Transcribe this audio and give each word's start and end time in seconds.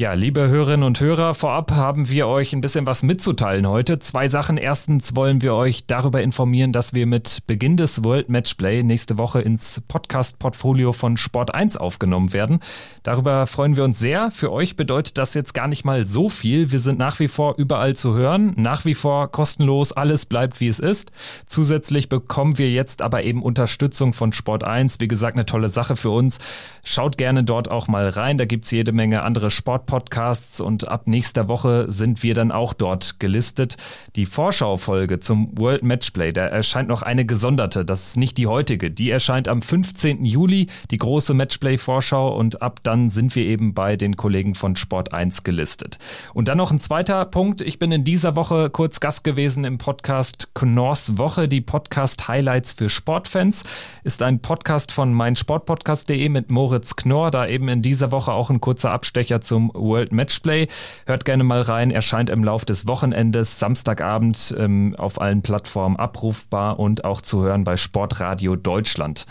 Ja, 0.00 0.12
liebe 0.12 0.46
Hörerinnen 0.46 0.86
und 0.86 1.00
Hörer, 1.00 1.34
vorab 1.34 1.72
haben 1.72 2.08
wir 2.08 2.28
euch 2.28 2.52
ein 2.52 2.60
bisschen 2.60 2.86
was 2.86 3.02
mitzuteilen 3.02 3.66
heute. 3.66 3.98
Zwei 3.98 4.28
Sachen. 4.28 4.56
Erstens 4.56 5.16
wollen 5.16 5.42
wir 5.42 5.54
euch 5.54 5.88
darüber 5.88 6.22
informieren, 6.22 6.70
dass 6.72 6.94
wir 6.94 7.04
mit 7.04 7.42
Beginn 7.48 7.76
des 7.76 8.04
World 8.04 8.28
Matchplay 8.28 8.84
nächste 8.84 9.18
Woche 9.18 9.40
ins 9.40 9.82
Podcast-Portfolio 9.88 10.92
von 10.92 11.16
Sport 11.16 11.52
1 11.52 11.78
aufgenommen 11.78 12.32
werden. 12.32 12.60
Darüber 13.02 13.48
freuen 13.48 13.74
wir 13.74 13.82
uns 13.82 13.98
sehr. 13.98 14.30
Für 14.30 14.52
euch 14.52 14.76
bedeutet 14.76 15.18
das 15.18 15.34
jetzt 15.34 15.52
gar 15.52 15.66
nicht 15.66 15.84
mal 15.84 16.06
so 16.06 16.28
viel. 16.28 16.70
Wir 16.70 16.78
sind 16.78 17.00
nach 17.00 17.18
wie 17.18 17.26
vor 17.26 17.56
überall 17.56 17.96
zu 17.96 18.14
hören, 18.14 18.52
nach 18.56 18.84
wie 18.84 18.94
vor 18.94 19.32
kostenlos. 19.32 19.90
Alles 19.90 20.26
bleibt 20.26 20.60
wie 20.60 20.68
es 20.68 20.78
ist. 20.78 21.10
Zusätzlich 21.46 22.08
bekommen 22.08 22.56
wir 22.56 22.70
jetzt 22.70 23.02
aber 23.02 23.24
eben 23.24 23.42
Unterstützung 23.42 24.12
von 24.12 24.30
Sport 24.30 24.62
1. 24.62 25.00
Wie 25.00 25.08
gesagt, 25.08 25.36
eine 25.36 25.44
tolle 25.44 25.70
Sache 25.70 25.96
für 25.96 26.10
uns. 26.10 26.38
Schaut 26.84 27.18
gerne 27.18 27.42
dort 27.42 27.68
auch 27.68 27.88
mal 27.88 28.08
rein. 28.08 28.38
Da 28.38 28.44
gibt's 28.44 28.70
jede 28.70 28.92
Menge 28.92 29.22
andere 29.22 29.50
Sport 29.50 29.87
Podcasts 29.88 30.60
und 30.60 30.86
ab 30.86 31.06
nächster 31.06 31.48
Woche 31.48 31.86
sind 31.88 32.22
wir 32.22 32.34
dann 32.34 32.52
auch 32.52 32.74
dort 32.74 33.18
gelistet. 33.18 33.78
Die 34.16 34.26
Vorschaufolge 34.26 35.18
zum 35.18 35.58
World 35.58 35.82
Matchplay, 35.82 36.32
da 36.32 36.46
erscheint 36.46 36.90
noch 36.90 37.00
eine 37.00 37.24
gesonderte, 37.24 37.86
das 37.86 38.08
ist 38.08 38.16
nicht 38.18 38.36
die 38.36 38.46
heutige, 38.46 38.90
die 38.90 39.10
erscheint 39.10 39.48
am 39.48 39.62
15. 39.62 40.26
Juli, 40.26 40.66
die 40.90 40.98
große 40.98 41.32
Matchplay-Vorschau 41.32 42.36
und 42.36 42.60
ab 42.60 42.80
dann 42.82 43.08
sind 43.08 43.34
wir 43.34 43.44
eben 43.44 43.72
bei 43.72 43.96
den 43.96 44.16
Kollegen 44.16 44.54
von 44.54 44.76
Sport 44.76 45.14
1 45.14 45.42
gelistet. 45.42 45.98
Und 46.34 46.48
dann 46.48 46.58
noch 46.58 46.70
ein 46.70 46.80
zweiter 46.80 47.24
Punkt, 47.24 47.62
ich 47.62 47.78
bin 47.78 47.90
in 47.90 48.04
dieser 48.04 48.36
Woche 48.36 48.68
kurz 48.68 49.00
Gast 49.00 49.24
gewesen 49.24 49.64
im 49.64 49.78
Podcast 49.78 50.50
Knorrs 50.54 51.16
Woche, 51.16 51.48
die 51.48 51.62
Podcast-Highlights 51.62 52.74
für 52.74 52.90
Sportfans, 52.90 53.64
ist 54.04 54.22
ein 54.22 54.40
Podcast 54.40 54.92
von 54.92 55.14
meinsportpodcast.de 55.14 56.28
mit 56.28 56.50
Moritz 56.50 56.94
Knorr, 56.94 57.30
da 57.30 57.46
eben 57.46 57.68
in 57.68 57.80
dieser 57.80 58.12
Woche 58.12 58.32
auch 58.32 58.50
ein 58.50 58.60
kurzer 58.60 58.90
Abstecher 58.90 59.40
zum 59.40 59.72
World 59.78 60.12
Matchplay. 60.12 60.68
Hört 61.06 61.24
gerne 61.24 61.44
mal 61.44 61.62
rein, 61.62 61.90
erscheint 61.90 62.30
im 62.30 62.44
Lauf 62.44 62.64
des 62.64 62.86
Wochenendes, 62.88 63.58
Samstagabend 63.58 64.54
ähm, 64.58 64.94
auf 64.96 65.20
allen 65.20 65.42
Plattformen 65.42 65.96
abrufbar 65.96 66.78
und 66.78 67.04
auch 67.04 67.20
zu 67.20 67.42
hören 67.42 67.64
bei 67.64 67.76
Sportradio 67.76 68.56
Deutschland. 68.56 69.26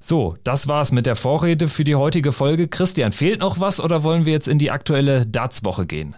So, 0.00 0.36
das 0.44 0.68
war's 0.68 0.92
mit 0.92 1.06
der 1.06 1.16
Vorrede 1.16 1.68
für 1.68 1.84
die 1.84 1.96
heutige 1.96 2.32
Folge. 2.32 2.68
Christian, 2.68 3.12
fehlt 3.12 3.40
noch 3.40 3.58
was 3.58 3.80
oder 3.80 4.02
wollen 4.02 4.24
wir 4.24 4.32
jetzt 4.32 4.48
in 4.48 4.58
die 4.58 4.70
aktuelle 4.70 5.26
Darts-Woche 5.26 5.86
gehen? 5.86 6.16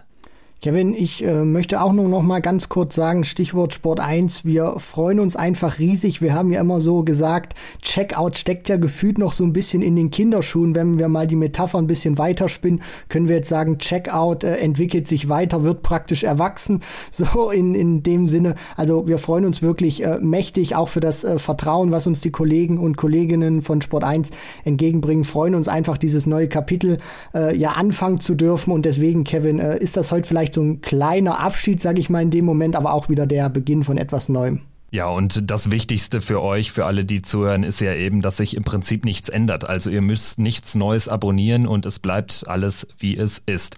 Kevin, 0.61 0.93
ich 0.93 1.23
äh, 1.23 1.45
möchte 1.45 1.81
auch 1.81 1.93
nur 1.93 2.09
noch 2.09 2.21
mal 2.21 2.41
ganz 2.41 2.67
kurz 2.67 2.93
sagen, 2.93 3.23
Stichwort 3.23 3.73
Sport 3.73 4.01
1, 4.01 4.43
wir 4.43 4.75
freuen 4.79 5.21
uns 5.21 5.37
einfach 5.37 5.79
riesig. 5.79 6.21
Wir 6.21 6.33
haben 6.33 6.51
ja 6.51 6.59
immer 6.59 6.81
so 6.81 7.03
gesagt, 7.03 7.55
Checkout 7.81 8.37
steckt 8.37 8.67
ja 8.67 8.75
gefühlt 8.75 9.19
noch 9.19 9.31
so 9.31 9.45
ein 9.45 9.53
bisschen 9.53 9.81
in 9.81 9.95
den 9.95 10.11
Kinderschuhen. 10.11 10.75
Wenn 10.75 10.99
wir 10.99 11.07
mal 11.07 11.27
die 11.27 11.37
Metapher 11.37 11.77
ein 11.77 11.87
bisschen 11.87 12.17
weiterspinnen, 12.17 12.81
können 13.07 13.29
wir 13.29 13.37
jetzt 13.37 13.47
sagen, 13.47 13.77
Checkout 13.77 14.43
äh, 14.43 14.57
entwickelt 14.57 15.07
sich 15.07 15.29
weiter, 15.29 15.63
wird 15.63 15.81
praktisch 15.81 16.23
erwachsen. 16.23 16.81
So 17.11 17.49
in, 17.49 17.75
in 17.75 18.03
dem 18.03 18.27
Sinne. 18.27 18.55
Also 18.75 19.07
wir 19.07 19.17
freuen 19.17 19.45
uns 19.45 19.61
wirklich 19.61 20.03
äh, 20.03 20.19
mächtig 20.19 20.75
auch 20.75 20.87
für 20.89 20.99
das 20.99 21.23
äh, 21.23 21.39
Vertrauen, 21.39 21.91
was 21.91 22.07
uns 22.07 22.21
die 22.21 22.31
Kollegen 22.31 22.77
und 22.77 22.97
Kolleginnen 22.97 23.61
von 23.61 23.81
Sport 23.81 24.03
1 24.03 24.31
entgegenbringen. 24.63 25.25
Freuen 25.25 25.55
uns 25.55 25.67
einfach, 25.67 25.97
dieses 25.97 26.27
neue 26.27 26.47
Kapitel 26.47 26.97
äh, 27.33 27.55
ja 27.55 27.71
anfangen 27.71 28.19
zu 28.19 28.35
dürfen. 28.35 28.71
Und 28.71 28.85
deswegen, 28.85 29.23
Kevin, 29.23 29.59
äh, 29.59 29.77
ist 29.79 29.97
das 29.97 30.11
heute 30.11 30.27
vielleicht 30.27 30.48
vielleicht 30.49 30.53
so 30.55 30.61
ein 30.61 30.81
kleiner 30.81 31.39
Abschied, 31.39 31.79
sage 31.79 31.99
ich 31.99 32.09
mal 32.09 32.21
in 32.21 32.31
dem 32.31 32.45
Moment, 32.45 32.75
aber 32.75 32.93
auch 32.93 33.09
wieder 33.09 33.27
der 33.27 33.49
Beginn 33.49 33.83
von 33.83 33.97
etwas 33.97 34.29
Neuem. 34.29 34.61
Ja, 34.91 35.07
und 35.07 35.51
das 35.51 35.69
Wichtigste 35.69 36.19
für 36.19 36.41
euch, 36.41 36.71
für 36.71 36.85
alle, 36.85 37.05
die 37.05 37.21
zuhören, 37.21 37.61
ist 37.61 37.79
ja 37.79 37.93
eben, 37.93 38.21
dass 38.21 38.37
sich 38.37 38.55
im 38.55 38.63
Prinzip 38.63 39.05
nichts 39.05 39.29
ändert. 39.29 39.63
Also 39.63 39.91
ihr 39.91 40.01
müsst 40.01 40.39
nichts 40.39 40.73
Neues 40.73 41.07
abonnieren 41.07 41.67
und 41.67 41.85
es 41.85 41.99
bleibt 41.99 42.45
alles, 42.47 42.87
wie 42.97 43.15
es 43.15 43.43
ist. 43.45 43.77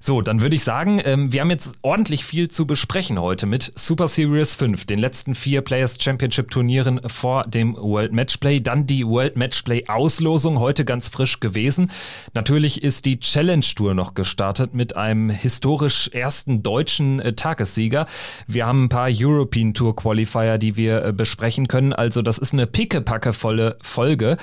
So, 0.00 0.20
dann 0.20 0.42
würde 0.42 0.54
ich 0.54 0.62
sagen, 0.62 1.00
ähm, 1.04 1.32
wir 1.32 1.40
haben 1.40 1.50
jetzt 1.50 1.74
ordentlich 1.82 2.24
viel 2.24 2.50
zu 2.50 2.66
besprechen 2.66 3.20
heute 3.20 3.46
mit 3.46 3.72
Super 3.74 4.06
Series 4.06 4.54
5, 4.54 4.84
den 4.84 5.00
letzten 5.00 5.34
vier 5.34 5.60
Players 5.60 5.98
Championship 6.00 6.50
Turnieren 6.50 7.00
vor 7.08 7.42
dem 7.44 7.74
World 7.74 8.12
Matchplay. 8.12 8.60
Dann 8.60 8.86
die 8.86 9.04
World 9.04 9.36
Matchplay 9.36 9.88
Auslosung, 9.88 10.60
heute 10.60 10.84
ganz 10.84 11.08
frisch 11.08 11.40
gewesen. 11.40 11.90
Natürlich 12.32 12.82
ist 12.82 13.06
die 13.06 13.18
Challenge 13.18 13.64
Tour 13.74 13.94
noch 13.94 14.14
gestartet 14.14 14.72
mit 14.72 14.94
einem 14.94 15.30
historisch 15.30 16.10
ersten 16.12 16.62
deutschen 16.62 17.18
äh, 17.18 17.32
Tagessieger. 17.32 18.06
Wir 18.46 18.66
haben 18.66 18.84
ein 18.84 18.88
paar 18.88 19.08
European 19.10 19.74
Tour 19.74 19.96
Qualifier 19.96 20.43
Qualifier, 20.44 20.58
die 20.58 20.76
wir 20.76 21.04
äh, 21.04 21.12
besprechen 21.12 21.68
können. 21.68 21.92
Also 21.92 22.22
das 22.22 22.38
ist 22.38 22.52
eine 22.52 22.66
pickepackevolle 22.66 23.76
Folge. 23.80 24.36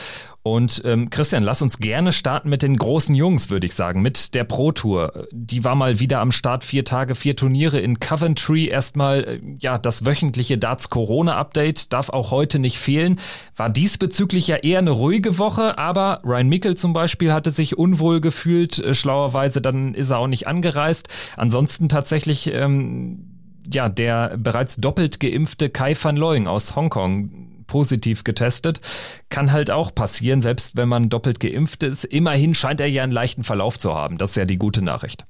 Und 0.44 0.82
ähm, 0.86 1.12
Christian, 1.12 1.44
lass 1.44 1.62
uns 1.62 1.78
gerne 1.78 2.12
starten 2.12 2.50
mit 2.50 2.64
den 2.64 2.76
großen 2.76 3.14
Jungs, 3.14 3.52
würde 3.52 3.68
ich 3.68 3.76
sagen, 3.76 4.02
mit 4.02 4.34
der 4.34 4.44
Pro 4.44 4.72
Tour. 4.72 5.28
Die 5.32 5.64
war 5.64 5.76
mal 5.76 6.00
wieder 6.00 6.20
am 6.20 6.32
Start, 6.32 6.64
vier 6.64 6.84
Tage, 6.84 7.14
vier 7.14 7.36
Turniere 7.36 7.80
in 7.80 8.00
Coventry. 8.00 8.66
Erstmal, 8.66 9.24
äh, 9.24 9.40
ja, 9.60 9.78
das 9.78 10.04
wöchentliche 10.04 10.58
Darts 10.58 10.90
Corona 10.90 11.36
Update 11.38 11.94
darf 11.94 12.10
auch 12.10 12.32
heute 12.32 12.58
nicht 12.58 12.80
fehlen. 12.80 13.20
War 13.56 13.70
diesbezüglich 13.70 14.48
ja 14.48 14.56
eher 14.56 14.80
eine 14.80 14.92
ruhige 14.92 15.38
Woche, 15.38 15.78
aber 15.78 16.22
Ryan 16.26 16.50
Mickel 16.50 16.76
zum 16.76 16.94
Beispiel 16.94 17.32
hatte 17.32 17.52
sich 17.52 17.78
unwohl 17.78 18.20
gefühlt. 18.20 18.80
Äh, 18.80 18.96
schlauerweise, 18.96 19.62
dann 19.62 19.94
ist 19.94 20.10
er 20.10 20.18
auch 20.18 20.28
nicht 20.28 20.48
angereist. 20.48 21.08
Ansonsten 21.38 21.88
tatsächlich, 21.88 22.52
ähm, 22.52 23.31
ja, 23.72 23.90
der 23.90 24.38
bereits 24.38 24.78
doppelt 24.78 25.20
geimpfte 25.20 25.70
Kai 25.70 25.96
van 26.02 26.18
Looying 26.18 26.48
aus 26.48 26.76
Hongkong 26.76 27.64
positiv 27.68 28.26
getestet. 28.26 28.82
Kann 29.30 29.52
halt 29.52 29.72
auch 29.72 29.96
passieren, 29.96 30.42
selbst 30.42 30.76
wenn 30.76 30.90
man 30.90 31.10
doppelt 31.10 31.40
geimpft 31.40 31.84
ist. 31.84 32.04
Immerhin 32.04 32.54
scheint 32.54 32.82
er 32.82 32.88
ja 32.88 33.04
einen 33.04 33.14
leichten 33.14 33.46
Verlauf 33.46 33.80
zu 33.80 33.96
haben. 33.96 34.18
Das 34.18 34.32
ist 34.32 34.36
ja 34.36 34.46
die 34.46 34.58
gute 34.58 34.82
Nachricht. 34.82 35.26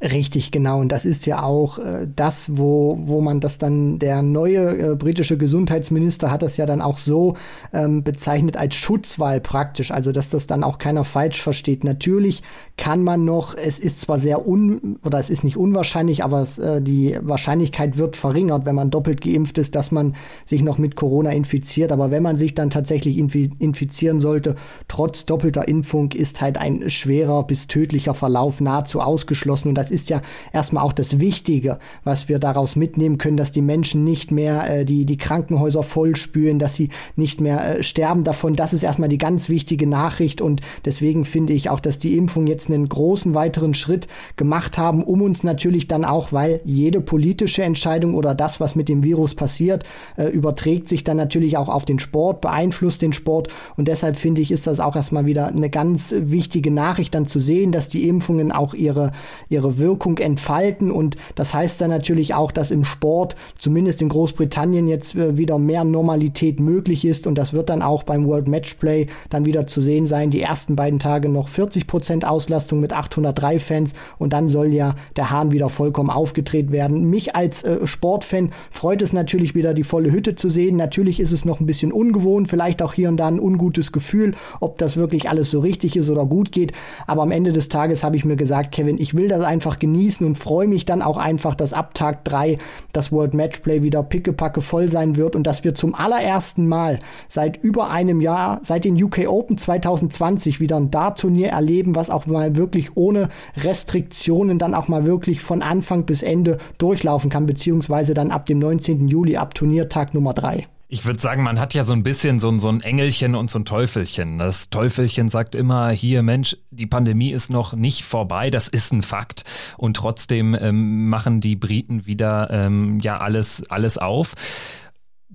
Richtig, 0.00 0.50
genau. 0.50 0.80
Und 0.80 0.90
das 0.90 1.06
ist 1.06 1.24
ja 1.24 1.42
auch 1.44 1.78
äh, 1.78 2.06
das, 2.14 2.58
wo, 2.58 2.98
wo 3.04 3.20
man 3.20 3.40
das 3.40 3.58
dann, 3.58 3.98
der 3.98 4.22
neue 4.22 4.92
äh, 4.92 4.96
britische 4.96 5.38
Gesundheitsminister 5.38 6.30
hat 6.30 6.42
das 6.42 6.56
ja 6.56 6.66
dann 6.66 6.82
auch 6.82 6.98
so 6.98 7.36
ähm, 7.72 8.02
bezeichnet 8.02 8.56
als 8.56 8.74
Schutzwahl 8.74 9.40
praktisch. 9.40 9.92
Also, 9.92 10.12
dass 10.12 10.30
das 10.30 10.46
dann 10.46 10.64
auch 10.64 10.78
keiner 10.78 11.04
falsch 11.04 11.40
versteht. 11.40 11.84
Natürlich 11.84 12.42
kann 12.76 13.02
man 13.02 13.24
noch, 13.24 13.56
es 13.56 13.78
ist 13.78 14.00
zwar 14.00 14.18
sehr 14.18 14.46
un, 14.46 14.98
oder 15.04 15.18
es 15.20 15.30
ist 15.30 15.44
nicht 15.44 15.56
unwahrscheinlich, 15.56 16.24
aber 16.24 16.42
es, 16.42 16.58
äh, 16.58 16.82
die 16.82 17.16
Wahrscheinlichkeit 17.22 17.96
wird 17.96 18.16
verringert, 18.16 18.66
wenn 18.66 18.74
man 18.74 18.90
doppelt 18.90 19.22
geimpft 19.22 19.58
ist, 19.58 19.74
dass 19.74 19.90
man 19.90 20.16
sich 20.44 20.62
noch 20.62 20.76
mit 20.76 20.96
Corona 20.96 21.30
infiziert. 21.30 21.92
Aber 21.92 22.10
wenn 22.10 22.22
man 22.22 22.36
sich 22.36 22.54
dann 22.54 22.68
tatsächlich 22.68 23.16
infizieren 23.16 24.20
sollte, 24.20 24.56
trotz 24.88 25.24
doppelter 25.24 25.66
Impfung, 25.66 26.12
ist 26.12 26.40
halt 26.40 26.58
ein 26.58 26.90
schwerer 26.90 27.46
bis 27.46 27.68
tödlicher 27.68 28.14
Verlauf 28.14 28.60
nahezu 28.60 29.00
ausgeschlossen. 29.00 29.68
Und 29.68 29.76
das 29.76 29.93
ist 29.94 30.10
ja 30.10 30.20
erstmal 30.52 30.84
auch 30.84 30.92
das 30.92 31.18
Wichtige, 31.20 31.78
was 32.02 32.28
wir 32.28 32.38
daraus 32.38 32.76
mitnehmen 32.76 33.16
können, 33.16 33.38
dass 33.38 33.52
die 33.52 33.62
Menschen 33.62 34.04
nicht 34.04 34.30
mehr 34.30 34.68
äh, 34.68 34.84
die, 34.84 35.06
die 35.06 35.16
Krankenhäuser 35.16 35.82
vollspülen, 35.82 36.58
dass 36.58 36.74
sie 36.74 36.90
nicht 37.16 37.40
mehr 37.40 37.78
äh, 37.78 37.82
sterben 37.82 38.24
davon. 38.24 38.56
Das 38.56 38.72
ist 38.72 38.82
erstmal 38.82 39.08
die 39.08 39.18
ganz 39.18 39.48
wichtige 39.48 39.86
Nachricht 39.86 40.40
und 40.40 40.60
deswegen 40.84 41.24
finde 41.24 41.52
ich 41.52 41.70
auch, 41.70 41.80
dass 41.80 41.98
die 41.98 42.16
Impfung 42.16 42.46
jetzt 42.46 42.68
einen 42.68 42.88
großen 42.88 43.34
weiteren 43.34 43.74
Schritt 43.74 44.08
gemacht 44.36 44.76
haben, 44.76 45.04
um 45.04 45.22
uns 45.22 45.42
natürlich 45.44 45.88
dann 45.88 46.04
auch, 46.04 46.32
weil 46.32 46.60
jede 46.64 47.00
politische 47.00 47.62
Entscheidung 47.62 48.14
oder 48.14 48.34
das, 48.34 48.60
was 48.60 48.74
mit 48.74 48.88
dem 48.88 49.02
Virus 49.02 49.34
passiert, 49.34 49.84
äh, 50.16 50.26
überträgt 50.26 50.88
sich 50.88 51.04
dann 51.04 51.16
natürlich 51.16 51.56
auch 51.56 51.68
auf 51.68 51.84
den 51.84 51.98
Sport, 52.00 52.40
beeinflusst 52.40 53.00
den 53.00 53.12
Sport 53.12 53.48
und 53.76 53.88
deshalb 53.88 54.16
finde 54.16 54.40
ich, 54.40 54.50
ist 54.50 54.66
das 54.66 54.80
auch 54.80 54.96
erstmal 54.96 55.26
wieder 55.26 55.46
eine 55.46 55.70
ganz 55.70 56.12
wichtige 56.16 56.70
Nachricht 56.70 57.14
dann 57.14 57.26
zu 57.26 57.38
sehen, 57.38 57.72
dass 57.72 57.88
die 57.88 58.08
Impfungen 58.08 58.52
auch 58.52 58.74
ihre, 58.74 59.12
ihre 59.48 59.73
Wirkung 59.78 60.18
entfalten. 60.18 60.90
Und 60.90 61.16
das 61.34 61.54
heißt 61.54 61.80
dann 61.80 61.90
natürlich 61.90 62.34
auch, 62.34 62.52
dass 62.52 62.70
im 62.70 62.84
Sport, 62.84 63.36
zumindest 63.58 64.02
in 64.02 64.08
Großbritannien, 64.08 64.88
jetzt 64.88 65.14
äh, 65.14 65.36
wieder 65.36 65.58
mehr 65.58 65.84
Normalität 65.84 66.60
möglich 66.60 67.04
ist. 67.04 67.26
Und 67.26 67.36
das 67.36 67.52
wird 67.52 67.68
dann 67.68 67.82
auch 67.82 68.02
beim 68.02 68.26
World 68.26 68.48
Matchplay 68.48 69.06
dann 69.30 69.46
wieder 69.46 69.66
zu 69.66 69.80
sehen 69.80 70.06
sein. 70.06 70.30
Die 70.30 70.42
ersten 70.42 70.76
beiden 70.76 70.98
Tage 70.98 71.28
noch 71.28 71.48
40 71.48 71.86
Prozent 71.86 72.24
Auslastung 72.24 72.80
mit 72.80 72.92
803 72.92 73.58
Fans. 73.58 73.92
Und 74.18 74.32
dann 74.32 74.48
soll 74.48 74.72
ja 74.72 74.94
der 75.16 75.30
Hahn 75.30 75.52
wieder 75.52 75.68
vollkommen 75.68 76.10
aufgedreht 76.10 76.70
werden. 76.72 77.08
Mich 77.10 77.34
als 77.34 77.62
äh, 77.62 77.86
Sportfan 77.86 78.50
freut 78.70 79.02
es 79.02 79.12
natürlich 79.12 79.54
wieder, 79.54 79.74
die 79.74 79.84
volle 79.84 80.12
Hütte 80.12 80.34
zu 80.34 80.50
sehen. 80.50 80.76
Natürlich 80.76 81.20
ist 81.20 81.32
es 81.32 81.44
noch 81.44 81.60
ein 81.60 81.66
bisschen 81.66 81.92
ungewohnt, 81.92 82.48
vielleicht 82.48 82.82
auch 82.82 82.92
hier 82.92 83.08
und 83.08 83.16
da 83.16 83.28
ein 83.28 83.40
ungutes 83.40 83.92
Gefühl, 83.92 84.34
ob 84.60 84.78
das 84.78 84.96
wirklich 84.96 85.28
alles 85.28 85.50
so 85.50 85.60
richtig 85.60 85.96
ist 85.96 86.10
oder 86.10 86.26
gut 86.26 86.52
geht. 86.52 86.72
Aber 87.06 87.22
am 87.22 87.30
Ende 87.30 87.52
des 87.52 87.68
Tages 87.68 88.04
habe 88.04 88.16
ich 88.16 88.24
mir 88.24 88.36
gesagt, 88.36 88.72
Kevin, 88.72 88.98
ich 88.98 89.14
will 89.14 89.28
das 89.28 89.42
einfach 89.42 89.63
einfach 89.64 89.78
genießen 89.78 90.26
und 90.26 90.36
freue 90.36 90.66
mich 90.66 90.84
dann 90.84 91.00
auch 91.00 91.16
einfach, 91.16 91.54
dass 91.54 91.72
ab 91.72 91.94
Tag 91.94 92.22
drei 92.24 92.58
das 92.92 93.10
World 93.12 93.32
Matchplay 93.32 93.82
wieder 93.82 94.02
pickepacke 94.02 94.60
voll 94.60 94.90
sein 94.90 95.16
wird 95.16 95.34
und 95.34 95.46
dass 95.46 95.64
wir 95.64 95.74
zum 95.74 95.94
allerersten 95.94 96.68
Mal 96.68 96.98
seit 97.28 97.56
über 97.62 97.88
einem 97.88 98.20
Jahr, 98.20 98.60
seit 98.62 98.84
den 98.84 99.02
UK 99.02 99.26
Open 99.26 99.56
2020 99.56 100.60
wieder 100.60 100.76
ein 100.76 100.90
Dart-Turnier 100.90 101.48
erleben, 101.48 101.94
was 101.94 102.10
auch 102.10 102.26
mal 102.26 102.56
wirklich 102.56 102.94
ohne 102.94 103.30
Restriktionen 103.56 104.58
dann 104.58 104.74
auch 104.74 104.88
mal 104.88 105.06
wirklich 105.06 105.40
von 105.40 105.62
Anfang 105.62 106.04
bis 106.04 106.22
Ende 106.22 106.58
durchlaufen 106.76 107.30
kann, 107.30 107.46
beziehungsweise 107.46 108.12
dann 108.12 108.30
ab 108.30 108.44
dem 108.44 108.58
19. 108.58 109.08
Juli 109.08 109.38
ab 109.38 109.54
Turniertag 109.54 110.12
Nummer 110.12 110.34
drei. 110.34 110.66
Ich 110.94 111.04
würde 111.04 111.18
sagen, 111.18 111.42
man 111.42 111.58
hat 111.58 111.74
ja 111.74 111.82
so 111.82 111.92
ein 111.92 112.04
bisschen 112.04 112.38
so, 112.38 112.56
so 112.56 112.68
ein 112.68 112.80
Engelchen 112.80 113.34
und 113.34 113.50
so 113.50 113.58
ein 113.58 113.64
Teufelchen. 113.64 114.38
Das 114.38 114.70
Teufelchen 114.70 115.28
sagt 115.28 115.56
immer, 115.56 115.90
hier 115.90 116.22
Mensch, 116.22 116.56
die 116.70 116.86
Pandemie 116.86 117.32
ist 117.32 117.50
noch 117.50 117.74
nicht 117.74 118.04
vorbei, 118.04 118.48
das 118.48 118.68
ist 118.68 118.92
ein 118.92 119.02
Fakt. 119.02 119.42
Und 119.76 119.96
trotzdem 119.96 120.54
ähm, 120.54 121.08
machen 121.08 121.40
die 121.40 121.56
Briten 121.56 122.06
wieder 122.06 122.48
ähm, 122.52 123.00
ja 123.00 123.18
alles, 123.18 123.68
alles 123.68 123.98
auf 123.98 124.34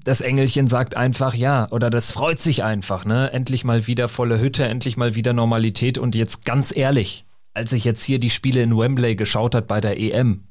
das 0.01 0.21
Engelchen 0.21 0.67
sagt 0.67 0.95
einfach 0.95 1.35
ja 1.35 1.67
oder 1.71 1.89
das 1.89 2.13
freut 2.13 2.39
sich 2.39 2.63
einfach, 2.63 3.03
ne? 3.03 3.33
Endlich 3.33 3.65
mal 3.65 3.85
wieder 3.85 4.07
volle 4.07 4.39
Hütte, 4.39 4.63
endlich 4.63 4.95
mal 4.95 5.13
wieder 5.15 5.33
Normalität 5.33 5.97
und 5.97 6.15
jetzt 6.15 6.45
ganz 6.45 6.73
ehrlich, 6.73 7.25
als 7.53 7.73
ich 7.73 7.83
jetzt 7.83 8.03
hier 8.05 8.17
die 8.17 8.29
Spiele 8.29 8.63
in 8.63 8.77
Wembley 8.77 9.17
geschaut 9.17 9.55
hat 9.55 9.67
bei 9.67 9.81
der 9.81 9.99
EM, 9.99 10.45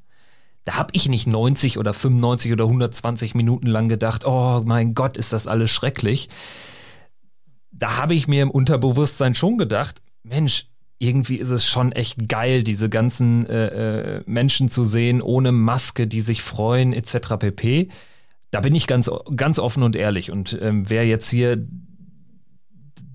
da 0.69 0.77
habe 0.77 0.91
ich 0.93 1.09
nicht 1.09 1.27
90 1.27 1.79
oder 1.79 1.95
95 1.95 2.53
oder 2.53 2.65
120 2.65 3.35
Minuten 3.35 3.69
lang 3.69 3.89
gedacht, 3.89 4.27
oh 4.27 4.63
mein 4.67 4.93
Gott, 4.93 5.17
ist 5.17 5.33
das 5.33 5.47
alles 5.47 5.71
schrecklich. 5.71 6.29
Da 7.71 7.97
habe 7.97 8.13
ich 8.13 8.29
mir 8.29 8.43
im 8.43 8.51
Unterbewusstsein 8.51 9.35
schon 9.35 9.57
gedacht, 9.57 10.03
Mensch, 10.25 10.67
irgendwie 10.99 11.37
ist 11.37 11.49
es 11.49 11.65
schon 11.65 11.93
echt 11.93 12.29
geil, 12.29 12.63
diese 12.65 12.91
ganzen 12.91 13.47
äh, 13.47 14.19
äh, 14.19 14.23
Menschen 14.27 14.69
zu 14.69 14.85
sehen 14.85 15.23
ohne 15.23 15.53
Maske, 15.53 16.07
die 16.07 16.21
sich 16.21 16.43
freuen 16.43 16.93
etc. 16.93 17.39
pp. 17.39 17.89
Da 18.51 18.61
bin 18.61 18.75
ich 18.75 18.87
ganz, 18.87 19.11
ganz 19.35 19.59
offen 19.59 19.83
und 19.83 19.97
ehrlich. 19.97 20.31
Und 20.31 20.59
ähm, 20.61 20.91
wer 20.91 21.07
jetzt 21.07 21.31
hier 21.31 21.67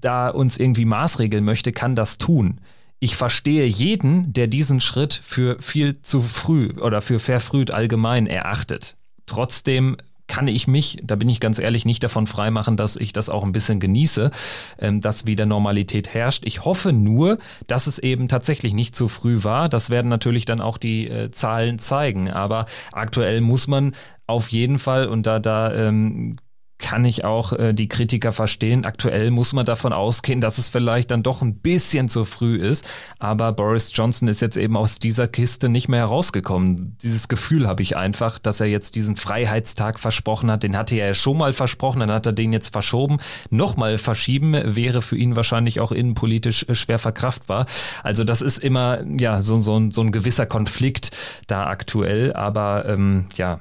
da 0.01 0.29
uns 0.29 0.57
irgendwie 0.57 0.85
maßregeln 0.85 1.45
möchte, 1.45 1.71
kann 1.71 1.93
das 1.93 2.17
tun 2.17 2.59
ich 3.03 3.17
verstehe 3.17 3.65
jeden, 3.65 4.31
der 4.31 4.47
diesen 4.47 4.79
Schritt 4.79 5.13
für 5.21 5.57
viel 5.59 6.01
zu 6.01 6.21
früh 6.21 6.71
oder 6.79 7.01
für 7.01 7.19
verfrüht 7.19 7.71
allgemein 7.71 8.27
erachtet. 8.27 8.95
Trotzdem 9.25 9.97
kann 10.27 10.47
ich 10.47 10.67
mich, 10.67 10.99
da 11.03 11.17
bin 11.17 11.27
ich 11.27 11.41
ganz 11.41 11.59
ehrlich, 11.59 11.83
nicht 11.83 12.01
davon 12.01 12.27
freimachen, 12.27 12.77
dass 12.77 12.95
ich 12.95 13.11
das 13.11 13.27
auch 13.27 13.43
ein 13.43 13.51
bisschen 13.51 13.81
genieße, 13.81 14.31
ähm, 14.79 15.01
dass 15.01 15.25
wieder 15.25 15.45
Normalität 15.45 16.13
herrscht. 16.13 16.43
Ich 16.45 16.63
hoffe 16.63 16.93
nur, 16.93 17.39
dass 17.67 17.87
es 17.87 17.99
eben 17.99 18.29
tatsächlich 18.29 18.73
nicht 18.73 18.95
zu 18.95 19.09
früh 19.09 19.43
war. 19.43 19.67
Das 19.67 19.89
werden 19.89 20.07
natürlich 20.07 20.45
dann 20.45 20.61
auch 20.61 20.77
die 20.77 21.09
äh, 21.09 21.29
Zahlen 21.29 21.79
zeigen. 21.79 22.31
Aber 22.31 22.67
aktuell 22.93 23.41
muss 23.41 23.67
man 23.67 23.95
auf 24.27 24.47
jeden 24.47 24.79
Fall, 24.79 25.09
und 25.09 25.27
da, 25.27 25.41
da 25.41 25.73
ähm, 25.73 26.37
kann 26.83 27.05
ich 27.05 27.23
auch 27.23 27.53
äh, 27.53 27.73
die 27.73 27.87
Kritiker 27.87 28.33
verstehen. 28.33 28.83
Aktuell 28.83 29.31
muss 29.31 29.53
man 29.53 29.65
davon 29.65 29.93
ausgehen, 29.93 30.41
dass 30.41 30.57
es 30.57 30.67
vielleicht 30.67 31.11
dann 31.11 31.23
doch 31.23 31.41
ein 31.41 31.55
bisschen 31.55 32.09
zu 32.09 32.25
früh 32.25 32.57
ist. 32.57 32.85
Aber 33.19 33.53
Boris 33.53 33.91
Johnson 33.95 34.27
ist 34.27 34.41
jetzt 34.41 34.57
eben 34.57 34.75
aus 34.75 34.99
dieser 34.99 35.29
Kiste 35.29 35.69
nicht 35.69 35.87
mehr 35.87 36.01
herausgekommen. 36.01 36.97
Dieses 37.01 37.29
Gefühl 37.29 37.69
habe 37.69 37.81
ich 37.81 37.95
einfach, 37.95 38.37
dass 38.37 38.59
er 38.59 38.67
jetzt 38.67 38.95
diesen 38.95 39.15
Freiheitstag 39.15 39.97
versprochen 39.97 40.51
hat. 40.51 40.63
Den 40.63 40.75
hatte 40.75 40.95
er 40.95 41.07
ja 41.07 41.13
schon 41.13 41.37
mal 41.37 41.53
versprochen, 41.53 42.01
dann 42.01 42.11
hat 42.11 42.25
er 42.25 42.33
den 42.33 42.51
jetzt 42.51 42.73
verschoben. 42.73 43.19
Nochmal 43.49 43.97
verschieben 43.97 44.53
wäre 44.75 45.01
für 45.01 45.15
ihn 45.15 45.37
wahrscheinlich 45.37 45.79
auch 45.79 45.93
innenpolitisch 45.93 46.65
äh, 46.67 46.75
schwer 46.75 46.99
verkraftbar. 46.99 47.65
Also 48.03 48.25
das 48.25 48.41
ist 48.41 48.57
immer 48.57 48.99
ja 49.17 49.41
so, 49.41 49.61
so, 49.61 49.89
so 49.89 50.01
ein 50.01 50.11
gewisser 50.11 50.45
Konflikt 50.45 51.11
da 51.47 51.67
aktuell. 51.67 52.33
Aber 52.33 52.83
ähm, 52.89 53.27
ja, 53.37 53.59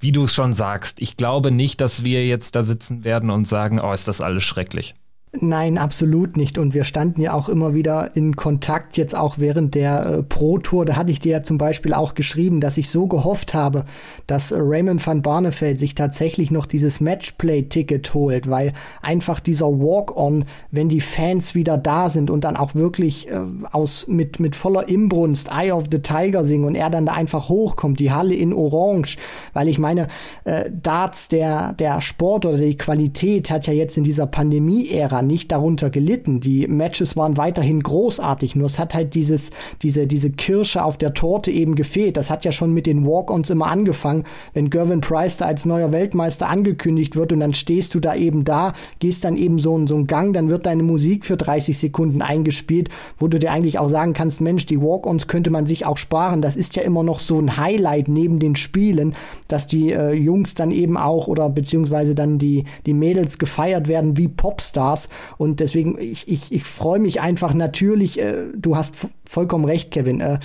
wie 0.00 0.12
du 0.12 0.24
es 0.24 0.34
schon 0.34 0.52
sagst, 0.54 1.00
ich 1.00 1.16
glaube 1.16 1.50
nicht, 1.50 1.80
dass 1.80 2.04
wir 2.04 2.26
jetzt 2.26 2.56
da 2.56 2.62
sitzen 2.62 3.04
werden 3.04 3.30
und 3.30 3.46
sagen, 3.46 3.78
oh, 3.80 3.92
ist 3.92 4.08
das 4.08 4.20
alles 4.20 4.42
schrecklich. 4.42 4.94
Nein, 5.32 5.78
absolut 5.78 6.36
nicht. 6.36 6.58
Und 6.58 6.74
wir 6.74 6.82
standen 6.82 7.20
ja 7.20 7.34
auch 7.34 7.48
immer 7.48 7.72
wieder 7.72 8.16
in 8.16 8.34
Kontakt, 8.34 8.96
jetzt 8.96 9.14
auch 9.14 9.38
während 9.38 9.76
der 9.76 10.04
äh, 10.04 10.22
Pro-Tour. 10.24 10.84
Da 10.84 10.96
hatte 10.96 11.12
ich 11.12 11.20
dir 11.20 11.30
ja 11.30 11.42
zum 11.44 11.56
Beispiel 11.56 11.94
auch 11.94 12.14
geschrieben, 12.14 12.60
dass 12.60 12.76
ich 12.76 12.90
so 12.90 13.06
gehofft 13.06 13.54
habe, 13.54 13.84
dass 14.26 14.52
Raymond 14.52 15.06
van 15.06 15.22
Barneveld 15.22 15.78
sich 15.78 15.94
tatsächlich 15.94 16.50
noch 16.50 16.66
dieses 16.66 17.00
Matchplay-Ticket 17.00 18.12
holt, 18.12 18.50
weil 18.50 18.72
einfach 19.02 19.38
dieser 19.38 19.66
Walk-on, 19.66 20.46
wenn 20.72 20.88
die 20.88 21.00
Fans 21.00 21.54
wieder 21.54 21.78
da 21.78 22.10
sind 22.10 22.28
und 22.28 22.42
dann 22.42 22.56
auch 22.56 22.74
wirklich 22.74 23.28
äh, 23.28 23.40
aus 23.70 24.08
mit, 24.08 24.40
mit 24.40 24.56
voller 24.56 24.88
Imbrunst 24.88 25.48
Eye 25.52 25.70
of 25.70 25.84
the 25.92 26.00
Tiger 26.00 26.44
singen 26.44 26.64
und 26.64 26.74
er 26.74 26.90
dann 26.90 27.06
da 27.06 27.12
einfach 27.12 27.48
hochkommt, 27.48 28.00
die 28.00 28.10
Halle 28.10 28.34
in 28.34 28.52
Orange, 28.52 29.16
weil 29.52 29.68
ich 29.68 29.78
meine, 29.78 30.08
äh, 30.42 30.68
Darts, 30.72 31.28
der, 31.28 31.74
der 31.74 32.00
Sport 32.00 32.46
oder 32.46 32.58
die 32.58 32.76
Qualität 32.76 33.48
hat 33.48 33.68
ja 33.68 33.72
jetzt 33.72 33.96
in 33.96 34.02
dieser 34.02 34.26
Pandemie-Ära 34.26 35.19
nicht 35.22 35.52
darunter 35.52 35.90
gelitten. 35.90 36.40
Die 36.40 36.66
Matches 36.66 37.16
waren 37.16 37.36
weiterhin 37.36 37.82
großartig, 37.82 38.56
nur 38.56 38.66
es 38.66 38.78
hat 38.78 38.94
halt 38.94 39.14
dieses, 39.14 39.50
diese, 39.82 40.06
diese 40.06 40.30
Kirsche 40.30 40.84
auf 40.84 40.98
der 40.98 41.14
Torte 41.14 41.50
eben 41.50 41.74
gefehlt. 41.74 42.16
Das 42.16 42.30
hat 42.30 42.44
ja 42.44 42.52
schon 42.52 42.72
mit 42.72 42.86
den 42.86 43.06
Walk-Ons 43.06 43.50
immer 43.50 43.66
angefangen, 43.66 44.24
wenn 44.54 44.70
Gervin 44.70 45.00
Price 45.00 45.36
da 45.36 45.46
als 45.46 45.64
neuer 45.64 45.92
Weltmeister 45.92 46.48
angekündigt 46.48 47.16
wird 47.16 47.32
und 47.32 47.40
dann 47.40 47.54
stehst 47.54 47.94
du 47.94 48.00
da 48.00 48.14
eben 48.14 48.44
da, 48.44 48.72
gehst 48.98 49.24
dann 49.24 49.36
eben 49.36 49.58
so, 49.58 49.86
so 49.86 49.94
einen 49.94 50.06
Gang, 50.06 50.32
dann 50.32 50.50
wird 50.50 50.66
deine 50.66 50.82
Musik 50.82 51.24
für 51.24 51.36
30 51.36 51.78
Sekunden 51.78 52.22
eingespielt, 52.22 52.88
wo 53.18 53.28
du 53.28 53.38
dir 53.38 53.52
eigentlich 53.52 53.78
auch 53.78 53.88
sagen 53.88 54.12
kannst, 54.12 54.40
Mensch, 54.40 54.66
die 54.66 54.80
Walk-Ons 54.80 55.26
könnte 55.26 55.50
man 55.50 55.66
sich 55.66 55.86
auch 55.86 55.96
sparen. 55.96 56.42
Das 56.42 56.56
ist 56.56 56.76
ja 56.76 56.82
immer 56.82 57.02
noch 57.02 57.20
so 57.20 57.38
ein 57.38 57.56
Highlight 57.56 58.08
neben 58.08 58.38
den 58.38 58.56
Spielen, 58.56 59.14
dass 59.48 59.66
die 59.66 59.92
äh, 59.92 60.12
Jungs 60.12 60.54
dann 60.54 60.70
eben 60.70 60.96
auch 60.96 61.28
oder 61.28 61.48
beziehungsweise 61.48 62.14
dann 62.14 62.38
die, 62.38 62.64
die 62.86 62.94
Mädels 62.94 63.38
gefeiert 63.38 63.88
werden 63.88 64.16
wie 64.16 64.28
Popstars. 64.28 65.08
Und 65.38 65.60
deswegen, 65.60 65.98
ich, 65.98 66.28
ich, 66.28 66.52
ich 66.52 66.64
freue 66.64 66.98
mich 66.98 67.20
einfach 67.20 67.54
natürlich, 67.54 68.20
äh, 68.20 68.48
du 68.54 68.76
hast 68.76 68.96
vollkommen 69.30 69.64
recht, 69.64 69.92
Kevin. 69.92 70.20
Äh, 70.20 70.40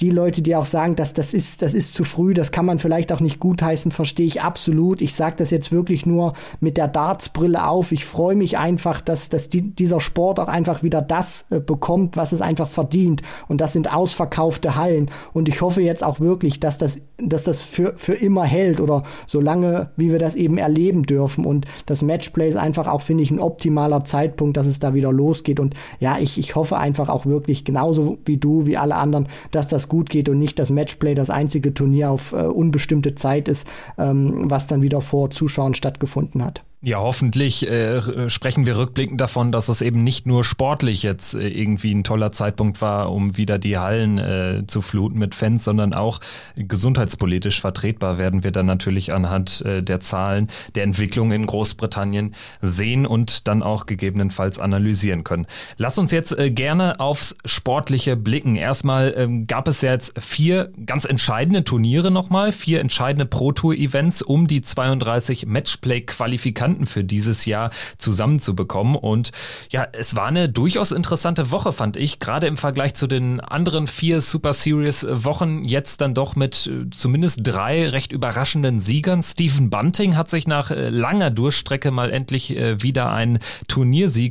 die 0.00 0.10
Leute, 0.10 0.42
die 0.42 0.54
auch 0.54 0.66
sagen, 0.66 0.94
dass 0.94 1.14
das 1.14 1.32
ist, 1.32 1.62
das 1.62 1.72
ist 1.72 1.94
zu 1.94 2.04
früh, 2.04 2.34
das 2.34 2.52
kann 2.52 2.66
man 2.66 2.78
vielleicht 2.78 3.12
auch 3.12 3.20
nicht 3.20 3.40
gutheißen, 3.40 3.90
verstehe 3.92 4.26
ich 4.26 4.42
absolut. 4.42 5.00
Ich 5.00 5.14
sage 5.14 5.36
das 5.38 5.50
jetzt 5.50 5.72
wirklich 5.72 6.04
nur 6.04 6.34
mit 6.60 6.76
der 6.76 6.86
Dartsbrille 6.86 7.66
auf. 7.66 7.92
Ich 7.92 8.04
freue 8.04 8.34
mich 8.34 8.58
einfach, 8.58 9.00
dass, 9.00 9.30
dass 9.30 9.48
die, 9.48 9.62
dieser 9.62 10.00
Sport 10.00 10.38
auch 10.38 10.48
einfach 10.48 10.82
wieder 10.82 11.00
das 11.00 11.46
äh, 11.48 11.60
bekommt, 11.60 12.18
was 12.18 12.32
es 12.32 12.42
einfach 12.42 12.68
verdient. 12.68 13.22
Und 13.48 13.62
das 13.62 13.72
sind 13.72 13.92
ausverkaufte 13.92 14.76
Hallen. 14.76 15.10
Und 15.32 15.48
ich 15.48 15.62
hoffe 15.62 15.80
jetzt 15.80 16.04
auch 16.04 16.20
wirklich, 16.20 16.60
dass 16.60 16.76
das, 16.76 16.98
dass 17.16 17.44
das 17.44 17.62
für, 17.62 17.94
für 17.96 18.14
immer 18.14 18.44
hält 18.44 18.80
oder 18.80 19.02
so 19.26 19.40
lange, 19.40 19.90
wie 19.96 20.12
wir 20.12 20.18
das 20.18 20.34
eben 20.34 20.58
erleben 20.58 21.04
dürfen. 21.04 21.46
Und 21.46 21.64
das 21.86 22.02
Matchplay 22.02 22.50
ist 22.50 22.56
einfach 22.56 22.86
auch, 22.86 23.00
finde 23.00 23.22
ich, 23.22 23.30
ein 23.30 23.40
optimaler 23.40 24.04
Zeitpunkt, 24.04 24.58
dass 24.58 24.66
es 24.66 24.78
da 24.78 24.92
wieder 24.92 25.10
losgeht. 25.10 25.58
Und 25.58 25.74
ja, 26.00 26.18
ich, 26.18 26.36
ich 26.36 26.54
hoffe 26.54 26.76
einfach 26.76 27.08
auch 27.08 27.24
wirklich 27.24 27.64
genauso 27.64 28.18
wie 28.26 28.36
du, 28.36 28.66
wie 28.66 28.76
alle 28.76 28.96
anderen, 28.96 29.28
dass 29.50 29.68
das 29.68 29.88
gut 29.88 30.10
geht 30.10 30.28
und 30.28 30.38
nicht 30.38 30.58
das 30.58 30.70
Matchplay 30.70 31.14
das 31.14 31.30
einzige 31.30 31.74
Turnier 31.74 32.10
auf 32.10 32.32
äh, 32.32 32.36
unbestimmte 32.36 33.14
Zeit 33.14 33.48
ist, 33.48 33.66
ähm, 33.98 34.50
was 34.50 34.66
dann 34.66 34.82
wieder 34.82 35.00
vor 35.00 35.30
Zuschauern 35.30 35.74
stattgefunden 35.74 36.44
hat. 36.44 36.64
Ja, 36.86 37.00
hoffentlich 37.00 37.68
äh, 37.68 38.30
sprechen 38.30 38.64
wir 38.64 38.78
rückblickend 38.78 39.20
davon, 39.20 39.50
dass 39.50 39.68
es 39.68 39.82
eben 39.82 40.04
nicht 40.04 40.24
nur 40.24 40.44
sportlich 40.44 41.02
jetzt 41.02 41.34
äh, 41.34 41.48
irgendwie 41.48 41.92
ein 41.92 42.04
toller 42.04 42.30
Zeitpunkt 42.30 42.80
war, 42.80 43.10
um 43.10 43.36
wieder 43.36 43.58
die 43.58 43.76
Hallen 43.76 44.18
äh, 44.18 44.62
zu 44.68 44.82
fluten 44.82 45.18
mit 45.18 45.34
Fans, 45.34 45.64
sondern 45.64 45.94
auch 45.94 46.20
gesundheitspolitisch 46.54 47.60
vertretbar 47.60 48.18
werden 48.18 48.44
wir 48.44 48.52
dann 48.52 48.66
natürlich 48.66 49.12
anhand 49.12 49.62
äh, 49.62 49.82
der 49.82 49.98
Zahlen 49.98 50.46
der 50.76 50.84
Entwicklung 50.84 51.32
in 51.32 51.46
Großbritannien 51.46 52.36
sehen 52.62 53.04
und 53.04 53.48
dann 53.48 53.64
auch 53.64 53.86
gegebenenfalls 53.86 54.60
analysieren 54.60 55.24
können. 55.24 55.46
Lass 55.78 55.98
uns 55.98 56.12
jetzt 56.12 56.38
äh, 56.38 56.52
gerne 56.52 57.00
aufs 57.00 57.34
Sportliche 57.44 58.14
blicken. 58.14 58.54
Erstmal 58.54 59.12
ähm, 59.16 59.48
gab 59.48 59.66
es 59.66 59.80
ja 59.80 59.90
jetzt 59.90 60.14
vier 60.22 60.70
ganz 60.86 61.04
entscheidende 61.04 61.64
Turniere 61.64 62.12
nochmal, 62.12 62.52
vier 62.52 62.78
entscheidende 62.78 63.26
Pro-Tour-Events 63.26 64.22
um 64.22 64.46
die 64.46 64.62
32 64.62 65.46
Matchplay-Qualifikanten 65.46 66.75
Kandidaten 66.76 66.86
für 66.86 67.04
dieses 67.04 67.46
Jahr 67.46 67.70
zusammenzubekommen. 67.98 68.96
Und 68.96 69.32
ja, 69.70 69.86
es 69.92 70.16
war 70.16 70.26
eine 70.26 70.48
durchaus 70.48 70.92
interessante 70.92 71.50
Woche, 71.50 71.72
fand 71.72 71.96
ich, 71.96 72.18
gerade 72.18 72.46
im 72.46 72.56
Vergleich 72.56 72.94
zu 72.94 73.06
den 73.06 73.40
anderen 73.40 73.86
vier 73.86 74.20
Super 74.20 74.52
Series 74.52 75.06
Wochen. 75.08 75.64
Jetzt 75.64 76.00
dann 76.00 76.14
doch 76.14 76.36
mit 76.36 76.66
äh, 76.66 76.90
zumindest 76.90 77.40
drei 77.42 77.88
recht 77.88 78.12
überraschenden 78.12 78.78
Siegern. 78.78 79.22
Stephen 79.22 79.70
Bunting 79.70 80.16
hat 80.16 80.28
sich 80.28 80.46
nach 80.46 80.70
äh, 80.70 80.88
langer 80.90 81.30
Durchstrecke 81.30 81.90
mal 81.90 82.10
endlich 82.10 82.56
äh, 82.56 82.82
wieder 82.82 83.12
einen 83.12 83.38
Turniersieg 83.68 84.26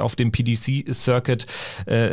auf 0.00 0.16
dem 0.16 0.32
PDC-Circuit 0.32 1.46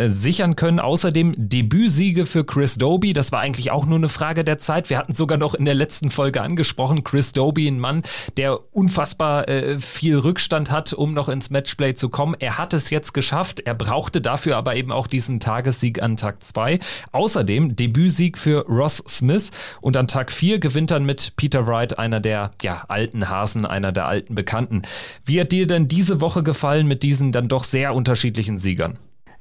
sichern 0.07 0.55
können. 0.55 0.79
Außerdem 0.79 1.33
Debütsiege 1.37 2.25
für 2.25 2.43
Chris 2.45 2.75
Doby. 2.75 3.13
Das 3.13 3.31
war 3.31 3.39
eigentlich 3.39 3.71
auch 3.71 3.85
nur 3.85 3.97
eine 3.97 4.09
Frage 4.09 4.43
der 4.43 4.57
Zeit. 4.57 4.89
Wir 4.89 4.97
hatten 4.97 5.13
sogar 5.13 5.37
noch 5.37 5.53
in 5.53 5.65
der 5.65 5.73
letzten 5.73 6.09
Folge 6.09 6.41
angesprochen, 6.41 7.03
Chris 7.03 7.31
Doby, 7.31 7.67
ein 7.67 7.79
Mann, 7.79 8.03
der 8.37 8.59
unfassbar 8.73 9.47
viel 9.79 10.17
Rückstand 10.17 10.71
hat, 10.71 10.93
um 10.93 11.13
noch 11.13 11.29
ins 11.29 11.49
Matchplay 11.49 11.95
zu 11.95 12.09
kommen. 12.09 12.35
Er 12.39 12.57
hat 12.57 12.73
es 12.73 12.89
jetzt 12.89 13.13
geschafft. 13.13 13.61
Er 13.61 13.73
brauchte 13.73 14.21
dafür 14.21 14.57
aber 14.57 14.75
eben 14.75 14.91
auch 14.91 15.07
diesen 15.07 15.39
Tagessieg 15.39 16.01
an 16.01 16.17
Tag 16.17 16.43
2. 16.43 16.79
Außerdem 17.11 17.75
Debütsieg 17.75 18.37
für 18.37 18.65
Ross 18.67 19.03
Smith 19.07 19.51
und 19.81 19.97
an 19.97 20.07
Tag 20.07 20.31
4 20.31 20.59
gewinnt 20.59 20.91
dann 20.91 21.05
mit 21.05 21.33
Peter 21.35 21.67
Wright 21.67 21.97
einer 21.97 22.19
der 22.19 22.51
ja, 22.61 22.83
alten 22.87 23.29
Hasen, 23.29 23.65
einer 23.65 23.91
der 23.91 24.05
alten 24.05 24.35
Bekannten. 24.35 24.83
Wie 25.25 25.39
hat 25.39 25.51
dir 25.51 25.67
denn 25.67 25.87
diese 25.87 26.21
Woche 26.21 26.43
gefallen 26.43 26.87
mit 26.87 27.03
diesen 27.03 27.31
dann 27.31 27.47
doch 27.47 27.63
sehr 27.63 27.93
unterschiedlichen 27.93 28.57
Siegern? 28.57 28.97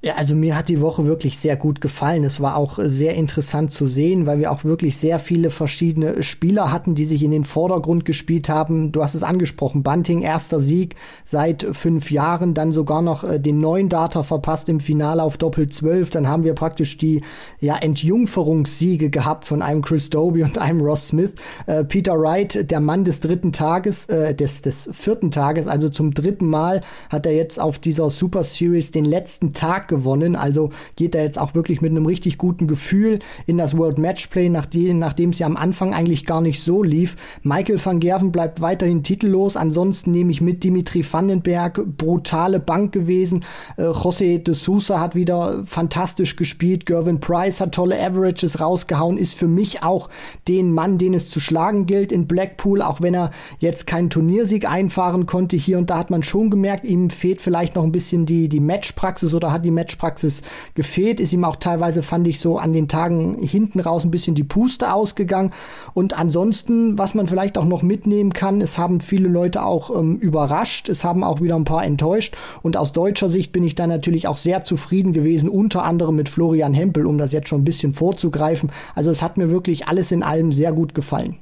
Ja, 0.07 0.15
also 0.15 0.37
mir 0.37 0.55
hat 0.55 0.69
die 0.69 0.81
Woche 0.81 1.05
wirklich 1.05 1.37
sehr 1.37 1.57
gut 1.57 1.81
gefallen. 1.81 2.23
Es 2.23 2.39
war 2.39 2.55
auch 2.55 2.79
sehr 2.81 3.15
interessant 3.15 3.73
zu 3.73 3.87
sehen, 3.87 4.25
weil 4.25 4.39
wir 4.39 4.53
auch 4.53 4.63
wirklich 4.63 4.99
sehr 4.99 5.19
viele 5.19 5.51
verschiedene 5.51 6.23
Spieler 6.23 6.71
hatten, 6.71 6.95
die 6.95 7.07
sich 7.07 7.25
in 7.25 7.33
den 7.33 7.45
Vordergrund 7.45 8.05
gespielt 8.05 8.49
haben. 8.49 8.93
Du 8.93 9.03
hast 9.03 9.17
es 9.17 9.25
angesprochen, 9.25 9.83
Bunting 9.83 10.23
erster 10.23 10.61
Sieg 10.61 10.95
seit 11.25 11.67
fünf 11.73 12.13
Jahren, 12.13 12.55
dann 12.55 12.71
sogar 12.71 13.03
noch 13.03 13.25
äh, 13.25 13.41
den 13.41 13.59
neuen 13.59 13.89
Data 13.89 14.23
verpasst 14.23 14.69
im 14.69 14.79
Finale 14.79 15.25
auf 15.25 15.39
Doppel 15.39 15.69
12. 15.69 16.11
Dann 16.11 16.29
haben 16.29 16.45
wir 16.45 16.55
praktisch 16.55 16.97
die 16.99 17.23
ja, 17.59 17.77
Entjungferungssiege 17.77 19.11
gehabt 19.11 19.45
von 19.45 19.61
einem 19.61 19.83
Chris 19.83 20.09
Doby 20.09 20.45
und 20.45 20.57
einem 20.57 20.83
Ross 20.83 21.09
Smith. 21.09 21.33
Äh, 21.67 21.83
Peter 21.83 22.17
Wright, 22.17 22.71
der 22.71 22.79
Mann 22.79 23.03
des 23.03 23.19
dritten 23.19 23.51
Tages, 23.51 24.07
äh, 24.07 24.37
des, 24.37 24.63
des 24.63 24.89
vierten 24.93 25.33
Tages, 25.33 25.67
also 25.67 25.89
zum 25.89 26.15
dritten 26.15 26.47
Mal 26.47 26.83
hat 27.09 27.27
er 27.27 27.35
jetzt 27.35 27.59
auf 27.59 27.81
dieser 27.81 28.09
Super 28.09 28.45
Series 28.45 28.93
den 28.93 29.05
letzten 29.05 29.53
Tag 29.53 29.96
gewonnen. 29.97 30.37
Also 30.37 30.71
geht 30.97 31.15
er 31.15 31.25
jetzt 31.25 31.39
auch 31.39 31.55
wirklich 31.55 31.81
mit 31.81 31.91
einem 31.91 32.07
richtig 32.07 32.39
guten 32.39 32.67
Gefühl 32.67 33.19
in 33.47 33.59
das 33.59 33.77
World 33.77 33.99
Matchplay, 33.99 34.49
nachdem, 34.49 34.99
nachdem 34.99 35.31
es 35.31 35.39
ja 35.39 35.47
am 35.47 35.57
Anfang 35.57 35.95
eigentlich 35.95 36.27
gar 36.27 36.41
nicht 36.41 36.63
so 36.63 36.83
lief. 36.83 37.17
Michael 37.43 37.85
van 37.85 38.01
Gerven 38.01 38.33
bleibt 38.33 38.61
weiterhin 38.61 39.03
titellos. 39.03 39.57
Ansonsten 39.57 40.13
nehme 40.13 40.31
ich 40.31 40.41
mit 40.41 40.65
Dimitri 40.65 41.05
Vandenberg, 41.11 41.81
brutale 41.97 42.61
Bank 42.61 42.93
gewesen. 42.93 43.45
Äh, 43.77 43.83
José 43.83 44.39
de 44.39 44.55
Sousa 44.55 45.01
hat 45.01 45.15
wieder 45.15 45.65
fantastisch 45.67 46.37
gespielt. 46.37 46.87
Gervin 46.87 47.21
Price 47.21 47.61
hat 47.61 47.75
tolle 47.75 48.01
Averages 48.01 48.61
rausgehauen, 48.61 49.19
ist 49.19 49.35
für 49.35 49.49
mich 49.49 49.83
auch 49.83 50.09
den 50.49 50.73
Mann, 50.73 50.99
den 50.99 51.15
es 51.15 51.29
zu 51.29 51.41
schlagen 51.41 51.87
gilt 51.87 52.13
in 52.13 52.27
Blackpool, 52.27 52.83
auch 52.83 53.01
wenn 53.01 53.15
er 53.15 53.31
jetzt 53.59 53.87
keinen 53.87 54.11
Turniersieg 54.11 54.69
einfahren 54.69 55.27
konnte. 55.27 55.57
Hier 55.57 55.79
und 55.79 55.91
da 55.91 55.99
hat 55.99 56.11
man 56.11 56.23
schon 56.23 56.51
gemerkt, 56.51 56.85
ihm 56.85 57.11
fehlt 57.11 57.41
vielleicht 57.41 57.75
noch 57.75 57.85
ein 57.85 57.93
bisschen 57.93 58.27
die, 58.27 58.49
die 58.49 58.61
Matchpraxis 58.61 59.35
oder 59.35 59.53
hat 59.53 59.65
die 59.65 59.71
Matchpraxis 59.77 60.43
gefehlt. 60.75 61.21
Ist 61.21 61.33
ihm 61.33 61.45
auch 61.45 61.57
teilweise, 61.57 62.03
fand 62.03 62.27
ich 62.27 62.41
so, 62.41 62.59
an 62.59 62.73
den 62.73 62.89
Tagen 62.89 63.41
hinten 63.41 63.79
raus 63.79 64.05
ein 64.05 64.11
bisschen 64.11 64.35
die 64.35 64.43
Puste 64.43 64.93
ausgegangen. 64.93 65.53
Und 65.95 66.19
ansonsten, 66.19 66.99
was 66.99 67.15
man 67.15 67.29
vielleicht 67.29 67.57
auch 67.57 67.65
noch 67.65 67.83
mitnehmen 67.83 68.33
kann, 68.33 68.61
es 68.61 68.77
haben 68.77 69.01
viele 69.01 69.29
Leute 69.29 69.65
auch 69.65 69.97
ähm, 69.97 70.17
überrascht. 70.17 70.89
Es 70.89 71.05
haben 71.05 71.23
auch 71.23 71.41
wieder 71.41 71.55
ein 71.55 71.65
paar 71.65 71.85
enttäuscht. 71.85 72.37
Und 72.63 72.77
aus 72.77 72.93
deutscher 72.93 73.29
Sicht 73.29 73.53
bin 73.53 73.63
ich 73.63 73.77
da 73.77 73.87
natürlich 73.87 74.27
auch 74.27 74.37
sehr 74.37 74.65
zufrieden 74.65 75.13
gewesen, 75.13 75.49
unter 75.49 75.85
anderem 75.85 76.17
mit 76.17 76.29
Florian 76.29 76.75
Hempel, 76.75 77.07
um 77.07 77.19
das 77.19 77.33
jetzt 77.33 77.49
schon 77.49 77.61
ein 77.61 77.65
bisschen 77.65 77.95
vorzugreifen. 77.95 78.73
Also 78.97 79.11
es 79.11 79.23
hat 79.23 79.37
mir 79.37 79.51
wirklich 79.51 79.87
alles 79.87 80.11
in 80.11 80.25
allem 80.25 80.51
sehr 80.53 80.73
gut 80.73 80.95
gefallen. 80.95 81.37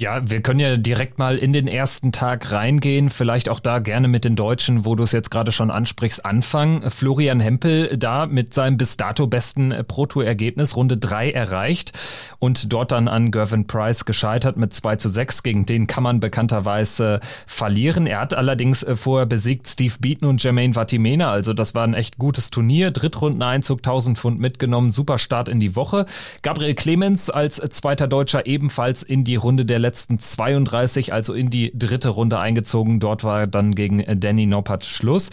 Ja, 0.00 0.22
wir 0.30 0.40
können 0.40 0.60
ja 0.60 0.78
direkt 0.78 1.18
mal 1.18 1.36
in 1.36 1.52
den 1.52 1.68
ersten 1.68 2.10
Tag 2.10 2.52
reingehen. 2.52 3.10
Vielleicht 3.10 3.50
auch 3.50 3.60
da 3.60 3.80
gerne 3.80 4.08
mit 4.08 4.24
den 4.24 4.34
Deutschen, 4.34 4.86
wo 4.86 4.94
du 4.94 5.04
es 5.04 5.12
jetzt 5.12 5.30
gerade 5.30 5.52
schon 5.52 5.70
ansprichst, 5.70 6.24
anfangen. 6.24 6.90
Florian 6.90 7.38
Hempel 7.38 7.98
da 7.98 8.24
mit 8.24 8.54
seinem 8.54 8.78
bis 8.78 8.96
dato 8.96 9.26
besten 9.26 9.74
Pro-Tour-Ergebnis 9.86 10.74
Runde 10.74 10.96
3 10.96 11.32
erreicht 11.32 11.92
und 12.38 12.72
dort 12.72 12.92
dann 12.92 13.08
an 13.08 13.30
Gervin 13.30 13.66
Price 13.66 14.06
gescheitert 14.06 14.56
mit 14.56 14.72
2 14.72 14.96
zu 14.96 15.10
6. 15.10 15.42
Gegen 15.42 15.66
den 15.66 15.86
kann 15.86 16.02
man 16.02 16.18
bekannterweise 16.18 17.20
verlieren. 17.46 18.06
Er 18.06 18.20
hat 18.20 18.32
allerdings 18.32 18.86
vorher 18.94 19.26
besiegt 19.26 19.68
Steve 19.68 19.96
Beaton 20.00 20.30
und 20.30 20.42
Jermaine 20.42 20.72
Vatimena. 20.72 21.30
Also 21.30 21.52
das 21.52 21.74
war 21.74 21.84
ein 21.84 21.92
echt 21.92 22.16
gutes 22.16 22.48
Turnier. 22.48 22.90
Drittrundeneinzug, 22.90 23.80
1000 23.80 24.16
Pfund 24.16 24.40
mitgenommen. 24.40 24.92
Super 24.92 25.18
Start 25.18 25.50
in 25.50 25.60
die 25.60 25.76
Woche. 25.76 26.06
Gabriel 26.40 26.74
Clemens 26.74 27.28
als 27.28 27.56
zweiter 27.56 28.08
Deutscher 28.08 28.46
ebenfalls 28.46 29.02
in 29.02 29.24
die 29.24 29.36
Runde 29.36 29.66
der 29.66 29.89
32, 29.96 31.12
also 31.12 31.34
in 31.34 31.50
die 31.50 31.72
dritte 31.74 32.10
Runde 32.10 32.38
eingezogen. 32.38 33.00
Dort 33.00 33.24
war 33.24 33.46
dann 33.46 33.74
gegen 33.74 34.04
Danny 34.20 34.46
Noppert 34.46 34.84
Schluss. 34.84 35.30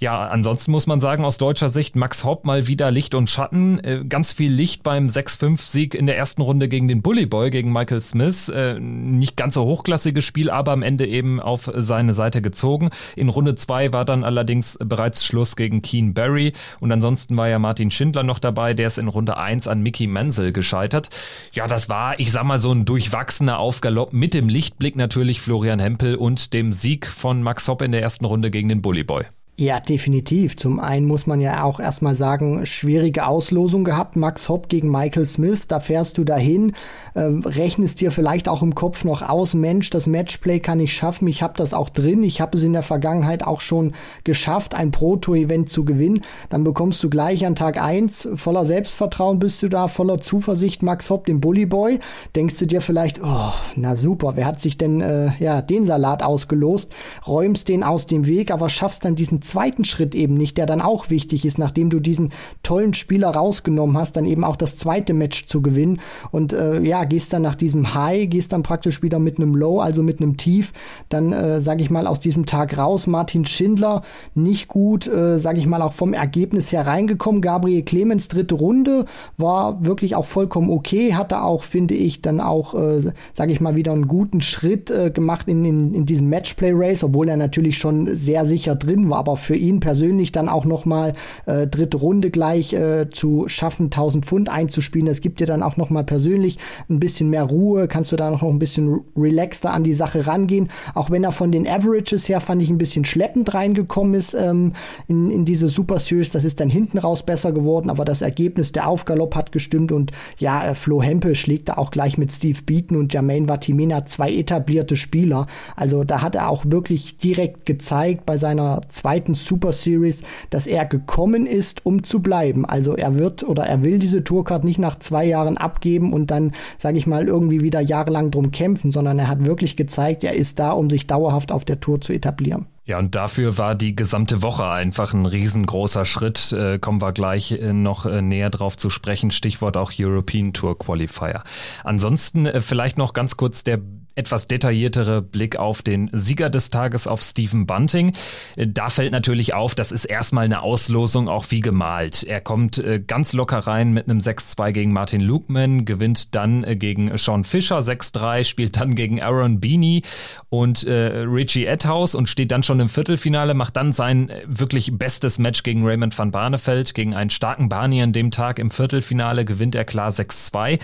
Ja, 0.00 0.28
ansonsten 0.28 0.70
muss 0.70 0.86
man 0.86 1.00
sagen, 1.00 1.24
aus 1.24 1.38
deutscher 1.38 1.68
Sicht 1.68 1.96
Max 1.96 2.22
Hopp 2.22 2.44
mal 2.44 2.68
wieder 2.68 2.92
Licht 2.92 3.16
und 3.16 3.28
Schatten. 3.28 3.80
Äh, 3.80 4.04
ganz 4.08 4.32
viel 4.32 4.52
Licht 4.52 4.84
beim 4.84 5.08
6-5-Sieg 5.08 5.96
in 5.96 6.06
der 6.06 6.16
ersten 6.16 6.40
Runde 6.40 6.68
gegen 6.68 6.86
den 6.86 7.02
Bully 7.02 7.26
Boy, 7.26 7.50
gegen 7.50 7.72
Michael 7.72 8.00
Smith. 8.00 8.48
Äh, 8.48 8.78
nicht 8.78 9.36
ganz 9.36 9.54
so 9.54 9.64
hochklassiges 9.64 10.24
Spiel, 10.24 10.50
aber 10.50 10.70
am 10.70 10.82
Ende 10.82 11.04
eben 11.04 11.40
auf 11.40 11.68
seine 11.74 12.12
Seite 12.12 12.40
gezogen. 12.42 12.90
In 13.16 13.28
Runde 13.28 13.56
2 13.56 13.92
war 13.92 14.04
dann 14.04 14.22
allerdings 14.22 14.78
bereits 14.80 15.24
Schluss 15.24 15.56
gegen 15.56 15.82
Keen 15.82 16.14
Barry. 16.14 16.52
Und 16.78 16.92
ansonsten 16.92 17.36
war 17.36 17.48
ja 17.48 17.58
Martin 17.58 17.90
Schindler 17.90 18.22
noch 18.22 18.38
dabei, 18.38 18.74
der 18.74 18.86
ist 18.86 18.98
in 18.98 19.08
Runde 19.08 19.36
1 19.36 19.66
an 19.66 19.82
Mickey 19.82 20.06
Menzel 20.06 20.52
gescheitert. 20.52 21.08
Ja, 21.52 21.66
das 21.66 21.88
war, 21.88 22.20
ich 22.20 22.30
sag 22.30 22.44
mal, 22.44 22.60
so 22.60 22.70
ein 22.70 22.84
durchwachsener 22.84 23.58
Aufgalopp 23.58 23.97
Galopp 23.98 24.12
mit 24.12 24.32
dem 24.32 24.48
Lichtblick 24.48 24.94
natürlich 24.94 25.40
Florian 25.40 25.80
Hempel 25.80 26.14
und 26.14 26.52
dem 26.52 26.72
Sieg 26.72 27.08
von 27.08 27.42
Max 27.42 27.66
Hopp 27.66 27.82
in 27.82 27.90
der 27.90 28.00
ersten 28.00 28.26
Runde 28.26 28.52
gegen 28.52 28.68
den 28.68 28.80
Bully 28.80 29.02
Boy. 29.02 29.24
Ja, 29.60 29.80
definitiv. 29.80 30.56
Zum 30.56 30.78
einen 30.78 31.04
muss 31.04 31.26
man 31.26 31.40
ja 31.40 31.64
auch 31.64 31.80
erstmal 31.80 32.14
sagen, 32.14 32.64
schwierige 32.64 33.26
Auslosung 33.26 33.82
gehabt. 33.82 34.14
Max 34.14 34.48
Hopp 34.48 34.68
gegen 34.68 34.88
Michael 34.88 35.26
Smith, 35.26 35.66
da 35.66 35.80
fährst 35.80 36.16
du 36.16 36.22
dahin, 36.22 36.74
äh, 37.14 37.22
rechnest 37.22 38.00
dir 38.00 38.12
vielleicht 38.12 38.48
auch 38.48 38.62
im 38.62 38.76
Kopf 38.76 39.02
noch 39.02 39.20
aus, 39.20 39.54
Mensch, 39.54 39.90
das 39.90 40.06
Matchplay 40.06 40.60
kann 40.60 40.78
ich 40.78 40.94
schaffen, 40.94 41.26
ich 41.26 41.42
habe 41.42 41.54
das 41.56 41.74
auch 41.74 41.88
drin, 41.88 42.22
ich 42.22 42.40
habe 42.40 42.56
es 42.56 42.62
in 42.62 42.72
der 42.72 42.84
Vergangenheit 42.84 43.44
auch 43.44 43.60
schon 43.60 43.94
geschafft, 44.22 44.76
ein 44.76 44.92
Pro-Tour-Event 44.92 45.68
zu 45.68 45.84
gewinnen. 45.84 46.20
Dann 46.50 46.62
bekommst 46.62 47.02
du 47.02 47.10
gleich 47.10 47.44
an 47.44 47.56
Tag 47.56 47.82
eins 47.82 48.28
voller 48.36 48.64
Selbstvertrauen 48.64 49.40
bist 49.40 49.60
du 49.64 49.68
da, 49.68 49.88
voller 49.88 50.20
Zuversicht, 50.20 50.84
Max 50.84 51.10
Hopp, 51.10 51.26
den 51.26 51.40
Bully 51.40 51.66
Boy. 51.66 51.98
Denkst 52.36 52.60
du 52.60 52.66
dir 52.68 52.80
vielleicht, 52.80 53.20
oh, 53.24 53.52
na 53.74 53.96
super, 53.96 54.36
wer 54.36 54.46
hat 54.46 54.60
sich 54.60 54.78
denn 54.78 55.00
äh, 55.00 55.32
ja 55.40 55.62
den 55.62 55.84
Salat 55.84 56.22
ausgelost? 56.22 56.92
Räumst 57.26 57.68
den 57.68 57.82
aus 57.82 58.06
dem 58.06 58.28
Weg, 58.28 58.52
aber 58.52 58.68
schaffst 58.68 59.04
dann 59.04 59.16
diesen 59.16 59.42
zweiten 59.48 59.84
Schritt 59.84 60.14
eben 60.14 60.34
nicht, 60.34 60.56
der 60.58 60.66
dann 60.66 60.80
auch 60.80 61.10
wichtig 61.10 61.44
ist, 61.44 61.58
nachdem 61.58 61.90
du 61.90 62.00
diesen 62.00 62.32
tollen 62.62 62.94
Spieler 62.94 63.30
rausgenommen 63.30 63.96
hast, 63.96 64.16
dann 64.16 64.24
eben 64.24 64.44
auch 64.44 64.56
das 64.56 64.76
zweite 64.76 65.14
Match 65.14 65.46
zu 65.46 65.62
gewinnen. 65.62 66.00
Und 66.30 66.52
äh, 66.52 66.80
ja, 66.82 67.04
gehst 67.04 67.32
dann 67.32 67.42
nach 67.42 67.54
diesem 67.54 67.94
High, 67.94 68.28
gehst 68.28 68.52
dann 68.52 68.62
praktisch 68.62 69.02
wieder 69.02 69.18
mit 69.18 69.38
einem 69.38 69.54
Low, 69.54 69.80
also 69.80 70.02
mit 70.02 70.20
einem 70.20 70.36
Tief, 70.36 70.72
dann 71.08 71.32
äh, 71.32 71.60
sage 71.60 71.82
ich 71.82 71.90
mal 71.90 72.06
aus 72.06 72.20
diesem 72.20 72.46
Tag 72.46 72.76
raus. 72.78 73.06
Martin 73.06 73.46
Schindler 73.46 74.02
nicht 74.34 74.68
gut, 74.68 75.06
äh, 75.06 75.38
sage 75.38 75.58
ich 75.58 75.66
mal 75.66 75.82
auch 75.82 75.92
vom 75.92 76.12
Ergebnis 76.12 76.72
her 76.72 76.86
reingekommen. 76.86 77.40
Gabriel 77.40 77.82
Clemens 77.82 78.28
dritte 78.28 78.54
Runde 78.54 79.06
war 79.36 79.84
wirklich 79.84 80.14
auch 80.14 80.26
vollkommen 80.26 80.70
okay, 80.70 81.14
hatte 81.14 81.42
auch, 81.42 81.62
finde 81.62 81.94
ich, 81.94 82.22
dann 82.22 82.40
auch, 82.40 82.74
äh, 82.74 83.00
sage 83.34 83.52
ich 83.52 83.60
mal, 83.60 83.76
wieder 83.76 83.92
einen 83.92 84.08
guten 84.08 84.40
Schritt 84.40 84.90
äh, 84.90 85.10
gemacht 85.10 85.48
in, 85.48 85.64
in, 85.64 85.94
in 85.94 86.06
diesem 86.06 86.28
Matchplay 86.28 86.72
Race, 86.74 87.02
obwohl 87.02 87.28
er 87.28 87.36
natürlich 87.36 87.78
schon 87.78 88.14
sehr 88.16 88.44
sicher 88.46 88.74
drin 88.76 89.08
war, 89.10 89.18
aber 89.18 89.37
für 89.38 89.56
ihn 89.56 89.80
persönlich 89.80 90.32
dann 90.32 90.48
auch 90.48 90.64
nochmal 90.64 91.14
äh, 91.46 91.66
dritte 91.66 91.96
Runde 91.96 92.30
gleich 92.30 92.72
äh, 92.72 93.08
zu 93.10 93.48
schaffen, 93.48 93.86
1000 93.86 94.24
Pfund 94.24 94.48
einzuspielen. 94.48 95.06
Das 95.06 95.20
gibt 95.20 95.40
dir 95.40 95.46
dann 95.46 95.62
auch 95.62 95.76
nochmal 95.76 96.04
persönlich 96.04 96.58
ein 96.88 97.00
bisschen 97.00 97.30
mehr 97.30 97.44
Ruhe, 97.44 97.88
kannst 97.88 98.12
du 98.12 98.16
da 98.16 98.30
noch 98.30 98.42
ein 98.42 98.58
bisschen 98.58 99.00
relaxter 99.16 99.72
an 99.72 99.84
die 99.84 99.94
Sache 99.94 100.26
rangehen. 100.26 100.70
Auch 100.94 101.10
wenn 101.10 101.24
er 101.24 101.32
von 101.32 101.52
den 101.52 101.66
Averages 101.66 102.28
her, 102.28 102.40
fand 102.40 102.62
ich, 102.62 102.68
ein 102.68 102.78
bisschen 102.78 103.04
schleppend 103.04 103.54
reingekommen 103.54 104.14
ist 104.14 104.34
ähm, 104.34 104.72
in, 105.06 105.30
in 105.30 105.44
diese 105.44 105.68
Super 105.68 105.98
Series. 105.98 106.30
Das 106.30 106.44
ist 106.44 106.60
dann 106.60 106.68
hinten 106.68 106.98
raus 106.98 107.22
besser 107.22 107.52
geworden, 107.52 107.90
aber 107.90 108.04
das 108.04 108.22
Ergebnis, 108.22 108.72
der 108.72 108.88
Aufgalopp 108.88 109.34
hat 109.34 109.52
gestimmt 109.52 109.92
und 109.92 110.12
ja, 110.38 110.70
äh, 110.70 110.74
Flo 110.74 111.02
Hempel 111.02 111.34
schlägt 111.34 111.68
da 111.68 111.74
auch 111.74 111.90
gleich 111.90 112.18
mit 112.18 112.32
Steve 112.32 112.60
Beaton 112.64 112.96
und 112.96 113.12
Jermaine 113.12 113.48
Vatimena 113.48 114.04
zwei 114.06 114.32
etablierte 114.32 114.96
Spieler. 114.96 115.46
Also 115.76 116.04
da 116.04 116.22
hat 116.22 116.34
er 116.34 116.48
auch 116.48 116.64
wirklich 116.66 117.16
direkt 117.18 117.66
gezeigt 117.66 118.26
bei 118.26 118.36
seiner 118.36 118.80
zweiten 118.88 119.17
zweiten 119.18 119.34
Super 119.34 119.72
Series, 119.72 120.22
dass 120.50 120.66
er 120.68 120.86
gekommen 120.86 121.46
ist, 121.46 121.84
um 121.84 122.04
zu 122.04 122.20
bleiben. 122.20 122.64
Also 122.64 122.94
er 122.94 123.18
wird 123.18 123.42
oder 123.42 123.64
er 123.64 123.82
will 123.82 123.98
diese 123.98 124.22
Tourcard 124.22 124.62
nicht 124.62 124.78
nach 124.78 124.98
zwei 125.00 125.24
Jahren 125.24 125.56
abgeben 125.58 126.12
und 126.12 126.30
dann, 126.30 126.52
sage 126.78 126.98
ich 126.98 127.06
mal, 127.06 127.26
irgendwie 127.26 127.60
wieder 127.60 127.80
jahrelang 127.80 128.30
drum 128.30 128.52
kämpfen, 128.52 128.92
sondern 128.92 129.18
er 129.18 129.26
hat 129.26 129.44
wirklich 129.44 129.76
gezeigt, 129.76 130.22
er 130.22 130.34
ist 130.34 130.60
da, 130.60 130.70
um 130.70 130.88
sich 130.88 131.08
dauerhaft 131.08 131.50
auf 131.50 131.64
der 131.64 131.80
Tour 131.80 132.00
zu 132.00 132.12
etablieren. 132.12 132.66
Ja, 132.84 132.98
und 132.98 133.14
dafür 133.14 133.58
war 133.58 133.74
die 133.74 133.94
gesamte 133.94 134.40
Woche 134.40 134.66
einfach 134.66 135.12
ein 135.12 135.26
riesengroßer 135.26 136.06
Schritt. 136.06 136.52
Äh, 136.52 136.78
kommen 136.78 137.02
wir 137.02 137.12
gleich 137.12 137.52
äh, 137.52 137.74
noch 137.74 138.06
äh, 138.06 138.22
näher 138.22 138.48
drauf 138.48 138.78
zu 138.78 138.88
sprechen. 138.88 139.30
Stichwort 139.30 139.76
auch 139.76 139.92
European 139.98 140.54
Tour 140.54 140.78
Qualifier. 140.78 141.42
Ansonsten 141.84 142.46
äh, 142.46 142.62
vielleicht 142.62 142.96
noch 142.96 143.12
ganz 143.12 143.36
kurz 143.36 143.62
der 143.62 143.80
etwas 144.18 144.48
detailliertere 144.48 145.22
Blick 145.22 145.58
auf 145.58 145.82
den 145.82 146.10
Sieger 146.12 146.50
des 146.50 146.70
Tages, 146.70 147.06
auf 147.06 147.22
Stephen 147.22 147.66
Bunting. 147.66 148.12
Da 148.56 148.90
fällt 148.90 149.12
natürlich 149.12 149.54
auf, 149.54 149.76
das 149.76 149.92
ist 149.92 150.04
erstmal 150.04 150.44
eine 150.44 150.62
Auslosung, 150.62 151.28
auch 151.28 151.46
wie 151.50 151.60
gemalt. 151.60 152.24
Er 152.24 152.40
kommt 152.40 152.78
äh, 152.78 153.00
ganz 153.00 153.32
locker 153.32 153.58
rein 153.58 153.92
mit 153.92 154.08
einem 154.08 154.18
6-2 154.18 154.72
gegen 154.72 154.92
Martin 154.92 155.20
Lukeman, 155.20 155.84
gewinnt 155.84 156.34
dann 156.34 156.64
äh, 156.64 156.74
gegen 156.74 157.16
Sean 157.16 157.44
Fischer 157.44 157.78
6-3, 157.78 158.42
spielt 158.42 158.76
dann 158.76 158.96
gegen 158.96 159.22
Aaron 159.22 159.60
Beanie 159.60 160.02
und 160.48 160.84
äh, 160.84 161.20
Richie 161.20 161.66
Etthaus 161.66 162.16
und 162.16 162.28
steht 162.28 162.50
dann 162.50 162.64
schon 162.64 162.80
im 162.80 162.88
Viertelfinale, 162.88 163.54
macht 163.54 163.76
dann 163.76 163.92
sein 163.92 164.32
wirklich 164.46 164.98
bestes 164.98 165.38
Match 165.38 165.62
gegen 165.62 165.86
Raymond 165.86 166.18
van 166.18 166.32
Barneveld, 166.32 166.94
gegen 166.94 167.14
einen 167.14 167.30
starken 167.30 167.68
Barney 167.68 168.02
an 168.02 168.12
dem 168.12 168.32
Tag 168.32 168.58
im 168.58 168.72
Viertelfinale, 168.72 169.44
gewinnt 169.44 169.76
er 169.76 169.84
klar 169.84 170.10
6-2 170.10 170.80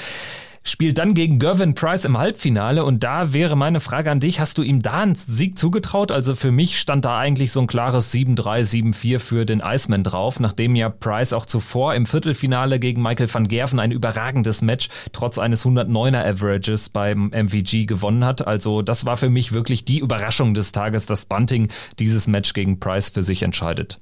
spielt 0.64 0.98
dann 0.98 1.14
gegen 1.14 1.38
Gervin 1.38 1.74
Price 1.74 2.04
im 2.04 2.18
Halbfinale 2.18 2.84
und 2.84 3.04
da 3.04 3.32
wäre 3.32 3.54
meine 3.54 3.80
Frage 3.80 4.10
an 4.10 4.18
dich, 4.18 4.40
hast 4.40 4.58
du 4.58 4.62
ihm 4.62 4.80
da 4.80 5.02
einen 5.02 5.14
Sieg 5.14 5.58
zugetraut? 5.58 6.10
Also 6.10 6.34
für 6.34 6.50
mich 6.50 6.80
stand 6.80 7.04
da 7.04 7.18
eigentlich 7.18 7.52
so 7.52 7.60
ein 7.60 7.66
klares 7.66 8.12
7-3, 8.12 8.92
7-4 8.92 9.18
für 9.18 9.44
den 9.44 9.60
Iceman 9.60 10.02
drauf, 10.02 10.40
nachdem 10.40 10.74
ja 10.74 10.88
Price 10.88 11.32
auch 11.32 11.46
zuvor 11.46 11.94
im 11.94 12.06
Viertelfinale 12.06 12.80
gegen 12.80 13.02
Michael 13.02 13.32
van 13.32 13.46
Gerven 13.46 13.78
ein 13.78 13.92
überragendes 13.92 14.62
Match 14.62 14.88
trotz 15.12 15.38
eines 15.38 15.64
109er 15.64 16.24
Averages 16.24 16.88
beim 16.88 17.30
MVG 17.30 17.86
gewonnen 17.86 18.24
hat. 18.24 18.46
Also 18.46 18.82
das 18.82 19.04
war 19.04 19.18
für 19.18 19.28
mich 19.28 19.52
wirklich 19.52 19.84
die 19.84 19.98
Überraschung 19.98 20.54
des 20.54 20.72
Tages, 20.72 21.06
dass 21.06 21.26
Bunting 21.26 21.68
dieses 21.98 22.26
Match 22.26 22.54
gegen 22.54 22.80
Price 22.80 23.10
für 23.10 23.22
sich 23.22 23.42
entscheidet. 23.42 23.98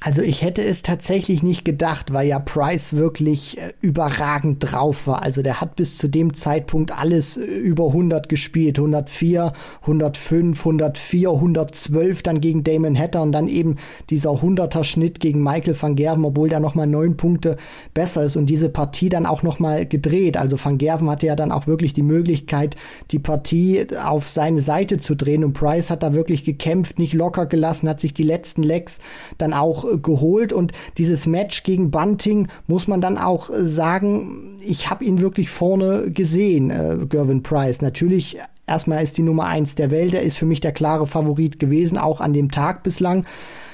Also 0.00 0.22
ich 0.22 0.42
hätte 0.42 0.62
es 0.62 0.82
tatsächlich 0.82 1.42
nicht 1.42 1.64
gedacht, 1.64 2.12
weil 2.12 2.28
ja 2.28 2.38
Price 2.38 2.94
wirklich 2.94 3.58
äh, 3.58 3.72
überragend 3.80 4.58
drauf 4.60 5.08
war. 5.08 5.22
Also 5.22 5.42
der 5.42 5.60
hat 5.60 5.74
bis 5.74 5.98
zu 5.98 6.06
dem 6.06 6.34
Zeitpunkt 6.34 6.96
alles 6.96 7.36
äh, 7.36 7.42
über 7.42 7.88
100 7.88 8.28
gespielt. 8.28 8.78
104, 8.78 9.52
105, 9.82 10.58
104, 10.60 11.30
112 11.30 12.22
dann 12.22 12.40
gegen 12.40 12.62
Damon 12.62 12.96
Hatter 12.96 13.22
und 13.22 13.32
dann 13.32 13.48
eben 13.48 13.76
dieser 14.08 14.30
100er 14.30 14.84
Schnitt 14.84 15.18
gegen 15.18 15.42
Michael 15.42 15.76
van 15.80 15.96
Gerven, 15.96 16.24
obwohl 16.24 16.48
der 16.48 16.60
nochmal 16.60 16.86
neun 16.86 17.16
Punkte 17.16 17.56
besser 17.92 18.22
ist 18.22 18.36
und 18.36 18.46
diese 18.46 18.68
Partie 18.68 19.08
dann 19.08 19.26
auch 19.26 19.42
nochmal 19.42 19.84
gedreht. 19.84 20.36
Also 20.36 20.56
van 20.62 20.78
Gerven 20.78 21.10
hatte 21.10 21.26
ja 21.26 21.34
dann 21.34 21.50
auch 21.50 21.66
wirklich 21.66 21.92
die 21.92 22.02
Möglichkeit, 22.02 22.76
die 23.10 23.18
Partie 23.18 23.86
auf 24.00 24.28
seine 24.28 24.60
Seite 24.60 24.98
zu 24.98 25.16
drehen 25.16 25.42
und 25.42 25.54
Price 25.54 25.90
hat 25.90 26.04
da 26.04 26.14
wirklich 26.14 26.44
gekämpft, 26.44 27.00
nicht 27.00 27.14
locker 27.14 27.46
gelassen, 27.46 27.88
hat 27.88 27.98
sich 27.98 28.14
die 28.14 28.22
letzten 28.22 28.62
Legs 28.62 29.00
dann 29.38 29.52
auch 29.52 29.87
geholt 29.96 30.52
und 30.52 30.72
dieses 30.98 31.26
Match 31.26 31.62
gegen 31.62 31.90
Bunting 31.90 32.48
muss 32.66 32.86
man 32.86 33.00
dann 33.00 33.16
auch 33.16 33.50
sagen, 33.52 34.58
ich 34.62 34.90
habe 34.90 35.04
ihn 35.04 35.20
wirklich 35.20 35.50
vorne 35.50 36.10
gesehen, 36.10 36.70
äh, 36.70 36.98
Gervin 37.08 37.42
Price. 37.42 37.80
Natürlich 37.80 38.38
erstmal 38.66 39.02
ist 39.02 39.16
die 39.16 39.22
Nummer 39.22 39.46
eins 39.46 39.74
der 39.74 39.90
Welt, 39.90 40.14
er 40.14 40.22
ist 40.22 40.36
für 40.36 40.46
mich 40.46 40.60
der 40.60 40.72
klare 40.72 41.06
Favorit 41.06 41.58
gewesen, 41.58 41.98
auch 41.98 42.20
an 42.20 42.32
dem 42.32 42.50
Tag 42.50 42.82
bislang. 42.82 43.24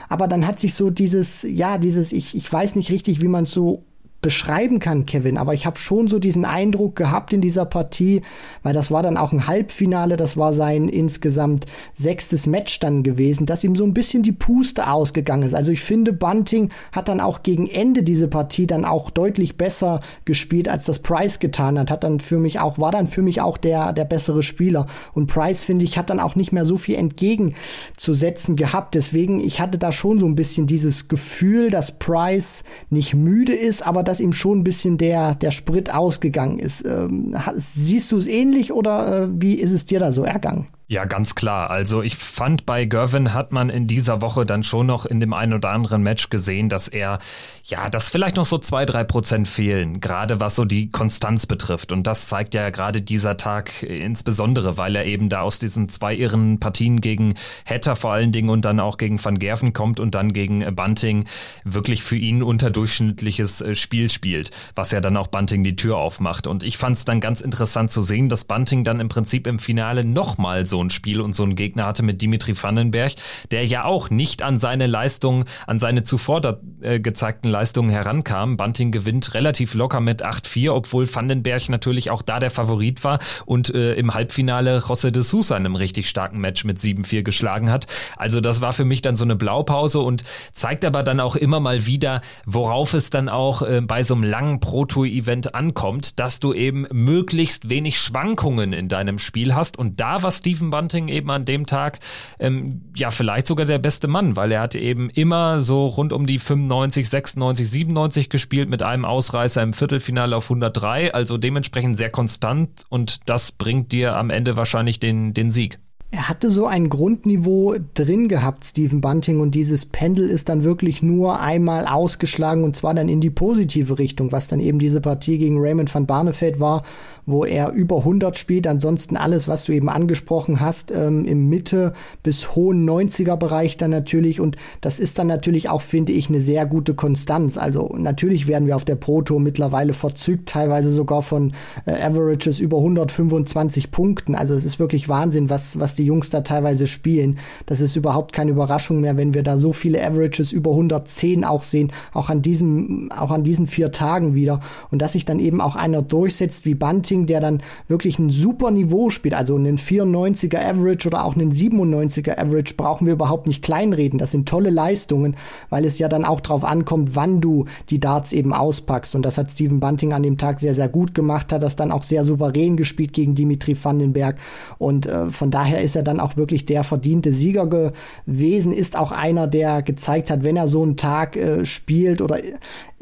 Aber 0.08 0.28
dann 0.28 0.46
hat 0.46 0.60
sich 0.60 0.74
so 0.74 0.90
dieses, 0.90 1.42
ja, 1.42 1.78
dieses, 1.78 2.12
ich, 2.12 2.36
ich 2.36 2.50
weiß 2.50 2.76
nicht 2.76 2.90
richtig, 2.90 3.20
wie 3.20 3.28
man 3.28 3.44
es 3.44 3.50
so 3.50 3.82
beschreiben 4.24 4.78
kann, 4.78 5.04
Kevin, 5.04 5.36
aber 5.36 5.52
ich 5.52 5.66
habe 5.66 5.78
schon 5.78 6.08
so 6.08 6.18
diesen 6.18 6.46
Eindruck 6.46 6.96
gehabt 6.96 7.34
in 7.34 7.42
dieser 7.42 7.66
Partie, 7.66 8.22
weil 8.62 8.72
das 8.72 8.90
war 8.90 9.02
dann 9.02 9.18
auch 9.18 9.32
ein 9.32 9.46
Halbfinale, 9.46 10.16
das 10.16 10.38
war 10.38 10.54
sein 10.54 10.88
insgesamt 10.88 11.66
sechstes 11.92 12.46
Match 12.46 12.80
dann 12.80 13.02
gewesen, 13.02 13.44
dass 13.44 13.62
ihm 13.64 13.76
so 13.76 13.84
ein 13.84 13.92
bisschen 13.92 14.22
die 14.22 14.32
Puste 14.32 14.90
ausgegangen 14.90 15.42
ist. 15.42 15.54
Also 15.54 15.72
ich 15.72 15.82
finde, 15.82 16.14
Bunting 16.14 16.70
hat 16.90 17.08
dann 17.08 17.20
auch 17.20 17.42
gegen 17.42 17.68
Ende 17.68 18.02
diese 18.02 18.26
Partie 18.26 18.66
dann 18.66 18.86
auch 18.86 19.10
deutlich 19.10 19.58
besser 19.58 20.00
gespielt, 20.24 20.70
als 20.70 20.86
das 20.86 21.00
Price 21.00 21.38
getan 21.38 21.78
hat. 21.78 21.90
Hat 21.90 22.02
dann 22.02 22.18
für 22.18 22.38
mich 22.38 22.60
auch, 22.60 22.78
war 22.78 22.92
dann 22.92 23.08
für 23.08 23.20
mich 23.20 23.42
auch 23.42 23.58
der, 23.58 23.92
der 23.92 24.06
bessere 24.06 24.42
Spieler. 24.42 24.86
Und 25.12 25.26
Price, 25.26 25.64
finde 25.64 25.84
ich, 25.84 25.98
hat 25.98 26.08
dann 26.08 26.18
auch 26.18 26.34
nicht 26.34 26.50
mehr 26.50 26.64
so 26.64 26.78
viel 26.78 26.94
entgegenzusetzen 26.94 28.56
gehabt. 28.56 28.94
Deswegen, 28.94 29.40
ich 29.40 29.60
hatte 29.60 29.76
da 29.76 29.92
schon 29.92 30.18
so 30.18 30.24
ein 30.24 30.34
bisschen 30.34 30.66
dieses 30.66 31.08
Gefühl, 31.08 31.68
dass 31.70 31.98
Price 31.98 32.64
nicht 32.88 33.12
müde 33.12 33.52
ist, 33.52 33.86
aber 33.86 34.02
dass 34.02 34.13
dass 34.14 34.20
ihm 34.20 34.32
schon 34.32 34.60
ein 34.60 34.64
bisschen 34.64 34.96
der, 34.96 35.34
der 35.34 35.50
Sprit 35.50 35.92
ausgegangen 35.92 36.60
ist. 36.60 36.86
Ähm, 36.86 37.34
siehst 37.56 38.12
du 38.12 38.16
es 38.16 38.28
ähnlich 38.28 38.72
oder 38.72 39.24
äh, 39.24 39.28
wie 39.32 39.54
ist 39.54 39.72
es 39.72 39.86
dir 39.86 39.98
da 39.98 40.12
so 40.12 40.22
ergangen? 40.22 40.68
Ja, 40.86 41.06
ganz 41.06 41.34
klar. 41.34 41.70
Also 41.70 42.02
ich 42.02 42.14
fand 42.14 42.66
bei 42.66 42.84
Gervin 42.84 43.32
hat 43.32 43.52
man 43.52 43.70
in 43.70 43.86
dieser 43.86 44.20
Woche 44.20 44.44
dann 44.44 44.62
schon 44.62 44.86
noch 44.86 45.06
in 45.06 45.18
dem 45.18 45.32
einen 45.32 45.54
oder 45.54 45.70
anderen 45.70 46.02
Match 46.02 46.28
gesehen, 46.28 46.68
dass 46.68 46.88
er, 46.88 47.20
ja, 47.64 47.88
dass 47.88 48.10
vielleicht 48.10 48.36
noch 48.36 48.44
so 48.44 48.58
zwei, 48.58 48.84
drei 48.84 49.02
Prozent 49.02 49.48
fehlen, 49.48 50.00
gerade 50.00 50.40
was 50.40 50.56
so 50.56 50.66
die 50.66 50.90
Konstanz 50.90 51.46
betrifft. 51.46 51.90
Und 51.90 52.06
das 52.06 52.28
zeigt 52.28 52.52
ja 52.52 52.68
gerade 52.68 53.00
dieser 53.00 53.38
Tag 53.38 53.82
insbesondere, 53.82 54.76
weil 54.76 54.94
er 54.94 55.06
eben 55.06 55.30
da 55.30 55.40
aus 55.40 55.58
diesen 55.58 55.88
zwei 55.88 56.14
irren 56.14 56.60
Partien 56.60 57.00
gegen 57.00 57.32
Hatter 57.64 57.96
vor 57.96 58.12
allen 58.12 58.32
Dingen 58.32 58.50
und 58.50 58.66
dann 58.66 58.78
auch 58.78 58.98
gegen 58.98 59.24
Van 59.24 59.38
Gerven 59.38 59.72
kommt 59.72 60.00
und 60.00 60.14
dann 60.14 60.34
gegen 60.34 60.76
Bunting 60.76 61.24
wirklich 61.64 62.02
für 62.02 62.16
ihn 62.16 62.42
unterdurchschnittliches 62.42 63.62
äh, 63.62 63.74
Spiel 63.74 64.10
spielt, 64.10 64.50
was 64.74 64.90
ja 64.90 65.00
dann 65.00 65.16
auch 65.16 65.28
Bunting 65.28 65.64
die 65.64 65.76
Tür 65.76 65.96
aufmacht. 65.96 66.46
Und 66.46 66.62
ich 66.62 66.76
fand 66.76 66.98
es 66.98 67.06
dann 67.06 67.20
ganz 67.20 67.40
interessant 67.40 67.90
zu 67.90 68.02
sehen, 68.02 68.28
dass 68.28 68.44
Bunting 68.44 68.84
dann 68.84 69.00
im 69.00 69.08
Prinzip 69.08 69.46
im 69.46 69.58
Finale 69.58 70.04
nochmal 70.04 70.66
so 70.66 70.73
so 70.74 70.82
ein 70.82 70.90
Spiel 70.90 71.20
und 71.20 71.36
so 71.36 71.44
einen 71.44 71.54
Gegner 71.54 71.86
hatte 71.86 72.02
mit 72.02 72.20
Dimitri 72.20 72.60
Vandenberg, 72.60 73.12
der 73.52 73.64
ja 73.64 73.84
auch 73.84 74.10
nicht 74.10 74.42
an 74.42 74.58
seine 74.58 74.88
Leistungen, 74.88 75.44
an 75.68 75.78
seine 75.78 76.02
zuvor 76.02 76.40
da, 76.40 76.58
äh, 76.80 76.98
gezeigten 76.98 77.48
Leistungen 77.48 77.90
herankam. 77.90 78.56
Bunting 78.56 78.90
gewinnt 78.90 79.34
relativ 79.34 79.74
locker 79.74 80.00
mit 80.00 80.24
8-4, 80.24 80.72
obwohl 80.72 81.06
Vandenberg 81.06 81.68
natürlich 81.68 82.10
auch 82.10 82.22
da 82.22 82.40
der 82.40 82.50
Favorit 82.50 83.04
war 83.04 83.20
und 83.46 83.72
äh, 83.72 83.94
im 83.94 84.14
Halbfinale 84.14 84.78
José 84.78 85.12
de 85.12 85.22
Sousa 85.22 85.56
in 85.56 85.64
einem 85.64 85.76
richtig 85.76 86.08
starken 86.08 86.40
Match 86.40 86.64
mit 86.64 86.78
7-4 86.78 87.22
geschlagen 87.22 87.70
hat. 87.70 87.86
Also 88.16 88.40
das 88.40 88.60
war 88.60 88.72
für 88.72 88.84
mich 88.84 89.00
dann 89.00 89.14
so 89.14 89.22
eine 89.24 89.36
Blaupause 89.36 90.00
und 90.00 90.24
zeigt 90.54 90.84
aber 90.84 91.04
dann 91.04 91.20
auch 91.20 91.36
immer 91.36 91.60
mal 91.60 91.86
wieder, 91.86 92.20
worauf 92.46 92.94
es 92.94 93.10
dann 93.10 93.28
auch 93.28 93.62
äh, 93.62 93.80
bei 93.80 94.02
so 94.02 94.14
einem 94.14 94.24
langen 94.24 94.58
Pro-Tour-Event 94.58 95.54
ankommt, 95.54 96.18
dass 96.18 96.40
du 96.40 96.52
eben 96.52 96.88
möglichst 96.90 97.70
wenig 97.70 98.00
Schwankungen 98.00 98.72
in 98.72 98.88
deinem 98.88 99.18
Spiel 99.18 99.54
hast 99.54 99.78
und 99.78 100.00
da 100.00 100.24
war 100.24 100.32
Stephen 100.32 100.63
Stephen 100.64 100.70
Bunting 100.70 101.08
eben 101.08 101.30
an 101.30 101.44
dem 101.44 101.66
Tag 101.66 101.98
ähm, 102.38 102.82
ja 102.96 103.10
vielleicht 103.10 103.46
sogar 103.46 103.66
der 103.66 103.78
beste 103.78 104.08
Mann, 104.08 104.36
weil 104.36 104.50
er 104.52 104.62
hat 104.62 104.74
eben 104.74 105.10
immer 105.10 105.60
so 105.60 105.86
rund 105.86 106.12
um 106.12 106.26
die 106.26 106.38
95, 106.38 107.08
96, 107.08 107.70
97 107.70 108.30
gespielt 108.30 108.70
mit 108.70 108.82
einem 108.82 109.04
Ausreißer 109.04 109.62
im 109.62 109.74
Viertelfinale 109.74 110.36
auf 110.36 110.44
103, 110.44 111.12
also 111.12 111.36
dementsprechend 111.36 111.96
sehr 111.96 112.10
konstant 112.10 112.84
und 112.88 113.28
das 113.28 113.52
bringt 113.52 113.92
dir 113.92 114.16
am 114.16 114.30
Ende 114.30 114.56
wahrscheinlich 114.56 115.00
den, 115.00 115.34
den 115.34 115.50
Sieg. 115.50 115.78
Er 116.14 116.28
hatte 116.28 116.48
so 116.52 116.66
ein 116.66 116.90
Grundniveau 116.90 117.74
drin 117.94 118.28
gehabt, 118.28 118.64
Stephen 118.64 119.00
Bunting, 119.00 119.40
und 119.40 119.52
dieses 119.52 119.84
Pendel 119.84 120.30
ist 120.30 120.48
dann 120.48 120.62
wirklich 120.62 121.02
nur 121.02 121.40
einmal 121.40 121.88
ausgeschlagen 121.88 122.62
und 122.62 122.76
zwar 122.76 122.94
dann 122.94 123.08
in 123.08 123.20
die 123.20 123.30
positive 123.30 123.98
Richtung, 123.98 124.30
was 124.30 124.46
dann 124.46 124.60
eben 124.60 124.78
diese 124.78 125.00
Partie 125.00 125.38
gegen 125.38 125.58
Raymond 125.58 125.92
van 125.92 126.06
Barneveld 126.06 126.60
war, 126.60 126.84
wo 127.26 127.44
er 127.44 127.72
über 127.72 127.98
100 127.98 128.38
spielt. 128.38 128.66
Ansonsten 128.66 129.16
alles, 129.16 129.48
was 129.48 129.64
du 129.64 129.72
eben 129.72 129.88
angesprochen 129.88 130.60
hast, 130.60 130.90
ähm, 130.90 131.24
im 131.24 131.48
Mitte 131.48 131.94
bis 132.22 132.54
hohen 132.54 132.88
90er 132.88 133.36
Bereich 133.36 133.76
dann 133.76 133.90
natürlich. 133.90 134.40
Und 134.40 134.56
das 134.80 135.00
ist 135.00 135.18
dann 135.18 135.26
natürlich 135.26 135.68
auch, 135.68 135.82
finde 135.82 136.12
ich, 136.12 136.28
eine 136.28 136.40
sehr 136.40 136.66
gute 136.66 136.94
Konstanz. 136.94 137.56
Also 137.56 137.94
natürlich 137.96 138.46
werden 138.46 138.66
wir 138.66 138.76
auf 138.76 138.84
der 138.84 138.96
Pro 138.96 139.22
Tour 139.22 139.40
mittlerweile 139.40 139.92
verzückt, 139.92 140.48
teilweise 140.48 140.90
sogar 140.90 141.22
von 141.22 141.52
äh, 141.86 141.92
Averages 141.92 142.58
über 142.58 142.78
125 142.78 143.90
Punkten. 143.90 144.34
Also 144.34 144.54
es 144.54 144.64
ist 144.64 144.78
wirklich 144.78 145.08
Wahnsinn, 145.08 145.50
was, 145.50 145.78
was 145.80 145.94
die 145.94 146.04
Jungs 146.04 146.30
da 146.30 146.42
teilweise 146.42 146.86
spielen. 146.86 147.38
Das 147.66 147.80
ist 147.80 147.96
überhaupt 147.96 148.32
keine 148.32 148.50
Überraschung 148.50 149.00
mehr, 149.00 149.16
wenn 149.16 149.34
wir 149.34 149.42
da 149.42 149.56
so 149.56 149.72
viele 149.72 150.04
Averages 150.04 150.52
über 150.52 150.70
110 150.70 151.44
auch 151.44 151.62
sehen, 151.62 151.92
auch 152.12 152.28
an 152.28 152.42
diesem, 152.42 153.10
auch 153.12 153.30
an 153.30 153.44
diesen 153.44 153.66
vier 153.66 153.92
Tagen 153.92 154.34
wieder. 154.34 154.60
Und 154.90 155.00
dass 155.00 155.12
sich 155.12 155.24
dann 155.24 155.38
eben 155.38 155.60
auch 155.60 155.76
einer 155.76 156.02
durchsetzt 156.02 156.64
wie 156.64 156.74
Bunting, 157.14 157.26
der 157.26 157.40
dann 157.40 157.62
wirklich 157.88 158.18
ein 158.18 158.30
super 158.30 158.70
Niveau 158.70 159.10
spielt, 159.10 159.34
also 159.34 159.56
einen 159.56 159.78
94er 159.78 160.58
Average 160.58 161.08
oder 161.08 161.24
auch 161.24 161.34
einen 161.34 161.52
97er 161.52 162.38
Average 162.38 162.74
brauchen 162.76 163.06
wir 163.06 163.14
überhaupt 163.14 163.46
nicht 163.46 163.62
kleinreden. 163.62 164.18
Das 164.18 164.30
sind 164.32 164.48
tolle 164.48 164.70
Leistungen, 164.70 165.36
weil 165.70 165.84
es 165.84 165.98
ja 165.98 166.08
dann 166.08 166.24
auch 166.24 166.40
drauf 166.40 166.64
ankommt, 166.64 167.14
wann 167.14 167.40
du 167.40 167.66
die 167.90 168.00
Darts 168.00 168.32
eben 168.32 168.52
auspackst. 168.52 169.14
Und 169.14 169.22
das 169.22 169.38
hat 169.38 169.50
Steven 169.50 169.80
Bunting 169.80 170.12
an 170.12 170.22
dem 170.22 170.38
Tag 170.38 170.60
sehr, 170.60 170.74
sehr 170.74 170.88
gut 170.88 171.14
gemacht, 171.14 171.52
hat 171.52 171.62
das 171.62 171.76
dann 171.76 171.92
auch 171.92 172.02
sehr 172.02 172.24
souverän 172.24 172.76
gespielt 172.76 173.12
gegen 173.12 173.34
Dimitri 173.34 173.76
Vandenberg. 173.80 174.36
Und 174.78 175.06
äh, 175.06 175.30
von 175.30 175.50
daher 175.50 175.82
ist 175.82 175.96
er 175.96 176.02
dann 176.02 176.20
auch 176.20 176.36
wirklich 176.36 176.66
der 176.66 176.84
verdiente 176.84 177.32
Sieger 177.32 177.66
gewesen, 177.66 178.72
ist 178.72 178.96
auch 178.96 179.12
einer, 179.12 179.46
der 179.46 179.82
gezeigt 179.82 180.30
hat, 180.30 180.42
wenn 180.42 180.56
er 180.56 180.68
so 180.68 180.82
einen 180.82 180.96
Tag 180.96 181.36
äh, 181.36 181.64
spielt 181.64 182.20
oder 182.20 182.38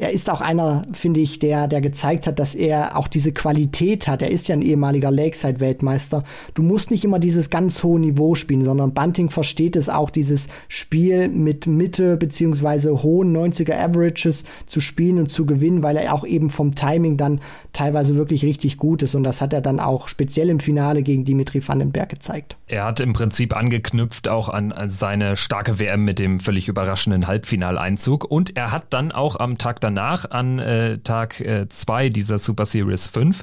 er 0.03 0.11
ist 0.11 0.29
auch 0.29 0.41
einer, 0.41 0.85
finde 0.91 1.21
ich, 1.21 1.39
der, 1.39 1.67
der 1.67 1.79
gezeigt 1.79 2.27
hat, 2.27 2.37
dass 2.37 2.55
er 2.55 2.97
auch 2.97 3.07
diese 3.07 3.31
Qualität 3.31 4.02
hat. 4.07 4.21
Er 4.21 4.31
ist 4.31 4.47
ja 4.47 4.55
ein 4.55 4.61
ehemaliger 4.61 5.11
Lakeside-Weltmeister. 5.11 6.23
Du 6.53 6.63
musst 6.63 6.91
nicht 6.91 7.03
immer 7.03 7.19
dieses 7.19 7.49
ganz 7.49 7.83
hohe 7.83 7.99
Niveau 7.99 8.35
spielen, 8.35 8.63
sondern 8.63 8.93
Bunting 8.93 9.29
versteht 9.29 9.75
es 9.75 9.89
auch, 9.89 10.09
dieses 10.09 10.47
Spiel 10.67 11.29
mit 11.29 11.67
Mitte 11.67 12.17
beziehungsweise 12.17 13.03
hohen 13.03 13.35
90er 13.35 13.75
Averages 13.75 14.43
zu 14.65 14.79
spielen 14.79 15.19
und 15.19 15.31
zu 15.31 15.45
gewinnen, 15.45 15.83
weil 15.83 15.97
er 15.97 16.13
auch 16.13 16.25
eben 16.25 16.49
vom 16.49 16.75
Timing 16.75 17.17
dann 17.17 17.41
teilweise 17.73 18.15
wirklich 18.15 18.43
richtig 18.43 18.77
gut 18.77 19.03
ist. 19.03 19.15
Und 19.15 19.23
das 19.23 19.41
hat 19.41 19.53
er 19.53 19.61
dann 19.61 19.79
auch 19.79 20.07
speziell 20.07 20.49
im 20.49 20.59
Finale 20.59 21.03
gegen 21.03 21.25
Dimitri 21.25 21.67
Vandenberg 21.67 22.09
gezeigt. 22.09 22.57
Er 22.67 22.85
hat 22.85 22.99
im 22.99 23.13
Prinzip 23.13 23.55
angeknüpft 23.55 24.27
auch 24.27 24.49
an 24.49 24.73
seine 24.87 25.35
starke 25.35 25.79
WM 25.79 26.03
mit 26.03 26.19
dem 26.19 26.39
völlig 26.39 26.67
überraschenden 26.67 27.27
Halbfinaleinzug. 27.27 28.29
Und 28.29 28.55
er 28.55 28.71
hat 28.71 28.85
dann 28.91 29.11
auch 29.11 29.35
am 29.37 29.57
Tag 29.57 29.79
danach, 29.81 30.29
an 30.29 30.59
äh, 30.59 30.99
Tag 30.99 31.43
2 31.69 32.05
äh, 32.05 32.09
dieser 32.09 32.37
Super 32.37 32.65
Series 32.65 33.07
5, 33.07 33.41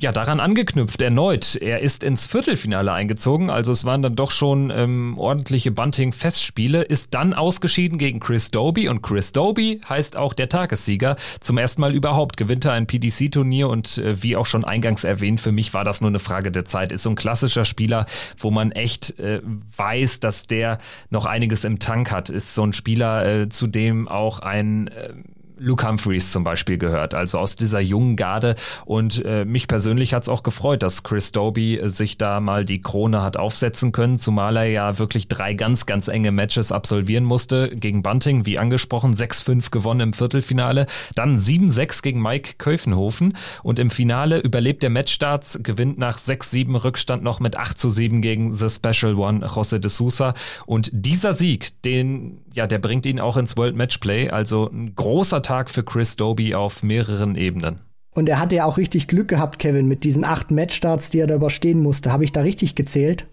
ja, 0.00 0.12
daran 0.12 0.40
angeknüpft, 0.40 1.00
erneut. 1.02 1.56
Er 1.56 1.80
ist 1.80 2.02
ins 2.02 2.26
Viertelfinale 2.26 2.92
eingezogen, 2.92 3.50
also 3.50 3.72
es 3.72 3.84
waren 3.84 4.02
dann 4.02 4.16
doch 4.16 4.30
schon 4.30 4.72
ähm, 4.74 5.16
ordentliche 5.18 5.70
Bunting-Festspiele, 5.70 6.82
ist 6.82 7.14
dann 7.14 7.34
ausgeschieden 7.34 7.98
gegen 7.98 8.20
Chris 8.20 8.50
Doby 8.50 8.88
und 8.88 9.02
Chris 9.02 9.32
Doby 9.32 9.80
heißt 9.88 10.16
auch 10.16 10.32
der 10.32 10.48
Tagessieger. 10.48 11.16
Zum 11.40 11.58
ersten 11.58 11.80
Mal 11.80 11.94
überhaupt 11.94 12.36
gewinnt 12.36 12.64
er 12.64 12.72
ein 12.72 12.86
PDC-Turnier 12.86 13.68
und 13.68 13.98
äh, 13.98 14.22
wie 14.22 14.36
auch 14.36 14.46
schon 14.46 14.64
eingangs 14.64 15.04
erwähnt, 15.04 15.40
für 15.40 15.52
mich 15.52 15.74
war 15.74 15.84
das 15.84 16.00
nur 16.00 16.10
eine 16.10 16.18
Frage 16.18 16.50
der 16.50 16.64
Zeit. 16.64 16.90
Ist 16.90 17.04
so 17.04 17.10
ein 17.10 17.16
klassischer 17.16 17.64
Spieler, 17.64 18.06
wo 18.38 18.50
man 18.50 18.72
echt 18.72 19.18
äh, 19.18 19.40
weiß, 19.76 20.20
dass 20.20 20.46
der 20.46 20.78
noch 21.10 21.26
einiges 21.26 21.64
im 21.64 21.78
Tank 21.78 22.10
hat. 22.10 22.30
Ist 22.30 22.54
so 22.54 22.64
ein 22.64 22.72
Spieler, 22.72 23.26
äh, 23.26 23.48
zu 23.48 23.66
dem 23.66 24.08
auch 24.08 24.40
ein 24.40 24.88
äh, 24.88 25.12
Luke 25.56 25.86
Humphreys 25.86 26.32
zum 26.32 26.44
Beispiel 26.44 26.78
gehört, 26.78 27.14
also 27.14 27.38
aus 27.38 27.56
dieser 27.56 27.80
jungen 27.80 28.16
Garde. 28.16 28.56
Und 28.84 29.24
äh, 29.24 29.44
mich 29.44 29.68
persönlich 29.68 30.14
hat 30.14 30.24
es 30.24 30.28
auch 30.28 30.42
gefreut, 30.42 30.82
dass 30.82 31.02
Chris 31.02 31.32
Doby 31.32 31.78
äh, 31.78 31.88
sich 31.88 32.18
da 32.18 32.40
mal 32.40 32.64
die 32.64 32.80
Krone 32.80 33.22
hat 33.22 33.36
aufsetzen 33.36 33.92
können, 33.92 34.18
zumal 34.18 34.56
er 34.56 34.66
ja 34.66 34.98
wirklich 34.98 35.28
drei 35.28 35.54
ganz, 35.54 35.86
ganz 35.86 36.08
enge 36.08 36.32
Matches 36.32 36.72
absolvieren 36.72 37.24
musste. 37.24 37.70
Gegen 37.74 38.02
Bunting, 38.02 38.46
wie 38.46 38.58
angesprochen, 38.58 39.14
6-5 39.14 39.70
gewonnen 39.70 40.00
im 40.00 40.12
Viertelfinale, 40.12 40.86
dann 41.14 41.38
7-6 41.38 42.02
gegen 42.02 42.20
Mike 42.20 42.54
Köfenhofen 42.58 43.36
und 43.62 43.78
im 43.78 43.90
Finale 43.90 44.38
überlebt 44.38 44.82
der 44.82 44.90
Matchstarts, 44.90 45.60
gewinnt 45.62 45.98
nach 45.98 46.18
6-7 46.18 46.82
Rückstand 46.82 47.22
noch 47.22 47.40
mit 47.40 47.56
8 47.56 47.80
7 47.80 48.22
gegen 48.22 48.52
The 48.52 48.68
Special 48.68 49.14
One 49.14 49.46
José 49.46 49.78
de 49.78 49.90
Sousa. 49.90 50.34
Und 50.66 50.90
dieser 50.92 51.32
Sieg, 51.32 51.82
den, 51.82 52.38
ja, 52.52 52.66
der 52.66 52.78
bringt 52.78 53.06
ihn 53.06 53.20
auch 53.20 53.36
ins 53.36 53.56
World 53.56 53.76
Matchplay, 53.76 54.30
also 54.30 54.70
ein 54.70 54.94
großer 54.94 55.42
Tag 55.54 55.70
für 55.70 55.84
Chris 55.84 56.16
Doby 56.16 56.56
auf 56.56 56.82
mehreren 56.82 57.36
Ebenen. 57.36 57.76
Und 58.10 58.28
er 58.28 58.40
hatte 58.40 58.56
ja 58.56 58.64
auch 58.64 58.76
richtig 58.76 59.06
Glück 59.06 59.28
gehabt, 59.28 59.60
Kevin, 59.60 59.86
mit 59.86 60.02
diesen 60.02 60.24
acht 60.24 60.50
Matchstarts, 60.50 61.10
die 61.10 61.20
er 61.20 61.28
da 61.28 61.36
überstehen 61.36 61.80
musste. 61.80 62.10
Habe 62.10 62.24
ich 62.24 62.32
da 62.32 62.40
richtig 62.40 62.74
gezählt? 62.74 63.28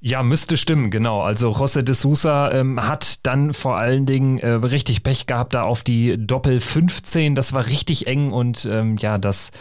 Ja, 0.00 0.24
müsste 0.24 0.56
stimmen, 0.56 0.90
genau. 0.90 1.20
Also 1.20 1.52
José 1.52 1.82
de 1.82 1.94
Sousa 1.94 2.50
ähm, 2.50 2.84
hat 2.88 3.24
dann 3.24 3.54
vor 3.54 3.76
allen 3.76 4.04
Dingen 4.04 4.38
äh, 4.38 4.50
richtig 4.50 5.04
Pech 5.04 5.26
gehabt 5.26 5.54
da 5.54 5.62
auf 5.62 5.84
die 5.84 6.16
Doppel 6.18 6.60
15. 6.60 7.36
Das 7.36 7.52
war 7.52 7.68
richtig 7.68 8.08
eng 8.08 8.32
und 8.32 8.66
ähm, 8.68 8.96
ja, 8.96 9.16
das 9.16 9.52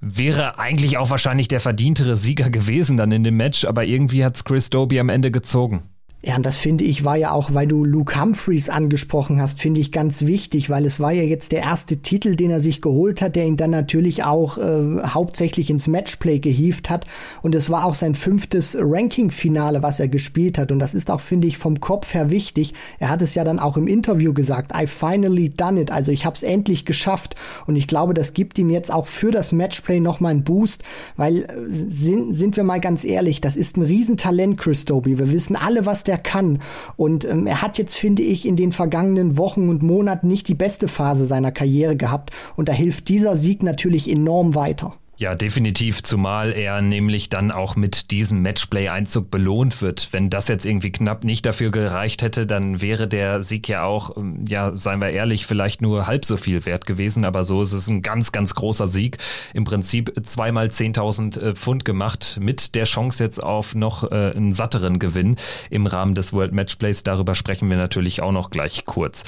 wäre 0.00 0.58
eigentlich 0.58 0.96
auch 0.96 1.10
wahrscheinlich 1.10 1.48
der 1.48 1.60
verdientere 1.60 2.16
Sieger 2.16 2.48
gewesen 2.48 2.96
dann 2.96 3.12
in 3.12 3.22
dem 3.22 3.36
Match, 3.36 3.66
aber 3.66 3.84
irgendwie 3.84 4.24
hat 4.24 4.36
es 4.36 4.44
Chris 4.44 4.70
Doby 4.70 4.98
am 4.98 5.10
Ende 5.10 5.30
gezogen. 5.30 5.82
Ja, 6.26 6.36
und 6.36 6.46
das 6.46 6.56
finde 6.56 6.84
ich 6.84 7.04
war 7.04 7.16
ja 7.16 7.32
auch, 7.32 7.52
weil 7.52 7.66
du 7.66 7.84
Luke 7.84 8.18
Humphreys 8.18 8.70
angesprochen 8.70 9.42
hast, 9.42 9.60
finde 9.60 9.82
ich 9.82 9.92
ganz 9.92 10.24
wichtig, 10.24 10.70
weil 10.70 10.86
es 10.86 10.98
war 10.98 11.12
ja 11.12 11.22
jetzt 11.22 11.52
der 11.52 11.60
erste 11.60 11.98
Titel, 11.98 12.34
den 12.34 12.50
er 12.50 12.60
sich 12.60 12.80
geholt 12.80 13.20
hat, 13.20 13.36
der 13.36 13.44
ihn 13.44 13.58
dann 13.58 13.72
natürlich 13.72 14.24
auch 14.24 14.56
äh, 14.56 15.02
hauptsächlich 15.04 15.68
ins 15.68 15.86
Matchplay 15.86 16.38
gehievt 16.38 16.88
hat. 16.88 17.04
Und 17.42 17.54
es 17.54 17.68
war 17.68 17.84
auch 17.84 17.94
sein 17.94 18.14
fünftes 18.14 18.74
Ranking-Finale, 18.80 19.82
was 19.82 20.00
er 20.00 20.08
gespielt 20.08 20.56
hat. 20.56 20.72
Und 20.72 20.78
das 20.78 20.94
ist 20.94 21.10
auch, 21.10 21.20
finde 21.20 21.46
ich, 21.46 21.58
vom 21.58 21.80
Kopf 21.80 22.14
her 22.14 22.30
wichtig. 22.30 22.72
Er 22.98 23.10
hat 23.10 23.20
es 23.20 23.34
ja 23.34 23.44
dann 23.44 23.58
auch 23.58 23.76
im 23.76 23.86
Interview 23.86 24.32
gesagt, 24.32 24.72
I 24.74 24.86
finally 24.86 25.50
done 25.50 25.78
it. 25.78 25.90
Also 25.90 26.10
ich 26.10 26.24
habe 26.24 26.36
es 26.36 26.42
endlich 26.42 26.86
geschafft. 26.86 27.36
Und 27.66 27.76
ich 27.76 27.86
glaube, 27.86 28.14
das 28.14 28.32
gibt 28.32 28.58
ihm 28.58 28.70
jetzt 28.70 28.90
auch 28.90 29.08
für 29.08 29.30
das 29.30 29.52
Matchplay 29.52 30.00
nochmal 30.00 30.30
einen 30.30 30.44
Boost, 30.44 30.84
weil 31.18 31.42
äh, 31.42 31.46
sind, 31.68 32.32
sind 32.32 32.56
wir 32.56 32.64
mal 32.64 32.80
ganz 32.80 33.04
ehrlich, 33.04 33.42
das 33.42 33.58
ist 33.58 33.76
ein 33.76 33.82
Riesentalent, 33.82 34.56
Chris 34.56 34.86
Doby. 34.86 35.18
Wir 35.18 35.30
wissen 35.30 35.54
alle, 35.54 35.84
was 35.84 36.02
der 36.02 36.13
er 36.14 36.18
kann. 36.18 36.60
Und 36.96 37.24
ähm, 37.24 37.46
er 37.46 37.60
hat 37.62 37.78
jetzt, 37.78 37.96
finde 37.96 38.22
ich, 38.22 38.46
in 38.46 38.56
den 38.56 38.72
vergangenen 38.72 39.36
Wochen 39.36 39.68
und 39.68 39.82
Monaten 39.82 40.28
nicht 40.28 40.48
die 40.48 40.54
beste 40.54 40.88
Phase 40.88 41.26
seiner 41.26 41.52
Karriere 41.52 41.96
gehabt. 41.96 42.30
Und 42.56 42.68
da 42.68 42.72
hilft 42.72 43.08
dieser 43.08 43.36
Sieg 43.36 43.62
natürlich 43.62 44.08
enorm 44.08 44.54
weiter. 44.54 44.94
Ja, 45.16 45.36
definitiv, 45.36 46.02
zumal 46.02 46.50
er 46.50 46.82
nämlich 46.82 47.28
dann 47.28 47.52
auch 47.52 47.76
mit 47.76 48.10
diesem 48.10 48.42
Matchplay-Einzug 48.42 49.30
belohnt 49.30 49.80
wird. 49.80 50.08
Wenn 50.10 50.28
das 50.28 50.48
jetzt 50.48 50.66
irgendwie 50.66 50.90
knapp 50.90 51.22
nicht 51.22 51.46
dafür 51.46 51.70
gereicht 51.70 52.22
hätte, 52.22 52.46
dann 52.46 52.82
wäre 52.82 53.06
der 53.06 53.40
Sieg 53.40 53.68
ja 53.68 53.84
auch, 53.84 54.16
ähm, 54.16 54.44
ja, 54.48 54.76
seien 54.76 55.00
wir 55.00 55.10
ehrlich, 55.10 55.46
vielleicht 55.46 55.82
nur 55.82 56.08
halb 56.08 56.24
so 56.24 56.36
viel 56.36 56.66
wert 56.66 56.84
gewesen. 56.84 57.24
Aber 57.24 57.44
so 57.44 57.62
ist 57.62 57.72
es 57.72 57.86
ein 57.86 58.02
ganz, 58.02 58.32
ganz 58.32 58.56
großer 58.56 58.88
Sieg. 58.88 59.18
Im 59.52 59.62
Prinzip 59.62 60.12
zweimal 60.24 60.66
10.000 60.66 61.40
äh, 61.40 61.54
Pfund 61.54 61.84
gemacht 61.84 62.38
mit 62.40 62.74
der 62.74 62.84
Chance 62.84 63.22
jetzt 63.22 63.40
auf 63.40 63.76
noch 63.76 64.10
äh, 64.10 64.32
einen 64.34 64.50
satteren 64.50 64.98
Gewinn 64.98 65.36
im 65.70 65.86
Rahmen 65.86 66.16
des 66.16 66.32
World 66.32 66.52
Matchplays. 66.52 67.04
Darüber 67.04 67.36
sprechen 67.36 67.70
wir 67.70 67.76
natürlich 67.76 68.20
auch 68.20 68.32
noch 68.32 68.50
gleich 68.50 68.84
kurz. 68.84 69.22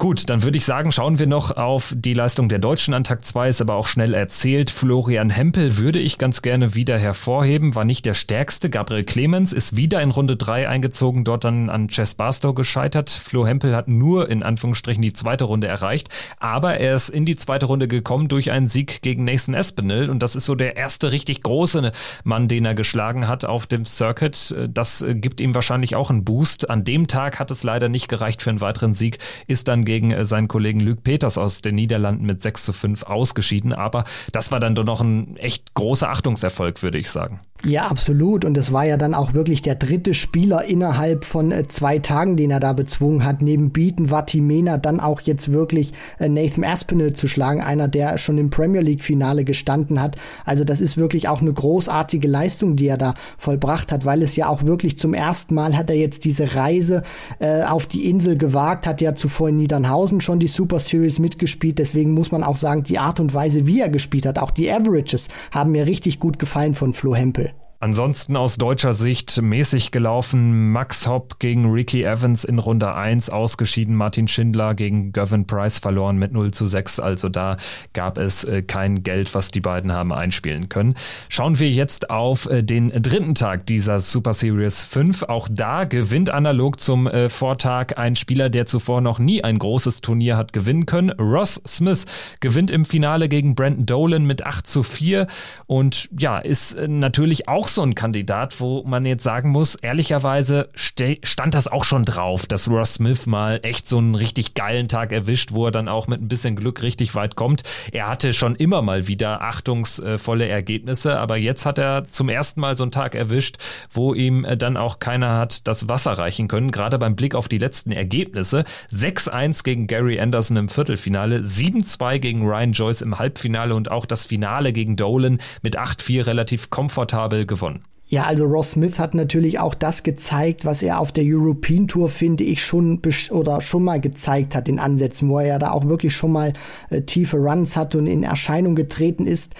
Gut, 0.00 0.30
dann 0.30 0.44
würde 0.44 0.56
ich 0.56 0.64
sagen, 0.64 0.92
schauen 0.92 1.18
wir 1.18 1.26
noch 1.26 1.56
auf 1.56 1.92
die 1.96 2.14
Leistung 2.14 2.48
der 2.48 2.60
Deutschen 2.60 2.94
an 2.94 3.02
Tag 3.02 3.24
2, 3.24 3.48
ist 3.48 3.60
aber 3.60 3.74
auch 3.74 3.88
schnell 3.88 4.14
erzählt. 4.14 4.70
Florian 4.70 5.28
Hempel 5.28 5.76
würde 5.76 5.98
ich 5.98 6.18
ganz 6.18 6.40
gerne 6.40 6.76
wieder 6.76 6.96
hervorheben, 6.96 7.74
war 7.74 7.84
nicht 7.84 8.06
der 8.06 8.14
stärkste. 8.14 8.70
Gabriel 8.70 9.02
Clemens 9.02 9.52
ist 9.52 9.74
wieder 9.74 10.00
in 10.00 10.12
Runde 10.12 10.36
3 10.36 10.68
eingezogen, 10.68 11.24
dort 11.24 11.42
dann 11.42 11.68
an 11.68 11.88
Chess 11.88 12.14
Barstow 12.14 12.54
gescheitert. 12.54 13.10
Flo 13.10 13.44
Hempel 13.44 13.74
hat 13.74 13.88
nur 13.88 14.30
in 14.30 14.44
Anführungsstrichen 14.44 15.02
die 15.02 15.14
zweite 15.14 15.42
Runde 15.42 15.66
erreicht, 15.66 16.10
aber 16.38 16.78
er 16.78 16.94
ist 16.94 17.08
in 17.08 17.24
die 17.24 17.34
zweite 17.34 17.66
Runde 17.66 17.88
gekommen 17.88 18.28
durch 18.28 18.52
einen 18.52 18.68
Sieg 18.68 19.02
gegen 19.02 19.24
Nathan 19.24 19.54
Espinel 19.54 20.10
und 20.10 20.22
das 20.22 20.36
ist 20.36 20.44
so 20.44 20.54
der 20.54 20.76
erste 20.76 21.10
richtig 21.10 21.42
große 21.42 21.90
Mann, 22.22 22.46
den 22.46 22.66
er 22.66 22.76
geschlagen 22.76 23.26
hat 23.26 23.44
auf 23.44 23.66
dem 23.66 23.84
Circuit. 23.84 24.54
Das 24.68 25.04
gibt 25.08 25.40
ihm 25.40 25.56
wahrscheinlich 25.56 25.96
auch 25.96 26.10
einen 26.10 26.22
Boost. 26.22 26.70
An 26.70 26.84
dem 26.84 27.08
Tag 27.08 27.40
hat 27.40 27.50
es 27.50 27.64
leider 27.64 27.88
nicht 27.88 28.06
gereicht 28.06 28.42
für 28.42 28.50
einen 28.50 28.60
weiteren 28.60 28.94
Sieg, 28.94 29.18
ist 29.48 29.66
dann 29.66 29.87
gegen 29.88 30.10
äh, 30.10 30.24
seinen 30.26 30.48
Kollegen 30.48 30.80
Luc 30.80 31.02
Peters 31.02 31.38
aus 31.38 31.62
den 31.62 31.74
Niederlanden 31.74 32.26
mit 32.26 32.42
6 32.42 32.64
zu 32.64 32.72
5 32.74 33.04
ausgeschieden. 33.04 33.72
Aber 33.72 34.04
das 34.32 34.52
war 34.52 34.60
dann 34.60 34.74
doch 34.74 34.84
noch 34.84 35.00
ein 35.00 35.36
echt 35.38 35.72
großer 35.72 36.10
Achtungserfolg, 36.10 36.82
würde 36.82 36.98
ich 36.98 37.10
sagen. 37.10 37.40
Ja, 37.64 37.88
absolut. 37.88 38.44
Und 38.44 38.56
es 38.56 38.72
war 38.72 38.84
ja 38.84 38.96
dann 38.96 39.14
auch 39.14 39.34
wirklich 39.34 39.62
der 39.62 39.74
dritte 39.74 40.14
Spieler 40.14 40.64
innerhalb 40.64 41.24
von 41.24 41.50
äh, 41.50 41.66
zwei 41.66 41.98
Tagen, 41.98 42.36
den 42.36 42.52
er 42.52 42.60
da 42.60 42.72
bezwungen 42.72 43.24
hat. 43.24 43.42
Neben 43.42 43.72
Beaton 43.72 44.10
Vatimena 44.10 44.78
dann 44.78 45.00
auch 45.00 45.20
jetzt 45.22 45.50
wirklich 45.50 45.92
äh, 46.20 46.28
Nathan 46.28 46.62
Aspinall 46.62 47.14
zu 47.14 47.26
schlagen, 47.26 47.60
einer, 47.60 47.88
der 47.88 48.16
schon 48.18 48.38
im 48.38 48.50
Premier 48.50 48.80
League 48.80 49.02
Finale 49.02 49.42
gestanden 49.42 50.00
hat. 50.00 50.16
Also 50.44 50.62
das 50.62 50.80
ist 50.80 50.96
wirklich 50.96 51.26
auch 51.28 51.40
eine 51.40 51.52
großartige 51.52 52.28
Leistung, 52.28 52.76
die 52.76 52.86
er 52.86 52.96
da 52.96 53.14
vollbracht 53.38 53.90
hat, 53.90 54.04
weil 54.04 54.22
es 54.22 54.36
ja 54.36 54.48
auch 54.48 54.62
wirklich 54.62 54.96
zum 54.96 55.12
ersten 55.12 55.54
Mal 55.56 55.76
hat 55.76 55.90
er 55.90 55.96
jetzt 55.96 56.24
diese 56.24 56.54
Reise 56.54 57.02
äh, 57.40 57.62
auf 57.62 57.86
die 57.86 58.08
Insel 58.08 58.38
gewagt, 58.38 58.86
hat 58.86 59.00
ja 59.00 59.16
zuvor 59.16 59.48
in 59.48 59.58
Niedernhausen 59.78 60.20
schon 60.20 60.40
die 60.40 60.48
Super 60.48 60.80
Series 60.80 61.18
mitgespielt. 61.20 61.78
Deswegen 61.78 62.12
muss 62.12 62.32
man 62.32 62.42
auch 62.42 62.56
sagen, 62.56 62.82
die 62.82 62.98
Art 62.98 63.20
und 63.20 63.32
Weise, 63.32 63.66
wie 63.66 63.80
er 63.80 63.88
gespielt 63.88 64.26
hat, 64.26 64.38
auch 64.38 64.50
die 64.50 64.70
Averages 64.70 65.28
haben 65.52 65.70
mir 65.70 65.86
richtig 65.86 66.18
gut 66.18 66.38
gefallen 66.38 66.74
von 66.74 66.92
Flo 66.92 67.14
Hempel. 67.14 67.52
Ansonsten 67.80 68.36
aus 68.36 68.56
deutscher 68.56 68.92
Sicht 68.92 69.40
mäßig 69.40 69.92
gelaufen. 69.92 70.72
Max 70.72 71.06
Hopp 71.06 71.38
gegen 71.38 71.70
Ricky 71.70 72.02
Evans 72.02 72.42
in 72.44 72.58
Runde 72.58 72.92
1 72.92 73.30
ausgeschieden. 73.30 73.94
Martin 73.94 74.26
Schindler 74.26 74.74
gegen 74.74 75.12
Gavin 75.12 75.46
Price 75.46 75.78
verloren 75.78 76.16
mit 76.16 76.32
0 76.32 76.50
zu 76.50 76.66
6. 76.66 76.98
Also 76.98 77.28
da 77.28 77.56
gab 77.92 78.18
es 78.18 78.42
äh, 78.42 78.62
kein 78.62 79.04
Geld, 79.04 79.32
was 79.32 79.52
die 79.52 79.60
beiden 79.60 79.92
haben 79.92 80.12
einspielen 80.12 80.68
können. 80.68 80.96
Schauen 81.28 81.60
wir 81.60 81.70
jetzt 81.70 82.10
auf 82.10 82.46
äh, 82.46 82.64
den 82.64 82.88
dritten 82.88 83.36
Tag 83.36 83.64
dieser 83.66 84.00
Super 84.00 84.32
Series 84.32 84.82
5. 84.82 85.22
Auch 85.24 85.46
da 85.48 85.84
gewinnt 85.84 86.30
analog 86.30 86.80
zum 86.80 87.06
äh, 87.06 87.28
Vortag 87.28 87.96
ein 87.96 88.16
Spieler, 88.16 88.50
der 88.50 88.66
zuvor 88.66 89.02
noch 89.02 89.20
nie 89.20 89.44
ein 89.44 89.60
großes 89.60 90.00
Turnier 90.00 90.36
hat 90.36 90.52
gewinnen 90.52 90.84
können. 90.84 91.10
Ross 91.10 91.62
Smith 91.64 92.06
gewinnt 92.40 92.72
im 92.72 92.84
Finale 92.84 93.28
gegen 93.28 93.54
Brandon 93.54 93.86
Dolan 93.86 94.24
mit 94.24 94.44
8 94.44 94.68
zu 94.68 94.82
4 94.82 95.28
und 95.66 96.08
ja, 96.18 96.38
ist 96.38 96.76
natürlich 96.88 97.46
auch 97.46 97.67
auch 97.68 97.72
so 97.72 97.82
ein 97.82 97.94
Kandidat, 97.94 98.60
wo 98.60 98.82
man 98.84 99.04
jetzt 99.04 99.22
sagen 99.22 99.50
muss, 99.50 99.74
ehrlicherweise 99.74 100.70
stand 100.74 101.52
das 101.54 101.68
auch 101.68 101.84
schon 101.84 102.06
drauf, 102.06 102.46
dass 102.46 102.70
Ross 102.70 102.94
Smith 102.94 103.26
mal 103.26 103.60
echt 103.62 103.86
so 103.86 103.98
einen 103.98 104.14
richtig 104.14 104.54
geilen 104.54 104.88
Tag 104.88 105.12
erwischt, 105.12 105.52
wo 105.52 105.66
er 105.66 105.70
dann 105.70 105.86
auch 105.86 106.06
mit 106.06 106.22
ein 106.22 106.28
bisschen 106.28 106.56
Glück 106.56 106.80
richtig 106.80 107.14
weit 107.14 107.36
kommt. 107.36 107.64
Er 107.92 108.08
hatte 108.08 108.32
schon 108.32 108.56
immer 108.56 108.80
mal 108.80 109.06
wieder 109.06 109.42
achtungsvolle 109.42 110.48
Ergebnisse, 110.48 111.18
aber 111.18 111.36
jetzt 111.36 111.66
hat 111.66 111.78
er 111.78 112.04
zum 112.04 112.30
ersten 112.30 112.62
Mal 112.62 112.74
so 112.74 112.84
einen 112.84 112.90
Tag 112.90 113.14
erwischt, 113.14 113.58
wo 113.90 114.14
ihm 114.14 114.46
dann 114.56 114.78
auch 114.78 114.98
keiner 114.98 115.36
hat 115.36 115.68
das 115.68 115.90
Wasser 115.90 116.12
reichen 116.12 116.48
können. 116.48 116.70
Gerade 116.70 116.98
beim 116.98 117.16
Blick 117.16 117.34
auf 117.34 117.48
die 117.48 117.58
letzten 117.58 117.92
Ergebnisse. 117.92 118.64
6-1 118.94 119.62
gegen 119.62 119.86
Gary 119.86 120.18
Anderson 120.18 120.56
im 120.56 120.70
Viertelfinale, 120.70 121.40
7-2 121.40 122.18
gegen 122.18 122.46
Ryan 122.48 122.72
Joyce 122.72 123.02
im 123.02 123.18
Halbfinale 123.18 123.74
und 123.74 123.90
auch 123.90 124.06
das 124.06 124.24
Finale 124.24 124.72
gegen 124.72 124.96
Dolan 124.96 125.38
mit 125.60 125.78
8-4 125.78 126.24
relativ 126.24 126.70
komfortabel 126.70 127.44
gewonnen 127.44 127.57
von. 127.58 127.87
Ja, 128.10 128.22
also 128.22 128.46
Ross 128.46 128.70
Smith 128.70 128.98
hat 128.98 129.14
natürlich 129.14 129.58
auch 129.58 129.74
das 129.74 130.02
gezeigt, 130.02 130.64
was 130.64 130.82
er 130.82 130.98
auf 130.98 131.12
der 131.12 131.24
European 131.26 131.88
Tour, 131.88 132.08
finde 132.08 132.42
ich, 132.42 132.64
schon 132.64 133.02
oder 133.30 133.60
schon 133.60 133.84
mal 133.84 134.00
gezeigt 134.00 134.54
hat 134.54 134.66
in 134.66 134.78
Ansätzen, 134.78 135.28
wo 135.28 135.38
er 135.38 135.46
ja 135.46 135.58
da 135.58 135.72
auch 135.72 135.86
wirklich 135.86 136.16
schon 136.16 136.32
mal 136.32 136.54
äh, 136.88 137.02
tiefe 137.02 137.36
Runs 137.36 137.76
hat 137.76 137.94
und 137.94 138.06
in 138.06 138.22
Erscheinung 138.22 138.74
getreten 138.76 139.26
ist. 139.26 139.52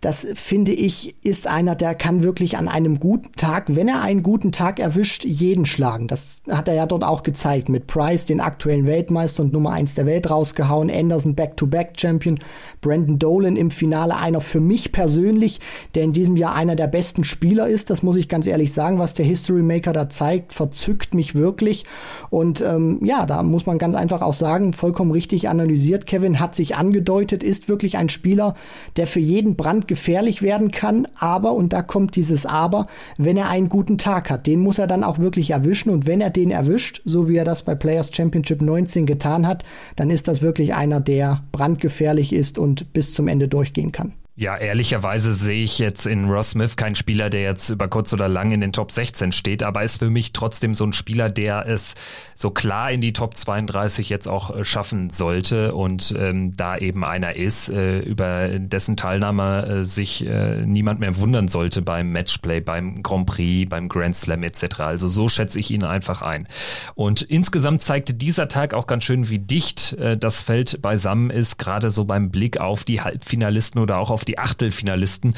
Das 0.00 0.24
finde 0.34 0.72
ich, 0.72 1.16
ist 1.24 1.48
einer, 1.48 1.74
der 1.74 1.96
kann 1.96 2.22
wirklich 2.22 2.56
an 2.56 2.68
einem 2.68 3.00
guten 3.00 3.32
Tag, 3.32 3.74
wenn 3.74 3.88
er 3.88 4.02
einen 4.02 4.22
guten 4.22 4.52
Tag 4.52 4.78
erwischt, 4.78 5.24
jeden 5.24 5.66
schlagen. 5.66 6.06
Das 6.06 6.42
hat 6.48 6.68
er 6.68 6.74
ja 6.74 6.86
dort 6.86 7.02
auch 7.02 7.24
gezeigt. 7.24 7.68
Mit 7.68 7.88
Price, 7.88 8.24
den 8.24 8.40
aktuellen 8.40 8.86
Weltmeister 8.86 9.42
und 9.42 9.52
Nummer 9.52 9.72
eins 9.72 9.96
der 9.96 10.06
Welt 10.06 10.30
rausgehauen, 10.30 10.92
Anderson 10.92 11.34
Back-to-Back-Champion, 11.34 12.38
Brandon 12.82 13.18
Dolan 13.18 13.56
im 13.56 13.72
Finale 13.72 14.16
einer 14.16 14.40
für 14.40 14.60
mich 14.60 14.92
persönlich, 14.92 15.58
der 15.96 16.04
in 16.04 16.12
diesem 16.12 16.36
Jahr 16.36 16.54
einer 16.54 16.76
der 16.76 16.86
besten 16.86 17.24
Spieler 17.24 17.66
ist. 17.66 17.90
Das 17.90 17.95
muss 18.02 18.16
ich 18.16 18.28
ganz 18.28 18.46
ehrlich 18.46 18.72
sagen, 18.72 18.98
was 18.98 19.14
der 19.14 19.26
History 19.26 19.62
Maker 19.62 19.92
da 19.92 20.08
zeigt, 20.08 20.52
verzückt 20.52 21.14
mich 21.14 21.34
wirklich. 21.34 21.84
Und 22.30 22.60
ähm, 22.60 23.00
ja, 23.04 23.26
da 23.26 23.42
muss 23.42 23.66
man 23.66 23.78
ganz 23.78 23.94
einfach 23.94 24.22
auch 24.22 24.32
sagen, 24.32 24.72
vollkommen 24.72 25.10
richtig 25.10 25.48
analysiert. 25.48 26.06
Kevin 26.06 26.40
hat 26.40 26.54
sich 26.54 26.76
angedeutet, 26.76 27.42
ist 27.42 27.68
wirklich 27.68 27.96
ein 27.96 28.08
Spieler, 28.08 28.54
der 28.96 29.06
für 29.06 29.20
jeden 29.20 29.56
Brand 29.56 29.88
gefährlich 29.88 30.42
werden 30.42 30.70
kann. 30.70 31.08
Aber, 31.18 31.52
und 31.52 31.72
da 31.72 31.82
kommt 31.82 32.16
dieses 32.16 32.46
Aber, 32.46 32.86
wenn 33.18 33.36
er 33.36 33.48
einen 33.48 33.68
guten 33.68 33.98
Tag 33.98 34.30
hat, 34.30 34.46
den 34.46 34.60
muss 34.60 34.78
er 34.78 34.86
dann 34.86 35.04
auch 35.04 35.18
wirklich 35.18 35.50
erwischen. 35.50 35.90
Und 35.90 36.06
wenn 36.06 36.20
er 36.20 36.30
den 36.30 36.50
erwischt, 36.50 37.02
so 37.04 37.28
wie 37.28 37.36
er 37.36 37.44
das 37.44 37.62
bei 37.62 37.74
Players 37.74 38.10
Championship 38.14 38.62
19 38.62 39.06
getan 39.06 39.46
hat, 39.46 39.64
dann 39.96 40.10
ist 40.10 40.28
das 40.28 40.42
wirklich 40.42 40.74
einer, 40.74 41.00
der 41.00 41.42
brandgefährlich 41.52 42.32
ist 42.32 42.58
und 42.58 42.92
bis 42.92 43.14
zum 43.14 43.28
Ende 43.28 43.48
durchgehen 43.48 43.92
kann. 43.92 44.12
Ja, 44.38 44.54
ehrlicherweise 44.54 45.32
sehe 45.32 45.64
ich 45.64 45.78
jetzt 45.78 46.04
in 46.04 46.26
Ross 46.26 46.50
Smith 46.50 46.76
keinen 46.76 46.94
Spieler, 46.94 47.30
der 47.30 47.40
jetzt 47.40 47.70
über 47.70 47.88
kurz 47.88 48.12
oder 48.12 48.28
lang 48.28 48.50
in 48.50 48.60
den 48.60 48.74
Top 48.74 48.92
16 48.92 49.32
steht, 49.32 49.62
aber 49.62 49.82
ist 49.82 50.00
für 50.00 50.10
mich 50.10 50.34
trotzdem 50.34 50.74
so 50.74 50.84
ein 50.84 50.92
Spieler, 50.92 51.30
der 51.30 51.66
es 51.66 51.94
so 52.34 52.50
klar 52.50 52.90
in 52.90 53.00
die 53.00 53.14
Top 53.14 53.34
32 53.34 54.10
jetzt 54.10 54.28
auch 54.28 54.54
äh, 54.54 54.62
schaffen 54.62 55.08
sollte 55.08 55.74
und 55.74 56.14
ähm, 56.18 56.54
da 56.54 56.76
eben 56.76 57.02
einer 57.02 57.36
ist, 57.36 57.70
äh, 57.70 58.00
über 58.00 58.50
dessen 58.58 58.98
Teilnahme 58.98 59.66
äh, 59.66 59.84
sich 59.84 60.26
äh, 60.26 60.66
niemand 60.66 61.00
mehr 61.00 61.16
wundern 61.16 61.48
sollte 61.48 61.80
beim 61.80 62.12
Matchplay, 62.12 62.60
beim 62.60 63.02
Grand 63.02 63.24
Prix, 63.24 63.70
beim 63.70 63.88
Grand 63.88 64.16
Slam 64.16 64.42
etc. 64.42 64.80
Also 64.80 65.08
so 65.08 65.30
schätze 65.30 65.58
ich 65.58 65.70
ihn 65.70 65.82
einfach 65.82 66.20
ein. 66.20 66.46
Und 66.94 67.22
insgesamt 67.22 67.80
zeigte 67.80 68.12
dieser 68.12 68.48
Tag 68.48 68.74
auch 68.74 68.86
ganz 68.86 69.04
schön, 69.04 69.30
wie 69.30 69.38
dicht 69.38 69.94
äh, 69.94 70.18
das 70.18 70.42
Feld 70.42 70.82
beisammen 70.82 71.30
ist, 71.30 71.58
gerade 71.58 71.88
so 71.88 72.04
beim 72.04 72.28
Blick 72.28 72.58
auf 72.58 72.84
die 72.84 73.00
Halbfinalisten 73.00 73.80
oder 73.80 73.96
auch 73.96 74.10
auf 74.10 74.25
die 74.28 74.38
Achtelfinalisten. 74.38 75.34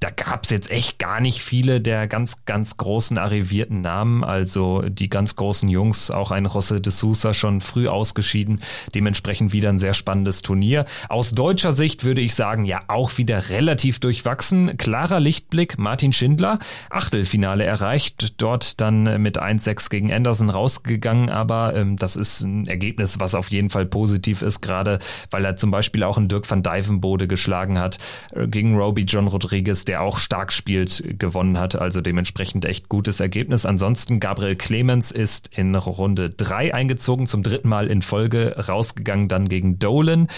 Da 0.00 0.10
gab 0.10 0.44
es 0.44 0.50
jetzt 0.50 0.70
echt 0.70 0.98
gar 0.98 1.20
nicht 1.20 1.42
viele 1.42 1.80
der 1.80 2.06
ganz, 2.08 2.44
ganz 2.44 2.76
großen 2.76 3.18
arrivierten 3.18 3.80
Namen. 3.80 4.24
Also 4.24 4.82
die 4.82 5.08
ganz 5.08 5.36
großen 5.36 5.68
Jungs, 5.68 6.10
auch 6.10 6.30
ein 6.30 6.46
José 6.46 6.80
de 6.80 6.92
Sousa 6.92 7.34
schon 7.34 7.60
früh 7.60 7.88
ausgeschieden. 7.88 8.60
Dementsprechend 8.94 9.52
wieder 9.52 9.68
ein 9.68 9.78
sehr 9.78 9.94
spannendes 9.94 10.42
Turnier. 10.42 10.84
Aus 11.08 11.32
deutscher 11.32 11.72
Sicht 11.72 12.04
würde 12.04 12.20
ich 12.20 12.34
sagen, 12.34 12.64
ja, 12.64 12.80
auch 12.88 13.18
wieder 13.18 13.50
relativ 13.50 14.00
durchwachsen. 14.00 14.76
Klarer 14.76 15.20
Lichtblick, 15.20 15.78
Martin 15.78 16.12
Schindler, 16.12 16.58
Achtelfinale 16.90 17.64
erreicht, 17.64 18.40
dort 18.40 18.80
dann 18.80 19.22
mit 19.22 19.40
1-6 19.40 19.90
gegen 19.90 20.12
Anderson 20.12 20.50
rausgegangen, 20.50 21.30
aber 21.30 21.74
ähm, 21.74 21.96
das 21.96 22.16
ist 22.16 22.42
ein 22.42 22.66
Ergebnis, 22.66 23.20
was 23.20 23.34
auf 23.34 23.50
jeden 23.50 23.70
Fall 23.70 23.86
positiv 23.86 24.42
ist, 24.42 24.60
gerade 24.60 24.98
weil 25.30 25.44
er 25.44 25.56
zum 25.56 25.70
Beispiel 25.70 26.02
auch 26.02 26.16
einen 26.16 26.28
Dirk 26.28 26.50
van 26.50 26.62
Dijvenbode 26.62 27.28
geschlagen 27.28 27.78
hat. 27.78 27.98
Gegen 28.46 28.76
Roby 28.76 29.02
John 29.02 29.28
Rodriguez, 29.28 29.84
der 29.84 30.02
auch 30.02 30.18
stark 30.18 30.52
spielt, 30.52 31.18
gewonnen 31.18 31.58
hat. 31.58 31.76
Also 31.76 32.00
dementsprechend 32.00 32.64
echt 32.64 32.88
gutes 32.88 33.20
Ergebnis. 33.20 33.66
Ansonsten 33.66 34.20
Gabriel 34.20 34.56
Clemens 34.56 35.10
ist 35.10 35.50
in 35.54 35.74
Runde 35.74 36.30
3 36.30 36.74
eingezogen, 36.74 37.26
zum 37.26 37.42
dritten 37.42 37.68
Mal 37.68 37.88
in 37.88 38.02
Folge 38.02 38.56
rausgegangen, 38.68 39.28
dann 39.28 39.48
gegen 39.48 39.78
Dolan. 39.78 40.28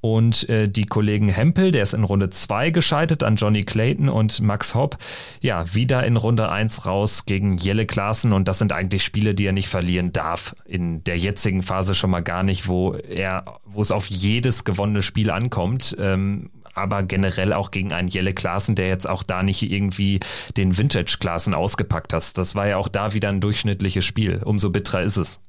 Und 0.00 0.48
äh, 0.48 0.68
die 0.68 0.84
Kollegen 0.84 1.28
Hempel, 1.28 1.72
der 1.72 1.82
ist 1.82 1.94
in 1.94 2.04
Runde 2.04 2.30
2 2.30 2.70
gescheitert 2.70 3.22
an 3.24 3.36
Johnny 3.36 3.62
Clayton 3.62 4.08
und 4.08 4.40
Max 4.40 4.74
Hopp, 4.74 4.98
ja, 5.40 5.74
wieder 5.74 6.04
in 6.04 6.16
Runde 6.16 6.48
1 6.48 6.86
raus 6.86 7.24
gegen 7.26 7.56
Jelle 7.56 7.86
Klaassen. 7.86 8.32
Und 8.32 8.46
das 8.46 8.58
sind 8.58 8.72
eigentlich 8.72 9.02
Spiele, 9.02 9.34
die 9.34 9.46
er 9.46 9.52
nicht 9.52 9.68
verlieren 9.68 10.12
darf. 10.12 10.54
In 10.64 11.02
der 11.04 11.18
jetzigen 11.18 11.62
Phase 11.62 11.94
schon 11.94 12.10
mal 12.10 12.20
gar 12.20 12.42
nicht, 12.42 12.68
wo 12.68 12.92
er, 12.92 13.58
wo 13.64 13.80
es 13.80 13.90
auf 13.90 14.06
jedes 14.06 14.64
gewonnene 14.64 15.02
Spiel 15.02 15.30
ankommt. 15.30 15.96
Ähm, 15.98 16.50
aber 16.76 17.02
generell 17.02 17.52
auch 17.52 17.70
gegen 17.70 17.92
einen 17.92 18.08
Jelle 18.08 18.34
Klaassen, 18.34 18.74
der 18.74 18.88
jetzt 18.88 19.08
auch 19.08 19.22
da 19.22 19.42
nicht 19.42 19.62
irgendwie 19.62 20.20
den 20.56 20.76
Vintage 20.76 21.16
Klaassen 21.18 21.54
ausgepackt 21.54 22.12
hast. 22.12 22.38
Das 22.38 22.54
war 22.54 22.66
ja 22.66 22.76
auch 22.76 22.88
da 22.88 23.14
wieder 23.14 23.28
ein 23.30 23.40
durchschnittliches 23.40 24.04
Spiel. 24.04 24.42
Umso 24.44 24.70
bitterer 24.70 25.02
ist 25.02 25.16
es. 25.16 25.40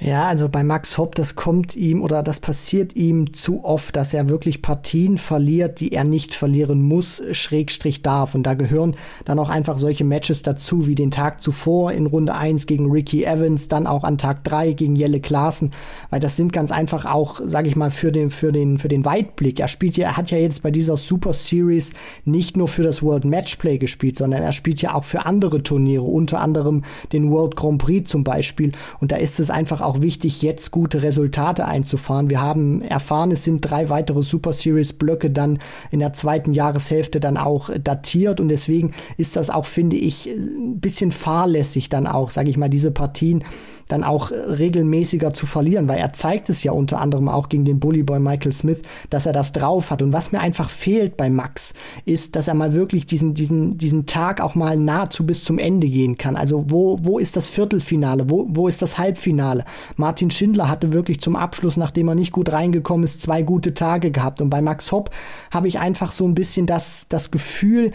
Ja, 0.00 0.26
also 0.26 0.48
bei 0.48 0.64
Max 0.64 0.98
Hopp, 0.98 1.14
das 1.14 1.36
kommt 1.36 1.76
ihm 1.76 2.02
oder 2.02 2.24
das 2.24 2.40
passiert 2.40 2.96
ihm 2.96 3.32
zu 3.32 3.64
oft, 3.64 3.94
dass 3.94 4.12
er 4.12 4.28
wirklich 4.28 4.60
Partien 4.60 5.18
verliert, 5.18 5.78
die 5.78 5.92
er 5.92 6.02
nicht 6.02 6.34
verlieren 6.34 6.82
muss, 6.82 7.22
schrägstrich 7.30 8.02
darf. 8.02 8.34
Und 8.34 8.42
da 8.42 8.54
gehören 8.54 8.96
dann 9.24 9.38
auch 9.38 9.48
einfach 9.48 9.78
solche 9.78 10.02
Matches 10.02 10.42
dazu, 10.42 10.88
wie 10.88 10.96
den 10.96 11.12
Tag 11.12 11.40
zuvor 11.40 11.92
in 11.92 12.06
Runde 12.06 12.34
1 12.34 12.66
gegen 12.66 12.90
Ricky 12.90 13.22
Evans, 13.22 13.68
dann 13.68 13.86
auch 13.86 14.02
an 14.02 14.18
Tag 14.18 14.42
3 14.42 14.72
gegen 14.72 14.96
Jelle 14.96 15.20
Klaassen, 15.20 15.70
weil 16.10 16.18
das 16.18 16.34
sind 16.34 16.52
ganz 16.52 16.72
einfach 16.72 17.06
auch, 17.06 17.40
sage 17.44 17.68
ich 17.68 17.76
mal, 17.76 17.92
für 17.92 18.10
den, 18.10 18.30
für 18.30 18.50
den, 18.50 18.78
für 18.78 18.88
den 18.88 19.04
Weitblick. 19.04 19.60
Er 19.60 19.68
spielt 19.68 19.96
ja, 19.96 20.08
er 20.08 20.16
hat 20.16 20.32
ja 20.32 20.38
jetzt 20.38 20.62
bei 20.62 20.72
dieser 20.72 20.96
Super 20.96 21.32
Series 21.32 21.92
nicht 22.24 22.56
nur 22.56 22.66
für 22.66 22.82
das 22.82 23.00
World 23.00 23.24
Matchplay 23.24 23.78
gespielt, 23.78 24.18
sondern 24.18 24.42
er 24.42 24.52
spielt 24.52 24.82
ja 24.82 24.92
auch 24.92 25.04
für 25.04 25.24
andere 25.24 25.62
Turniere, 25.62 26.02
unter 26.02 26.40
anderem 26.40 26.82
den 27.12 27.30
World 27.30 27.54
Grand 27.54 27.78
Prix 27.78 28.10
zum 28.10 28.24
Beispiel. 28.24 28.72
Und 28.98 29.12
da 29.12 29.16
ist 29.16 29.38
es 29.38 29.50
einfach 29.54 29.80
auch 29.80 30.02
wichtig, 30.02 30.42
jetzt 30.42 30.70
gute 30.70 31.02
Resultate 31.02 31.64
einzufahren. 31.64 32.28
Wir 32.28 32.40
haben 32.40 32.82
erfahren, 32.82 33.30
es 33.30 33.44
sind 33.44 33.60
drei 33.60 33.88
weitere 33.88 34.22
Super 34.22 34.52
Series 34.52 34.92
Blöcke 34.92 35.30
dann 35.30 35.58
in 35.90 36.00
der 36.00 36.12
zweiten 36.12 36.52
Jahreshälfte 36.52 37.20
dann 37.20 37.36
auch 37.36 37.70
datiert 37.82 38.40
und 38.40 38.48
deswegen 38.48 38.92
ist 39.16 39.36
das 39.36 39.48
auch, 39.48 39.64
finde 39.64 39.96
ich, 39.96 40.26
ein 40.26 40.80
bisschen 40.80 41.12
fahrlässig 41.12 41.88
dann 41.88 42.06
auch, 42.06 42.30
sage 42.30 42.50
ich 42.50 42.56
mal, 42.56 42.68
diese 42.68 42.90
Partien 42.90 43.44
dann 43.88 44.04
auch 44.04 44.30
regelmäßiger 44.30 45.32
zu 45.32 45.46
verlieren, 45.46 45.88
weil 45.88 45.98
er 45.98 46.12
zeigt 46.12 46.50
es 46.50 46.62
ja 46.62 46.72
unter 46.72 47.00
anderem 47.00 47.28
auch 47.28 47.48
gegen 47.48 47.64
den 47.64 47.80
Bullyboy 47.80 48.18
Michael 48.18 48.52
Smith, 48.52 48.78
dass 49.10 49.26
er 49.26 49.32
das 49.32 49.52
drauf 49.52 49.90
hat. 49.90 50.02
Und 50.02 50.12
was 50.12 50.32
mir 50.32 50.40
einfach 50.40 50.70
fehlt 50.70 51.16
bei 51.16 51.30
Max, 51.30 51.74
ist, 52.04 52.36
dass 52.36 52.48
er 52.48 52.54
mal 52.54 52.74
wirklich 52.74 53.06
diesen, 53.06 53.34
diesen, 53.34 53.78
diesen 53.78 54.06
Tag 54.06 54.40
auch 54.40 54.54
mal 54.54 54.76
nahezu 54.76 55.26
bis 55.26 55.44
zum 55.44 55.58
Ende 55.58 55.88
gehen 55.88 56.18
kann. 56.18 56.36
Also 56.36 56.70
wo, 56.70 56.98
wo 57.02 57.18
ist 57.18 57.36
das 57.36 57.48
Viertelfinale? 57.48 58.30
Wo, 58.30 58.46
wo 58.48 58.68
ist 58.68 58.82
das 58.82 58.98
Halbfinale? 58.98 59.64
Martin 59.96 60.30
Schindler 60.30 60.68
hatte 60.68 60.92
wirklich 60.92 61.20
zum 61.20 61.36
Abschluss, 61.36 61.76
nachdem 61.76 62.08
er 62.08 62.14
nicht 62.14 62.32
gut 62.32 62.52
reingekommen 62.52 63.04
ist, 63.04 63.22
zwei 63.22 63.42
gute 63.42 63.74
Tage 63.74 64.10
gehabt. 64.10 64.40
Und 64.40 64.50
bei 64.50 64.62
Max 64.62 64.92
Hopp 64.92 65.10
habe 65.50 65.68
ich 65.68 65.78
einfach 65.78 66.12
so 66.12 66.26
ein 66.26 66.34
bisschen 66.34 66.66
das, 66.66 67.06
das 67.08 67.30
Gefühl, 67.30 67.86
äh, 67.86 67.92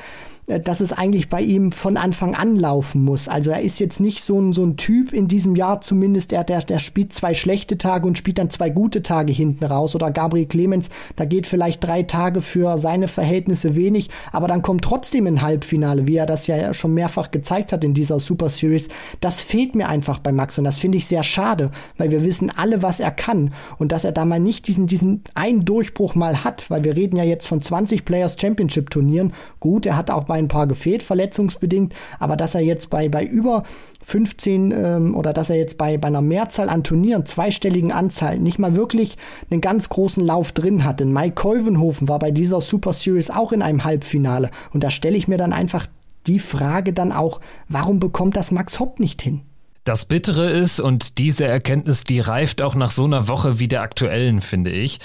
dass 0.49 0.79
es 0.79 0.91
eigentlich 0.91 1.29
bei 1.29 1.41
ihm 1.41 1.71
von 1.71 1.95
Anfang 1.95 2.33
an 2.33 2.55
laufen 2.55 3.03
muss. 3.03 3.27
Also 3.27 3.51
er 3.51 3.61
ist 3.61 3.79
jetzt 3.79 3.99
nicht 3.99 4.23
so 4.23 4.39
ein, 4.41 4.53
so 4.53 4.63
ein 4.63 4.77
Typ 4.77 5.13
in 5.13 5.27
diesem 5.27 5.55
Jahr 5.55 5.81
zumindest, 5.81 6.31
der, 6.31 6.43
der, 6.43 6.61
der 6.63 6.79
spielt 6.79 7.13
zwei 7.13 7.35
schlechte 7.35 7.77
Tage 7.77 8.07
und 8.07 8.17
spielt 8.17 8.39
dann 8.39 8.49
zwei 8.49 8.71
gute 8.71 9.03
Tage 9.03 9.31
hinten 9.31 9.63
raus. 9.65 9.95
Oder 9.95 10.09
Gabriel 10.09 10.47
Clemens, 10.47 10.89
da 11.15 11.25
geht 11.25 11.45
vielleicht 11.45 11.83
drei 11.83 12.01
Tage 12.01 12.41
für 12.41 12.79
seine 12.79 13.07
Verhältnisse 13.07 13.75
wenig, 13.75 14.09
aber 14.31 14.47
dann 14.47 14.63
kommt 14.63 14.83
trotzdem 14.83 15.27
ein 15.27 15.43
Halbfinale, 15.43 16.07
wie 16.07 16.15
er 16.15 16.25
das 16.25 16.47
ja 16.47 16.73
schon 16.73 16.95
mehrfach 16.95 17.29
gezeigt 17.29 17.71
hat 17.71 17.83
in 17.83 17.93
dieser 17.93 18.19
Super 18.19 18.49
Series. 18.49 18.89
Das 19.19 19.41
fehlt 19.41 19.75
mir 19.75 19.87
einfach 19.87 20.17
bei 20.17 20.31
Max 20.31 20.57
und 20.57 20.63
das 20.63 20.77
finde 20.77 20.97
ich 20.97 21.05
sehr 21.05 21.23
schade, 21.23 21.69
weil 21.97 22.09
wir 22.09 22.23
wissen 22.23 22.51
alle, 22.55 22.81
was 22.81 22.99
er 22.99 23.11
kann 23.11 23.53
und 23.77 23.91
dass 23.91 24.03
er 24.03 24.13
da 24.13 24.25
mal 24.25 24.39
nicht 24.39 24.67
diesen, 24.67 24.87
diesen 24.87 25.21
einen 25.35 25.63
Durchbruch 25.63 26.15
mal 26.15 26.43
hat, 26.43 26.71
weil 26.71 26.83
wir 26.83 26.95
reden 26.95 27.17
ja 27.17 27.23
jetzt 27.23 27.47
von 27.47 27.61
20 27.61 28.03
Players 28.03 28.35
Championship 28.39 28.89
Turnieren. 28.89 29.33
Gut, 29.59 29.85
er 29.85 29.95
hat 29.95 30.09
auch 30.09 30.23
bei 30.23 30.38
ein 30.39 30.47
paar 30.47 30.67
gefehlt, 30.67 31.03
verletzungsbedingt, 31.03 31.93
aber 32.19 32.35
dass 32.35 32.55
er 32.55 32.61
jetzt 32.61 32.89
bei, 32.89 33.09
bei 33.09 33.23
über 33.23 33.63
15 34.05 34.71
ähm, 34.71 35.15
oder 35.15 35.33
dass 35.33 35.49
er 35.49 35.57
jetzt 35.57 35.77
bei, 35.77 35.97
bei 35.97 36.07
einer 36.07 36.21
Mehrzahl 36.21 36.69
an 36.69 36.83
Turnieren, 36.83 37.25
zweistelligen 37.25 37.91
Anzahl, 37.91 38.39
nicht 38.39 38.59
mal 38.59 38.75
wirklich 38.75 39.17
einen 39.51 39.61
ganz 39.61 39.89
großen 39.89 40.25
Lauf 40.25 40.51
drin 40.51 40.83
hat. 40.83 40.99
Denn 40.99 41.13
Mike 41.13 41.35
Keuvenhofen 41.35 42.07
war 42.07 42.19
bei 42.19 42.31
dieser 42.31 42.61
Super 42.61 42.93
Series 42.93 43.29
auch 43.29 43.51
in 43.51 43.61
einem 43.61 43.83
Halbfinale 43.83 44.49
und 44.73 44.83
da 44.83 44.89
stelle 44.89 45.17
ich 45.17 45.27
mir 45.27 45.37
dann 45.37 45.53
einfach 45.53 45.87
die 46.27 46.39
Frage 46.39 46.93
dann 46.93 47.11
auch, 47.11 47.39
warum 47.67 47.99
bekommt 47.99 48.35
das 48.35 48.51
Max 48.51 48.79
Hopp 48.79 48.99
nicht 48.99 49.21
hin? 49.21 49.41
Das 49.83 50.05
Bittere 50.05 50.49
ist, 50.49 50.79
und 50.79 51.17
diese 51.17 51.45
Erkenntnis, 51.45 52.03
die 52.03 52.19
reift 52.19 52.61
auch 52.61 52.75
nach 52.75 52.91
so 52.91 53.05
einer 53.05 53.27
Woche 53.27 53.59
wie 53.59 53.67
der 53.67 53.81
aktuellen, 53.81 54.41
finde 54.41 54.69
ich. 54.69 54.99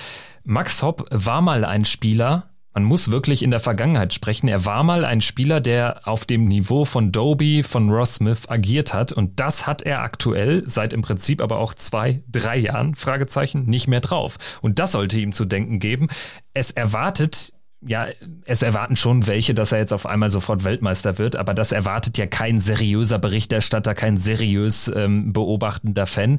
Max 0.44 0.82
Hopp 0.82 1.06
war 1.10 1.40
mal 1.40 1.64
ein 1.64 1.84
Spieler, 1.84 2.50
man 2.74 2.84
muss 2.84 3.12
wirklich 3.12 3.42
in 3.42 3.52
der 3.52 3.60
Vergangenheit 3.60 4.12
sprechen. 4.12 4.48
Er 4.48 4.64
war 4.64 4.82
mal 4.82 5.04
ein 5.04 5.20
Spieler, 5.20 5.60
der 5.60 6.06
auf 6.06 6.26
dem 6.26 6.44
Niveau 6.44 6.84
von 6.84 7.12
Doby, 7.12 7.62
von 7.62 7.88
Ross 7.88 8.16
Smith 8.16 8.48
agiert 8.48 8.92
hat. 8.92 9.12
Und 9.12 9.38
das 9.38 9.66
hat 9.66 9.82
er 9.82 10.02
aktuell 10.02 10.62
seit 10.66 10.92
im 10.92 11.00
Prinzip 11.00 11.40
aber 11.40 11.58
auch 11.58 11.72
zwei, 11.74 12.22
drei 12.28 12.58
Jahren, 12.58 12.96
Fragezeichen, 12.96 13.64
nicht 13.64 13.87
mehr 13.87 14.00
drauf. 14.00 14.38
Und 14.60 14.80
das 14.80 14.92
sollte 14.92 15.18
ihm 15.18 15.32
zu 15.32 15.44
denken 15.44 15.78
geben. 15.78 16.08
Es 16.52 16.72
erwartet 16.72 17.53
ja, 17.86 18.06
es 18.46 18.62
erwarten 18.62 18.96
schon 18.96 19.26
welche, 19.26 19.54
dass 19.54 19.72
er 19.72 19.78
jetzt 19.78 19.92
auf 19.92 20.06
einmal 20.06 20.30
sofort 20.30 20.64
Weltmeister 20.64 21.18
wird, 21.18 21.36
aber 21.36 21.54
das 21.54 21.72
erwartet 21.72 22.18
ja 22.18 22.26
kein 22.26 22.58
seriöser 22.58 23.18
Berichterstatter, 23.18 23.94
kein 23.94 24.16
seriös 24.16 24.90
ähm, 24.94 25.32
beobachtender 25.32 26.06
Fan, 26.06 26.38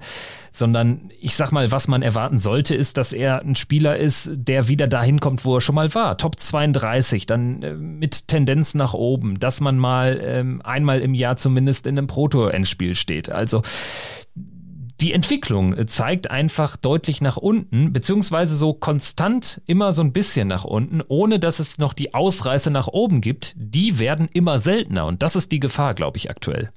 sondern 0.51 1.11
ich 1.19 1.35
sag 1.35 1.51
mal, 1.51 1.71
was 1.71 1.87
man 1.87 2.01
erwarten 2.01 2.37
sollte, 2.37 2.75
ist, 2.75 2.97
dass 2.97 3.13
er 3.13 3.41
ein 3.41 3.55
Spieler 3.55 3.97
ist, 3.97 4.31
der 4.33 4.67
wieder 4.67 4.87
dahin 4.87 5.19
kommt, 5.19 5.45
wo 5.45 5.57
er 5.57 5.61
schon 5.61 5.75
mal 5.75 5.93
war. 5.93 6.17
Top 6.17 6.39
32, 6.39 7.25
dann 7.25 7.61
äh, 7.61 7.73
mit 7.73 8.27
Tendenz 8.27 8.73
nach 8.73 8.93
oben, 8.93 9.39
dass 9.39 9.61
man 9.61 9.77
mal 9.77 10.19
ähm, 10.23 10.61
einmal 10.63 11.01
im 11.01 11.13
Jahr 11.13 11.37
zumindest 11.37 11.85
in 11.85 11.97
einem 11.97 12.07
Proto-Endspiel 12.07 12.95
steht. 12.95 13.29
Also 13.29 13.61
die 15.01 15.13
Entwicklung 15.13 15.87
zeigt 15.87 16.31
einfach 16.31 16.77
deutlich 16.77 17.21
nach 17.21 17.37
unten, 17.37 17.91
beziehungsweise 17.91 18.55
so 18.55 18.73
konstant 18.73 19.61
immer 19.65 19.91
so 19.91 20.01
ein 20.01 20.13
bisschen 20.13 20.47
nach 20.47 20.63
unten, 20.63 21.01
ohne 21.07 21.39
dass 21.39 21.59
es 21.59 21.77
noch 21.77 21.93
die 21.93 22.13
Ausreißer 22.13 22.69
nach 22.69 22.87
oben 22.87 23.19
gibt. 23.21 23.53
Die 23.57 23.99
werden 23.99 24.29
immer 24.31 24.57
seltener 24.57 25.05
und 25.05 25.21
das 25.21 25.35
ist 25.35 25.51
die 25.51 25.59
Gefahr, 25.59 25.93
glaube 25.93 26.17
ich, 26.17 26.29
aktuell. 26.29 26.71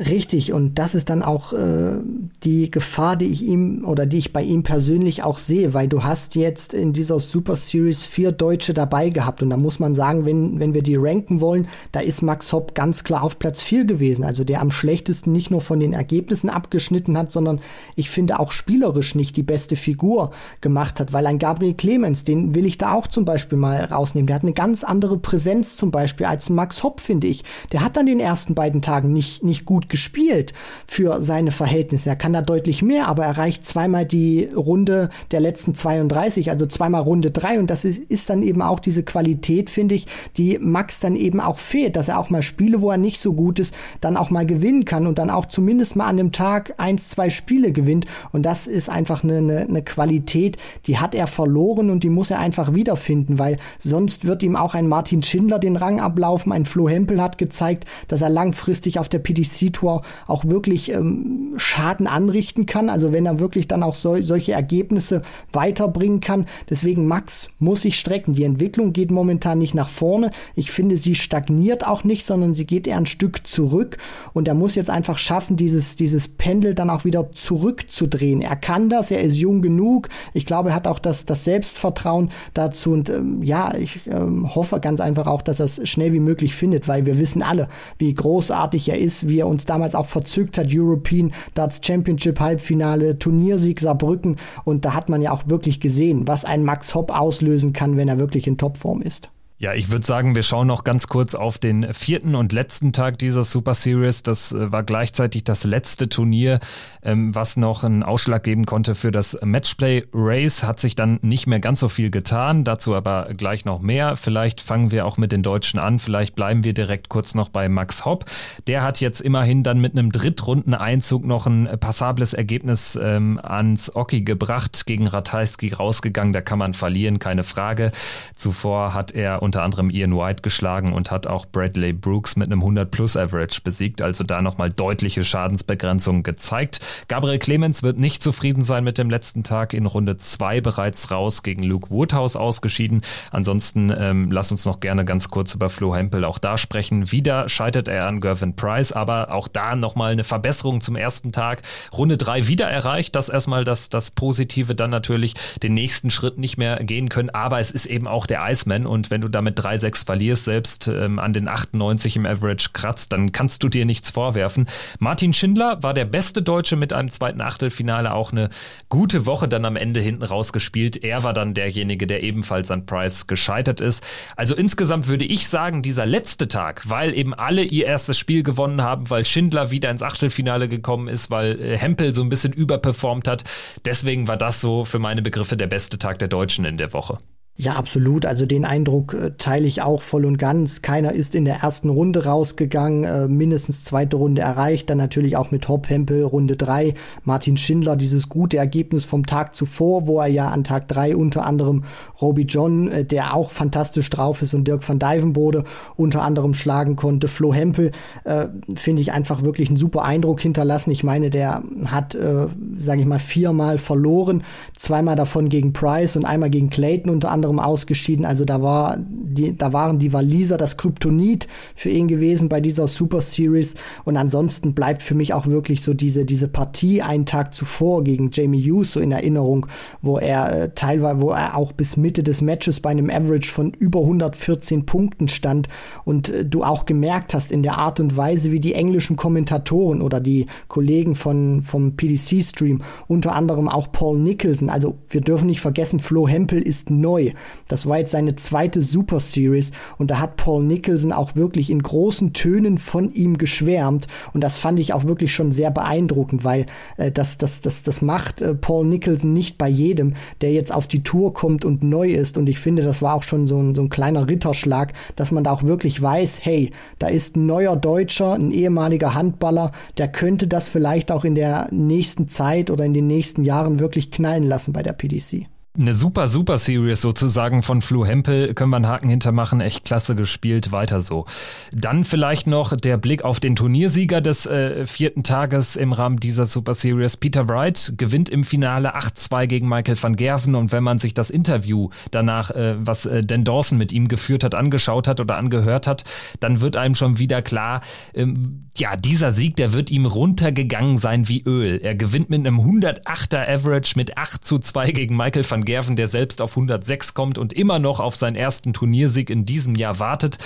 Richtig, 0.00 0.52
und 0.52 0.78
das 0.78 0.94
ist 0.94 1.10
dann 1.10 1.24
auch 1.24 1.52
äh, 1.52 1.96
die 2.44 2.70
Gefahr, 2.70 3.16
die 3.16 3.26
ich 3.26 3.42
ihm 3.42 3.84
oder 3.84 4.06
die 4.06 4.18
ich 4.18 4.32
bei 4.32 4.44
ihm 4.44 4.62
persönlich 4.62 5.24
auch 5.24 5.38
sehe, 5.38 5.74
weil 5.74 5.88
du 5.88 6.04
hast 6.04 6.36
jetzt 6.36 6.72
in 6.72 6.92
dieser 6.92 7.18
Super 7.18 7.56
Series 7.56 8.04
vier 8.04 8.30
Deutsche 8.30 8.74
dabei 8.74 9.10
gehabt. 9.10 9.42
Und 9.42 9.50
da 9.50 9.56
muss 9.56 9.80
man 9.80 9.96
sagen, 9.96 10.24
wenn, 10.24 10.60
wenn 10.60 10.72
wir 10.72 10.84
die 10.84 10.94
ranken 10.94 11.40
wollen, 11.40 11.66
da 11.90 11.98
ist 11.98 12.22
Max 12.22 12.52
Hopp 12.52 12.76
ganz 12.76 13.02
klar 13.02 13.24
auf 13.24 13.40
Platz 13.40 13.60
vier 13.60 13.86
gewesen, 13.86 14.22
also 14.22 14.44
der 14.44 14.60
am 14.60 14.70
schlechtesten 14.70 15.32
nicht 15.32 15.50
nur 15.50 15.60
von 15.60 15.80
den 15.80 15.94
Ergebnissen 15.94 16.48
abgeschnitten 16.48 17.18
hat, 17.18 17.32
sondern 17.32 17.60
ich 17.96 18.08
finde 18.08 18.38
auch 18.38 18.52
spielerisch 18.52 19.16
nicht 19.16 19.36
die 19.36 19.42
beste 19.42 19.74
Figur 19.74 20.30
gemacht 20.60 21.00
hat, 21.00 21.12
weil 21.12 21.26
ein 21.26 21.40
Gabriel 21.40 21.74
Clemens, 21.74 22.22
den 22.22 22.54
will 22.54 22.66
ich 22.66 22.78
da 22.78 22.92
auch 22.92 23.08
zum 23.08 23.24
Beispiel 23.24 23.58
mal 23.58 23.82
rausnehmen, 23.82 24.28
der 24.28 24.36
hat 24.36 24.44
eine 24.44 24.52
ganz 24.52 24.84
andere 24.84 25.18
Präsenz 25.18 25.76
zum 25.76 25.90
Beispiel 25.90 26.26
als 26.26 26.50
Max 26.50 26.84
Hopp, 26.84 27.00
finde 27.00 27.26
ich. 27.26 27.42
Der 27.72 27.80
hat 27.80 27.98
an 27.98 28.06
den 28.06 28.20
ersten 28.20 28.54
beiden 28.54 28.80
Tagen 28.80 29.12
nicht, 29.12 29.42
nicht 29.42 29.64
gut 29.64 29.87
gespielt 29.88 30.52
für 30.86 31.20
seine 31.20 31.50
Verhältnisse. 31.50 32.10
Er 32.10 32.16
kann 32.16 32.32
da 32.32 32.42
deutlich 32.42 32.82
mehr, 32.82 33.08
aber 33.08 33.24
er 33.24 33.30
erreicht 33.30 33.66
zweimal 33.66 34.04
die 34.04 34.44
Runde 34.54 35.10
der 35.30 35.40
letzten 35.40 35.74
32, 35.74 36.50
also 36.50 36.66
zweimal 36.66 37.02
Runde 37.02 37.30
drei. 37.30 37.58
Und 37.58 37.68
das 37.68 37.84
ist, 37.84 37.98
ist 37.98 38.30
dann 38.30 38.42
eben 38.42 38.62
auch 38.62 38.80
diese 38.80 39.02
Qualität, 39.02 39.70
finde 39.70 39.94
ich, 39.94 40.06
die 40.36 40.58
Max 40.58 41.00
dann 41.00 41.16
eben 41.16 41.40
auch 41.40 41.58
fehlt, 41.58 41.96
dass 41.96 42.08
er 42.08 42.18
auch 42.18 42.30
mal 42.30 42.42
Spiele, 42.42 42.82
wo 42.82 42.90
er 42.90 42.96
nicht 42.96 43.20
so 43.20 43.32
gut 43.32 43.58
ist, 43.58 43.74
dann 44.00 44.16
auch 44.16 44.30
mal 44.30 44.46
gewinnen 44.46 44.84
kann 44.84 45.06
und 45.06 45.18
dann 45.18 45.30
auch 45.30 45.46
zumindest 45.46 45.96
mal 45.96 46.06
an 46.06 46.16
dem 46.16 46.32
Tag 46.32 46.74
eins, 46.78 47.08
zwei 47.08 47.30
Spiele 47.30 47.72
gewinnt. 47.72 48.06
Und 48.32 48.44
das 48.44 48.66
ist 48.66 48.88
einfach 48.88 49.22
eine, 49.22 49.38
eine, 49.38 49.60
eine 49.60 49.82
Qualität, 49.82 50.56
die 50.86 50.98
hat 50.98 51.14
er 51.14 51.26
verloren 51.26 51.90
und 51.90 52.04
die 52.04 52.10
muss 52.10 52.30
er 52.30 52.38
einfach 52.38 52.74
wiederfinden, 52.74 53.38
weil 53.38 53.58
sonst 53.78 54.24
wird 54.24 54.42
ihm 54.42 54.56
auch 54.56 54.74
ein 54.74 54.88
Martin 54.88 55.22
Schindler 55.22 55.58
den 55.58 55.76
Rang 55.76 56.00
ablaufen. 56.00 56.52
Ein 56.52 56.64
Flo 56.64 56.88
Hempel 56.88 57.20
hat 57.22 57.38
gezeigt, 57.38 57.84
dass 58.08 58.22
er 58.22 58.30
langfristig 58.30 58.98
auf 58.98 59.08
der 59.08 59.18
PDC 59.18 59.72
Tour 59.78 60.02
auch 60.26 60.44
wirklich 60.44 60.90
ähm, 60.90 61.54
Schaden 61.56 62.06
anrichten 62.06 62.66
kann. 62.66 62.88
Also 62.88 63.12
wenn 63.12 63.26
er 63.26 63.38
wirklich 63.38 63.68
dann 63.68 63.82
auch 63.82 63.94
so, 63.94 64.20
solche 64.22 64.52
Ergebnisse 64.52 65.22
weiterbringen 65.52 66.20
kann. 66.20 66.46
Deswegen 66.68 67.06
Max 67.06 67.50
muss 67.58 67.82
sich 67.82 67.98
strecken. 67.98 68.34
Die 68.34 68.44
Entwicklung 68.44 68.92
geht 68.92 69.10
momentan 69.10 69.58
nicht 69.58 69.74
nach 69.74 69.88
vorne. 69.88 70.30
Ich 70.54 70.70
finde, 70.70 70.96
sie 70.96 71.14
stagniert 71.14 71.86
auch 71.86 72.04
nicht, 72.04 72.26
sondern 72.26 72.54
sie 72.54 72.66
geht 72.66 72.86
eher 72.86 72.96
ein 72.96 73.06
Stück 73.06 73.46
zurück. 73.46 73.98
Und 74.32 74.48
er 74.48 74.54
muss 74.54 74.74
jetzt 74.74 74.90
einfach 74.90 75.18
schaffen, 75.18 75.56
dieses, 75.56 75.96
dieses 75.96 76.28
Pendel 76.28 76.74
dann 76.74 76.90
auch 76.90 77.04
wieder 77.04 77.30
zurückzudrehen. 77.32 78.42
Er 78.42 78.56
kann 78.56 78.88
das, 78.88 79.10
er 79.10 79.22
ist 79.22 79.36
jung 79.36 79.62
genug. 79.62 80.08
Ich 80.34 80.46
glaube, 80.46 80.70
er 80.70 80.74
hat 80.74 80.86
auch 80.86 80.98
das, 80.98 81.24
das 81.24 81.44
Selbstvertrauen 81.44 82.30
dazu. 82.54 82.92
Und 82.92 83.10
ähm, 83.10 83.42
ja, 83.42 83.74
ich 83.76 84.00
ähm, 84.06 84.54
hoffe 84.54 84.80
ganz 84.80 85.00
einfach 85.00 85.26
auch, 85.26 85.42
dass 85.42 85.60
er 85.60 85.66
es 85.66 85.88
schnell 85.88 86.12
wie 86.12 86.20
möglich 86.20 86.54
findet, 86.54 86.88
weil 86.88 87.06
wir 87.06 87.18
wissen 87.18 87.42
alle, 87.42 87.68
wie 87.98 88.12
großartig 88.12 88.88
er 88.88 88.98
ist, 88.98 89.28
wie 89.28 89.38
er 89.38 89.46
uns 89.46 89.67
damals 89.68 89.94
auch 89.94 90.06
verzückt 90.06 90.58
hat, 90.58 90.68
European 90.70 91.32
Darts 91.54 91.80
Championship 91.84 92.40
Halbfinale, 92.40 93.18
Turniersieg 93.18 93.80
Saarbrücken 93.80 94.36
und 94.64 94.84
da 94.84 94.94
hat 94.94 95.08
man 95.08 95.22
ja 95.22 95.32
auch 95.32 95.44
wirklich 95.46 95.80
gesehen, 95.80 96.26
was 96.26 96.44
ein 96.44 96.64
Max 96.64 96.94
Hopp 96.94 97.16
auslösen 97.16 97.72
kann, 97.72 97.96
wenn 97.96 98.08
er 98.08 98.18
wirklich 98.18 98.46
in 98.46 98.58
Topform 98.58 99.02
ist. 99.02 99.30
Ja, 99.60 99.74
ich 99.74 99.90
würde 99.90 100.06
sagen, 100.06 100.36
wir 100.36 100.44
schauen 100.44 100.68
noch 100.68 100.84
ganz 100.84 101.08
kurz 101.08 101.34
auf 101.34 101.58
den 101.58 101.92
vierten 101.92 102.36
und 102.36 102.52
letzten 102.52 102.92
Tag 102.92 103.18
dieser 103.18 103.42
Super 103.42 103.74
Series. 103.74 104.22
Das 104.22 104.52
äh, 104.52 104.70
war 104.70 104.84
gleichzeitig 104.84 105.42
das 105.42 105.64
letzte 105.64 106.08
Turnier, 106.08 106.60
ähm, 107.02 107.34
was 107.34 107.56
noch 107.56 107.82
einen 107.82 108.04
Ausschlag 108.04 108.44
geben 108.44 108.66
konnte 108.66 108.94
für 108.94 109.10
das 109.10 109.36
Matchplay 109.42 110.04
Race. 110.14 110.62
Hat 110.62 110.78
sich 110.78 110.94
dann 110.94 111.18
nicht 111.22 111.48
mehr 111.48 111.58
ganz 111.58 111.80
so 111.80 111.88
viel 111.88 112.12
getan, 112.12 112.62
dazu 112.62 112.94
aber 112.94 113.30
gleich 113.36 113.64
noch 113.64 113.80
mehr. 113.80 114.14
Vielleicht 114.14 114.60
fangen 114.60 114.92
wir 114.92 115.04
auch 115.04 115.16
mit 115.16 115.32
den 115.32 115.42
Deutschen 115.42 115.80
an, 115.80 115.98
vielleicht 115.98 116.36
bleiben 116.36 116.62
wir 116.62 116.72
direkt 116.72 117.08
kurz 117.08 117.34
noch 117.34 117.48
bei 117.48 117.68
Max 117.68 118.04
Hopp. 118.04 118.26
Der 118.68 118.84
hat 118.84 119.00
jetzt 119.00 119.20
immerhin 119.20 119.64
dann 119.64 119.80
mit 119.80 119.98
einem 119.98 120.12
Drittrundeneinzug 120.12 121.26
noch 121.26 121.48
ein 121.48 121.68
passables 121.80 122.32
Ergebnis 122.32 122.96
ähm, 123.02 123.40
ans 123.42 123.90
Oki 123.96 124.20
gebracht, 124.20 124.86
gegen 124.86 125.08
Ratajski 125.08 125.72
rausgegangen. 125.72 126.32
Da 126.32 126.42
kann 126.42 126.60
man 126.60 126.74
verlieren, 126.74 127.18
keine 127.18 127.42
Frage. 127.42 127.90
Zuvor 128.36 128.94
hat 128.94 129.10
er 129.10 129.42
unter 129.48 129.62
anderem 129.62 129.88
Ian 129.88 130.14
White 130.14 130.42
geschlagen 130.42 130.92
und 130.92 131.10
hat 131.10 131.26
auch 131.26 131.46
Bradley 131.46 131.94
Brooks 131.94 132.36
mit 132.36 132.52
einem 132.52 132.62
100-plus-Average 132.62 133.62
besiegt, 133.64 134.02
also 134.02 134.22
da 134.22 134.42
nochmal 134.42 134.68
deutliche 134.68 135.24
Schadensbegrenzungen 135.24 136.22
gezeigt. 136.22 136.80
Gabriel 137.08 137.38
Clemens 137.38 137.82
wird 137.82 137.98
nicht 137.98 138.22
zufrieden 138.22 138.62
sein 138.62 138.84
mit 138.84 138.98
dem 138.98 139.08
letzten 139.08 139.44
Tag, 139.44 139.72
in 139.72 139.86
Runde 139.86 140.18
2 140.18 140.60
bereits 140.60 141.10
raus 141.10 141.42
gegen 141.42 141.62
Luke 141.62 141.88
Woodhouse 141.88 142.36
ausgeschieden. 142.36 143.00
Ansonsten 143.30 143.90
ähm, 143.98 144.30
lass 144.30 144.52
uns 144.52 144.66
noch 144.66 144.80
gerne 144.80 145.06
ganz 145.06 145.30
kurz 145.30 145.54
über 145.54 145.70
Flo 145.70 145.96
Hempel 145.96 146.26
auch 146.26 146.38
da 146.38 146.58
sprechen. 146.58 147.10
Wieder 147.10 147.48
scheitert 147.48 147.88
er 147.88 148.06
an 148.06 148.20
Gervin 148.20 148.54
Price, 148.54 148.92
aber 148.92 149.32
auch 149.32 149.48
da 149.48 149.76
nochmal 149.76 150.12
eine 150.12 150.24
Verbesserung 150.24 150.82
zum 150.82 150.94
ersten 150.94 151.32
Tag. 151.32 151.62
Runde 151.94 152.18
3 152.18 152.48
wieder 152.48 152.68
erreicht, 152.68 153.16
das 153.16 153.30
erstmal 153.30 153.64
das, 153.64 153.88
das 153.88 154.10
Positive, 154.10 154.74
dann 154.74 154.90
natürlich 154.90 155.32
den 155.62 155.72
nächsten 155.72 156.10
Schritt 156.10 156.36
nicht 156.36 156.58
mehr 156.58 156.84
gehen 156.84 157.08
können, 157.08 157.30
aber 157.30 157.60
es 157.60 157.70
ist 157.70 157.86
eben 157.86 158.06
auch 158.06 158.26
der 158.26 158.46
Iceman 158.46 158.84
und 158.84 159.10
wenn 159.10 159.22
du 159.22 159.28
da 159.28 159.37
damit 159.38 159.58
3-6 159.58 160.04
verlierst, 160.04 160.44
selbst 160.44 160.88
ähm, 160.88 161.18
an 161.18 161.32
den 161.32 161.46
98 161.46 162.16
im 162.16 162.26
Average 162.26 162.70
kratzt, 162.72 163.12
dann 163.12 163.30
kannst 163.30 163.62
du 163.62 163.68
dir 163.68 163.86
nichts 163.86 164.10
vorwerfen. 164.10 164.68
Martin 164.98 165.32
Schindler 165.32 165.80
war 165.82 165.94
der 165.94 166.04
beste 166.04 166.42
Deutsche 166.42 166.74
mit 166.74 166.92
einem 166.92 167.08
zweiten 167.10 167.40
Achtelfinale, 167.40 168.12
auch 168.12 168.32
eine 168.32 168.48
gute 168.88 169.26
Woche 169.26 169.46
dann 169.46 169.64
am 169.64 169.76
Ende 169.76 170.00
hinten 170.00 170.24
rausgespielt. 170.24 171.04
Er 171.04 171.22
war 171.22 171.32
dann 171.32 171.54
derjenige, 171.54 172.06
der 172.08 172.24
ebenfalls 172.24 172.70
an 172.72 172.84
Price 172.84 173.28
gescheitert 173.28 173.80
ist. 173.80 174.04
Also 174.36 174.56
insgesamt 174.56 175.06
würde 175.06 175.24
ich 175.24 175.48
sagen, 175.48 175.82
dieser 175.82 176.04
letzte 176.04 176.48
Tag, 176.48 176.88
weil 176.88 177.14
eben 177.14 177.32
alle 177.32 177.62
ihr 177.62 177.86
erstes 177.86 178.18
Spiel 178.18 178.42
gewonnen 178.42 178.82
haben, 178.82 179.08
weil 179.08 179.24
Schindler 179.24 179.70
wieder 179.70 179.90
ins 179.90 180.02
Achtelfinale 180.02 180.68
gekommen 180.68 181.06
ist, 181.06 181.30
weil 181.30 181.60
äh, 181.60 181.78
Hempel 181.78 182.12
so 182.12 182.22
ein 182.22 182.28
bisschen 182.28 182.52
überperformt 182.52 183.28
hat, 183.28 183.44
deswegen 183.84 184.26
war 184.26 184.36
das 184.36 184.60
so 184.60 184.84
für 184.84 184.98
meine 184.98 185.22
Begriffe 185.22 185.56
der 185.56 185.68
beste 185.68 185.98
Tag 185.98 186.18
der 186.18 186.28
Deutschen 186.28 186.64
in 186.64 186.76
der 186.76 186.92
Woche. 186.92 187.14
Ja, 187.60 187.72
absolut. 187.72 188.24
Also 188.24 188.46
den 188.46 188.64
Eindruck 188.64 189.14
äh, 189.14 189.32
teile 189.36 189.66
ich 189.66 189.82
auch 189.82 190.00
voll 190.00 190.24
und 190.26 190.38
ganz. 190.38 190.80
Keiner 190.80 191.12
ist 191.12 191.34
in 191.34 191.44
der 191.44 191.56
ersten 191.56 191.88
Runde 191.88 192.24
rausgegangen, 192.24 193.02
äh, 193.02 193.26
mindestens 193.26 193.82
zweite 193.82 194.16
Runde 194.16 194.42
erreicht. 194.42 194.88
Dann 194.88 194.98
natürlich 194.98 195.36
auch 195.36 195.50
mit 195.50 195.68
Hopp 195.68 195.90
Hempel 195.90 196.22
Runde 196.22 196.54
drei. 196.54 196.94
Martin 197.24 197.56
Schindler, 197.56 197.96
dieses 197.96 198.28
gute 198.28 198.58
Ergebnis 198.58 199.04
vom 199.06 199.26
Tag 199.26 199.56
zuvor, 199.56 200.06
wo 200.06 200.20
er 200.20 200.28
ja 200.28 200.50
an 200.50 200.62
Tag 200.62 200.86
drei 200.86 201.16
unter 201.16 201.44
anderem 201.44 201.82
Roby 202.22 202.42
John, 202.42 202.92
äh, 202.92 203.04
der 203.04 203.34
auch 203.34 203.50
fantastisch 203.50 204.08
drauf 204.08 204.40
ist, 204.42 204.54
und 204.54 204.68
Dirk 204.68 204.88
van 204.88 205.00
Dijvenbode 205.00 205.64
unter 205.96 206.22
anderem 206.22 206.54
schlagen 206.54 206.94
konnte. 206.94 207.26
Flo 207.26 207.52
Hempel 207.52 207.90
äh, 208.22 208.46
finde 208.76 209.02
ich 209.02 209.10
einfach 209.10 209.42
wirklich 209.42 209.68
einen 209.68 209.78
super 209.78 210.04
Eindruck 210.04 210.40
hinterlassen. 210.40 210.92
Ich 210.92 211.02
meine, 211.02 211.28
der 211.28 211.64
hat, 211.86 212.14
äh, 212.14 212.46
sage 212.78 213.00
ich 213.00 213.06
mal, 213.06 213.18
viermal 213.18 213.78
verloren, 213.78 214.44
zweimal 214.76 215.16
davon 215.16 215.48
gegen 215.48 215.72
Price 215.72 216.14
und 216.14 216.24
einmal 216.24 216.50
gegen 216.50 216.70
Clayton 216.70 217.10
unter 217.10 217.32
anderem 217.32 217.47
anderem 217.48 217.60
ausgeschieden. 217.60 218.24
Also 218.24 218.44
da 218.44 218.62
war 218.62 218.98
die, 218.98 219.56
da 219.56 219.72
waren 219.72 219.98
die 219.98 220.12
Waliser 220.12 220.56
das 220.56 220.76
Kryptonit 220.76 221.46
für 221.74 221.90
ihn 221.90 222.08
gewesen 222.08 222.48
bei 222.48 222.60
dieser 222.60 222.88
Super 222.88 223.20
Series. 223.20 223.74
Und 224.04 224.16
ansonsten 224.16 224.74
bleibt 224.74 225.02
für 225.02 225.14
mich 225.14 225.32
auch 225.32 225.46
wirklich 225.46 225.82
so 225.82 225.94
diese, 225.94 226.24
diese 226.24 226.48
Partie 226.48 227.02
einen 227.02 227.26
Tag 227.26 227.54
zuvor 227.54 228.04
gegen 228.04 228.30
Jamie 228.32 228.62
Hughes 228.62 228.92
so 228.92 229.00
in 229.00 229.12
Erinnerung, 229.12 229.66
wo 230.02 230.18
er 230.18 230.52
äh, 230.52 230.70
teilweise, 230.74 231.20
wo 231.20 231.30
er 231.30 231.56
auch 231.56 231.72
bis 231.72 231.96
Mitte 231.96 232.22
des 232.22 232.42
Matches 232.42 232.80
bei 232.80 232.90
einem 232.90 233.10
Average 233.10 233.50
von 233.50 233.72
über 233.72 234.00
114 234.00 234.86
Punkten 234.86 235.28
stand 235.28 235.68
und 236.04 236.28
äh, 236.28 236.44
du 236.44 236.62
auch 236.62 236.84
gemerkt 236.86 237.34
hast 237.34 237.50
in 237.50 237.62
der 237.62 237.78
Art 237.78 238.00
und 238.00 238.16
Weise, 238.16 238.52
wie 238.52 238.60
die 238.60 238.74
englischen 238.74 239.16
Kommentatoren 239.16 240.02
oder 240.02 240.20
die 240.20 240.46
Kollegen 240.68 241.14
von, 241.14 241.62
vom 241.62 241.96
PDC-Stream, 241.96 242.82
unter 243.06 243.34
anderem 243.34 243.68
auch 243.68 243.92
Paul 243.92 244.18
Nicholson, 244.18 244.70
also 244.70 244.98
wir 245.08 245.20
dürfen 245.20 245.46
nicht 245.46 245.60
vergessen, 245.60 246.00
Flo 246.00 246.28
Hempel 246.28 246.60
ist 246.60 246.90
neu. 246.90 247.32
Das 247.68 247.86
war 247.86 247.98
jetzt 247.98 248.12
seine 248.12 248.36
zweite 248.36 248.82
Super 248.82 249.20
Series 249.20 249.72
und 249.98 250.10
da 250.10 250.18
hat 250.18 250.36
Paul 250.36 250.64
Nicholson 250.64 251.12
auch 251.12 251.36
wirklich 251.36 251.70
in 251.70 251.82
großen 251.82 252.32
Tönen 252.32 252.78
von 252.78 253.12
ihm 253.12 253.38
geschwärmt 253.38 254.06
und 254.32 254.42
das 254.42 254.58
fand 254.58 254.78
ich 254.80 254.92
auch 254.92 255.04
wirklich 255.04 255.34
schon 255.34 255.52
sehr 255.52 255.70
beeindruckend, 255.70 256.44
weil 256.44 256.66
äh, 256.96 257.10
das, 257.10 257.38
das, 257.38 257.60
das, 257.60 257.82
das 257.82 258.02
macht 258.02 258.42
äh, 258.42 258.54
Paul 258.54 258.86
Nicholson 258.86 259.32
nicht 259.32 259.58
bei 259.58 259.68
jedem, 259.68 260.14
der 260.40 260.52
jetzt 260.52 260.72
auf 260.72 260.86
die 260.86 261.02
Tour 261.02 261.34
kommt 261.34 261.64
und 261.64 261.82
neu 261.82 262.10
ist 262.10 262.38
und 262.38 262.48
ich 262.48 262.58
finde, 262.58 262.82
das 262.82 263.02
war 263.02 263.14
auch 263.14 263.22
schon 263.22 263.46
so 263.46 263.58
ein, 263.58 263.74
so 263.74 263.82
ein 263.82 263.90
kleiner 263.90 264.28
Ritterschlag, 264.28 264.92
dass 265.16 265.32
man 265.32 265.44
da 265.44 265.52
auch 265.52 265.62
wirklich 265.62 266.00
weiß, 266.00 266.40
hey, 266.42 266.72
da 266.98 267.08
ist 267.08 267.36
ein 267.36 267.46
neuer 267.46 267.76
Deutscher, 267.76 268.34
ein 268.34 268.50
ehemaliger 268.50 269.14
Handballer, 269.14 269.72
der 269.96 270.08
könnte 270.08 270.46
das 270.46 270.68
vielleicht 270.68 271.12
auch 271.12 271.24
in 271.24 271.34
der 271.34 271.68
nächsten 271.70 272.28
Zeit 272.28 272.70
oder 272.70 272.84
in 272.84 272.94
den 272.94 273.06
nächsten 273.06 273.44
Jahren 273.44 273.78
wirklich 273.78 274.10
knallen 274.10 274.44
lassen 274.44 274.72
bei 274.72 274.82
der 274.82 274.92
PDC 274.92 275.46
eine 275.78 275.94
super, 275.94 276.26
super 276.26 276.58
Series 276.58 277.00
sozusagen 277.00 277.62
von 277.62 277.80
Flo 277.80 278.04
Hempel. 278.04 278.52
Können 278.54 278.70
wir 278.70 278.76
einen 278.76 278.88
Haken 278.88 279.08
hintermachen. 279.08 279.60
Echt 279.60 279.84
klasse 279.84 280.16
gespielt. 280.16 280.72
Weiter 280.72 281.00
so. 281.00 281.24
Dann 281.72 282.04
vielleicht 282.04 282.46
noch 282.46 282.76
der 282.76 282.96
Blick 282.96 283.22
auf 283.22 283.38
den 283.38 283.54
Turniersieger 283.54 284.20
des 284.20 284.46
äh, 284.46 284.86
vierten 284.86 285.22
Tages 285.22 285.76
im 285.76 285.92
Rahmen 285.92 286.18
dieser 286.18 286.46
Super 286.46 286.74
Series. 286.74 287.16
Peter 287.16 287.48
Wright 287.48 287.94
gewinnt 287.96 288.28
im 288.28 288.42
Finale 288.42 288.96
8-2 288.96 289.46
gegen 289.46 289.68
Michael 289.68 290.02
van 290.02 290.16
Gerven. 290.16 290.54
Und 290.54 290.72
wenn 290.72 290.82
man 290.82 290.98
sich 290.98 291.14
das 291.14 291.30
Interview 291.30 291.90
danach, 292.10 292.50
äh, 292.50 292.74
was 292.78 293.06
äh, 293.06 293.22
Dan 293.24 293.44
Dawson 293.44 293.78
mit 293.78 293.92
ihm 293.92 294.08
geführt 294.08 294.42
hat, 294.42 294.54
angeschaut 294.54 295.06
hat 295.06 295.20
oder 295.20 295.36
angehört 295.36 295.86
hat, 295.86 296.04
dann 296.40 296.60
wird 296.60 296.76
einem 296.76 296.96
schon 296.96 297.18
wieder 297.18 297.40
klar, 297.40 297.82
ähm, 298.14 298.64
ja, 298.76 298.96
dieser 298.96 299.32
Sieg, 299.32 299.56
der 299.56 299.72
wird 299.72 299.90
ihm 299.90 300.06
runtergegangen 300.06 300.96
sein 300.98 301.28
wie 301.28 301.42
Öl. 301.42 301.80
Er 301.82 301.94
gewinnt 301.94 302.30
mit 302.30 302.46
einem 302.46 302.60
108er 302.60 303.48
Average 303.48 303.94
mit 303.96 304.16
8 304.16 304.44
zu 304.44 304.58
2 304.58 304.92
gegen 304.92 305.16
Michael 305.16 305.48
van 305.48 305.64
Gerven, 305.68 305.96
der 305.96 306.06
selbst 306.06 306.40
auf 306.40 306.52
106 306.52 307.12
kommt 307.12 307.36
und 307.36 307.52
immer 307.52 307.78
noch 307.78 308.00
auf 308.00 308.16
seinen 308.16 308.36
ersten 308.36 308.72
Turniersieg 308.72 309.28
in 309.28 309.44
diesem 309.44 309.74
Jahr 309.74 309.98
wartet. 309.98 310.38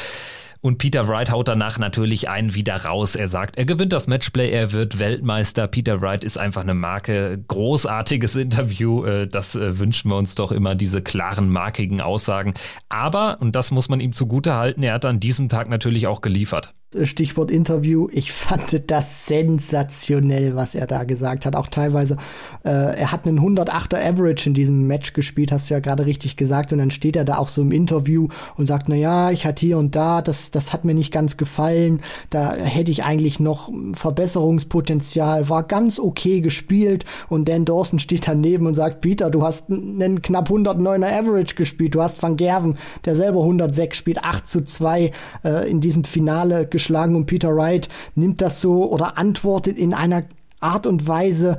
Und 0.61 0.79
Peter 0.79 1.07
Wright 1.07 1.31
haut 1.31 1.47
danach 1.47 1.79
natürlich 1.79 2.29
einen 2.29 2.57
wieder 2.57 2.85
raus. 2.85 3.15
Er 3.15 3.29
sagt, 3.29 3.57
er 3.57 3.65
gewinnt 3.65 3.93
das 3.93 4.09
Matchplay, 4.09 4.51
er 4.51 4.73
wird 4.73 4.99
Weltmeister. 4.99 5.69
Peter 5.69 6.01
Wright 6.01 6.25
ist 6.25 6.39
einfach 6.39 6.63
eine 6.63 6.75
Marke. 6.75 7.41
Großartiges 7.47 8.35
Interview. 8.47 9.05
Äh, 9.05 9.29
das 9.29 9.55
äh, 9.55 9.79
wünschen 9.79 10.11
wir 10.11 10.17
uns 10.17 10.35
doch 10.35 10.51
immer, 10.51 10.75
diese 10.75 11.03
klaren, 11.03 11.49
markigen 11.51 12.01
Aussagen. 12.01 12.55
Aber, 12.89 13.41
und 13.41 13.55
das 13.55 13.71
muss 13.71 13.89
man 13.89 14.01
ihm 14.01 14.13
zugute 14.13 14.55
halten, 14.55 14.83
er 14.83 14.95
hat 14.95 15.05
an 15.05 15.21
diesem 15.21 15.49
Tag 15.49 15.69
natürlich 15.69 16.09
auch 16.09 16.21
geliefert. 16.21 16.75
Stichwort 17.05 17.51
Interview. 17.51 18.09
Ich 18.13 18.33
fand 18.33 18.91
das 18.91 19.27
sensationell, 19.27 20.55
was 20.55 20.75
er 20.75 20.87
da 20.87 21.05
gesagt 21.05 21.47
hat. 21.47 21.57
Auch 21.57 21.67
teilweise, 21.67 22.17
äh, 22.65 22.69
er 22.71 23.13
hat 23.13 23.27
einen 23.27 23.41
108er 23.41 23.99
Average 23.99 24.49
in 24.49 24.55
diesem 24.55 24.87
Match 24.87 25.13
gespielt, 25.13 25.53
hast 25.53 25.71
du 25.71 25.75
ja 25.75 25.81
gerade 25.81 26.07
richtig 26.07 26.37
gesagt. 26.37 26.73
Und 26.73 26.79
dann 26.79 26.91
steht 26.91 27.17
er 27.17 27.25
da 27.25 27.39
auch 27.39 27.49
so 27.49 27.63
im 27.63 27.73
Interview 27.73 28.29
und 28.57 28.67
sagt, 28.67 28.89
na 28.89 28.95
ja, 28.95 29.31
ich 29.31 29.47
hatte 29.47 29.65
hier 29.65 29.79
und 29.79 29.97
da, 29.97 30.21
das, 30.21 30.51
das 30.51 30.73
hat 30.73 30.85
mir 30.85 30.95
nicht 30.95 31.13
ganz 31.13 31.37
gefallen. 31.37 32.01
Da 32.31 32.55
hätte 32.55 32.91
ich 32.91 33.05
eigentlich 33.05 33.41
noch 33.41 33.71
Verbesserungspotenzial. 33.95 35.49
War 35.49 35.63
ganz 35.63 35.99
okay 35.99 36.41
gespielt. 36.41 37.05
Und 37.29 37.49
Dan 37.49 37.65
Dawson 37.65 38.01
steht 38.01 38.29
daneben 38.29 38.67
und 38.67 38.75
sagt, 38.75 39.01
Peter, 39.01 39.31
du 39.31 39.43
hast 39.43 39.71
einen 39.71 40.21
knapp 40.21 40.51
109er 40.51 41.21
Average 41.21 41.55
gespielt. 41.55 41.95
Du 41.95 42.03
hast 42.03 42.23
Van 42.23 42.37
Gerven, 42.37 42.77
der 43.05 43.17
selber 43.17 43.41
106 43.41 43.97
spielt, 43.97 44.23
8 44.23 44.47
zu 44.47 44.63
2 44.63 45.11
äh, 45.45 45.71
in 45.71 45.81
diesem 45.81 46.05
Finale 46.05 46.67
gespielt 46.67 46.82
geschlagen 46.83 47.15
und 47.15 47.27
Peter 47.27 47.55
Wright 47.55 47.89
nimmt 48.17 48.41
das 48.41 48.61
so 48.61 48.91
oder 48.91 49.17
antwortet 49.17 49.79
in 49.79 49.95
einer 49.95 50.25
Art 50.61 50.87
und 50.87 51.07
Weise 51.07 51.59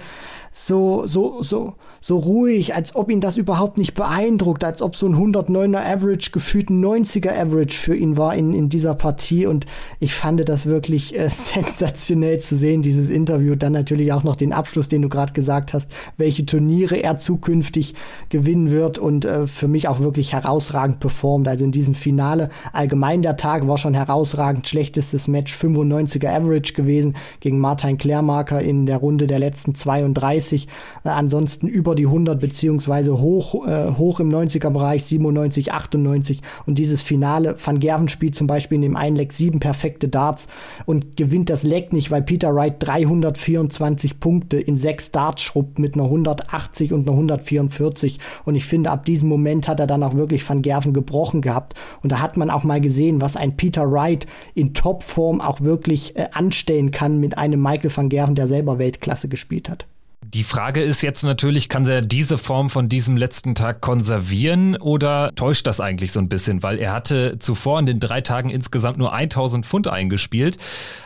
so, 0.51 1.05
so, 1.05 1.41
so, 1.43 1.75
so 2.03 2.17
ruhig, 2.17 2.75
als 2.75 2.97
ob 2.97 3.09
ihn 3.09 3.21
das 3.21 3.37
überhaupt 3.37 3.77
nicht 3.77 3.93
beeindruckt, 3.93 4.65
als 4.65 4.81
ob 4.81 4.97
so 4.97 5.07
ein 5.07 5.15
109er 5.15 5.85
Average 5.85 6.31
gefühlt 6.31 6.69
ein 6.69 6.83
90er 6.83 7.31
Average 7.31 7.77
für 7.77 7.95
ihn 7.95 8.17
war 8.17 8.35
in, 8.35 8.53
in 8.53 8.67
dieser 8.67 8.93
Partie 8.93 9.45
und 9.45 9.65
ich 10.01 10.13
fand 10.13 10.33
das 10.49 10.65
wirklich 10.65 11.17
äh, 11.17 11.29
sensationell 11.31 12.39
zu 12.39 12.57
sehen, 12.57 12.81
dieses 12.81 13.09
Interview. 13.09 13.55
Dann 13.55 13.71
natürlich 13.71 14.11
auch 14.11 14.23
noch 14.23 14.35
den 14.35 14.51
Abschluss, 14.51 14.89
den 14.89 15.01
du 15.01 15.07
gerade 15.07 15.31
gesagt 15.31 15.71
hast, 15.71 15.89
welche 16.17 16.45
Turniere 16.45 16.97
er 16.97 17.19
zukünftig 17.19 17.95
gewinnen 18.27 18.69
wird 18.69 18.97
und 18.97 19.23
äh, 19.23 19.47
für 19.47 19.69
mich 19.69 19.87
auch 19.87 20.01
wirklich 20.01 20.33
herausragend 20.33 20.99
performt. 20.99 21.47
Also 21.47 21.63
in 21.63 21.71
diesem 21.71 21.95
Finale 21.95 22.49
allgemein 22.73 23.21
der 23.21 23.37
Tag 23.37 23.65
war 23.65 23.77
schon 23.77 23.93
herausragend, 23.93 24.67
schlechtestes 24.67 25.29
Match 25.29 25.55
95er 25.55 26.27
Average 26.27 26.73
gewesen 26.73 27.15
gegen 27.39 27.59
Martin 27.59 27.97
Klärmarker 27.97 28.61
in 28.61 28.87
der 28.87 28.97
Runde 28.97 29.25
der 29.25 29.39
letzten 29.39 29.73
32. 29.73 30.67
Äh, 31.05 31.09
ansonsten 31.09 31.67
über 31.67 31.92
über 31.93 31.95
die 31.95 32.07
100 32.07 32.39
beziehungsweise 32.39 33.19
hoch, 33.19 33.67
äh, 33.67 33.91
hoch 33.95 34.19
im 34.19 34.29
90er 34.29 34.71
Bereich, 34.71 35.03
97, 35.03 35.71
98 35.71 36.41
und 36.65 36.79
dieses 36.79 37.03
Finale, 37.03 37.55
Van 37.63 37.79
Gerven 37.79 38.07
spielt 38.07 38.35
zum 38.35 38.47
Beispiel 38.47 38.77
in 38.77 38.81
dem 38.81 38.95
einen 38.95 39.15
Leck 39.15 39.31
sieben 39.31 39.59
perfekte 39.59 40.07
Darts 40.07 40.47
und 40.85 41.17
gewinnt 41.17 41.51
das 41.51 41.61
Leck 41.61 41.93
nicht, 41.93 42.09
weil 42.09 42.23
Peter 42.23 42.55
Wright 42.55 42.75
324 42.79 44.19
Punkte 44.19 44.59
in 44.59 44.77
sechs 44.77 45.11
Darts 45.11 45.43
schrubbt 45.43 45.77
mit 45.77 45.93
einer 45.93 46.05
180 46.05 46.93
und 46.93 47.07
einer 47.07 47.15
144 47.15 48.19
und 48.45 48.55
ich 48.55 48.65
finde, 48.65 48.89
ab 48.89 49.05
diesem 49.05 49.29
Moment 49.29 49.67
hat 49.67 49.79
er 49.79 49.87
dann 49.87 50.01
auch 50.01 50.15
wirklich 50.15 50.47
Van 50.49 50.63
Gerven 50.63 50.93
gebrochen 50.93 51.41
gehabt. 51.41 51.75
Und 52.01 52.11
da 52.11 52.21
hat 52.21 52.37
man 52.37 52.49
auch 52.49 52.63
mal 52.63 52.81
gesehen, 52.81 53.21
was 53.21 53.35
ein 53.35 53.55
Peter 53.55 53.91
Wright 53.91 54.25
in 54.55 54.73
Topform 54.73 55.41
auch 55.41 55.61
wirklich 55.61 56.15
äh, 56.15 56.27
anstellen 56.31 56.89
kann 56.91 57.19
mit 57.19 57.37
einem 57.37 57.61
Michael 57.61 57.95
van 57.95 58.09
Gerven, 58.09 58.35
der 58.35 58.47
selber 58.47 58.79
Weltklasse 58.79 59.27
gespielt 59.27 59.69
hat. 59.69 59.85
Die 60.33 60.43
Frage 60.43 60.81
ist 60.81 61.03
jetzt 61.03 61.23
natürlich, 61.23 61.69
kann 61.69 61.85
er 61.87 62.01
diese 62.01 62.39
Form 62.39 62.71
von 62.71 62.89
diesem 62.89 63.17
letzten 63.17 63.53
Tag 63.53 63.81
konservieren 63.81 64.75
oder 64.77 65.31
täuscht 65.35 65.67
das 65.67 65.79
eigentlich 65.79 66.11
so 66.11 66.19
ein 66.19 66.27
bisschen? 66.27 66.63
Weil 66.63 66.79
er 66.79 66.91
hatte 66.91 67.37
zuvor 67.37 67.77
in 67.77 67.85
den 67.85 67.99
drei 67.99 68.21
Tagen 68.21 68.49
insgesamt 68.49 68.97
nur 68.97 69.13
1000 69.13 69.63
Pfund 69.63 69.87
eingespielt. 69.87 70.57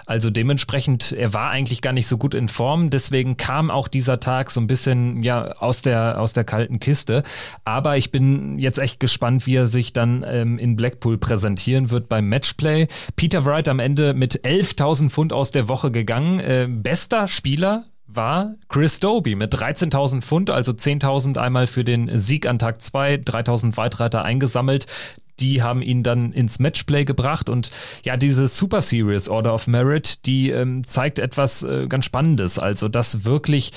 Also 0.06 0.30
dementsprechend, 0.30 1.12
er 1.12 1.34
war 1.34 1.50
eigentlich 1.50 1.82
gar 1.82 1.92
nicht 1.92 2.08
so 2.08 2.18
gut 2.18 2.36
in 2.36 2.48
Form. 2.48 2.90
Deswegen 2.90 3.36
kam 3.36 3.70
auch 3.70 3.90
dieser 3.90 4.22
Tag 4.22 4.50
so 4.50 4.62
ein 4.62 4.68
bisschen 4.68 5.22
ja, 5.24 5.52
aus, 5.58 5.82
der, 5.82 6.22
aus 6.22 6.32
der 6.32 6.46
kalten 6.46 6.80
Kiste. 6.80 7.24
Aber 7.66 7.98
ich 7.98 8.12
bin 8.12 8.58
jetzt 8.58 8.80
echt 8.80 9.02
gespannt, 9.02 9.46
wie 9.46 9.58
er 9.58 9.68
sich 9.68 9.92
dann 9.92 10.24
ähm, 10.26 10.58
in 10.58 10.78
Blackpool 10.78 11.18
präsentieren 11.18 11.90
wird 11.90 12.08
beim 12.08 12.30
Matchplay. 12.30 12.88
Peter 13.18 13.44
Wright 13.44 13.68
am 13.68 13.80
Ende 13.80 14.14
mit 14.14 14.46
11.000 14.46 15.10
Pfund 15.10 15.34
aus 15.34 15.52
der 15.52 15.68
Woche 15.68 15.92
gegangen. 15.92 16.40
Äh, 16.40 16.68
bester 16.70 17.28
Spieler 17.28 17.84
war 18.08 18.56
Chris 18.70 19.00
Doby 19.00 19.36
mit 19.36 19.54
13.000 19.54 20.22
Pfund, 20.22 20.50
also 20.50 20.72
10.000 20.72 21.38
einmal 21.38 21.68
für 21.68 21.84
den 21.84 22.18
Sieg 22.18 22.48
an 22.48 22.60
Tag 22.60 22.82
2, 22.82 23.16
3.000 23.16 23.78
Weitreiter 23.78 24.24
eingesammelt. 24.24 24.88
Die 25.40 25.62
haben 25.62 25.84
ihn 25.84 26.02
dann 26.02 26.32
ins 26.32 26.58
Matchplay 26.58 27.06
gebracht 27.06 27.48
und 27.48 27.72
ja, 28.04 28.18
diese 28.18 28.48
Super 28.48 28.82
Series 28.82 29.30
Order 29.30 29.54
of 29.54 29.68
Merit, 29.68 30.26
die 30.26 30.50
ähm, 30.50 30.84
zeigt 30.84 31.20
etwas 31.20 31.62
äh, 31.62 31.86
ganz 31.88 32.06
Spannendes. 32.06 32.58
Also, 32.58 32.88
dass 32.88 33.24
wirklich 33.24 33.72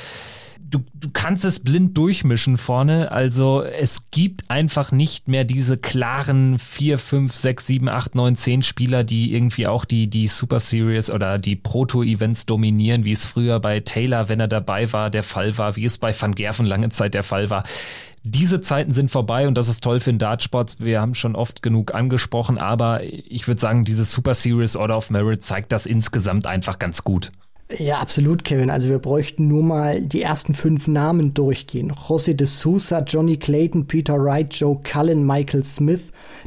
du, 0.71 0.81
du 0.95 1.11
kannst 1.11 1.45
es 1.45 1.61
blind 1.61 1.97
durchmischen 1.97 2.57
vorne. 2.57 3.11
Also 3.13 3.63
es 3.63 4.11
gibt 4.11 4.51
einfach 4.51 4.93
nicht 4.93 5.29
mehr 5.29 5.45
diese 5.45 5.77
klaren 5.77 6.59
4, 6.59 6.99
5, 6.99 7.35
6, 7.35 7.67
7, 7.67 7.89
8, 7.89 8.15
9, 8.15 8.37
10 8.37 8.63
Spieler, 8.63 9.05
die 9.05 9.35
irgendwie 9.35 9.67
auch 9.67 9.85
die, 9.85 10.09
die 10.09 10.29
Super 10.29 10.61
Series 10.61 11.11
oder 11.11 11.39
die 11.39 11.57
Proto-Events 11.57 12.47
dominieren, 12.47 13.05
wie 13.05 13.13
es 13.13 13.27
früher 13.27 13.61
bei 13.61 13.81
Taylor, 13.81 14.29
wenn 14.29 14.41
er 14.41 14.49
dabei 14.49 14.93
war, 14.93 15.11
der 15.11 15.23
Fall 15.23 15.59
war, 15.59 15.77
wie 15.77 15.85
es 15.85 15.99
bei 15.99 16.15
Van 16.19 16.35
Gerven 16.35 16.67
lange 16.67 16.91
Zeit 16.91 17.15
der 17.15 17.25
Fall 17.25 17.51
war. 17.51 17.65
Diese 18.23 18.61
Zeiten 18.61 18.93
sind 18.93 19.11
vorbei 19.11 19.49
und 19.49 19.57
das 19.57 19.69
ist 19.69 19.83
toll 19.83 19.99
für 19.99 20.13
den 20.13 20.19
Dartsport. 20.19 20.77
Wir 20.79 21.01
haben 21.01 21.15
schon 21.15 21.35
oft 21.35 21.63
genug 21.63 21.95
angesprochen, 21.95 22.59
aber 22.59 23.03
ich 23.03 23.49
würde 23.49 23.61
sagen, 23.61 23.85
dieses 23.85 24.13
Super 24.13 24.35
Series 24.35 24.77
Order 24.77 24.99
of 24.99 25.11
Merit 25.11 25.43
zeigt 25.43 25.73
das 25.73 25.87
insgesamt 25.87 26.47
einfach 26.47 26.79
ganz 26.79 27.03
gut. 27.03 27.33
Ja, 27.79 28.01
absolut, 28.01 28.43
Kevin. 28.43 28.69
Also 28.69 28.89
wir 28.89 28.99
bräuchten 28.99 29.47
nur 29.47 29.63
mal 29.63 30.01
die 30.01 30.23
ersten 30.23 30.55
fünf 30.55 30.89
Namen 30.89 31.35
durchgehen. 31.35 31.93
José 31.93 32.35
de 32.35 32.49
Sousa, 32.49 33.01
Johnny 33.07 33.37
Clayton, 33.37 33.87
Peter 33.87 34.19
Wright, 34.19 34.53
Joe 34.53 34.81
Cullen, 34.83 35.25
Michael 35.25 35.63
Smith. 35.63 36.01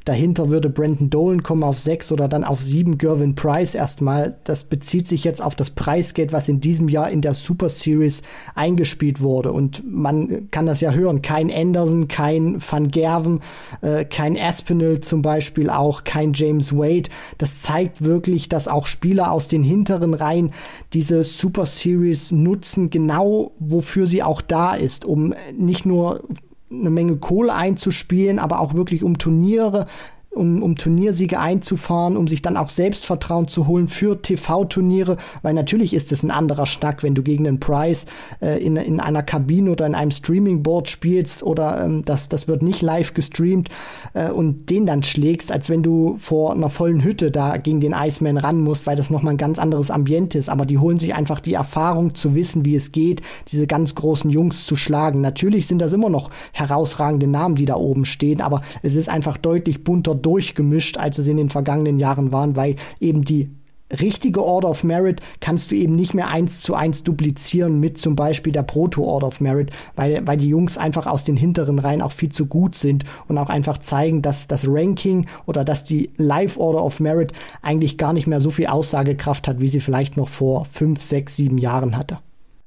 Dahinter 0.03 0.49
würde 0.49 0.69
Brandon 0.69 1.09
Dolan 1.09 1.41
kommen 1.41 1.63
auf 1.63 1.80
sechs 1.80 2.11
oder 2.11 2.28
dann 2.28 2.43
auf 2.43 2.61
sieben. 2.61 2.97
Gervin 2.97 3.36
Price 3.36 3.74
erstmal. 3.74 4.36
Das 4.43 4.65
bezieht 4.65 5.07
sich 5.07 5.24
jetzt 5.24 5.41
auf 5.41 5.55
das 5.55 5.69
Preisgeld, 5.69 6.34
was 6.34 6.49
in 6.49 6.59
diesem 6.59 6.89
Jahr 6.89 7.09
in 7.09 7.21
der 7.21 7.34
Super 7.34 7.69
Series 7.69 8.21
eingespielt 8.53 9.21
wurde. 9.21 9.53
Und 9.53 9.82
man 9.89 10.49
kann 10.51 10.65
das 10.65 10.82
ja 10.82 10.91
hören. 10.91 11.21
Kein 11.21 11.49
Anderson, 11.49 12.09
kein 12.09 12.61
Van 12.61 12.89
Gerven, 12.91 13.39
äh, 13.82 14.03
kein 14.03 14.38
Aspinall 14.38 14.99
zum 14.99 15.21
Beispiel 15.21 15.69
auch, 15.69 16.03
kein 16.03 16.34
James 16.34 16.74
Wade. 16.74 17.09
Das 17.38 17.61
zeigt 17.61 18.03
wirklich, 18.03 18.49
dass 18.49 18.67
auch 18.67 18.88
Spieler 18.88 19.32
aus 19.32 19.47
den 19.47 19.63
hinteren 19.63 20.13
Reihen 20.13 20.51
diese 20.91 21.12
diese 21.14 21.24
Super 21.24 21.66
Series 21.66 22.32
nutzen, 22.32 22.89
genau 22.89 23.51
wofür 23.59 24.07
sie 24.07 24.24
auch 24.24 24.41
da 24.41 24.74
ist, 24.74 25.05
um 25.05 25.34
nicht 25.55 25.86
nur 25.86 26.24
eine 26.72 26.89
Menge 26.89 27.18
Kohle 27.18 27.53
einzuspielen, 27.53 28.39
aber 28.39 28.59
auch 28.59 28.74
wirklich 28.74 29.03
um 29.03 29.20
Turniere 29.20 29.86
um, 30.34 30.61
um 30.63 30.75
Turniersiege 30.75 31.39
einzufahren, 31.39 32.17
um 32.17 32.27
sich 32.27 32.41
dann 32.41 32.57
auch 32.57 32.69
Selbstvertrauen 32.69 33.47
zu 33.47 33.67
holen 33.67 33.88
für 33.88 34.21
TV-Turniere, 34.21 35.17
weil 35.41 35.53
natürlich 35.53 35.93
ist 35.93 36.11
es 36.11 36.23
ein 36.23 36.31
anderer 36.31 36.65
Schnack, 36.65 37.03
wenn 37.03 37.15
du 37.15 37.23
gegen 37.23 37.47
einen 37.47 37.59
Price 37.59 38.05
äh, 38.41 38.63
in, 38.63 38.75
in 38.77 38.99
einer 38.99 39.23
Kabine 39.23 39.71
oder 39.71 39.86
in 39.86 39.95
einem 39.95 40.11
Streaming-Board 40.11 40.89
spielst 40.89 41.43
oder 41.43 41.84
ähm, 41.86 42.03
das, 42.05 42.29
das 42.29 42.47
wird 42.47 42.61
nicht 42.61 42.81
live 42.81 43.13
gestreamt 43.13 43.69
äh, 44.13 44.29
und 44.29 44.69
den 44.69 44.86
dann 44.86 45.03
schlägst, 45.03 45.51
als 45.51 45.69
wenn 45.69 45.84
du 45.84 46.15
vor 46.17 46.53
einer 46.53 46.69
vollen 46.69 47.03
Hütte 47.03 47.31
da 47.31 47.57
gegen 47.57 47.81
den 47.81 47.93
Iceman 47.93 48.38
ran 48.38 48.61
musst, 48.61 48.88
weil 48.88 48.95
das 48.95 49.09
nochmal 49.09 49.36
ein 49.36 49.38
ganz 49.38 49.59
anderes 49.59 49.91
Ambiente 49.91 50.38
ist. 50.38 50.49
Aber 50.49 50.65
die 50.65 50.77
holen 50.77 50.99
sich 50.99 51.13
einfach 51.13 51.39
die 51.39 51.53
Erfahrung 51.53 52.15
zu 52.15 52.36
wissen, 52.36 52.65
wie 52.65 52.75
es 52.75 52.91
geht, 52.91 53.21
diese 53.51 53.67
ganz 53.67 53.95
großen 53.95 54.29
Jungs 54.29 54.65
zu 54.65 54.75
schlagen. 54.75 55.21
Natürlich 55.21 55.67
sind 55.67 55.79
das 55.79 55.93
immer 55.93 56.09
noch 56.09 56.29
herausragende 56.51 57.27
Namen, 57.27 57.55
die 57.55 57.65
da 57.65 57.75
oben 57.75 58.05
stehen, 58.05 58.41
aber 58.41 58.61
es 58.81 58.95
ist 58.95 59.09
einfach 59.09 59.38
deutlich 59.38 59.84
bunter 59.84 60.15
durchgemischt, 60.24 60.97
als 60.97 61.19
es 61.19 61.28
in 61.28 61.38
den 61.38 61.49
vergangenen 61.49 61.99
Jahren 61.99 62.32
waren, 62.32 62.55
weil 62.55 62.76
eben 62.99 63.24
die 63.24 63.51
richtige 63.99 64.43
Order 64.43 64.69
of 64.69 64.84
Merit 64.84 65.21
kannst 65.39 65.71
du 65.71 65.76
eben 65.76 65.95
nicht 65.95 66.13
mehr 66.13 66.28
eins 66.28 66.61
zu 66.61 66.74
eins 66.74 67.03
duplizieren 67.03 67.80
mit 67.80 67.97
zum 67.97 68.15
Beispiel 68.15 68.53
der 68.53 68.63
Proto-Order 68.63 69.28
of 69.28 69.41
Merit, 69.41 69.71
weil, 69.95 70.26
weil 70.26 70.38
die 70.38 70.49
Jungs 70.49 70.78
einfach 70.78 71.05
aus 71.05 71.24
den 71.24 71.38
hinteren 71.38 71.80
Reihen 71.80 72.01
auch 72.01 72.11
viel 72.11 72.30
zu 72.30 72.47
gut 72.47 72.76
sind 72.76 73.03
und 73.28 73.38
auch 73.38 73.49
einfach 73.49 73.78
zeigen, 73.78 74.21
dass 74.21 74.47
das 74.47 74.65
Ranking 74.67 75.28
oder 75.45 75.63
dass 75.63 75.84
die 75.84 76.11
Live-Order 76.17 76.84
of 76.84 76.99
Merit 76.99 77.34
eigentlich 77.61 77.97
gar 77.97 78.13
nicht 78.13 78.28
mehr 78.28 78.41
so 78.41 78.49
viel 78.49 78.67
Aussagekraft 78.67 79.47
hat, 79.47 79.59
wie 79.59 79.67
sie 79.67 79.80
vielleicht 79.80 80.17
noch 80.17 80.30
vor 80.30 80.65
fünf, 80.65 81.01
sechs, 81.01 81.36
sieben 81.36 81.57
Jahren 81.57 81.97
hatte. 81.97 82.19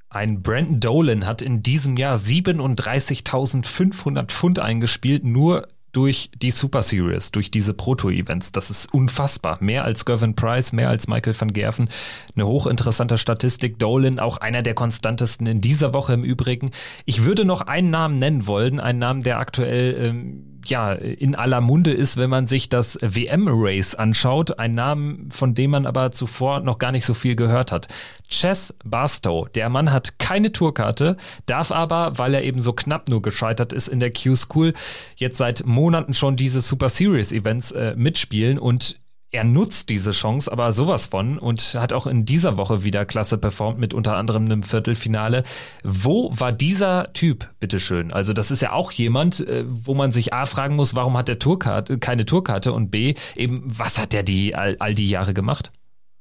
Ein 0.09 0.41
Brandon 0.41 0.81
Dolan 0.81 1.27
hat 1.27 1.43
in 1.43 1.63
diesem 1.63 1.97
Jahr 1.97 2.17
37.500 2.17 4.27
Pfund 4.27 4.61
eingespielt, 4.61 5.25
nur 5.25 5.67
durch 5.97 6.31
die 6.43 6.51
Super 6.51 6.83
Series, 6.83 7.33
durch 7.33 7.51
diese 7.51 7.73
Proto-Events. 7.73 8.53
Das 8.53 8.69
ist 8.69 8.93
unfassbar. 8.93 9.57
Mehr 9.61 9.85
als 9.85 10.05
Gervin 10.05 10.35
Price, 10.35 10.75
mehr 10.75 10.91
als 10.91 11.09
Michael 11.09 11.35
van 11.41 11.55
Gerven. 11.55 11.89
Eine 12.35 12.47
hochinteressante 12.47 13.17
Statistik. 13.17 13.79
Dolan 13.79 14.19
auch 14.19 14.37
einer 14.37 14.61
der 14.61 14.75
konstantesten 14.75 15.47
in 15.47 15.63
dieser 15.63 15.95
Woche 15.95 16.13
im 16.13 16.23
Übrigen. 16.23 16.71
Ich 17.07 17.25
würde 17.25 17.47
noch 17.47 17.63
einen 17.63 17.89
Namen 17.89 18.17
nennen 18.17 18.47
wollen, 18.47 18.79
einen 18.79 18.99
Namen, 18.99 19.23
der 19.23 19.39
aktuell 19.39 19.97
ähm, 19.99 20.56
ja, 20.71 20.93
in 20.93 21.35
aller 21.35 21.61
Munde 21.61 21.93
ist, 21.93 22.17
wenn 22.17 22.31
man 22.31 22.47
sich 22.47 22.69
das 22.69 22.99
WM-Race 23.01 23.95
anschaut. 23.95 24.59
Ein 24.59 24.75
Name, 24.75 25.19
von 25.31 25.55
dem 25.55 25.71
man 25.71 25.87
aber 25.87 26.13
zuvor 26.13 26.61
noch 26.61 26.79
gar 26.79 26.93
nicht 26.93 27.05
so 27.05 27.15
viel 27.15 27.37
gehört 27.37 27.73
hat. 27.73 27.89
Chess 28.29 28.75
Barstow. 28.85 29.47
Der 29.49 29.69
Mann 29.69 29.93
hat 29.93 30.19
keine 30.19 30.53
Tourkarte, 30.53 31.17
darf 31.47 31.73
aber, 31.73 32.19
weil 32.19 32.35
er 32.35 32.45
eben 32.45 32.61
so 32.61 32.73
knapp 32.73 33.09
nur 33.09 33.23
gescheitert 33.23 33.73
ist 33.73 33.89
in 33.89 34.01
der 34.01 34.13
Q-School, 34.13 34.73
jetzt 35.17 35.39
seit 35.39 35.65
Monaten 35.67 36.15
schon 36.15 36.37
diese 36.37 36.61
Super 36.61 36.89
Series 36.89 37.33
Events 37.33 37.73
äh, 37.73 37.95
mitspielen 37.97 38.59
und 38.59 39.01
er 39.33 39.45
nutzt 39.45 39.91
diese 39.91 40.13
Chance 40.13 40.51
aber 40.51 40.73
sowas 40.73 41.09
von 41.09 41.39
und 41.39 41.75
hat 41.75 41.93
auch 41.93 42.07
in 42.07 42.25
dieser 42.25 42.57
Woche 42.57 42.85
wieder 42.85 43.05
klasse 43.05 43.39
performt 43.39 43.79
mit 43.79 43.93
unter 43.93 44.17
anderem 44.17 44.45
einem 44.45 44.63
Viertelfinale. 44.63 45.43
Wo 45.83 46.31
war 46.33 46.53
dieser 46.53 47.13
Typ, 47.13 47.51
bitteschön? 47.61 48.13
Also 48.13 48.33
das 48.33 48.51
ist 48.51 48.63
ja 48.63 48.73
auch 48.73 48.93
jemand, 48.93 49.41
äh, 49.41 49.65
wo 49.67 49.95
man 49.95 50.13
sich 50.13 50.33
A 50.33 50.47
fragen 50.47 50.77
muss, 50.77 50.95
warum 50.95 51.17
hat 51.17 51.29
der 51.29 51.39
Tourkarte, 51.39 51.99
keine 51.99 52.25
Tourkarte 52.25 52.73
und 52.73 52.91
B, 52.91 53.15
eben, 53.35 53.63
was 53.67 53.99
hat 53.99 54.13
der 54.13 54.23
die 54.23 54.55
all, 54.55 54.77
all 54.79 54.95
die 54.95 55.09
Jahre 55.09 55.35
gemacht? 55.35 55.71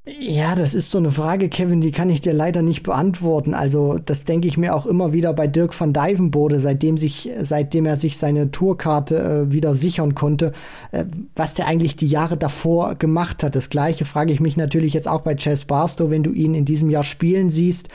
Ja, 0.07 0.53
das 0.53 0.75
ist 0.75 0.91
so 0.91 0.99
eine 0.99 1.11
Frage, 1.11 1.49
Kevin, 1.49 1.81
die 1.81 1.91
kann 1.91 2.11
ich 2.11 2.21
dir 2.21 2.33
leider 2.33 2.61
nicht 2.61 2.83
beantworten. 2.83 3.55
Also, 3.55 3.97
das 3.97 4.23
denke 4.23 4.47
ich 4.47 4.55
mir 4.55 4.75
auch 4.75 4.85
immer 4.85 5.13
wieder 5.13 5.33
bei 5.33 5.47
Dirk 5.47 5.79
van 5.79 5.93
Dijvenbode, 5.93 6.59
seitdem 6.59 6.95
sich, 6.95 7.31
seitdem 7.41 7.87
er 7.87 7.97
sich 7.97 8.19
seine 8.19 8.51
Tourkarte 8.51 9.17
äh, 9.17 9.51
wieder 9.51 9.73
sichern 9.73 10.13
konnte, 10.13 10.51
äh, 10.91 11.05
was 11.35 11.55
der 11.55 11.65
eigentlich 11.65 11.95
die 11.95 12.07
Jahre 12.07 12.37
davor 12.37 12.93
gemacht 12.93 13.41
hat. 13.41 13.55
Das 13.55 13.71
gleiche 13.71 14.05
frage 14.05 14.31
ich 14.31 14.39
mich 14.39 14.57
natürlich 14.57 14.93
jetzt 14.93 15.07
auch 15.07 15.21
bei 15.21 15.33
Chess 15.33 15.65
Barstow, 15.65 16.11
wenn 16.11 16.21
du 16.21 16.33
ihn 16.33 16.53
in 16.53 16.65
diesem 16.65 16.91
Jahr 16.91 17.03
spielen 17.03 17.49
siehst 17.49 17.89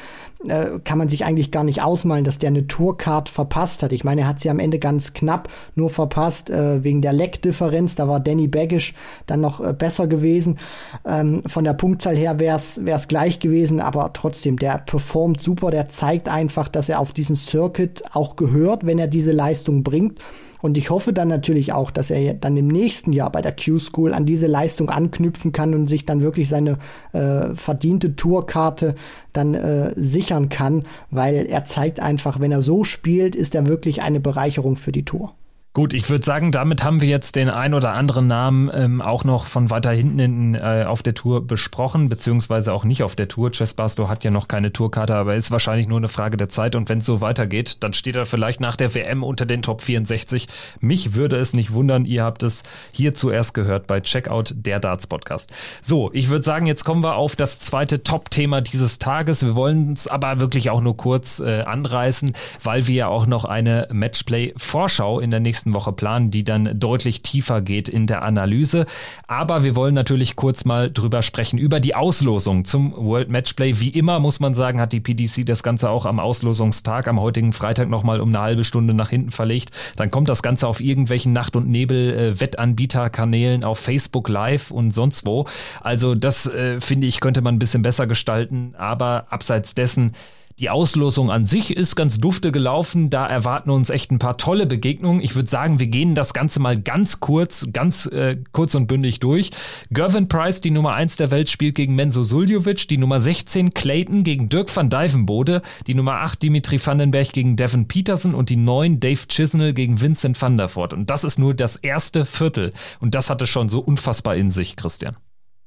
äh, 0.47 0.79
kann 0.85 0.99
man 0.99 1.09
sich 1.09 1.25
eigentlich 1.25 1.51
gar 1.51 1.65
nicht 1.65 1.83
ausmalen, 1.83 2.25
dass 2.25 2.39
der 2.39 2.49
eine 2.49 2.67
Tourcard 2.67 3.29
verpasst 3.29 3.83
hat. 3.83 3.93
Ich 3.93 4.05
meine, 4.05 4.23
er 4.23 4.29
hat 4.29 4.41
sie 4.41 4.51
am 4.51 4.59
Ende 4.59 4.79
ganz 4.79 5.13
knapp 5.13 5.49
nur 5.75 5.91
verpasst 5.91 6.51
äh, 6.51 6.83
wegen 6.83 7.03
der 7.03 7.13
Leckdifferenz. 7.13 7.95
Da 7.95 8.09
war 8.09 8.21
Danny 8.21 8.49
Baggish 8.49 8.95
dann 9.27 9.41
noch 9.41 9.61
äh, 9.61 9.73
besser 9.73 10.07
gewesen. 10.07 10.59
Ähm, 11.05 11.43
von 11.47 11.65
der 11.65 11.75
Punktzahl 11.75 12.17
her 12.17 12.39
wäre 12.39 12.59
es 12.59 13.09
gleich 13.09 13.39
gewesen, 13.39 13.81
aber 13.81 14.13
trotzdem, 14.13 14.59
der 14.59 14.79
performt 14.79 15.43
super. 15.43 15.71
Der 15.71 15.89
zeigt 15.89 16.29
einfach, 16.29 16.69
dass 16.69 16.89
er 16.89 17.01
auf 17.01 17.13
diesen 17.13 17.37
Circuit 17.37 18.03
auch 18.13 18.37
gehört, 18.37 18.87
wenn 18.87 18.99
er 18.99 19.09
diese 19.09 19.33
Leistung 19.33 19.83
bringt. 19.83 20.19
Und 20.63 20.79
ich 20.79 20.91
hoffe 20.91 21.13
dann 21.13 21.29
natürlich 21.29 21.73
auch, 21.73 21.91
dass 21.91 22.11
er 22.11 22.35
dann 22.35 22.57
im 22.57 22.69
nächsten 22.69 23.13
Jahr 23.13 23.31
bei 23.31 23.43
der 23.43 23.55
Q-School 23.55 24.13
an 24.13 24.27
diese 24.27 24.47
Leistung 24.47 24.91
anknüpfen 24.91 25.53
kann 25.53 25.75
und 25.75 25.89
sich 25.89 26.07
dann 26.07 26.23
wirklich 26.23 26.49
seine 26.49 26.79
äh, 27.13 27.55
verdiente 27.55 28.17
Tourkarte 28.17 28.95
dann 29.33 29.55
äh, 29.55 29.93
sichern 29.97 30.49
kann, 30.49 30.85
weil 31.11 31.47
er 31.47 31.65
zeigt 31.65 32.01
einfach, 32.01 32.41
wenn 32.41 32.53
er 32.53 32.63
so 32.63 32.85
spielt, 32.85 33.35
ist 33.37 33.55
er 33.55 33.67
wirklich 33.67 34.03
eine 34.03 34.21
Bereicherung 34.21 34.77
für 34.77 34.93
die 34.93 35.05
Tour. 35.05 35.33
Gut, 35.73 35.95
ich 35.95 36.11
würde 36.11 36.25
sagen, 36.25 36.51
damit 36.51 36.83
haben 36.83 37.01
wir 37.01 37.09
jetzt 37.09 37.37
den 37.37 37.49
ein 37.49 37.75
oder 37.75 37.93
anderen 37.93 38.27
Namen 38.27 38.69
ähm, 38.75 39.01
auch 39.01 39.23
noch 39.23 39.47
von 39.47 39.71
weiter 39.71 39.93
hinten 39.93 40.19
in, 40.19 40.55
äh, 40.57 40.83
auf 40.85 41.05
der 41.05 41.15
Tour 41.15 41.47
besprochen, 41.47 42.09
beziehungsweise 42.09 42.73
auch 42.73 42.83
nicht 42.83 43.05
auf 43.05 43.15
der 43.15 43.29
Tour. 43.29 43.53
Chess 43.53 43.75
Barstow 43.75 44.09
hat 44.09 44.25
ja 44.25 44.33
noch 44.33 44.49
keine 44.49 44.73
Tourkarte, 44.73 45.15
aber 45.15 45.37
ist 45.37 45.53
wahrscheinlich 45.53 45.87
nur 45.87 45.99
eine 45.99 46.09
Frage 46.09 46.37
der 46.37 46.49
Zeit. 46.49 46.75
Und 46.75 46.89
wenn 46.89 46.99
es 46.99 47.07
so 47.07 47.21
weitergeht, 47.21 47.85
dann 47.85 47.93
steht 47.93 48.17
er 48.17 48.27
vielleicht 48.27 48.59
nach 48.61 48.75
der 48.75 48.97
WM 48.97 49.23
unter 49.23 49.47
den 49.47 49.63
Top 49.63 49.81
64. 49.81 50.49
Mich 50.81 51.15
würde 51.15 51.37
es 51.37 51.55
nicht 51.55 51.73
wundern, 51.73 52.05
ihr 52.05 52.25
habt 52.25 52.43
es 52.43 52.65
hier 52.91 53.15
zuerst 53.15 53.55
gehört 53.55 53.87
bei 53.87 54.01
Checkout 54.01 54.55
der 54.57 54.81
Darts 54.81 55.07
Podcast. 55.07 55.53
So, 55.81 56.11
ich 56.13 56.31
würde 56.31 56.45
sagen, 56.45 56.67
jetzt 56.67 56.83
kommen 56.83 57.05
wir 57.05 57.15
auf 57.15 57.37
das 57.37 57.61
zweite 57.61 58.03
Top-Thema 58.03 58.61
dieses 58.61 58.99
Tages. 58.99 59.47
Wir 59.47 59.55
wollen 59.55 59.93
es 59.93 60.09
aber 60.09 60.41
wirklich 60.41 60.69
auch 60.71 60.81
nur 60.81 60.97
kurz 60.97 61.39
äh, 61.39 61.61
anreißen, 61.61 62.33
weil 62.65 62.89
wir 62.89 62.95
ja 62.97 63.07
auch 63.07 63.27
noch 63.27 63.45
eine 63.45 63.87
Matchplay-Vorschau 63.93 65.21
in 65.21 65.31
der 65.31 65.39
nächsten 65.39 65.60
nächsten 65.61 65.75
Woche 65.75 65.93
planen, 65.93 66.31
die 66.31 66.43
dann 66.43 66.79
deutlich 66.79 67.23
tiefer 67.23 67.61
geht 67.61 67.89
in 67.89 68.07
der 68.07 68.23
Analyse. 68.23 68.87
Aber 69.27 69.63
wir 69.63 69.77
wollen 69.77 69.95
natürlich 69.95 70.35
kurz 70.37 70.65
mal 70.65 70.91
drüber 70.91 71.21
sprechen, 71.23 71.59
über 71.59 71.81
die 71.81 71.95
Auslosung 71.95 72.65
zum 72.65 72.95
World 72.97 73.29
Matchplay. 73.29 73.79
Wie 73.79 73.91
immer 73.91 74.21
muss 74.21 74.41
man 74.41 74.55
sagen, 74.55 74.81
hat 74.81 74.93
die 74.93 75.01
PDC 75.01 75.45
das 75.45 75.63
Ganze 75.63 75.91
auch 75.91 76.07
am 76.07 76.19
Auslosungstag, 76.19 77.09
am 77.09 77.21
heutigen 77.21 77.53
Freitag 77.53 77.91
nochmal 77.91 78.21
um 78.21 78.31
eine 78.31 78.41
halbe 78.41 78.65
Stunde 78.65 78.95
nach 78.95 79.11
hinten 79.11 79.31
verlegt. 79.31 79.71
Dann 79.97 80.11
kommt 80.11 80.31
das 80.31 80.43
Ganze 80.43 80.67
auf 80.67 80.81
irgendwelchen 80.81 81.35
Nacht- 81.35 81.57
und 81.57 81.69
Nebel-Wettanbieterkanälen 81.69 83.65
auf 83.65 83.79
Facebook 83.79 84.29
Live 84.31 84.71
und 84.71 84.93
sonst 84.93 85.27
wo. 85.27 85.45
Also 85.83 86.15
das 86.15 86.47
äh, 86.47 86.81
finde 86.81 87.07
ich, 87.07 87.21
könnte 87.21 87.43
man 87.43 87.57
ein 87.57 87.59
bisschen 87.59 87.83
besser 87.83 88.07
gestalten. 88.07 88.75
Aber 88.79 89.27
abseits 89.29 89.75
dessen, 89.75 90.13
die 90.61 90.69
Auslosung 90.69 91.31
an 91.31 91.47
sich 91.47 91.75
ist 91.75 91.97
ganz 91.97 92.21
dufte 92.21 92.53
gelaufen. 92.53 93.09
Da 93.09 93.27
erwarten 93.27 93.71
uns 93.71 93.89
echt 93.89 94.11
ein 94.13 94.19
paar 94.19 94.37
tolle 94.37 94.67
Begegnungen. 94.67 95.23
Ich 95.23 95.35
würde 95.35 95.49
sagen, 95.49 95.81
wir 95.81 95.87
gehen 95.87 96.15
das 96.15 96.35
Ganze 96.35 96.61
mal 96.61 96.79
ganz 96.79 97.19
kurz, 97.19 97.69
ganz 97.73 98.05
äh, 98.07 98.37
kurz 98.53 98.75
und 98.75 98.87
bündig 98.87 99.21
durch. 99.21 99.51
Gervin 99.91 100.29
Price, 100.29 100.61
die 100.61 100.71
Nummer 100.71 100.93
1 100.93 101.17
der 101.17 101.31
Welt, 101.31 101.49
spielt 101.49 101.77
gegen 101.77 101.95
Menzo 101.95 102.25
Suljovic. 102.25 102.89
Die 102.89 102.99
Nummer 102.99 103.21
16 103.21 103.73
Clayton 103.73 104.23
gegen 104.23 104.51
Dirk 104.51 104.75
van 104.75 104.91
Dijvenbode. 104.91 105.63
Die 105.87 105.95
Nummer 105.95 106.17
8 106.17 106.43
Dimitri 106.43 106.79
Vandenberg 106.85 107.33
gegen 107.33 107.57
Devin 107.57 107.89
Peterson 107.89 108.35
und 108.35 108.51
die 108.51 108.57
9 108.57 109.01
Dave 109.01 109.27
Chisnell 109.29 109.73
gegen 109.73 110.01
Vincent 110.01 110.41
van 110.41 110.59
der 110.59 110.69
Voort. 110.69 110.93
Und 110.93 111.09
das 111.09 111.25
ist 111.25 111.39
nur 111.39 111.55
das 111.55 111.77
erste 111.77 112.27
Viertel. 112.27 112.75
Und 113.01 113.15
das 113.15 113.31
hatte 113.31 113.47
schon 113.47 113.71
so 113.71 113.81
unfassbar 113.81 114.37
in 114.37 114.51
sich, 114.51 114.77
Christian. 114.77 115.17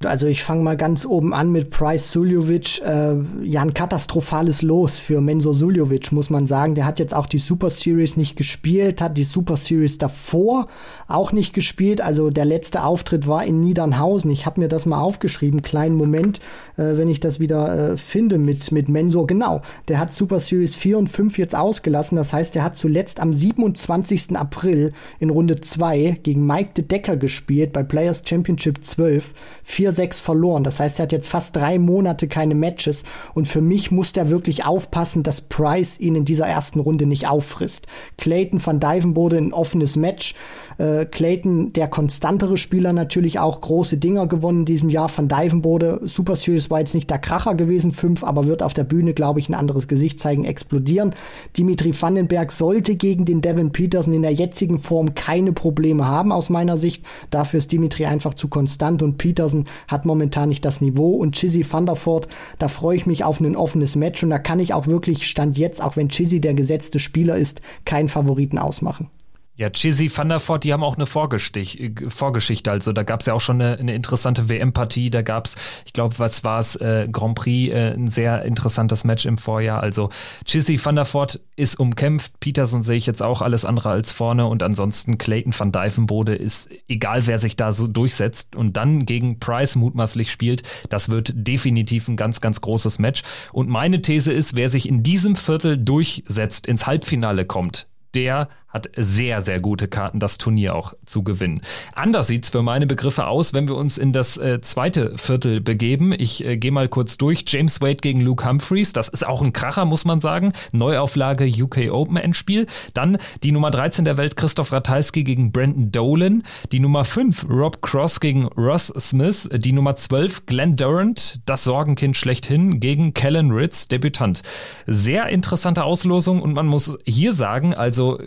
Also 0.05 0.27
ich 0.27 0.43
fange 0.43 0.63
mal 0.63 0.77
ganz 0.77 1.05
oben 1.05 1.33
an 1.33 1.51
mit 1.51 1.69
Price 1.69 2.11
Suljovic. 2.11 2.81
Äh, 2.81 3.15
ja, 3.43 3.61
ein 3.61 3.73
katastrophales 3.73 4.61
Los 4.61 4.99
für 4.99 5.21
Menzo 5.21 5.53
Suljovic, 5.53 6.11
muss 6.11 6.29
man 6.29 6.47
sagen. 6.47 6.75
Der 6.75 6.85
hat 6.85 6.99
jetzt 6.99 7.15
auch 7.15 7.25
die 7.25 7.39
Super 7.39 7.69
Series 7.69 8.17
nicht 8.17 8.35
gespielt, 8.35 9.01
hat 9.01 9.17
die 9.17 9.23
Super 9.23 9.55
Series 9.55 9.97
davor 9.97 10.67
auch 11.07 11.31
nicht 11.31 11.53
gespielt. 11.53 12.01
Also 12.01 12.29
der 12.29 12.45
letzte 12.45 12.83
Auftritt 12.83 13.27
war 13.27 13.45
in 13.45 13.61
Niedernhausen. 13.61 14.31
Ich 14.31 14.45
habe 14.45 14.61
mir 14.61 14.67
das 14.67 14.85
mal 14.85 14.99
aufgeschrieben, 14.99 15.61
kleinen 15.61 15.95
Moment, 15.95 16.39
äh, 16.77 16.97
wenn 16.97 17.09
ich 17.09 17.19
das 17.19 17.39
wieder 17.39 17.93
äh, 17.93 17.97
finde 17.97 18.37
mit, 18.37 18.71
mit 18.71 18.89
Menzo. 18.89 19.25
Genau, 19.25 19.61
der 19.87 19.99
hat 19.99 20.13
Super 20.13 20.39
Series 20.39 20.75
4 20.75 20.97
und 20.97 21.07
5 21.07 21.37
jetzt 21.37 21.55
ausgelassen. 21.55 22.15
Das 22.17 22.33
heißt, 22.33 22.55
er 22.55 22.63
hat 22.63 22.77
zuletzt 22.77 23.19
am 23.19 23.33
27. 23.33 24.35
April 24.35 24.91
in 25.19 25.29
Runde 25.29 25.61
2 25.61 26.19
gegen 26.23 26.45
Mike 26.45 26.71
de 26.75 26.85
Decker 26.85 27.15
gespielt 27.15 27.73
bei 27.73 27.83
Players 27.83 28.23
Championship 28.25 28.83
12. 28.83 29.33
4 29.63 29.82
6 29.91 30.21
verloren. 30.21 30.63
Das 30.63 30.79
heißt, 30.79 30.99
er 30.99 31.03
hat 31.03 31.11
jetzt 31.11 31.27
fast 31.27 31.55
drei 31.55 31.79
Monate 31.79 32.27
keine 32.27 32.55
Matches. 32.55 33.03
Und 33.33 33.47
für 33.47 33.61
mich 33.61 33.91
muss 33.91 34.13
der 34.13 34.29
wirklich 34.29 34.65
aufpassen, 34.65 35.23
dass 35.23 35.41
Price 35.41 35.99
ihn 35.99 36.15
in 36.15 36.25
dieser 36.25 36.47
ersten 36.47 36.79
Runde 36.79 37.05
nicht 37.05 37.27
auffrisst. 37.27 37.87
Clayton 38.17 38.65
van 38.65 38.79
Dyvenbode 38.79 39.37
ein 39.37 39.53
offenes 39.53 39.95
Match. 39.95 40.35
Äh, 40.77 41.05
Clayton, 41.05 41.73
der 41.73 41.87
konstantere 41.87 42.57
Spieler, 42.57 42.93
natürlich 42.93 43.39
auch 43.39 43.61
große 43.61 43.97
Dinger 43.97 44.27
gewonnen 44.27 44.59
in 44.59 44.65
diesem 44.65 44.89
Jahr. 44.89 45.11
Van 45.15 45.27
Dyvenbode, 45.27 46.01
Super 46.03 46.35
Series 46.35 46.69
war 46.69 46.79
jetzt 46.79 46.95
nicht 46.95 47.09
der 47.09 47.19
Kracher 47.19 47.55
gewesen, 47.55 47.91
fünf, 47.91 48.23
aber 48.23 48.47
wird 48.47 48.63
auf 48.63 48.73
der 48.73 48.83
Bühne, 48.83 49.13
glaube 49.13 49.39
ich, 49.39 49.49
ein 49.49 49.53
anderes 49.53 49.87
Gesicht 49.87 50.19
zeigen, 50.19 50.45
explodieren. 50.45 51.13
Dimitri 51.57 51.93
Vandenberg 51.99 52.51
sollte 52.51 52.95
gegen 52.95 53.25
den 53.25 53.41
Devin 53.41 53.71
Peterson 53.71 54.13
in 54.13 54.21
der 54.21 54.33
jetzigen 54.33 54.79
Form 54.79 55.15
keine 55.15 55.53
Probleme 55.53 56.05
haben, 56.05 56.31
aus 56.31 56.49
meiner 56.49 56.77
Sicht. 56.77 57.05
Dafür 57.29 57.59
ist 57.59 57.71
Dimitri 57.71 58.05
einfach 58.05 58.33
zu 58.33 58.47
konstant 58.47 59.01
und 59.03 59.17
Peterson 59.17 59.65
hat 59.87 60.05
momentan 60.05 60.49
nicht 60.49 60.65
das 60.65 60.81
Niveau. 60.81 61.15
Und 61.15 61.35
Chizzy 61.35 61.65
Voort, 61.65 62.27
da 62.59 62.67
freue 62.67 62.95
ich 62.95 63.05
mich 63.05 63.23
auf 63.23 63.39
ein 63.39 63.55
offenes 63.55 63.95
Match 63.95 64.23
und 64.23 64.29
da 64.29 64.39
kann 64.39 64.59
ich 64.59 64.73
auch 64.73 64.87
wirklich 64.87 65.27
Stand 65.27 65.57
jetzt, 65.57 65.81
auch 65.81 65.95
wenn 65.95 66.09
Chizzy 66.09 66.41
der 66.41 66.53
gesetzte 66.53 66.99
Spieler 66.99 67.35
ist, 67.35 67.61
keinen 67.85 68.09
Favoriten 68.09 68.57
ausmachen. 68.57 69.09
Ja, 69.55 69.69
Chizzy 69.69 70.09
van 70.11 70.29
der 70.29 70.39
Voort, 70.39 70.63
die 70.63 70.73
haben 70.73 70.83
auch 70.83 70.95
eine 70.95 71.05
Vorgeschichte. 71.05 72.71
Also 72.71 72.91
da 72.91 73.03
gab 73.03 73.19
es 73.19 73.27
ja 73.27 73.35
auch 73.35 73.41
schon 73.41 73.61
eine, 73.61 73.77
eine 73.77 73.93
interessante 73.93 74.49
WM-Partie. 74.49 75.11
Da 75.11 75.21
gab 75.21 75.45
es, 75.45 75.55
ich 75.85 75.93
glaube, 75.93 76.17
was 76.17 76.43
war 76.43 76.59
es, 76.59 76.75
äh, 76.77 77.07
Grand 77.11 77.35
Prix, 77.35 77.71
äh, 77.71 77.93
ein 77.93 78.07
sehr 78.07 78.45
interessantes 78.45 79.03
Match 79.03 79.27
im 79.27 79.37
Vorjahr. 79.37 79.83
Also 79.83 80.09
Chizzy 80.45 80.83
van 80.83 80.95
der 80.95 81.05
Voort 81.05 81.39
ist 81.55 81.79
umkämpft. 81.79 82.39
Peterson 82.39 82.81
sehe 82.81 82.97
ich 82.97 83.05
jetzt 83.05 83.21
auch 83.21 83.43
alles 83.43 83.63
andere 83.63 83.89
als 83.89 84.11
vorne. 84.11 84.47
Und 84.47 84.63
ansonsten 84.63 85.19
Clayton 85.19 85.53
van 85.55 85.71
Dijvenbode 85.71 86.33
ist, 86.33 86.69
egal 86.87 87.27
wer 87.27 87.37
sich 87.37 87.55
da 87.55 87.73
so 87.73 87.87
durchsetzt 87.87 88.55
und 88.55 88.75
dann 88.75 89.05
gegen 89.05 89.37
Price 89.37 89.75
mutmaßlich 89.75 90.31
spielt, 90.31 90.63
das 90.89 91.09
wird 91.09 91.31
definitiv 91.35 92.07
ein 92.07 92.15
ganz, 92.15 92.41
ganz 92.41 92.59
großes 92.59 92.97
Match. 92.97 93.21
Und 93.51 93.69
meine 93.69 94.01
These 94.01 94.33
ist, 94.33 94.55
wer 94.55 94.69
sich 94.69 94.89
in 94.89 95.03
diesem 95.03 95.35
Viertel 95.35 95.77
durchsetzt, 95.77 96.65
ins 96.65 96.87
Halbfinale 96.87 97.45
kommt, 97.45 97.87
der 98.15 98.47
hat 98.73 98.89
sehr, 98.97 99.41
sehr 99.41 99.59
gute 99.59 99.87
Karten, 99.87 100.19
das 100.19 100.39
Turnier 100.39 100.75
auch 100.75 100.93
zu 101.05 101.23
gewinnen. 101.23 101.61
Anders 101.93 102.27
sieht's 102.27 102.49
für 102.49 102.63
meine 102.63 102.87
Begriffe 102.87 103.27
aus, 103.27 103.53
wenn 103.53 103.67
wir 103.67 103.75
uns 103.75 103.99
in 103.99 104.11
das 104.11 104.37
äh, 104.37 104.59
zweite 104.61 105.15
Viertel 105.17 105.61
begeben. 105.61 106.13
Ich 106.17 106.43
äh, 106.43 106.57
gehe 106.57 106.71
mal 106.71 106.89
kurz 106.89 107.17
durch. 107.17 107.45
James 107.47 107.81
Wade 107.81 107.97
gegen 107.97 108.21
Luke 108.21 108.47
Humphreys, 108.47 108.91
das 108.91 109.09
ist 109.09 109.25
auch 109.25 109.41
ein 109.41 109.53
Kracher, 109.53 109.85
muss 109.85 110.05
man 110.05 110.19
sagen. 110.19 110.53
Neuauflage 110.71 111.45
UK 111.45 111.91
Open 111.91 112.17
Endspiel. 112.17 112.65
Dann 112.95 113.19
die 113.43 113.51
Nummer 113.51 113.69
13 113.69 114.05
der 114.05 114.17
Welt, 114.17 114.35
Christoph 114.35 114.71
Ratajski 114.71 115.23
gegen 115.23 115.51
Brandon 115.51 115.91
Dolan. 115.91 116.43
Die 116.71 116.79
Nummer 116.79 117.05
5, 117.05 117.47
Rob 117.49 117.81
Cross 117.83 118.19
gegen 118.19 118.47
Ross 118.47 118.91
Smith. 118.97 119.49
Die 119.53 119.71
Nummer 119.71 119.95
12, 119.95 120.47
Glenn 120.47 120.75
Durant, 120.75 121.41
das 121.45 121.63
Sorgenkind 121.63 122.17
schlechthin, 122.17 122.79
gegen 122.79 123.13
Kellen 123.13 123.51
Ritz, 123.51 123.87
Debütant. 123.87 124.41
Sehr 124.87 125.27
interessante 125.27 125.83
Auslosung 125.83 126.41
und 126.41 126.53
man 126.53 126.65
muss 126.65 126.97
hier 127.05 127.33
sagen, 127.33 127.75
also 127.75 128.19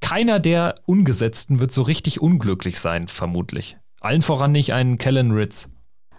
keiner 0.00 0.38
der 0.38 0.76
Ungesetzten 0.86 1.60
wird 1.60 1.72
so 1.72 1.82
richtig 1.82 2.20
unglücklich 2.20 2.78
sein, 2.78 3.08
vermutlich. 3.08 3.78
Allen 4.00 4.22
voran 4.22 4.52
nicht 4.52 4.72
ein 4.72 4.98
Kellen 4.98 5.32
Ritz. 5.32 5.70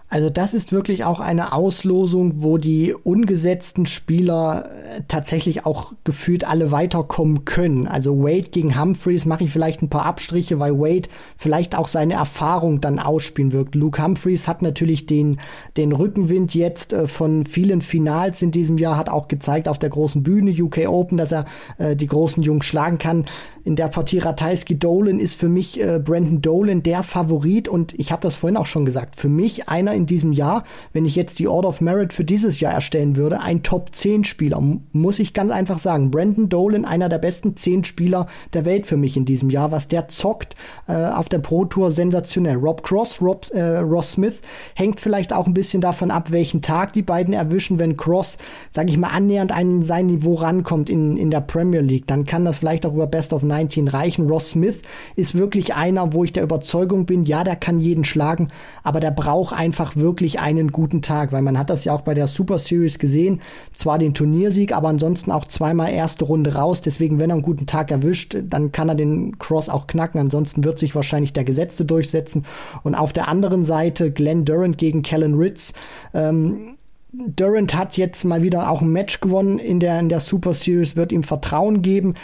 Also 0.10 0.30
das 0.30 0.54
ist 0.54 0.72
wirklich 0.72 1.04
auch 1.04 1.20
eine 1.20 1.52
Auslosung, 1.52 2.42
wo 2.42 2.58
die 2.58 2.94
ungesetzten 2.94 3.86
Spieler 3.86 4.70
äh, 4.70 5.02
tatsächlich 5.10 5.66
auch 5.66 5.92
gefühlt 6.06 6.48
alle 6.48 6.72
weiterkommen 6.72 7.44
können. 7.44 7.90
Also 7.90 8.24
Wade 8.24 8.50
gegen 8.50 8.80
Humphreys 8.80 9.26
mache 9.26 9.44
ich 9.44 9.52
vielleicht 9.52 9.82
ein 9.82 9.90
paar 9.90 10.06
Abstriche, 10.06 10.60
weil 10.60 10.80
Wade 10.80 11.10
vielleicht 11.36 11.78
auch 11.78 11.90
seine 11.90 12.14
Erfahrung 12.14 12.80
dann 12.80 13.00
ausspielen 13.00 13.52
wird. 13.52 13.76
Luke 13.76 14.02
Humphreys 14.02 14.48
hat 14.48 14.62
natürlich 14.62 15.08
den, 15.08 15.42
den 15.76 15.92
Rückenwind 15.92 16.56
jetzt 16.56 16.94
äh, 16.94 17.10
von 17.10 17.46
vielen 17.46 17.82
Finals 17.82 18.42
in 18.42 18.52
diesem 18.52 18.78
Jahr, 18.78 18.96
hat 18.96 19.10
auch 19.10 19.28
gezeigt 19.28 19.68
auf 19.68 19.78
der 19.78 19.90
großen 19.90 20.24
Bühne 20.24 20.52
UK 20.52 20.88
Open, 20.88 21.18
dass 21.18 21.34
er 21.34 21.44
äh, 21.80 21.98
die 21.98 22.08
großen 22.08 22.44
Jungs 22.44 22.66
schlagen 22.66 22.98
kann. 22.98 23.26
In 23.66 23.76
der 23.76 23.90
Partie 23.90 24.20
Ratajski 24.20 24.80
Dolan 24.80 25.20
ist 25.20 25.36
für 25.36 25.50
mich 25.50 25.82
äh, 25.82 26.00
Brandon 26.00 26.42
Dolan 26.42 26.84
der 26.84 27.04
Favorit 27.04 27.68
und 27.68 27.94
ich 28.00 28.14
habe 28.14 28.22
das 28.22 28.38
vorhin 28.38 28.56
auch 28.56 28.66
schon 28.66 28.86
gesagt, 28.86 29.18
für 29.18 29.28
mich 29.28 29.68
einer 29.68 29.97
in 29.98 30.06
diesem 30.06 30.32
Jahr, 30.32 30.64
wenn 30.94 31.06
ich 31.06 31.16
jetzt 31.16 31.40
die 31.40 31.48
Order 31.48 31.68
of 31.68 31.82
Merit 31.82 32.14
für 32.14 32.24
dieses 32.24 32.60
Jahr 32.60 32.74
erstellen 32.74 33.16
würde, 33.16 33.42
ein 33.42 33.64
Top 33.64 33.94
10 33.94 34.24
Spieler, 34.24 34.62
muss 34.92 35.20
ich 35.20 35.34
ganz 35.34 35.52
einfach 35.52 35.80
sagen. 35.80 36.12
Brandon 36.12 36.48
Dolan, 36.48 36.86
einer 36.86 37.10
der 37.10 37.18
besten 37.18 37.56
10 37.56 37.84
Spieler 37.84 38.28
der 38.54 38.66
Welt 38.66 38.86
für 38.88 38.98
mich 38.98 39.18
in 39.18 39.26
diesem 39.26 39.50
Jahr, 39.50 39.72
was 39.72 39.88
der 39.88 40.08
zockt 40.08 40.56
äh, 40.88 40.94
auf 40.94 41.30
der 41.30 41.40
Pro 41.40 41.66
Tour 41.66 41.92
sensationell. 41.92 42.56
Rob 42.56 42.84
Cross, 42.84 43.22
Rob, 43.22 43.48
äh, 43.54 43.80
Ross 43.80 44.14
Smith 44.14 44.42
hängt 44.76 45.00
vielleicht 45.00 45.34
auch 45.34 45.48
ein 45.48 45.54
bisschen 45.54 45.82
davon 45.82 46.12
ab, 46.12 46.32
welchen 46.32 46.62
Tag 46.62 46.94
die 46.94 47.02
beiden 47.02 47.34
erwischen. 47.34 47.80
Wenn 47.80 47.98
Cross, 47.98 48.38
sage 48.72 48.90
ich 48.90 48.98
mal, 48.98 49.10
annähernd 49.10 49.52
an 49.52 49.84
sein 49.84 50.08
Niveau 50.08 50.36
rankommt 50.36 50.90
in, 50.90 51.18
in 51.18 51.32
der 51.32 51.42
Premier 51.42 51.82
League, 51.82 52.08
dann 52.08 52.26
kann 52.26 52.46
das 52.46 52.60
vielleicht 52.60 52.86
auch 52.86 52.94
über 52.94 53.08
Best 53.08 53.34
of 53.34 53.44
19 53.44 53.88
reichen. 53.88 54.28
Ross 54.30 54.52
Smith 54.52 54.80
ist 55.16 55.36
wirklich 55.36 55.76
einer, 55.76 56.14
wo 56.14 56.24
ich 56.24 56.34
der 56.34 56.44
Überzeugung 56.44 57.06
bin, 57.06 57.24
ja, 57.24 57.44
der 57.44 57.56
kann 57.56 57.80
jeden 57.80 58.06
schlagen, 58.06 58.50
aber 58.84 59.00
der 59.00 59.12
braucht 59.12 59.54
einfach 59.54 59.87
einfach 59.88 59.96
wirklich 59.96 60.40
einen 60.40 60.72
guten 60.72 61.02
Tag, 61.02 61.32
weil 61.32 61.42
man 61.42 61.58
hat 61.58 61.70
das 61.70 61.86
ja 61.86 61.94
auch 61.94 62.02
bei 62.02 62.14
der 62.14 62.28
Super 62.28 62.60
Series 62.60 63.00
gesehen, 63.00 63.42
zwar 63.76 63.98
den 63.98 64.14
Turniersieg, 64.14 64.74
aber 64.74 64.90
ansonsten 64.90 65.32
auch 65.32 65.46
zweimal 65.46 65.92
erste 65.92 66.26
Runde 66.26 66.56
raus. 66.56 66.82
Deswegen, 66.82 67.20
wenn 67.20 67.30
er 67.30 67.36
einen 67.36 67.44
guten 67.44 67.66
Tag 67.66 67.92
erwischt, 67.92 68.38
dann 68.44 68.72
kann 68.72 68.90
er 68.90 68.96
den 68.96 69.38
Cross 69.40 69.70
auch 69.70 69.88
knacken. 69.88 70.20
Ansonsten 70.20 70.64
wird 70.64 70.80
sich 70.80 70.96
wahrscheinlich 70.96 71.34
der 71.34 71.44
Gesetzte 71.44 71.86
durchsetzen. 71.86 72.46
Und 72.84 72.96
auf 72.96 73.14
der 73.14 73.28
anderen 73.28 73.64
Seite 73.64 74.12
Glenn 74.12 74.46
Durant 74.46 74.78
gegen 74.78 75.04
Kellen 75.04 75.36
Ritz. 75.36 75.74
Ähm, 76.14 76.76
Durant 77.14 77.74
hat 77.74 77.98
jetzt 77.98 78.26
mal 78.26 78.44
wieder 78.44 78.70
auch 78.70 78.82
ein 78.82 78.92
Match 78.92 79.22
gewonnen 79.22 79.60
in 79.60 79.80
der, 79.80 80.00
in 80.00 80.10
der 80.10 80.20
Super 80.20 80.54
Series, 80.54 80.96
wird 80.96 81.12
ihm 81.12 81.24
Vertrauen 81.24 81.82
geben 81.82 82.16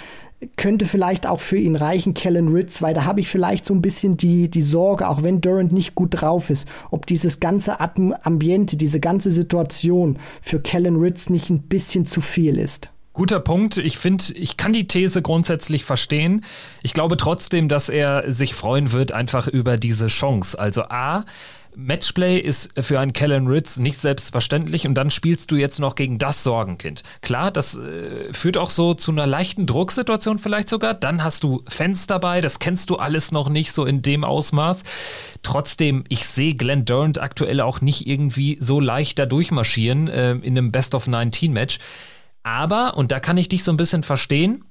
könnte 0.58 0.86
vielleicht 0.86 1.28
auch 1.28 1.40
für 1.40 1.58
ihn 1.58 1.76
reichen, 1.76 2.14
Kellen 2.14 2.50
Ritz, 2.50 2.82
weil 2.82 2.94
da 2.94 3.06
habe 3.06 3.20
ich 3.20 3.28
vielleicht 3.28 3.66
so 3.66 3.74
ein 3.74 3.82
bisschen 3.82 4.18
die, 4.18 4.50
die 4.50 4.62
Sorge, 4.62 5.08
auch 5.08 5.24
wenn 5.24 5.42
Durant 5.42 5.72
nicht 5.72 5.96
gut 5.96 6.22
drauf 6.22 6.50
ist, 6.50 6.68
ob 6.92 7.06
dieses 7.06 7.40
ganze 7.40 7.80
Ambiente, 7.80 8.78
diese 8.78 9.00
ganze 9.00 9.32
Situation 9.32 10.18
für 10.42 10.60
Kellen 10.60 10.98
Ritz 10.98 11.30
nicht 11.30 11.50
ein 11.50 11.64
bisschen 11.64 12.06
zu 12.06 12.22
viel 12.22 12.58
ist. 12.58 12.90
Guter 13.14 13.40
Punkt. 13.40 13.78
Ich 13.78 14.00
finde, 14.00 14.24
ich 14.34 14.58
kann 14.58 14.74
die 14.74 14.88
These 14.88 15.22
grundsätzlich 15.22 15.86
verstehen. 15.86 16.44
Ich 16.82 16.94
glaube 16.94 17.16
trotzdem, 17.16 17.70
dass 17.70 17.88
er 17.88 18.32
sich 18.32 18.56
freuen 18.56 18.92
wird 18.92 19.12
einfach 19.12 19.48
über 19.48 19.78
diese 19.78 20.08
Chance. 20.08 20.58
Also 20.58 20.86
A, 20.90 21.24
Matchplay 21.76 22.38
ist 22.38 22.72
für 22.80 23.00
einen 23.00 23.14
Kellen 23.14 23.48
Ritz 23.48 23.78
nicht 23.78 23.98
selbstverständlich 23.98 24.88
und 24.88 24.96
dann 24.96 25.10
spielst 25.12 25.52
du 25.52 25.56
jetzt 25.56 25.80
noch 25.80 25.96
gegen 25.96 26.18
das 26.18 26.44
Sorgenkind. 26.44 27.04
Klar, 27.22 27.52
das 27.52 27.78
äh, 27.78 28.32
führt 28.34 28.58
auch 28.58 28.70
so 28.70 28.94
zu 28.94 29.12
einer 29.12 29.28
leichten 29.28 29.66
Drucksituation 29.66 30.40
vielleicht 30.40 30.70
sogar. 30.70 30.94
Dann 30.94 31.24
hast 31.24 31.44
du 31.44 31.64
Fans 31.68 32.08
dabei, 32.08 32.42
das 32.42 32.60
kennst 32.60 32.90
du 32.90 32.98
alles 32.98 33.32
noch 33.32 33.50
nicht 33.50 33.72
so 33.72 33.86
in 33.86 34.02
dem 34.02 34.24
Ausmaß. 34.24 34.84
Trotzdem, 35.42 36.04
ich 36.10 36.28
sehe 36.28 36.56
Glenn 36.56 36.86
Durant 36.86 37.22
aktuell 37.22 37.62
auch 37.62 37.82
nicht 37.82 38.08
irgendwie 38.08 38.58
so 38.60 38.80
leicht 38.80 39.20
da 39.20 39.26
durchmarschieren 39.26 40.08
äh, 40.08 40.32
in 40.34 40.58
einem 40.58 40.72
Best 40.72 40.96
of 40.96 41.08
19 41.08 41.52
Match. 41.54 41.80
Aber, 42.44 42.98
und 42.98 43.12
da 43.12 43.20
kann 43.20 43.38
ich 43.38 43.50
dich 43.50 43.64
so 43.64 43.72
ein 43.72 43.78
bisschen 43.78 44.04
verstehen, 44.04 44.66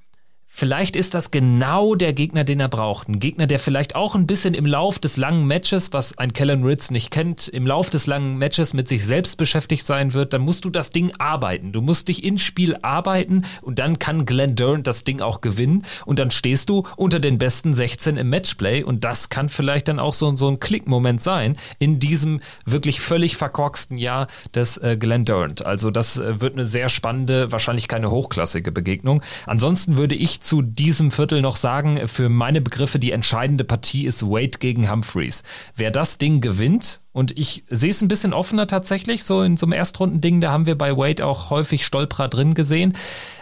Vielleicht 0.54 0.96
ist 0.96 1.14
das 1.14 1.30
genau 1.30 1.94
der 1.94 2.12
Gegner, 2.12 2.44
den 2.44 2.60
er 2.60 2.68
braucht. 2.68 3.08
Ein 3.08 3.18
Gegner, 3.18 3.46
der 3.46 3.58
vielleicht 3.58 3.96
auch 3.96 4.14
ein 4.14 4.26
bisschen 4.26 4.52
im 4.52 4.66
Lauf 4.66 4.98
des 4.98 5.16
langen 5.16 5.46
Matches, 5.46 5.94
was 5.94 6.18
ein 6.18 6.34
Kellen 6.34 6.62
Ritz 6.62 6.90
nicht 6.90 7.10
kennt, 7.10 7.48
im 7.48 7.66
Lauf 7.66 7.88
des 7.88 8.06
langen 8.06 8.36
Matches 8.36 8.74
mit 8.74 8.86
sich 8.86 9.04
selbst 9.04 9.38
beschäftigt 9.38 9.86
sein 9.86 10.12
wird. 10.12 10.34
Dann 10.34 10.42
musst 10.42 10.66
du 10.66 10.70
das 10.70 10.90
Ding 10.90 11.10
arbeiten. 11.18 11.72
Du 11.72 11.80
musst 11.80 12.08
dich 12.08 12.22
ins 12.22 12.42
Spiel 12.42 12.76
arbeiten 12.82 13.46
und 13.62 13.78
dann 13.78 13.98
kann 13.98 14.26
Glenn 14.26 14.54
Durant 14.54 14.86
das 14.86 15.04
Ding 15.04 15.22
auch 15.22 15.40
gewinnen. 15.40 15.86
Und 16.04 16.18
dann 16.18 16.30
stehst 16.30 16.68
du 16.68 16.84
unter 16.96 17.18
den 17.18 17.38
besten 17.38 17.72
16 17.72 18.18
im 18.18 18.28
Matchplay. 18.28 18.82
Und 18.82 19.04
das 19.04 19.30
kann 19.30 19.48
vielleicht 19.48 19.88
dann 19.88 19.98
auch 19.98 20.14
so, 20.14 20.36
so 20.36 20.48
ein 20.48 20.60
Klickmoment 20.60 21.22
sein 21.22 21.56
in 21.78 21.98
diesem 21.98 22.40
wirklich 22.66 23.00
völlig 23.00 23.38
verkorksten 23.38 23.96
Jahr 23.96 24.26
des 24.54 24.76
äh, 24.76 24.98
Glenn 25.00 25.24
Durant. 25.24 25.64
Also 25.64 25.90
das 25.90 26.18
äh, 26.18 26.42
wird 26.42 26.52
eine 26.52 26.66
sehr 26.66 26.90
spannende, 26.90 27.50
wahrscheinlich 27.50 27.88
keine 27.88 28.10
hochklassige 28.10 28.70
Begegnung. 28.70 29.22
Ansonsten 29.46 29.96
würde 29.96 30.14
ich 30.14 30.41
zu 30.42 30.62
diesem 30.62 31.10
Viertel 31.10 31.40
noch 31.40 31.56
sagen, 31.56 32.08
für 32.08 32.28
meine 32.28 32.60
Begriffe 32.60 32.98
die 32.98 33.12
entscheidende 33.12 33.64
Partie 33.64 34.06
ist 34.06 34.24
Wade 34.24 34.58
gegen 34.58 34.90
Humphreys. 34.90 35.42
Wer 35.76 35.90
das 35.90 36.18
Ding 36.18 36.40
gewinnt, 36.40 37.00
und 37.12 37.38
ich 37.38 37.64
sehe 37.68 37.90
es 37.90 38.00
ein 38.00 38.08
bisschen 38.08 38.32
offener 38.32 38.66
tatsächlich, 38.66 39.24
so 39.24 39.42
in 39.42 39.56
so 39.56 39.66
einem 39.66 39.74
Erstrundending, 39.74 40.40
da 40.40 40.50
haben 40.50 40.66
wir 40.66 40.76
bei 40.76 40.96
Wade 40.96 41.26
auch 41.26 41.50
häufig 41.50 41.84
Stolperer 41.84 42.28
drin 42.28 42.54
gesehen. 42.54 42.94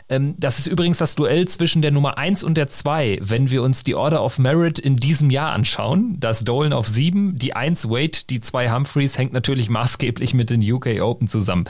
Ähm, 0.08 0.34
das 0.38 0.58
ist 0.58 0.66
übrigens 0.66 0.98
das 0.98 1.14
Duell 1.14 1.46
zwischen 1.46 1.80
der 1.80 1.92
Nummer 1.92 2.18
1 2.18 2.42
und 2.42 2.56
der 2.56 2.68
2, 2.68 3.20
wenn 3.22 3.48
wir 3.50 3.62
uns 3.62 3.84
die 3.84 3.94
Order 3.94 4.24
of 4.24 4.38
Merit 4.38 4.78
in 4.78 4.96
diesem 4.96 5.30
Jahr 5.30 5.52
anschauen. 5.52 6.16
Das 6.18 6.44
Dolan 6.44 6.72
auf 6.72 6.88
7, 6.88 7.38
die 7.38 7.54
1 7.54 7.88
Wade, 7.88 8.18
die 8.28 8.40
2 8.40 8.70
Humphreys 8.70 9.16
hängt 9.16 9.32
natürlich 9.32 9.70
maßgeblich 9.70 10.34
mit 10.34 10.50
den 10.50 10.60
UK 10.60 11.00
Open 11.00 11.28
zusammen. 11.28 11.64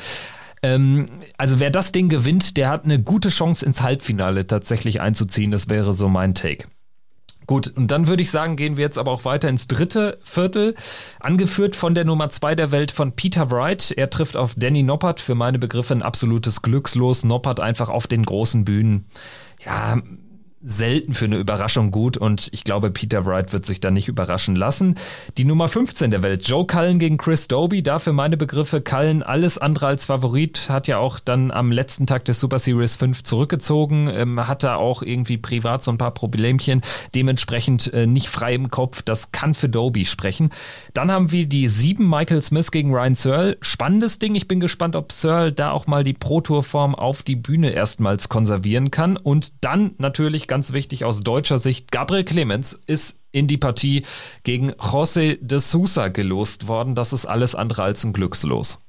Ähm, 0.62 1.06
also 1.38 1.60
wer 1.60 1.70
das 1.70 1.92
Ding 1.92 2.08
gewinnt, 2.08 2.56
der 2.56 2.68
hat 2.68 2.84
eine 2.84 3.02
gute 3.02 3.28
Chance 3.28 3.64
ins 3.64 3.80
Halbfinale 3.80 4.46
tatsächlich 4.46 5.00
einzuziehen. 5.00 5.50
Das 5.50 5.68
wäre 5.68 5.92
so 5.92 6.08
mein 6.08 6.34
Take. 6.34 6.66
Gut, 7.46 7.66
und 7.76 7.90
dann 7.90 8.06
würde 8.06 8.22
ich 8.22 8.30
sagen, 8.30 8.54
gehen 8.54 8.76
wir 8.76 8.84
jetzt 8.84 8.96
aber 8.96 9.10
auch 9.10 9.24
weiter 9.24 9.48
ins 9.48 9.66
dritte 9.66 10.18
Viertel, 10.22 10.76
angeführt 11.18 11.74
von 11.74 11.96
der 11.96 12.04
Nummer 12.04 12.30
zwei 12.30 12.54
der 12.54 12.70
Welt 12.70 12.92
von 12.92 13.16
Peter 13.16 13.50
Wright. 13.50 13.90
Er 13.90 14.08
trifft 14.08 14.36
auf 14.36 14.54
Danny 14.56 14.84
Noppert, 14.84 15.18
für 15.18 15.34
meine 15.34 15.58
Begriffe 15.58 15.94
ein 15.94 16.02
absolutes 16.02 16.62
Glückslos. 16.62 17.24
Noppert 17.24 17.58
einfach 17.58 17.88
auf 17.88 18.06
den 18.06 18.24
großen 18.24 18.64
Bühnen. 18.64 19.06
Ja, 19.64 20.00
selten 20.62 21.14
für 21.14 21.24
eine 21.24 21.38
Überraschung 21.38 21.90
gut 21.90 22.18
und 22.18 22.50
ich 22.52 22.64
glaube, 22.64 22.90
Peter 22.90 23.24
Wright 23.24 23.52
wird 23.54 23.64
sich 23.64 23.80
da 23.80 23.90
nicht 23.90 24.08
überraschen 24.08 24.54
lassen. 24.54 24.96
Die 25.38 25.44
Nummer 25.44 25.68
15 25.68 26.10
der 26.10 26.22
Welt, 26.22 26.46
Joe 26.46 26.66
Cullen 26.66 26.98
gegen 26.98 27.16
Chris 27.16 27.48
Doby, 27.48 27.82
dafür 27.82 28.12
meine 28.12 28.36
Begriffe, 28.36 28.82
Cullen 28.82 29.22
alles 29.22 29.56
andere 29.56 29.86
als 29.86 30.04
Favorit, 30.04 30.68
hat 30.68 30.86
ja 30.86 30.98
auch 30.98 31.18
dann 31.18 31.50
am 31.50 31.72
letzten 31.72 32.06
Tag 32.06 32.26
des 32.26 32.40
Super 32.40 32.58
Series 32.58 32.96
5 32.96 33.22
zurückgezogen, 33.22 34.08
ähm, 34.08 34.46
hatte 34.46 34.74
auch 34.74 35.02
irgendwie 35.02 35.38
privat 35.38 35.82
so 35.82 35.92
ein 35.92 35.98
paar 35.98 36.12
Problemchen, 36.12 36.82
dementsprechend 37.14 37.90
äh, 37.94 38.06
nicht 38.06 38.28
frei 38.28 38.54
im 38.54 38.70
Kopf, 38.70 39.00
das 39.00 39.32
kann 39.32 39.54
für 39.54 39.70
Doby 39.70 40.04
sprechen. 40.04 40.50
Dann 40.92 41.10
haben 41.10 41.32
wir 41.32 41.46
die 41.46 41.68
7 41.68 42.06
Michael 42.06 42.42
Smith 42.42 42.70
gegen 42.70 42.92
Ryan 42.92 43.14
Searle, 43.14 43.56
spannendes 43.62 44.18
Ding, 44.18 44.34
ich 44.34 44.46
bin 44.46 44.60
gespannt, 44.60 44.94
ob 44.94 45.12
Searle 45.12 45.52
da 45.52 45.70
auch 45.70 45.86
mal 45.86 46.04
die 46.04 46.12
Pro-Tour-Form 46.12 46.94
auf 46.94 47.22
die 47.22 47.36
Bühne 47.36 47.70
erstmals 47.70 48.28
konservieren 48.28 48.90
kann 48.90 49.16
und 49.16 49.54
dann 49.62 49.92
natürlich 49.96 50.49
ganz 50.50 50.72
wichtig 50.72 51.04
aus 51.04 51.20
deutscher 51.20 51.60
Sicht, 51.60 51.92
Gabriel 51.92 52.24
Clemens 52.24 52.76
ist 52.86 53.16
in 53.30 53.46
die 53.46 53.56
Partie 53.56 54.04
gegen 54.42 54.72
José 54.72 55.38
de 55.40 55.60
Sousa 55.60 56.08
gelost 56.08 56.66
worden. 56.66 56.96
Das 56.96 57.12
ist 57.12 57.24
alles 57.24 57.54
andere 57.54 57.84
als 57.84 58.02
ein 58.02 58.12
Glückslos. 58.12 58.80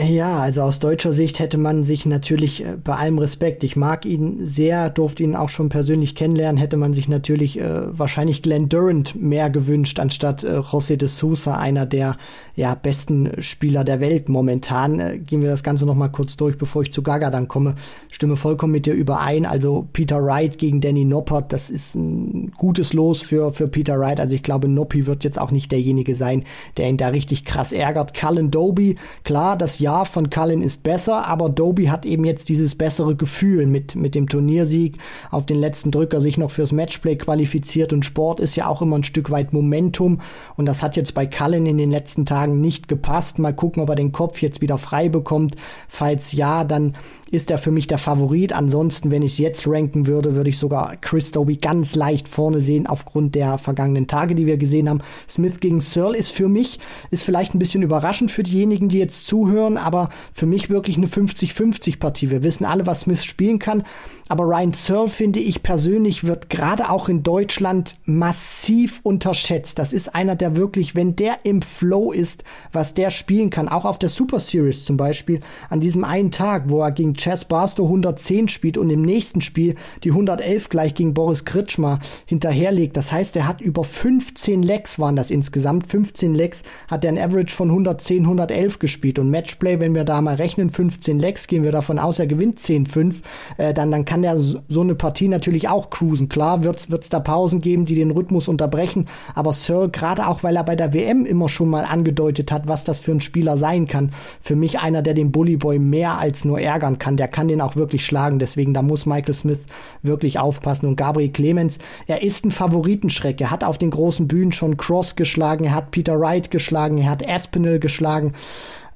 Ja, 0.00 0.38
also 0.38 0.62
aus 0.62 0.78
deutscher 0.78 1.12
Sicht 1.12 1.40
hätte 1.40 1.58
man 1.58 1.84
sich 1.84 2.06
natürlich 2.06 2.64
äh, 2.64 2.78
bei 2.82 2.96
allem 2.96 3.18
Respekt, 3.18 3.62
ich 3.64 3.76
mag 3.76 4.06
ihn 4.06 4.38
sehr, 4.40 4.88
durfte 4.88 5.22
ihn 5.22 5.36
auch 5.36 5.50
schon 5.50 5.68
persönlich 5.68 6.14
kennenlernen, 6.14 6.56
hätte 6.56 6.78
man 6.78 6.94
sich 6.94 7.06
natürlich 7.06 7.60
äh, 7.60 7.98
wahrscheinlich 7.98 8.40
Glenn 8.40 8.70
Durant 8.70 9.14
mehr 9.14 9.50
gewünscht, 9.50 10.00
anstatt 10.00 10.42
äh, 10.42 10.60
José 10.60 10.96
de 10.96 11.06
Sousa, 11.06 11.56
einer 11.58 11.84
der 11.84 12.16
ja, 12.56 12.74
besten 12.74 13.42
Spieler 13.42 13.84
der 13.84 14.00
Welt 14.00 14.30
momentan. 14.30 15.00
Äh, 15.00 15.18
gehen 15.18 15.42
wir 15.42 15.50
das 15.50 15.62
Ganze 15.62 15.84
nochmal 15.84 16.10
kurz 16.10 16.38
durch, 16.38 16.56
bevor 16.56 16.82
ich 16.82 16.92
zu 16.92 17.02
Gaga 17.02 17.30
dann 17.30 17.48
komme. 17.48 17.74
Stimme 18.10 18.36
vollkommen 18.36 18.72
mit 18.72 18.86
dir 18.86 18.94
überein. 18.94 19.44
Also 19.44 19.86
Peter 19.92 20.24
Wright 20.24 20.56
gegen 20.56 20.80
Danny 20.80 21.04
Noppert, 21.04 21.52
das 21.52 21.68
ist 21.68 21.94
ein 21.94 22.52
gutes 22.56 22.94
Los 22.94 23.20
für, 23.20 23.52
für 23.52 23.68
Peter 23.68 23.98
Wright. 23.98 24.20
Also 24.20 24.34
ich 24.34 24.42
glaube, 24.42 24.68
Noppi 24.68 25.06
wird 25.06 25.24
jetzt 25.24 25.38
auch 25.38 25.50
nicht 25.50 25.72
derjenige 25.72 26.14
sein, 26.14 26.44
der 26.76 26.88
ihn 26.88 26.96
da 26.96 27.08
richtig 27.08 27.44
krass 27.44 27.72
ärgert. 27.72 28.14
Cullen 28.14 28.50
Doby, 28.50 28.96
klar, 29.24 29.58
das 29.58 29.73
Jahr 29.78 30.06
von 30.06 30.30
Cullen 30.30 30.62
ist 30.62 30.82
besser, 30.82 31.26
aber 31.26 31.48
Doby 31.48 31.86
hat 31.86 32.06
eben 32.06 32.24
jetzt 32.24 32.48
dieses 32.48 32.74
bessere 32.74 33.16
Gefühl 33.16 33.66
mit, 33.66 33.94
mit 33.94 34.14
dem 34.14 34.28
Turniersieg 34.28 34.98
auf 35.30 35.46
den 35.46 35.58
letzten 35.58 35.90
Drücker 35.90 36.20
sich 36.20 36.38
noch 36.38 36.50
fürs 36.50 36.72
Matchplay 36.72 37.16
qualifiziert 37.16 37.92
und 37.92 38.04
Sport 38.04 38.40
ist 38.40 38.56
ja 38.56 38.66
auch 38.66 38.82
immer 38.82 38.98
ein 38.98 39.04
Stück 39.04 39.30
weit 39.30 39.52
Momentum 39.52 40.20
und 40.56 40.66
das 40.66 40.82
hat 40.82 40.96
jetzt 40.96 41.14
bei 41.14 41.26
Cullen 41.26 41.66
in 41.66 41.78
den 41.78 41.90
letzten 41.90 42.26
Tagen 42.26 42.60
nicht 42.60 42.88
gepasst. 42.88 43.38
Mal 43.38 43.54
gucken, 43.54 43.82
ob 43.82 43.88
er 43.88 43.96
den 43.96 44.12
Kopf 44.12 44.42
jetzt 44.42 44.60
wieder 44.60 44.78
frei 44.78 45.08
bekommt. 45.08 45.56
Falls 45.88 46.32
ja, 46.32 46.64
dann 46.64 46.96
ist 47.34 47.50
er 47.50 47.58
für 47.58 47.72
mich 47.72 47.88
der 47.88 47.98
Favorit. 47.98 48.52
Ansonsten, 48.52 49.10
wenn 49.10 49.22
ich 49.22 49.32
es 49.32 49.38
jetzt 49.38 49.66
ranken 49.66 50.06
würde, 50.06 50.34
würde 50.34 50.50
ich 50.50 50.58
sogar 50.58 50.96
Chris 50.96 51.32
Doby 51.32 51.56
ganz 51.56 51.96
leicht 51.96 52.28
vorne 52.28 52.60
sehen 52.60 52.86
aufgrund 52.86 53.34
der 53.34 53.58
vergangenen 53.58 54.06
Tage, 54.06 54.34
die 54.34 54.46
wir 54.46 54.56
gesehen 54.56 54.88
haben. 54.88 55.02
Smith 55.28 55.58
gegen 55.58 55.80
Searle 55.80 56.16
ist 56.16 56.30
für 56.30 56.48
mich, 56.48 56.78
ist 57.10 57.24
vielleicht 57.24 57.54
ein 57.54 57.58
bisschen 57.58 57.82
überraschend 57.82 58.30
für 58.30 58.44
diejenigen, 58.44 58.88
die 58.88 58.98
jetzt 58.98 59.26
zuhören, 59.26 59.76
aber 59.76 60.10
für 60.32 60.46
mich 60.46 60.70
wirklich 60.70 60.96
eine 60.96 61.08
50-50 61.08 61.98
Partie. 61.98 62.30
Wir 62.30 62.44
wissen 62.44 62.64
alle, 62.64 62.86
was 62.86 63.00
Smith 63.00 63.24
spielen 63.24 63.58
kann, 63.58 63.82
aber 64.28 64.44
Ryan 64.44 64.72
Searle 64.72 65.08
finde 65.08 65.40
ich 65.40 65.62
persönlich 65.62 66.24
wird 66.24 66.48
gerade 66.48 66.88
auch 66.88 67.08
in 67.08 67.22
Deutschland 67.22 67.96
massiv 68.04 69.00
unterschätzt. 69.02 69.78
Das 69.78 69.92
ist 69.92 70.14
einer, 70.14 70.36
der 70.36 70.56
wirklich, 70.56 70.94
wenn 70.94 71.16
der 71.16 71.38
im 71.42 71.62
Flow 71.62 72.12
ist, 72.12 72.44
was 72.72 72.94
der 72.94 73.10
spielen 73.10 73.50
kann, 73.50 73.68
auch 73.68 73.84
auf 73.84 73.98
der 73.98 74.08
Super 74.08 74.38
Series 74.38 74.84
zum 74.84 74.96
Beispiel, 74.96 75.40
an 75.68 75.80
diesem 75.80 76.04
einen 76.04 76.30
Tag, 76.30 76.68
wo 76.68 76.80
er 76.80 76.92
gegen 76.92 77.14
Chess 77.24 77.46
Barstow 77.46 77.84
110 77.84 78.48
spielt 78.48 78.76
und 78.76 78.90
im 78.90 79.00
nächsten 79.00 79.40
Spiel 79.40 79.76
die 80.02 80.10
111 80.10 80.68
gleich 80.68 80.92
gegen 80.92 81.14
Boris 81.14 81.46
Kritschmer 81.46 82.00
hinterherlegt. 82.26 82.98
Das 82.98 83.12
heißt, 83.12 83.34
er 83.36 83.48
hat 83.48 83.62
über 83.62 83.82
15 83.82 84.62
Lecks 84.62 84.98
waren 84.98 85.16
das 85.16 85.30
insgesamt. 85.30 85.86
15 85.86 86.34
Lecks 86.34 86.64
hat 86.86 87.02
er 87.02 87.12
ein 87.12 87.18
Average 87.18 87.56
von 87.56 87.70
110, 87.70 88.24
111 88.24 88.78
gespielt. 88.78 89.18
Und 89.18 89.30
Matchplay, 89.30 89.80
wenn 89.80 89.94
wir 89.94 90.04
da 90.04 90.20
mal 90.20 90.34
rechnen, 90.34 90.68
15 90.68 91.18
Lecks, 91.18 91.46
gehen 91.46 91.62
wir 91.62 91.72
davon 91.72 91.98
aus, 91.98 92.18
er 92.18 92.26
gewinnt 92.26 92.58
10-5, 92.58 93.22
äh, 93.56 93.72
dann, 93.72 93.90
dann 93.90 94.04
kann 94.04 94.22
er 94.22 94.36
so, 94.36 94.58
so 94.68 94.82
eine 94.82 94.94
Partie 94.94 95.28
natürlich 95.28 95.68
auch 95.68 95.88
cruisen. 95.88 96.28
Klar 96.28 96.62
wird 96.62 96.86
es 96.90 97.08
da 97.08 97.20
Pausen 97.20 97.62
geben, 97.62 97.86
die 97.86 97.94
den 97.94 98.10
Rhythmus 98.10 98.48
unterbrechen, 98.48 99.06
aber 99.34 99.54
Sir, 99.54 99.88
gerade 99.88 100.26
auch, 100.26 100.42
weil 100.42 100.56
er 100.56 100.64
bei 100.64 100.76
der 100.76 100.92
WM 100.92 101.24
immer 101.24 101.48
schon 101.48 101.70
mal 101.70 101.86
angedeutet 101.86 102.52
hat, 102.52 102.68
was 102.68 102.84
das 102.84 102.98
für 102.98 103.12
ein 103.12 103.22
Spieler 103.22 103.56
sein 103.56 103.86
kann, 103.86 104.12
für 104.42 104.56
mich 104.56 104.78
einer, 104.78 105.00
der 105.00 105.14
den 105.14 105.32
Bullyboy 105.32 105.78
mehr 105.78 106.18
als 106.18 106.44
nur 106.44 106.60
ärgern 106.60 106.98
kann 106.98 107.13
kann, 107.14 107.16
der 107.16 107.28
kann 107.28 107.48
den 107.48 107.60
auch 107.60 107.76
wirklich 107.76 108.04
schlagen. 108.04 108.38
Deswegen, 108.38 108.74
da 108.74 108.82
muss 108.82 109.06
Michael 109.06 109.34
Smith 109.34 109.60
wirklich 110.02 110.38
aufpassen. 110.38 110.86
Und 110.86 110.96
Gabriel 110.96 111.30
Clemens, 111.30 111.78
er 112.06 112.22
ist 112.22 112.44
ein 112.44 112.50
Favoritenschreck. 112.50 113.40
Er 113.40 113.50
hat 113.50 113.64
auf 113.64 113.78
den 113.78 113.90
großen 113.90 114.28
Bühnen 114.28 114.52
schon 114.52 114.76
Cross 114.76 115.16
geschlagen, 115.16 115.64
er 115.64 115.74
hat 115.74 115.90
Peter 115.90 116.18
Wright 116.18 116.50
geschlagen, 116.50 116.98
er 116.98 117.10
hat 117.10 117.28
Aspinall 117.28 117.78
geschlagen. 117.78 118.32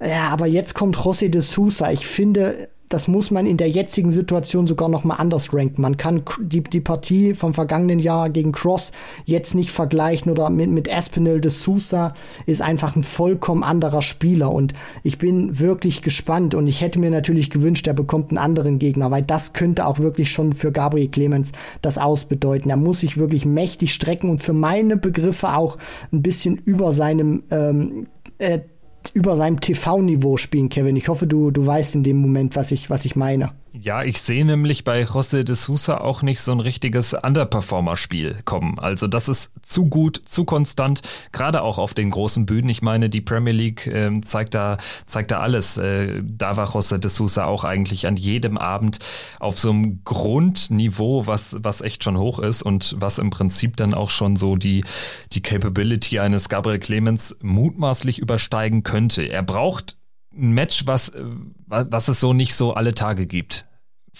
Ja, 0.00 0.28
aber 0.30 0.46
jetzt 0.46 0.74
kommt 0.74 0.96
José 0.96 1.28
de 1.28 1.40
Sousa. 1.40 1.90
Ich 1.90 2.06
finde, 2.06 2.68
das 2.88 3.08
muss 3.08 3.30
man 3.30 3.46
in 3.46 3.56
der 3.56 3.68
jetzigen 3.68 4.10
Situation 4.10 4.66
sogar 4.66 4.88
noch 4.88 5.04
mal 5.04 5.16
anders 5.16 5.52
ranken. 5.52 5.82
Man 5.82 5.96
kann 5.96 6.22
die, 6.40 6.62
die 6.62 6.80
Partie 6.80 7.34
vom 7.34 7.54
vergangenen 7.54 7.98
Jahr 7.98 8.30
gegen 8.30 8.52
Cross 8.52 8.92
jetzt 9.24 9.54
nicht 9.54 9.70
vergleichen 9.70 10.32
oder 10.32 10.50
mit, 10.50 10.70
mit 10.70 10.92
Aspinall 10.92 11.40
de 11.40 11.50
Sousa 11.50 12.14
ist 12.46 12.62
einfach 12.62 12.96
ein 12.96 13.04
vollkommen 13.04 13.62
anderer 13.62 14.02
Spieler 14.02 14.52
und 14.52 14.72
ich 15.02 15.18
bin 15.18 15.58
wirklich 15.58 16.02
gespannt 16.02 16.54
und 16.54 16.66
ich 16.66 16.80
hätte 16.80 16.98
mir 16.98 17.10
natürlich 17.10 17.50
gewünscht, 17.50 17.86
er 17.86 17.94
bekommt 17.94 18.30
einen 18.30 18.38
anderen 18.38 18.78
Gegner, 18.78 19.10
weil 19.10 19.22
das 19.22 19.52
könnte 19.52 19.86
auch 19.86 19.98
wirklich 19.98 20.32
schon 20.32 20.52
für 20.52 20.72
Gabriel 20.72 21.08
Clemens 21.08 21.52
das 21.82 21.98
ausbedeuten. 21.98 22.70
Er 22.70 22.76
muss 22.76 23.00
sich 23.00 23.16
wirklich 23.16 23.44
mächtig 23.44 23.92
strecken 23.92 24.30
und 24.30 24.42
für 24.42 24.52
meine 24.52 24.96
Begriffe 24.96 25.54
auch 25.54 25.78
ein 26.12 26.22
bisschen 26.22 26.56
über 26.56 26.92
seinem 26.92 27.42
ähm, 27.50 28.06
äh, 28.38 28.60
über 29.14 29.36
seinem 29.36 29.60
TV-Niveau 29.60 30.36
spielen, 30.36 30.68
Kevin. 30.68 30.96
Ich 30.96 31.08
hoffe, 31.08 31.26
du, 31.26 31.50
du 31.50 31.64
weißt 31.64 31.94
in 31.94 32.02
dem 32.02 32.18
Moment, 32.18 32.56
was 32.56 32.72
ich, 32.72 32.90
was 32.90 33.04
ich 33.04 33.16
meine. 33.16 33.52
Ja, 33.72 34.02
ich 34.02 34.20
sehe 34.22 34.46
nämlich 34.46 34.82
bei 34.82 35.02
José 35.02 35.44
de 35.44 35.54
Sousa 35.54 35.98
auch 35.98 36.22
nicht 36.22 36.40
so 36.40 36.52
ein 36.52 36.60
richtiges 36.60 37.12
Underperformer-Spiel 37.12 38.40
kommen. 38.46 38.78
Also 38.78 39.06
das 39.06 39.28
ist 39.28 39.52
zu 39.62 39.86
gut, 39.86 40.20
zu 40.24 40.44
konstant, 40.44 41.02
gerade 41.32 41.62
auch 41.62 41.76
auf 41.76 41.92
den 41.92 42.08
großen 42.08 42.46
Bühnen. 42.46 42.70
Ich 42.70 42.80
meine, 42.80 43.10
die 43.10 43.20
Premier 43.20 43.52
League 43.52 43.86
äh, 43.86 44.20
zeigt, 44.22 44.54
da, 44.54 44.78
zeigt 45.04 45.32
da 45.32 45.40
alles. 45.40 45.76
Äh, 45.76 46.22
da 46.24 46.56
war 46.56 46.68
José 46.68 46.96
de 46.96 47.10
Sousa 47.10 47.44
auch 47.44 47.64
eigentlich 47.64 48.06
an 48.06 48.16
jedem 48.16 48.56
Abend 48.56 49.00
auf 49.38 49.58
so 49.58 49.70
einem 49.70 50.02
Grundniveau, 50.02 51.26
was, 51.26 51.56
was 51.60 51.82
echt 51.82 52.02
schon 52.04 52.16
hoch 52.16 52.38
ist 52.38 52.62
und 52.62 52.96
was 52.98 53.18
im 53.18 53.28
Prinzip 53.28 53.76
dann 53.76 53.92
auch 53.92 54.10
schon 54.10 54.36
so 54.36 54.56
die, 54.56 54.82
die 55.32 55.42
Capability 55.42 56.20
eines 56.20 56.48
Gabriel 56.48 56.78
Clemens 56.78 57.36
mutmaßlich 57.42 58.18
übersteigen 58.18 58.82
könnte. 58.82 59.24
Er 59.28 59.42
braucht 59.42 59.97
ein 60.38 60.52
Match, 60.52 60.86
was, 60.86 61.10
äh, 61.10 61.24
was 61.66 62.08
es 62.08 62.20
so 62.20 62.32
nicht 62.32 62.54
so 62.54 62.72
alle 62.74 62.94
Tage 62.94 63.26
gibt 63.26 63.67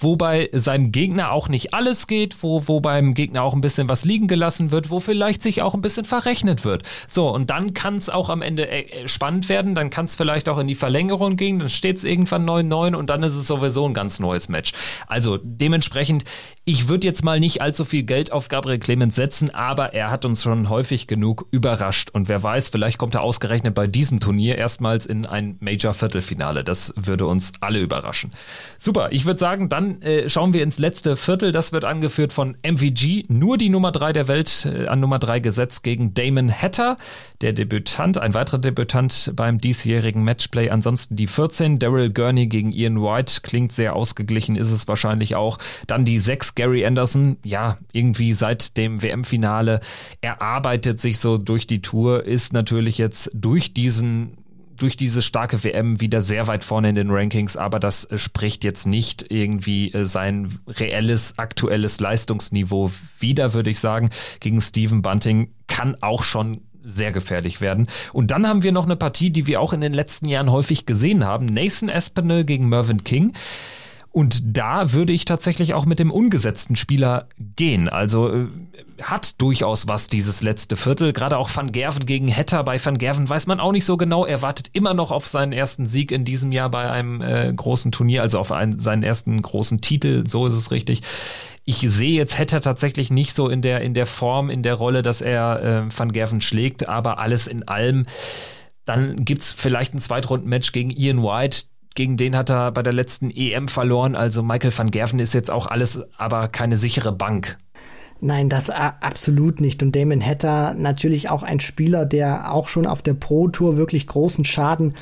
wo 0.01 0.17
bei 0.17 0.49
seinem 0.53 0.93
Gegner 0.93 1.33
auch 1.33 1.49
nicht 1.49 1.75
alles 1.75 2.07
geht, 2.07 2.43
wo, 2.43 2.67
wo 2.69 2.81
beim 2.81 3.15
Gegner 3.15 3.43
auch 3.43 3.53
ein 3.53 3.61
bisschen 3.61 3.89
was 3.89 4.05
liegen 4.05 4.29
gelassen 4.29 4.71
wird, 4.71 4.91
wo 4.91 5.01
vielleicht 5.01 5.43
sich 5.43 5.61
auch 5.63 5.75
ein 5.75 5.81
bisschen 5.81 6.05
verrechnet 6.05 6.65
wird. 6.65 6.85
So, 7.09 7.29
und 7.29 7.51
dann 7.51 7.75
kann 7.75 7.97
es 7.97 8.09
auch 8.09 8.31
am 8.31 8.41
Ende 8.41 8.69
äh, 8.69 9.09
spannend 9.09 9.49
werden, 9.49 9.75
dann 9.75 9.91
kann 9.91 10.05
es 10.05 10.15
vielleicht 10.15 10.49
auch 10.49 10.59
in 10.59 10.69
die 10.69 10.77
Verlängerung 10.77 11.37
gehen, 11.37 11.59
dann 11.59 11.69
steht 11.69 11.97
es 11.97 12.05
irgendwann 12.05 12.49
9-9 12.49 12.95
und 12.95 13.11
dann 13.11 13.23
ist 13.25 13.35
es 13.35 13.47
sowieso 13.47 13.87
ein 13.87 13.95
ganz 13.95 14.21
neues 14.21 14.49
Match. 14.49 14.73
Also 15.09 15.39
dementsprechend, 15.43 16.25
ich 16.65 16.89
würde 16.89 17.07
jetzt 17.07 17.25
mal 17.25 17.41
nicht 17.41 17.61
allzu 17.61 17.85
viel 17.85 18.05
Geld 18.05 18.31
auf 18.31 18.49
Gabriel 18.49 18.79
Clemens 18.79 19.17
setzen, 19.17 19.51
aber 19.55 19.95
er 19.95 20.11
hat 20.11 20.25
uns 20.25 20.43
schon 20.43 20.69
häufig 20.69 21.09
genug 21.09 21.47
überrascht 21.51 22.11
und 22.11 22.29
wer 22.29 22.43
weiß, 22.43 22.69
vielleicht 22.69 22.99
kommt 22.99 23.15
er 23.15 23.23
ausgerechnet 23.23 23.75
bei 23.75 23.89
diesem 23.89 24.21
Turnier 24.21 24.59
erstmals 24.59 25.07
in 25.07 25.27
ein 25.27 25.57
Major-Viertelfinale. 25.61 26.63
Das 26.63 26.95
würde 26.97 27.27
uns 27.27 27.53
alle 27.61 27.81
überraschen. 27.81 28.31
Super, 28.79 29.09
ich 29.11 29.25
würde 29.25 29.41
sagen, 29.41 29.69
dann 29.69 29.88
äh, 30.03 30.29
schauen 30.29 30.53
wir 30.53 30.63
ins 30.63 30.79
letzte 30.79 31.17
Viertel. 31.17 31.53
Das 31.53 31.73
wird 31.73 31.85
angeführt 31.85 32.33
von 32.33 32.57
MVG, 32.63 33.25
nur 33.29 33.59
die 33.59 33.69
Nummer 33.69 33.93
3 33.93 34.13
der 34.13 34.29
Welt 34.29 34.67
äh, 34.67 34.87
an 34.87 35.01
Nummer 35.01 35.19
3 35.19 35.41
gesetzt 35.41 35.83
gegen 35.83 36.15
Damon 36.15 36.51
Hatter, 36.51 36.99
der 37.41 37.53
Debütant, 37.53 38.19
ein 38.19 38.35
weiterer 38.35 38.59
Debütant 38.59 39.33
beim 39.35 39.59
diesjährigen 39.59 40.25
Matchplay. 40.25 40.71
Ansonsten 40.71 41.17
die 41.17 41.27
14, 41.27 41.79
Daryl 41.79 42.13
Gurney 42.13 42.47
gegen 42.47 42.73
Ian 42.73 43.03
White, 43.03 43.41
klingt 43.43 43.73
sehr 43.73 43.97
ausgeglichen, 43.97 44.57
ist 44.57 44.73
es 44.73 44.89
wahrscheinlich 44.89 45.35
auch. 45.35 45.59
Dann 45.87 46.05
die 46.05 46.19
6, 46.19 46.55
Gary 46.55 46.85
Anderson, 46.85 47.39
ja, 47.45 47.79
irgendwie 47.93 48.33
seit 48.33 48.77
dem 48.77 49.03
WM-Finale. 49.03 49.81
Er 50.21 50.43
arbeitet 50.43 51.01
sich 51.01 51.19
so 51.19 51.37
durch 51.37 51.67
die 51.67 51.83
Tour, 51.83 52.25
ist 52.25 52.53
natürlich 52.53 52.99
jetzt 52.99 53.31
durch 53.35 53.75
diesen 53.75 54.37
durch 54.79 54.97
diese 54.97 55.23
starke 55.23 55.63
WM 55.63 56.01
wieder 56.01 56.23
sehr 56.23 56.47
weit 56.47 56.65
vorne 56.65 56.89
in 56.91 56.95
den 56.95 57.11
Rankings, 57.11 57.57
aber 57.57 57.79
das 57.79 58.05
äh, 58.07 58.19
spricht 58.19 58.65
jetzt 58.65 58.87
nicht 58.87 59.27
irgendwie 59.31 59.93
äh, 59.93 60.05
sein 60.05 60.59
reelles, 60.67 61.39
aktuelles 61.39 62.01
Leistungsniveau 62.01 62.91
wieder, 63.19 63.55
würde 63.55 63.71
ich 63.71 63.79
sagen. 63.79 64.11
Gegen 64.41 64.61
Steven 64.61 65.03
Bunting 65.03 65.51
kann 65.67 65.97
auch 66.01 66.23
schon 66.23 66.63
sehr 66.83 67.13
gefährlich 67.13 67.61
werden. 67.61 67.87
Und 68.13 68.31
dann 68.31 68.47
haben 68.47 68.63
wir 68.63 68.73
noch 68.73 68.87
eine 68.87 68.97
Partie, 68.97 69.31
die 69.31 69.47
wir 69.47 69.61
auch 69.61 69.73
in 69.73 69.81
den 69.81 69.93
letzten 69.93 70.29
Jahren 70.29 70.51
häufig 70.51 70.87
gesehen 70.87 71.25
haben. 71.25 71.47
Nathan 71.47 71.89
Espinel 71.89 72.45
gegen 72.45 72.69
Mervyn 72.69 73.05
King. 73.05 73.35
Und 74.19 74.43
da 74.45 74.95
würde 74.95 75.13
ich 75.13 75.27
tatsächlich 75.27 75.75
auch 75.75 75.87
mit 75.87 76.01
dem 76.01 76.11
ungesetzten 76.11 76.75
Spieler 76.75 77.29
gehen. 77.39 77.89
Also 77.89 78.29
äh, 78.29 78.49
hat 79.01 79.41
durchaus 79.41 79.87
was 79.87 80.09
dieses 80.09 80.43
letzte 80.43 80.75
Viertel. 80.75 81.13
Gerade 81.13 81.37
auch 81.39 81.49
Van 81.55 81.71
Gerven 81.71 82.05
gegen 82.05 82.27
Hetter. 82.27 82.65
Bei 82.65 82.85
Van 82.85 82.99
Gerven 82.99 83.29
weiß 83.29 83.47
man 83.47 83.61
auch 83.61 83.71
nicht 83.71 83.85
so 83.85 83.97
genau. 83.97 84.27
Er 84.27 84.43
wartet 84.43 84.71
immer 84.73 84.93
noch 84.93 85.13
auf 85.13 85.29
seinen 85.29 85.53
ersten 85.53 85.87
Sieg 85.87 86.11
in 86.11 86.25
diesem 86.25 86.51
Jahr 86.51 86.69
bei 86.69 86.91
einem 86.91 87.23
äh, 87.23 87.53
großen 87.55 87.93
Turnier, 87.93 88.23
also 88.23 88.41
auf 88.41 88.51
einen, 88.51 88.77
seinen 88.77 89.05
ersten 89.05 89.41
großen 89.41 89.83
Titel. 89.83 90.25
So 90.27 90.49
ist 90.49 90.55
es 90.55 90.73
richtig. 90.73 91.03
Ich 91.65 91.79
sehe 91.79 92.17
jetzt 92.17 92.39
Hetter 92.39 92.61
tatsächlich 92.61 93.13
nicht 93.13 93.37
so 93.37 93.49
in 93.49 93.63
der, 93.63 93.83
in 93.83 93.95
der 93.95 94.07
Form, 94.07 94.51
in 94.51 94.65
der 94.65 94.75
Rolle, 94.75 95.03
dass 95.03 95.21
er 95.21 95.63
äh, 95.63 95.97
Van 95.97 96.11
Gerven 96.11 96.41
schlägt, 96.41 96.89
aber 96.89 97.21
alles 97.21 97.47
in 97.47 97.69
allem. 97.69 98.07
Dann 98.85 99.25
gibt 99.25 99.43
es 99.43 99.53
vielleicht 99.53 99.95
ein 99.95 100.01
Zweitrunden-Match 100.01 100.73
gegen 100.73 100.91
Ian 100.91 101.23
White 101.23 101.67
gegen 101.99 102.17
den 102.17 102.37
hat 102.37 102.49
er 102.49 102.71
bei 102.71 102.85
der 102.85 102.93
letzten 102.93 103.29
EM 103.29 103.67
verloren. 103.67 104.15
Also 104.15 104.45
Michael 104.45 104.73
van 104.75 104.93
Gerven 104.93 105.19
ist 105.19 105.35
jetzt 105.35 105.51
auch 105.51 105.67
alles, 105.67 106.05
aber 106.17 106.47
keine 106.47 106.77
sichere 106.77 107.11
Bank. 107.11 107.59
Nein, 108.21 108.49
das 108.49 108.71
absolut 108.71 109.61
nicht. 109.61 109.83
Und 109.83 109.97
Damon 109.97 110.25
Hatter 110.25 110.75
natürlich 110.75 111.29
auch 111.29 111.43
ein 111.43 111.59
Spieler, 111.59 112.07
der 112.07 112.53
auch 112.53 112.69
schon 112.69 112.87
auf 112.87 113.03
der 113.03 113.15
Pro 113.15 113.49
Tour 113.49 113.77
wirklich 113.77 114.07
großen 114.07 114.45
Schaden 114.45 114.95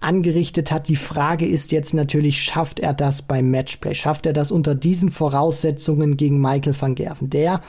angerichtet 0.00 0.72
hat. 0.72 0.88
Die 0.88 0.96
Frage 0.96 1.46
ist 1.46 1.70
jetzt 1.70 1.94
natürlich, 1.94 2.42
schafft 2.42 2.80
er 2.80 2.94
das 2.94 3.22
beim 3.22 3.52
Matchplay? 3.52 3.94
Schafft 3.94 4.26
er 4.26 4.32
das 4.32 4.50
unter 4.50 4.74
diesen 4.74 5.12
Voraussetzungen 5.12 6.16
gegen 6.16 6.40
Michael 6.40 6.74
van 6.76 6.96
Gerven? 6.96 7.30
Der 7.30 7.60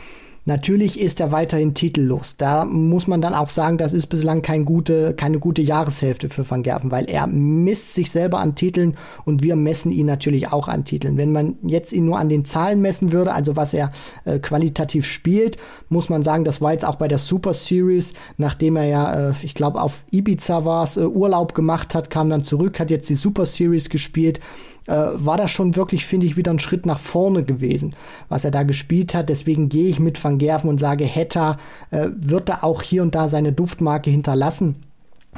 Natürlich 0.46 1.00
ist 1.00 1.20
er 1.20 1.32
weiterhin 1.32 1.76
titellos. 1.76 2.36
Da 2.36 2.66
muss 2.66 3.06
man 3.06 3.22
dann 3.22 3.36
auch 3.36 3.52
sagen, 3.52 3.78
das 3.78 3.94
ist 3.94 4.08
bislang 4.08 4.42
kein 4.42 4.66
gute, 4.66 5.14
keine 5.14 5.38
gute 5.38 5.62
Jahreshälfte 5.62 6.30
für 6.30 6.50
Van 6.50 6.64
Gerven, 6.64 6.89
weil 6.89 7.06
er 7.06 7.28
misst 7.28 7.94
sich 7.94 8.10
selber 8.10 8.39
an 8.39 8.56
Titeln 8.56 8.98
und 9.24 9.44
wir 9.44 9.56
messen 9.56 9.92
ihn 9.92 10.08
natürlich 10.08 10.52
auch 10.52 10.68
an 10.68 10.84
Titeln. 10.84 11.16
Wenn 11.18 11.32
man 11.32 11.58
jetzt 11.62 11.94
ihn 11.94 12.06
nur 12.06 12.18
an 12.18 12.28
den 12.28 12.44
Zahlen 12.44 12.82
messen 12.82 13.12
würde, 13.12 13.34
also 13.34 13.56
was 13.56 13.76
er 13.76 13.92
äh, 14.26 14.39
qualitativ 14.39 15.06
spielt, 15.06 15.58
muss 15.89 16.10
man 16.10 16.24
sagen, 16.24 16.44
das 16.44 16.60
war 16.60 16.74
jetzt 16.74 16.86
auch 16.86 16.96
bei 16.96 17.08
der 17.08 17.20
Super 17.20 17.54
Series, 17.54 18.14
nachdem 18.38 18.78
er 18.78 18.86
ja, 18.86 19.30
äh, 19.30 19.34
ich 19.44 19.54
glaube, 19.54 19.80
auf 19.80 20.06
Ibiza 20.10 20.66
war 20.66 20.86
es, 20.86 20.98
äh, 20.98 21.02
Urlaub 21.02 21.54
gemacht 21.54 21.94
hat, 21.94 22.10
kam 22.10 22.32
dann 22.32 22.44
zurück, 22.44 22.80
hat 22.80 22.89
jetzt 22.89 23.10
die 23.10 23.16
Super 23.16 23.46
Series 23.46 23.89
gespielt 23.89 24.39
äh, 24.88 24.94
war 24.94 25.38
das 25.38 25.52
schon 25.52 25.76
wirklich, 25.76 26.06
finde 26.06 26.28
ich, 26.28 26.38
wieder 26.38 26.52
ein 26.52 26.60
Schritt 26.60 26.86
nach 26.86 27.00
vorne 27.00 27.44
gewesen, 27.44 27.96
was 28.30 28.46
er 28.46 28.52
da 28.52 28.64
gespielt 28.64 29.14
hat. 29.14 29.30
Deswegen 29.30 29.70
gehe 29.70 29.90
ich 29.90 30.00
mit 30.00 30.22
Van 30.24 30.38
Gerven 30.38 30.70
und 30.70 30.80
sage, 30.80 31.06
Hetta 31.06 31.58
äh, 31.92 32.10
wird 32.16 32.50
da 32.50 32.60
auch 32.62 32.82
hier 32.82 33.02
und 33.02 33.16
da 33.16 33.28
seine 33.28 33.54
Duftmarke 33.54 34.10
hinterlassen 34.10 34.76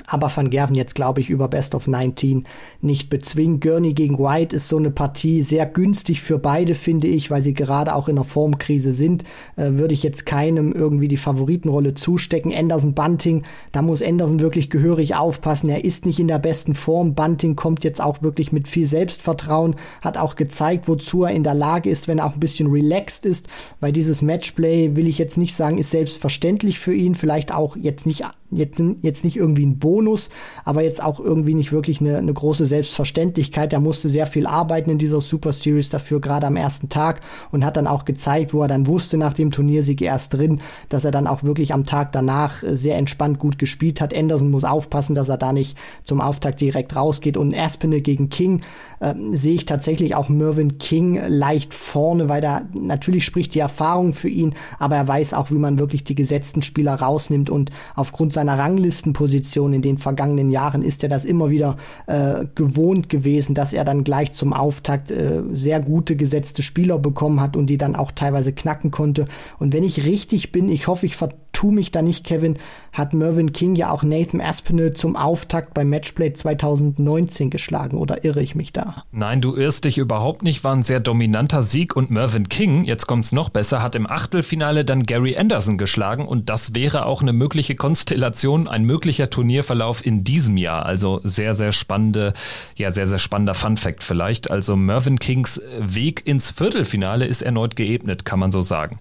aber 0.08 0.32
Van 0.36 0.50
Gerven 0.50 0.76
jetzt, 0.76 0.96
glaube 0.96 1.22
ich, 1.22 1.30
über 1.30 1.48
Best 1.48 1.76
of 1.76 1.88
19 1.88 2.46
nicht 2.82 3.10
bezwingen. 3.10 3.60
Gurney 3.60 3.94
gegen 3.94 4.18
White 4.18 4.56
ist 4.56 4.68
so 4.68 4.78
eine 4.78 4.90
Partie 4.90 5.44
sehr 5.44 5.68
günstig 5.68 6.22
für 6.22 6.40
beide, 6.40 6.74
finde 6.74 7.08
ich, 7.08 7.30
weil 7.30 7.44
sie 7.44 7.54
gerade 7.54 7.94
auch 7.94 8.08
in 8.08 8.18
einer 8.18 8.26
Formkrise 8.26 8.92
sind. 8.92 9.24
Äh, 9.56 9.74
würde 9.74 9.94
ich 9.94 10.02
jetzt 10.02 10.26
keinem 10.26 10.72
irgendwie 10.72 11.08
die 11.08 11.18
Favoritenrolle 11.18 11.94
zustecken. 11.94 12.54
Anderson 12.54 12.96
Bunting, 12.96 13.44
da 13.72 13.84
muss 13.84 14.02
Anderson 14.02 14.40
wirklich 14.40 14.72
gehörig 14.72 15.16
aufpassen. 15.16 15.70
Er 15.70 15.86
ist 15.86 16.08
nicht 16.08 16.20
in 16.20 16.28
der 16.28 16.40
besten 16.40 16.74
Form. 16.74 17.14
Bunting 17.14 17.56
kommt 17.56 17.84
jetzt 17.84 18.02
auch 18.02 18.24
wirklich 18.24 18.52
mit 18.52 18.68
viel 18.68 18.88
Selbstvertrauen, 18.88 19.76
hat 20.02 20.18
auch 20.18 20.36
gezeigt, 20.36 20.88
wozu 20.88 21.24
er 21.24 21.32
in 21.32 21.44
der 21.44 21.54
Lage 21.54 21.90
ist, 21.90 22.08
wenn 22.08 22.18
er 22.18 22.26
auch 22.26 22.34
ein 22.34 22.40
bisschen 22.40 22.72
relaxed 22.72 23.26
ist, 23.26 23.48
weil 23.80 23.92
dieses 23.92 24.24
Matchplay, 24.24 24.96
will 24.96 25.08
ich 25.08 25.20
jetzt 25.20 25.38
nicht 25.38 25.56
sagen, 25.56 25.78
ist 25.78 25.92
selbstverständlich 25.92 26.80
für 26.80 26.94
ihn, 26.94 27.14
vielleicht 27.14 27.54
auch 27.54 27.76
jetzt 27.76 28.08
nicht 28.08 28.26
jetzt, 28.56 28.82
jetzt 29.02 29.24
nicht 29.24 29.38
irgendwie 29.38 29.66
ein 29.66 29.80
Bonus, 29.80 30.30
aber 30.64 30.84
jetzt 30.84 31.04
auch 31.04 31.20
irgendwie 31.20 31.54
nicht 31.54 31.72
wirklich 31.72 32.02
eine, 32.02 32.18
eine 32.18 32.34
große 32.34 32.66
Selbstverständlichkeit. 32.66 33.74
Er 33.74 33.80
musste 33.80 34.10
sehr 34.10 34.28
viel 34.28 34.48
arbeiten 34.48 34.90
in 34.90 34.98
dieser 34.98 35.22
Super 35.22 35.54
Series 35.54 35.90
dafür, 35.90 36.22
gerade 36.22 36.48
am 36.48 36.56
ersten 36.56 36.90
Tag 36.90 37.22
und 37.52 37.66
hat 37.66 37.78
dann 37.78 37.88
auch 37.88 38.06
gezeigt, 38.06 38.54
wo 38.54 38.62
er 38.62 38.68
dann 38.68 38.88
wusste 38.88 39.18
nach 39.18 39.34
dem 39.34 39.52
Turniersieg 39.52 40.02
erst 40.02 40.34
drin, 40.34 40.62
dass 40.90 41.06
er 41.06 41.12
dann 41.12 41.28
auch 41.28 41.44
wirklich 41.44 41.74
am 41.74 41.86
Tag 41.86 42.12
danach 42.12 42.64
äh, 42.64 42.76
sehr 42.76 42.98
entspannt 42.98 43.40
gut 43.40 43.58
gespielt 43.58 44.02
hat. 44.02 44.16
Anderson 44.16 44.52
muss 44.52 44.64
aufpassen, 44.64 45.16
dass 45.16 45.30
er 45.30 45.38
da 45.38 45.54
nicht 45.54 45.78
zum 46.04 46.22
Auftakt 46.22 46.62
direkt 46.62 46.96
rausgeht 46.96 47.38
und 47.38 47.56
Aspinall 47.56 48.02
gegen 48.02 48.30
King 48.30 48.62
äh, 49.00 49.14
sehe 49.32 49.56
ich 49.56 49.66
tatsächlich 49.66 50.16
auch 50.16 50.30
Mervyn 50.30 50.78
King 50.78 51.22
leicht 51.28 51.74
vorne, 51.74 52.30
weil 52.30 52.42
da 52.42 52.62
natürlich 52.74 53.26
spricht 53.26 53.56
die 53.56 53.60
Erfahrung 53.60 54.14
für 54.14 54.30
ihn, 54.30 54.56
aber 54.80 54.96
er 54.96 55.08
weiß 55.08 55.34
auch, 55.34 55.52
wie 55.52 55.56
man 55.56 55.80
wirklich 55.80 56.04
die 56.04 56.16
gesetzten 56.16 56.62
Spieler 56.62 56.96
rausnimmt 56.96 57.50
und 57.50 57.72
aufgrund 57.96 58.34
seiner 58.34 58.43
Ranglistenposition 58.50 59.74
in 59.74 59.82
den 59.82 59.98
vergangenen 59.98 60.50
Jahren 60.50 60.82
ist 60.82 61.04
er 61.04 61.10
das 61.10 61.26
immer 61.26 61.50
wieder 61.50 61.78
äh, 62.08 62.46
gewohnt 62.56 63.10
gewesen, 63.10 63.56
dass 63.56 63.74
er 63.74 63.86
dann 63.86 64.04
gleich 64.04 64.34
zum 64.34 64.54
Auftakt 64.54 65.12
äh, 65.12 65.42
sehr 65.54 65.80
gute 65.80 66.16
gesetzte 66.16 66.64
Spieler 66.64 67.00
bekommen 67.00 67.40
hat 67.40 67.56
und 67.56 67.68
die 67.68 67.78
dann 67.78 67.96
auch 67.96 68.12
teilweise 68.12 68.54
knacken 68.54 68.92
konnte. 68.92 69.26
Und 69.60 69.74
wenn 69.74 69.84
ich 69.84 70.06
richtig 70.06 70.52
bin, 70.52 70.70
ich 70.70 70.88
hoffe, 70.88 71.06
ich 71.06 71.16
tu 71.54 71.72
mich 71.72 71.92
da 71.92 72.02
nicht, 72.02 72.26
Kevin, 72.26 72.58
hat 72.92 73.14
Mervyn 73.14 73.54
King 73.54 73.76
ja 73.76 73.90
auch 73.90 74.04
Nathan 74.04 74.42
Aspinall 74.42 74.94
zum 74.94 75.16
Auftakt 75.16 75.74
beim 75.74 75.90
Matchplay 75.90 76.34
2019 76.34 77.50
geschlagen. 77.50 77.98
Oder 77.98 78.24
irre 78.24 78.42
ich 78.42 78.54
mich 78.56 78.74
da? 78.74 79.04
Nein, 79.12 79.42
du 79.42 79.56
irrst 79.56 79.86
dich 79.86 79.98
überhaupt 79.98 80.44
nicht. 80.44 80.64
War 80.64 80.76
ein 80.76 80.84
sehr 80.84 81.00
dominanter 81.00 81.64
Sieg 81.64 81.96
und 81.96 82.12
Mervyn 82.12 82.50
King, 82.50 82.84
jetzt 82.84 83.08
kommt's 83.08 83.32
noch 83.32 83.50
besser, 83.50 83.82
hat 83.82 83.96
im 83.96 84.08
Achtelfinale 84.08 84.86
dann 84.86 85.04
Gary 85.04 85.38
Anderson 85.38 85.78
geschlagen 85.78 86.28
und 86.28 86.50
das 86.50 86.76
wäre 86.76 87.06
auch 87.06 87.22
eine 87.22 87.34
mögliche 87.34 87.76
Konstellation, 87.76 88.68
ein 88.68 88.84
möglicher 88.84 89.30
Turnierverlauf 89.30 90.06
in 90.06 90.24
diesem 90.24 90.58
Jahr. 90.58 90.86
Also 90.86 91.22
sehr, 91.24 91.54
sehr 91.54 91.72
spannende, 91.72 92.34
ja, 92.76 92.92
sehr, 92.92 93.08
sehr 93.08 93.20
spannender 93.20 93.54
Fun-Fact 93.54 94.04
vielleicht. 94.04 94.52
Also 94.52 94.76
Mervyn 94.76 95.18
Kings 95.18 95.62
Weg 95.80 96.28
ins 96.28 96.52
Viertelfinale 96.52 97.26
ist 97.26 97.42
erneut 97.42 97.76
geebnet, 97.76 98.26
kann 98.26 98.40
man 98.40 98.52
so 98.52 98.62
sagen. 98.62 99.00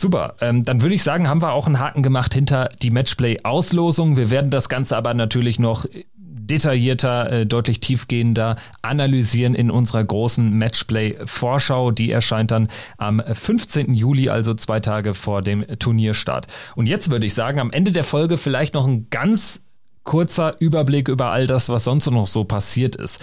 Super, 0.00 0.36
ähm, 0.40 0.62
dann 0.62 0.80
würde 0.80 0.94
ich 0.94 1.02
sagen, 1.02 1.28
haben 1.28 1.42
wir 1.42 1.50
auch 1.50 1.66
einen 1.66 1.80
Haken 1.80 2.04
gemacht 2.04 2.32
hinter 2.32 2.68
die 2.82 2.92
Matchplay-Auslosung. 2.92 4.16
Wir 4.16 4.30
werden 4.30 4.48
das 4.48 4.68
Ganze 4.68 4.96
aber 4.96 5.12
natürlich 5.12 5.58
noch 5.58 5.86
detaillierter, 6.14 7.32
äh, 7.32 7.46
deutlich 7.46 7.80
tiefgehender 7.80 8.54
analysieren 8.80 9.56
in 9.56 9.72
unserer 9.72 10.04
großen 10.04 10.56
Matchplay-Vorschau. 10.56 11.90
Die 11.90 12.12
erscheint 12.12 12.52
dann 12.52 12.68
am 12.96 13.20
15. 13.20 13.92
Juli, 13.92 14.28
also 14.28 14.54
zwei 14.54 14.78
Tage 14.78 15.14
vor 15.14 15.42
dem 15.42 15.66
Turnierstart. 15.80 16.46
Und 16.76 16.86
jetzt 16.86 17.10
würde 17.10 17.26
ich 17.26 17.34
sagen, 17.34 17.58
am 17.58 17.72
Ende 17.72 17.90
der 17.90 18.04
Folge 18.04 18.38
vielleicht 18.38 18.74
noch 18.74 18.86
ein 18.86 19.08
ganz 19.10 19.62
kurzer 20.04 20.54
Überblick 20.60 21.08
über 21.08 21.32
all 21.32 21.48
das, 21.48 21.70
was 21.70 21.82
sonst 21.82 22.08
noch 22.08 22.28
so 22.28 22.44
passiert 22.44 22.94
ist. 22.94 23.20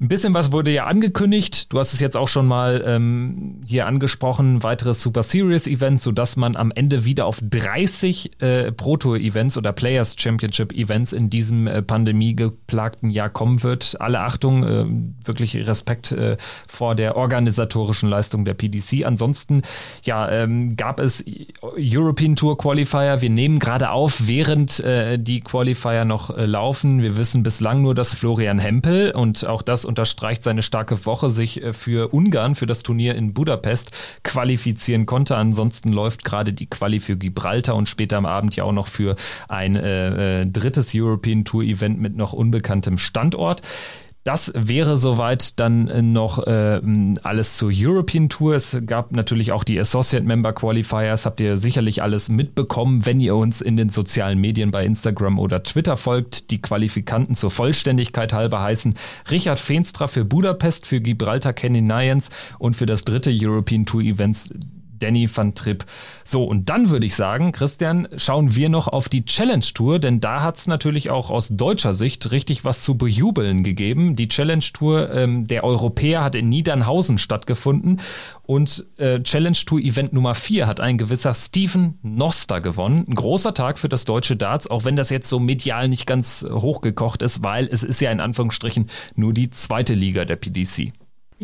Ein 0.00 0.08
bisschen 0.08 0.34
was 0.34 0.50
wurde 0.50 0.72
ja 0.72 0.86
angekündigt. 0.86 1.72
Du 1.72 1.78
hast 1.78 1.94
es 1.94 2.00
jetzt 2.00 2.16
auch 2.16 2.26
schon 2.26 2.46
mal 2.46 2.82
ähm, 2.84 3.60
hier 3.64 3.86
angesprochen. 3.86 4.64
Weiteres 4.64 5.00
Super 5.00 5.22
Series 5.22 5.68
Event, 5.68 6.02
sodass 6.02 6.36
man 6.36 6.56
am 6.56 6.72
Ende 6.72 7.04
wieder 7.04 7.26
auf 7.26 7.38
30 7.40 8.42
äh, 8.42 8.72
Pro 8.72 8.96
Tour 8.96 9.18
Events 9.18 9.56
oder 9.56 9.72
Players 9.72 10.16
Championship 10.18 10.72
Events 10.72 11.12
in 11.12 11.30
diesem 11.30 11.68
äh, 11.68 11.80
pandemiegeplagten 11.80 13.08
Jahr 13.08 13.30
kommen 13.30 13.62
wird. 13.62 13.96
Alle 14.00 14.18
Achtung, 14.20 14.64
äh, 14.64 14.84
wirklich 15.24 15.56
Respekt 15.64 16.10
äh, 16.10 16.38
vor 16.66 16.96
der 16.96 17.16
organisatorischen 17.16 18.08
Leistung 18.08 18.44
der 18.44 18.54
PDC. 18.54 19.06
Ansonsten, 19.06 19.62
ja, 20.02 20.28
ähm, 20.28 20.74
gab 20.74 20.98
es 20.98 21.24
European 21.62 22.34
Tour 22.34 22.58
Qualifier. 22.58 23.20
Wir 23.20 23.30
nehmen 23.30 23.60
gerade 23.60 23.90
auf, 23.90 24.26
während 24.26 24.80
äh, 24.80 25.20
die 25.20 25.40
Qualifier 25.40 26.04
noch 26.04 26.36
äh, 26.36 26.46
laufen. 26.46 27.00
Wir 27.00 27.16
wissen 27.16 27.44
bislang 27.44 27.80
nur, 27.80 27.94
dass 27.94 28.12
Florian 28.12 28.58
Hempel 28.58 29.12
und 29.12 29.46
auch 29.46 29.62
das 29.62 29.83
unterstreicht 29.84 30.44
seine 30.44 30.62
starke 30.62 31.06
Woche, 31.06 31.30
sich 31.30 31.62
äh, 31.62 31.72
für 31.72 32.12
Ungarn, 32.12 32.54
für 32.54 32.66
das 32.66 32.82
Turnier 32.82 33.14
in 33.14 33.34
Budapest 33.34 33.90
qualifizieren 34.22 35.06
konnte. 35.06 35.36
Ansonsten 35.36 35.92
läuft 35.92 36.24
gerade 36.24 36.52
die 36.52 36.66
Quali 36.66 37.00
für 37.00 37.16
Gibraltar 37.16 37.76
und 37.76 37.88
später 37.88 38.16
am 38.16 38.26
Abend 38.26 38.56
ja 38.56 38.64
auch 38.64 38.72
noch 38.72 38.88
für 38.88 39.16
ein 39.48 39.76
äh, 39.76 40.40
äh 40.40 40.46
drittes 40.46 40.92
European 40.94 41.44
Tour 41.44 41.62
Event 41.62 42.00
mit 42.00 42.16
noch 42.16 42.32
unbekanntem 42.32 42.98
Standort. 42.98 43.62
Das 44.24 44.50
wäre 44.54 44.96
soweit 44.96 45.60
dann 45.60 45.86
äh, 45.88 46.00
noch 46.00 46.38
äh, 46.46 46.80
alles 47.22 47.58
zur 47.58 47.70
European 47.74 48.30
Tour. 48.30 48.54
Es 48.54 48.74
gab 48.86 49.12
natürlich 49.12 49.52
auch 49.52 49.64
die 49.64 49.78
Associate 49.78 50.24
Member 50.24 50.54
Qualifiers. 50.54 51.26
Habt 51.26 51.40
ihr 51.40 51.58
sicherlich 51.58 52.02
alles 52.02 52.30
mitbekommen, 52.30 53.04
wenn 53.04 53.20
ihr 53.20 53.36
uns 53.36 53.60
in 53.60 53.76
den 53.76 53.90
sozialen 53.90 54.40
Medien 54.40 54.70
bei 54.70 54.86
Instagram 54.86 55.38
oder 55.38 55.62
Twitter 55.62 55.98
folgt. 55.98 56.50
Die 56.50 56.62
Qualifikanten 56.62 57.34
zur 57.34 57.50
Vollständigkeit 57.50 58.32
halber 58.32 58.62
heißen 58.62 58.94
Richard 59.30 59.58
Feenstra 59.58 60.06
für 60.06 60.24
Budapest, 60.24 60.86
für 60.86 61.02
Gibraltar 61.02 61.52
Kenny 61.52 61.82
Nyans 61.82 62.30
und 62.58 62.76
für 62.76 62.86
das 62.86 63.04
dritte 63.04 63.30
European 63.30 63.84
Tour 63.84 64.00
Events 64.00 64.48
Danny 65.04 65.28
van 65.32 65.54
Tripp. 65.54 65.84
So, 66.24 66.44
und 66.44 66.70
dann 66.70 66.88
würde 66.88 67.04
ich 67.04 67.14
sagen, 67.14 67.52
Christian, 67.52 68.08
schauen 68.16 68.54
wir 68.54 68.70
noch 68.70 68.88
auf 68.88 69.10
die 69.10 69.26
Challenge 69.26 69.64
Tour, 69.74 69.98
denn 69.98 70.20
da 70.20 70.42
hat 70.42 70.56
es 70.56 70.66
natürlich 70.66 71.10
auch 71.10 71.28
aus 71.28 71.48
deutscher 71.48 71.92
Sicht 71.92 72.30
richtig 72.30 72.64
was 72.64 72.82
zu 72.82 72.96
bejubeln 72.96 73.64
gegeben. 73.64 74.16
Die 74.16 74.28
Challenge 74.28 74.64
Tour 74.72 75.12
ähm, 75.12 75.46
der 75.46 75.62
Europäer 75.64 76.24
hat 76.24 76.34
in 76.34 76.48
Niedernhausen 76.48 77.18
stattgefunden 77.18 78.00
und 78.44 78.86
äh, 78.96 79.20
Challenge 79.22 79.58
Tour 79.66 79.80
Event 79.80 80.14
Nummer 80.14 80.34
4 80.34 80.66
hat 80.66 80.80
ein 80.80 80.96
gewisser 80.96 81.34
Steven 81.34 81.98
Noster 82.02 82.62
gewonnen. 82.62 83.04
Ein 83.06 83.14
großer 83.14 83.52
Tag 83.52 83.78
für 83.78 83.90
das 83.90 84.06
deutsche 84.06 84.36
Darts, 84.36 84.70
auch 84.70 84.86
wenn 84.86 84.96
das 84.96 85.10
jetzt 85.10 85.28
so 85.28 85.38
medial 85.38 85.88
nicht 85.88 86.06
ganz 86.06 86.46
hochgekocht 86.50 87.20
ist, 87.20 87.42
weil 87.42 87.68
es 87.70 87.82
ist 87.82 88.00
ja 88.00 88.10
in 88.10 88.20
Anführungsstrichen 88.20 88.88
nur 89.16 89.34
die 89.34 89.50
zweite 89.50 89.92
Liga 89.92 90.24
der 90.24 90.36
PDC. 90.36 90.92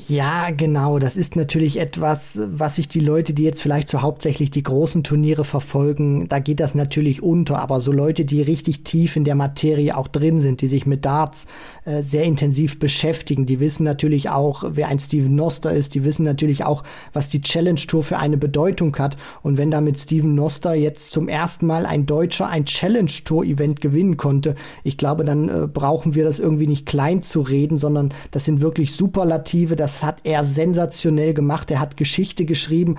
Ja, 0.08 0.50
genau. 0.50 0.98
Das 0.98 1.16
ist 1.16 1.36
natürlich 1.36 1.78
etwas, 1.78 2.40
was 2.44 2.76
sich 2.76 2.88
die 2.88 3.00
Leute, 3.00 3.34
die 3.34 3.42
jetzt 3.42 3.60
vielleicht 3.60 3.88
so 3.88 4.02
hauptsächlich 4.02 4.50
die 4.50 4.62
großen 4.62 5.04
Turniere 5.04 5.44
verfolgen, 5.44 6.28
da 6.28 6.38
geht 6.38 6.60
das 6.60 6.74
natürlich 6.74 7.22
unter. 7.22 7.58
Aber 7.58 7.80
so 7.80 7.92
Leute, 7.92 8.24
die 8.24 8.40
richtig 8.40 8.84
tief 8.84 9.16
in 9.16 9.24
der 9.24 9.34
Materie 9.34 9.96
auch 9.96 10.08
drin 10.08 10.40
sind, 10.40 10.62
die 10.62 10.68
sich 10.68 10.86
mit 10.86 11.04
Darts 11.04 11.46
äh, 11.84 12.02
sehr 12.02 12.24
intensiv 12.24 12.78
beschäftigen, 12.78 13.46
die 13.46 13.60
wissen 13.60 13.84
natürlich 13.84 14.30
auch, 14.30 14.64
wer 14.72 14.88
ein 14.88 15.00
Steven 15.00 15.34
Noster 15.34 15.72
ist. 15.72 15.94
Die 15.94 16.04
wissen 16.04 16.24
natürlich 16.24 16.64
auch, 16.64 16.84
was 17.12 17.28
die 17.28 17.42
Challenge 17.42 17.80
Tour 17.80 18.04
für 18.04 18.18
eine 18.18 18.36
Bedeutung 18.36 18.96
hat. 18.96 19.16
Und 19.42 19.58
wenn 19.58 19.70
da 19.70 19.80
mit 19.80 19.98
Steven 19.98 20.34
Noster 20.34 20.74
jetzt 20.74 21.10
zum 21.10 21.28
ersten 21.28 21.66
Mal 21.66 21.84
ein 21.84 22.06
Deutscher 22.06 22.48
ein 22.48 22.64
Challenge 22.64 23.12
Tour 23.24 23.44
Event 23.44 23.80
gewinnen 23.80 24.16
konnte, 24.16 24.54
ich 24.84 24.96
glaube, 24.96 25.24
dann 25.24 25.48
äh, 25.48 25.66
brauchen 25.66 26.14
wir 26.14 26.24
das 26.24 26.38
irgendwie 26.38 26.68
nicht 26.68 26.86
klein 26.86 27.22
zu 27.22 27.40
reden, 27.40 27.76
sondern 27.76 28.14
das 28.30 28.44
sind 28.44 28.60
wirklich 28.60 28.92
Superlative 28.92 29.76
das 29.76 29.89
hat 30.02 30.20
er 30.24 30.44
sensationell 30.44 31.34
gemacht. 31.34 31.70
Er 31.70 31.80
hat 31.80 31.96
Geschichte 31.96 32.44
geschrieben 32.44 32.96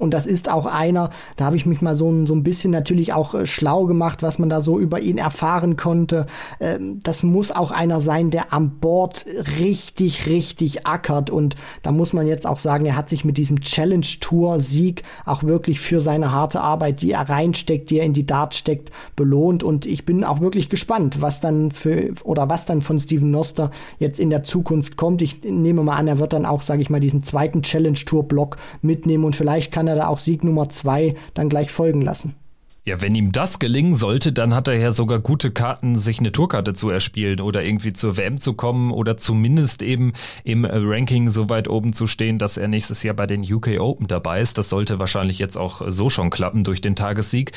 und 0.00 0.12
das 0.12 0.26
ist 0.26 0.50
auch 0.50 0.66
einer, 0.66 1.10
da 1.36 1.44
habe 1.44 1.56
ich 1.56 1.66
mich 1.66 1.80
mal 1.80 1.94
so, 1.94 2.26
so 2.26 2.34
ein 2.34 2.42
bisschen 2.42 2.72
natürlich 2.72 3.12
auch 3.12 3.32
äh, 3.32 3.46
schlau 3.46 3.84
gemacht, 3.84 4.24
was 4.24 4.40
man 4.40 4.48
da 4.48 4.60
so 4.60 4.80
über 4.80 4.98
ihn 4.98 5.18
erfahren 5.18 5.76
konnte. 5.76 6.26
Ähm, 6.58 6.98
das 7.04 7.22
muss 7.22 7.52
auch 7.52 7.70
einer 7.70 8.00
sein, 8.00 8.32
der 8.32 8.52
am 8.52 8.80
Board 8.80 9.24
richtig, 9.60 10.26
richtig 10.26 10.84
ackert. 10.84 11.30
Und 11.30 11.54
da 11.82 11.92
muss 11.92 12.12
man 12.12 12.26
jetzt 12.26 12.44
auch 12.44 12.58
sagen, 12.58 12.86
er 12.86 12.96
hat 12.96 13.08
sich 13.08 13.24
mit 13.24 13.38
diesem 13.38 13.60
Challenge-Tour-Sieg 13.60 15.04
auch 15.26 15.44
wirklich 15.44 15.78
für 15.78 16.00
seine 16.00 16.32
harte 16.32 16.60
Arbeit, 16.60 17.00
die 17.00 17.12
er 17.12 17.28
reinsteckt, 17.28 17.88
die 17.88 18.00
er 18.00 18.04
in 18.04 18.14
die 18.14 18.26
Dart 18.26 18.56
steckt, 18.56 18.90
belohnt. 19.14 19.62
Und 19.62 19.86
ich 19.86 20.04
bin 20.04 20.24
auch 20.24 20.40
wirklich 20.40 20.70
gespannt, 20.70 21.22
was 21.22 21.40
dann 21.40 21.70
für 21.70 22.12
oder 22.24 22.48
was 22.48 22.66
dann 22.66 22.82
von 22.82 22.98
Steven 22.98 23.30
Noster 23.30 23.70
jetzt 24.00 24.18
in 24.18 24.30
der 24.30 24.42
Zukunft 24.42 24.96
kommt. 24.96 25.22
Ich 25.22 25.44
nehme 25.44 25.84
mal 25.84 25.96
an, 25.96 26.08
er 26.08 26.18
wird 26.18 26.32
dann 26.32 26.46
auch, 26.46 26.62
sage 26.62 26.82
ich 26.82 26.90
mal, 26.90 26.98
diesen 26.98 27.22
zweiten 27.22 27.62
Challenge-Tour-Block 27.62 28.56
mitnehmen 28.82 29.24
und 29.24 29.36
vielleicht 29.36 29.70
kann 29.70 29.83
kann 29.84 29.88
er 29.88 29.96
da 29.96 30.08
auch 30.08 30.18
Sieg 30.18 30.44
Nummer 30.44 30.70
zwei 30.70 31.14
dann 31.34 31.50
gleich 31.50 31.70
folgen 31.70 32.00
lassen. 32.00 32.34
Ja, 32.86 33.00
wenn 33.00 33.14
ihm 33.14 33.32
das 33.32 33.60
gelingen 33.60 33.94
sollte, 33.94 34.30
dann 34.30 34.54
hat 34.54 34.68
er 34.68 34.74
ja 34.74 34.92
sogar 34.92 35.18
gute 35.18 35.50
Karten, 35.50 35.96
sich 35.96 36.18
eine 36.18 36.32
Tourkarte 36.32 36.74
zu 36.74 36.90
erspielen 36.90 37.40
oder 37.40 37.64
irgendwie 37.64 37.94
zur 37.94 38.18
WM 38.18 38.36
zu 38.36 38.52
kommen 38.52 38.90
oder 38.90 39.16
zumindest 39.16 39.80
eben 39.80 40.12
im 40.44 40.66
Ranking 40.66 41.30
so 41.30 41.48
weit 41.48 41.66
oben 41.66 41.94
zu 41.94 42.06
stehen, 42.06 42.38
dass 42.38 42.58
er 42.58 42.68
nächstes 42.68 43.02
Jahr 43.02 43.14
bei 43.14 43.26
den 43.26 43.40
UK 43.42 43.80
Open 43.80 44.06
dabei 44.06 44.42
ist. 44.42 44.58
Das 44.58 44.68
sollte 44.68 44.98
wahrscheinlich 44.98 45.38
jetzt 45.38 45.56
auch 45.56 45.80
so 45.86 46.10
schon 46.10 46.28
klappen 46.28 46.62
durch 46.62 46.82
den 46.82 46.94
Tagessieg. 46.94 47.52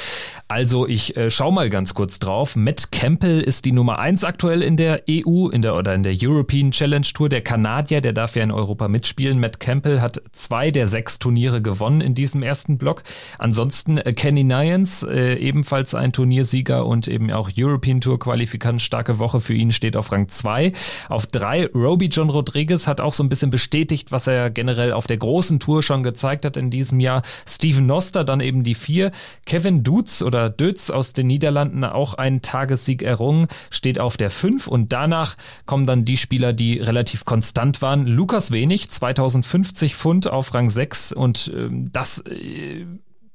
Also 0.47 0.87
ich 0.87 1.17
äh, 1.17 1.29
schau 1.29 1.51
mal 1.51 1.69
ganz 1.69 1.93
kurz 1.93 2.19
drauf. 2.19 2.55
Matt 2.55 2.93
Campbell 2.93 3.41
ist 3.41 3.65
die 3.65 3.73
Nummer 3.73 3.99
eins 3.99 4.23
aktuell 4.23 4.63
in 4.63 4.77
der 4.77 5.03
EU 5.09 5.49
in 5.49 5.61
der 5.61 5.75
oder 5.75 5.93
in 5.93 6.03
der 6.03 6.15
European 6.17 6.71
Challenge 6.71 7.07
Tour. 7.13 7.27
Der 7.27 7.41
Kanadier, 7.41 7.99
der 7.99 8.13
darf 8.13 8.37
ja 8.37 8.43
in 8.43 8.51
Europa 8.51 8.87
mitspielen. 8.87 9.41
Matt 9.41 9.59
Campbell 9.59 9.99
hat 9.99 10.21
zwei 10.31 10.71
der 10.71 10.87
sechs 10.87 11.19
Turniere 11.19 11.61
gewonnen 11.61 11.99
in 11.99 12.15
diesem 12.15 12.43
ersten 12.43 12.77
Block. 12.77 13.03
Ansonsten 13.39 13.97
äh, 13.97 14.13
Kenny 14.13 14.45
Nyans 14.45 15.03
äh, 15.03 15.16
ebenfalls 15.17 15.93
ein 15.93 16.13
Turniersieger 16.13 16.85
und 16.85 17.07
eben 17.07 17.31
auch 17.31 17.49
European 17.57 18.01
Tour 18.01 18.19
Qualifikant. 18.19 18.81
Starke 18.81 19.19
Woche 19.19 19.39
für 19.39 19.53
ihn 19.53 19.71
steht 19.71 19.95
auf 19.95 20.11
Rang 20.11 20.29
2. 20.29 20.73
Auf 21.09 21.25
3 21.27 21.67
Roby 21.73 22.07
John 22.07 22.29
Rodriguez 22.29 22.87
hat 22.87 23.01
auch 23.01 23.13
so 23.13 23.23
ein 23.23 23.29
bisschen 23.29 23.49
bestätigt, 23.49 24.11
was 24.11 24.27
er 24.27 24.49
generell 24.49 24.93
auf 24.93 25.07
der 25.07 25.17
großen 25.17 25.59
Tour 25.59 25.83
schon 25.83 26.03
gezeigt 26.03 26.45
hat 26.45 26.57
in 26.57 26.69
diesem 26.69 26.99
Jahr. 26.99 27.21
Steven 27.47 27.85
Noster 27.85 28.23
dann 28.23 28.39
eben 28.39 28.63
die 28.63 28.75
4. 28.75 29.11
Kevin 29.45 29.83
Dutz 29.83 30.21
oder 30.21 30.49
Dötz 30.49 30.89
aus 30.89 31.13
den 31.13 31.27
Niederlanden 31.27 31.83
auch 31.83 32.13
einen 32.13 32.41
Tagessieg 32.41 33.01
errungen, 33.01 33.47
steht 33.69 33.99
auf 33.99 34.17
der 34.17 34.29
5 34.29 34.67
und 34.67 34.93
danach 34.93 35.35
kommen 35.65 35.85
dann 35.85 36.05
die 36.05 36.17
Spieler, 36.17 36.53
die 36.53 36.79
relativ 36.79 37.25
konstant 37.25 37.81
waren. 37.81 38.05
Lukas 38.05 38.51
Wenig, 38.51 38.89
2050 38.89 39.95
Pfund 39.95 40.29
auf 40.29 40.53
Rang 40.53 40.69
6 40.69 41.13
und 41.13 41.47
äh, 41.47 41.69
das 41.71 42.19
äh, 42.19 42.85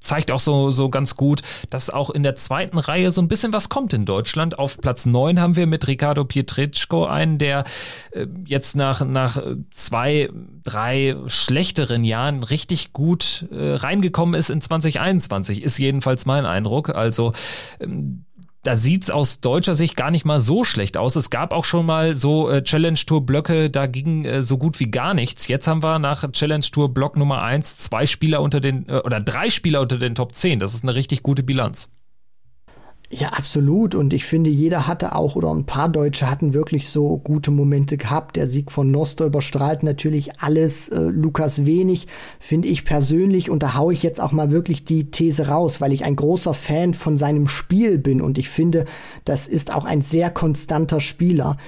zeigt 0.02 0.30
auch 0.30 0.40
so, 0.40 0.70
so 0.70 0.88
ganz 0.88 1.16
gut, 1.16 1.42
dass 1.70 1.90
auch 1.90 2.10
in 2.10 2.22
der 2.22 2.36
zweiten 2.36 2.78
Reihe 2.78 3.10
so 3.10 3.22
ein 3.22 3.28
bisschen 3.28 3.52
was 3.52 3.68
kommt 3.68 3.92
in 3.92 4.04
Deutschland. 4.04 4.58
Auf 4.58 4.78
Platz 4.80 5.06
9 5.06 5.40
haben 5.40 5.56
wir 5.56 5.66
mit 5.66 5.86
Ricardo 5.86 6.24
Pietreczko 6.24 7.06
einen, 7.06 7.38
der 7.38 7.64
äh, 8.12 8.26
jetzt 8.46 8.76
nach, 8.76 9.04
nach 9.04 9.42
zwei, 9.70 10.30
drei 10.64 11.16
schlechteren 11.26 12.04
Jahren 12.04 12.42
richtig 12.42 12.92
gut 12.92 13.46
äh, 13.50 13.74
reingekommen 13.74 14.34
ist 14.34 14.50
in 14.50 14.60
2021, 14.60 15.62
ist 15.62 15.78
jedenfalls 15.78 16.26
mein 16.26 16.46
Eindruck. 16.46 16.90
Also 16.90 17.32
ähm, 17.80 18.24
da 18.62 18.76
sieht's 18.76 19.10
aus 19.10 19.40
deutscher 19.40 19.74
Sicht 19.74 19.96
gar 19.96 20.10
nicht 20.10 20.24
mal 20.24 20.40
so 20.40 20.64
schlecht 20.64 20.96
aus. 20.96 21.16
Es 21.16 21.30
gab 21.30 21.52
auch 21.52 21.64
schon 21.64 21.86
mal 21.86 22.14
so 22.14 22.48
äh, 22.48 22.62
Challenge 22.62 22.98
Tour 23.06 23.26
Blöcke, 23.26 23.70
da 23.70 23.86
ging 23.86 24.24
äh, 24.24 24.42
so 24.42 24.56
gut 24.56 24.78
wie 24.78 24.90
gar 24.90 25.14
nichts. 25.14 25.48
Jetzt 25.48 25.66
haben 25.66 25.82
wir 25.82 25.98
nach 25.98 26.30
Challenge 26.30 26.64
Tour 26.70 26.92
Block 26.94 27.16
Nummer 27.16 27.42
eins 27.42 27.78
zwei 27.78 28.06
Spieler 28.06 28.40
unter 28.40 28.60
den 28.60 28.88
äh, 28.88 29.00
oder 29.04 29.20
drei 29.20 29.50
Spieler 29.50 29.80
unter 29.80 29.98
den 29.98 30.14
Top 30.14 30.34
10. 30.34 30.60
Das 30.60 30.74
ist 30.74 30.84
eine 30.84 30.94
richtig 30.94 31.22
gute 31.22 31.42
Bilanz. 31.42 31.88
Ja, 33.14 33.28
absolut. 33.28 33.94
Und 33.94 34.14
ich 34.14 34.24
finde, 34.24 34.48
jeder 34.48 34.86
hatte 34.86 35.14
auch, 35.14 35.36
oder 35.36 35.52
ein 35.52 35.66
paar 35.66 35.90
Deutsche 35.90 36.30
hatten 36.30 36.54
wirklich 36.54 36.88
so 36.88 37.18
gute 37.18 37.50
Momente 37.50 37.98
gehabt. 37.98 38.36
Der 38.36 38.46
Sieg 38.46 38.72
von 38.72 38.90
Noster 38.90 39.26
überstrahlt 39.26 39.82
natürlich 39.82 40.40
alles. 40.40 40.88
Äh, 40.88 40.98
Lukas 41.10 41.66
Wenig 41.66 42.06
finde 42.40 42.68
ich 42.68 42.86
persönlich, 42.86 43.50
und 43.50 43.62
da 43.62 43.74
haue 43.74 43.92
ich 43.92 44.02
jetzt 44.02 44.18
auch 44.18 44.32
mal 44.32 44.50
wirklich 44.50 44.86
die 44.86 45.10
These 45.10 45.48
raus, 45.48 45.78
weil 45.82 45.92
ich 45.92 46.04
ein 46.04 46.16
großer 46.16 46.54
Fan 46.54 46.94
von 46.94 47.18
seinem 47.18 47.48
Spiel 47.48 47.98
bin. 47.98 48.22
Und 48.22 48.38
ich 48.38 48.48
finde, 48.48 48.86
das 49.26 49.46
ist 49.46 49.74
auch 49.74 49.84
ein 49.84 50.00
sehr 50.00 50.30
konstanter 50.30 50.98
Spieler. 50.98 51.58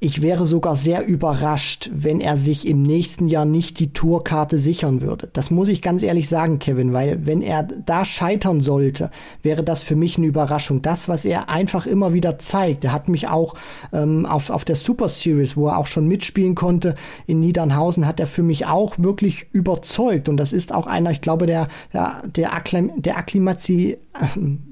Ich 0.00 0.22
wäre 0.22 0.46
sogar 0.46 0.76
sehr 0.76 1.04
überrascht, 1.04 1.90
wenn 1.92 2.20
er 2.20 2.36
sich 2.36 2.68
im 2.68 2.84
nächsten 2.84 3.26
Jahr 3.26 3.44
nicht 3.44 3.80
die 3.80 3.92
Tourkarte 3.92 4.56
sichern 4.56 5.00
würde. 5.00 5.28
Das 5.32 5.50
muss 5.50 5.66
ich 5.66 5.82
ganz 5.82 6.04
ehrlich 6.04 6.28
sagen, 6.28 6.60
Kevin, 6.60 6.92
weil 6.92 7.26
wenn 7.26 7.42
er 7.42 7.64
da 7.64 8.04
scheitern 8.04 8.60
sollte, 8.60 9.10
wäre 9.42 9.64
das 9.64 9.82
für 9.82 9.96
mich 9.96 10.16
eine 10.16 10.28
Überraschung. 10.28 10.82
Das, 10.82 11.08
was 11.08 11.24
er 11.24 11.50
einfach 11.50 11.84
immer 11.84 12.12
wieder 12.12 12.38
zeigt, 12.38 12.84
er 12.84 12.92
hat 12.92 13.08
mich 13.08 13.26
auch 13.26 13.54
ähm, 13.92 14.24
auf, 14.24 14.50
auf 14.50 14.64
der 14.64 14.76
Super 14.76 15.08
Series, 15.08 15.56
wo 15.56 15.66
er 15.66 15.78
auch 15.78 15.88
schon 15.88 16.06
mitspielen 16.06 16.54
konnte, 16.54 16.94
in 17.26 17.40
Niedernhausen, 17.40 18.06
hat 18.06 18.20
er 18.20 18.28
für 18.28 18.44
mich 18.44 18.66
auch 18.66 18.98
wirklich 18.98 19.46
überzeugt. 19.50 20.28
Und 20.28 20.36
das 20.36 20.52
ist 20.52 20.72
auch 20.72 20.86
einer, 20.86 21.10
ich 21.10 21.22
glaube, 21.22 21.46
der, 21.46 21.66
der, 21.92 22.22
der, 22.24 22.54
Akklim 22.54 23.02
der 23.02 23.18
Akklimatie, 23.18 23.98
ähm, 24.36 24.38
ähm, 24.38 24.67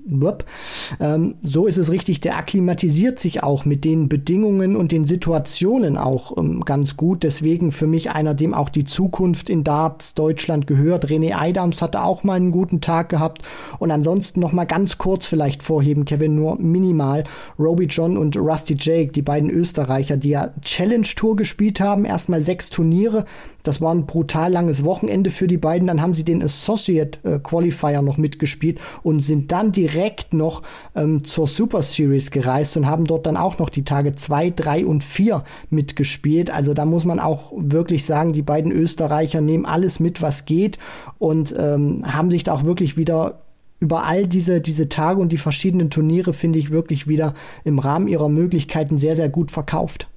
so 1.42 1.66
ist 1.66 1.78
es 1.78 1.90
richtig, 1.90 2.20
der 2.20 2.36
akklimatisiert 2.36 3.18
sich 3.18 3.42
auch 3.42 3.64
mit 3.64 3.84
den 3.84 4.08
Bedingungen 4.08 4.76
und 4.76 4.92
den 4.92 5.04
Situationen 5.04 5.96
auch 5.96 6.36
ähm, 6.36 6.64
ganz 6.64 6.96
gut. 6.96 7.24
Deswegen 7.24 7.72
für 7.72 7.88
mich 7.88 8.10
einer, 8.10 8.34
dem 8.34 8.54
auch 8.54 8.68
die 8.68 8.84
Zukunft 8.84 9.50
in 9.50 9.64
Darts 9.64 10.14
Deutschland 10.14 10.68
gehört. 10.68 11.06
René 11.06 11.36
Eidams 11.36 11.82
hatte 11.82 12.04
auch 12.04 12.22
mal 12.22 12.34
einen 12.34 12.52
guten 12.52 12.80
Tag 12.80 13.08
gehabt. 13.08 13.42
Und 13.80 13.90
ansonsten 13.90 14.38
noch 14.38 14.52
mal 14.52 14.64
ganz 14.64 14.96
kurz 14.96 15.26
vielleicht 15.26 15.64
vorheben, 15.64 16.04
Kevin, 16.04 16.36
nur 16.36 16.56
minimal. 16.60 17.24
Roby 17.58 17.86
John 17.86 18.16
und 18.16 18.36
Rusty 18.36 18.76
Jake, 18.78 19.10
die 19.10 19.22
beiden 19.22 19.50
Österreicher, 19.50 20.16
die 20.16 20.30
ja 20.30 20.50
Challenge 20.62 21.06
Tour 21.16 21.34
gespielt 21.34 21.80
haben, 21.80 22.04
erstmal 22.04 22.40
sechs 22.40 22.70
Turniere. 22.70 23.24
Das 23.64 23.80
war 23.80 23.92
ein 23.92 24.06
brutal 24.06 24.52
langes 24.52 24.84
Wochenende 24.84 25.30
für 25.30 25.48
die 25.48 25.58
beiden. 25.58 25.88
Dann 25.88 26.00
haben 26.00 26.14
sie 26.14 26.24
den 26.24 26.42
Associate 26.42 27.18
äh, 27.24 27.38
Qualifier 27.40 28.02
noch 28.02 28.18
mitgespielt 28.18 28.78
und 29.02 29.18
sind 29.18 29.50
dann 29.50 29.72
direkt 29.72 29.95
noch 30.32 30.62
ähm, 30.94 31.24
zur 31.24 31.46
Super 31.46 31.82
Series 31.82 32.30
gereist 32.30 32.76
und 32.76 32.86
haben 32.86 33.04
dort 33.04 33.26
dann 33.26 33.36
auch 33.36 33.58
noch 33.58 33.70
die 33.70 33.84
Tage 33.84 34.14
zwei, 34.14 34.50
drei 34.50 34.84
und 34.84 35.02
vier 35.02 35.44
mitgespielt. 35.70 36.50
Also 36.50 36.74
da 36.74 36.84
muss 36.84 37.04
man 37.04 37.18
auch 37.18 37.52
wirklich 37.56 38.04
sagen, 38.04 38.32
die 38.32 38.42
beiden 38.42 38.72
Österreicher 38.72 39.40
nehmen 39.40 39.66
alles 39.66 40.00
mit, 40.00 40.22
was 40.22 40.44
geht 40.44 40.78
und 41.18 41.54
ähm, 41.58 42.04
haben 42.06 42.30
sich 42.30 42.44
da 42.44 42.52
auch 42.52 42.64
wirklich 42.64 42.96
wieder 42.96 43.42
über 43.78 44.06
all 44.06 44.26
diese, 44.26 44.60
diese 44.60 44.88
Tage 44.88 45.20
und 45.20 45.30
die 45.30 45.38
verschiedenen 45.38 45.90
Turniere, 45.90 46.32
finde 46.32 46.58
ich, 46.58 46.70
wirklich 46.70 47.08
wieder 47.08 47.34
im 47.64 47.78
Rahmen 47.78 48.08
ihrer 48.08 48.28
Möglichkeiten 48.28 48.98
sehr, 48.98 49.16
sehr 49.16 49.28
gut 49.28 49.50
verkauft. 49.50 50.08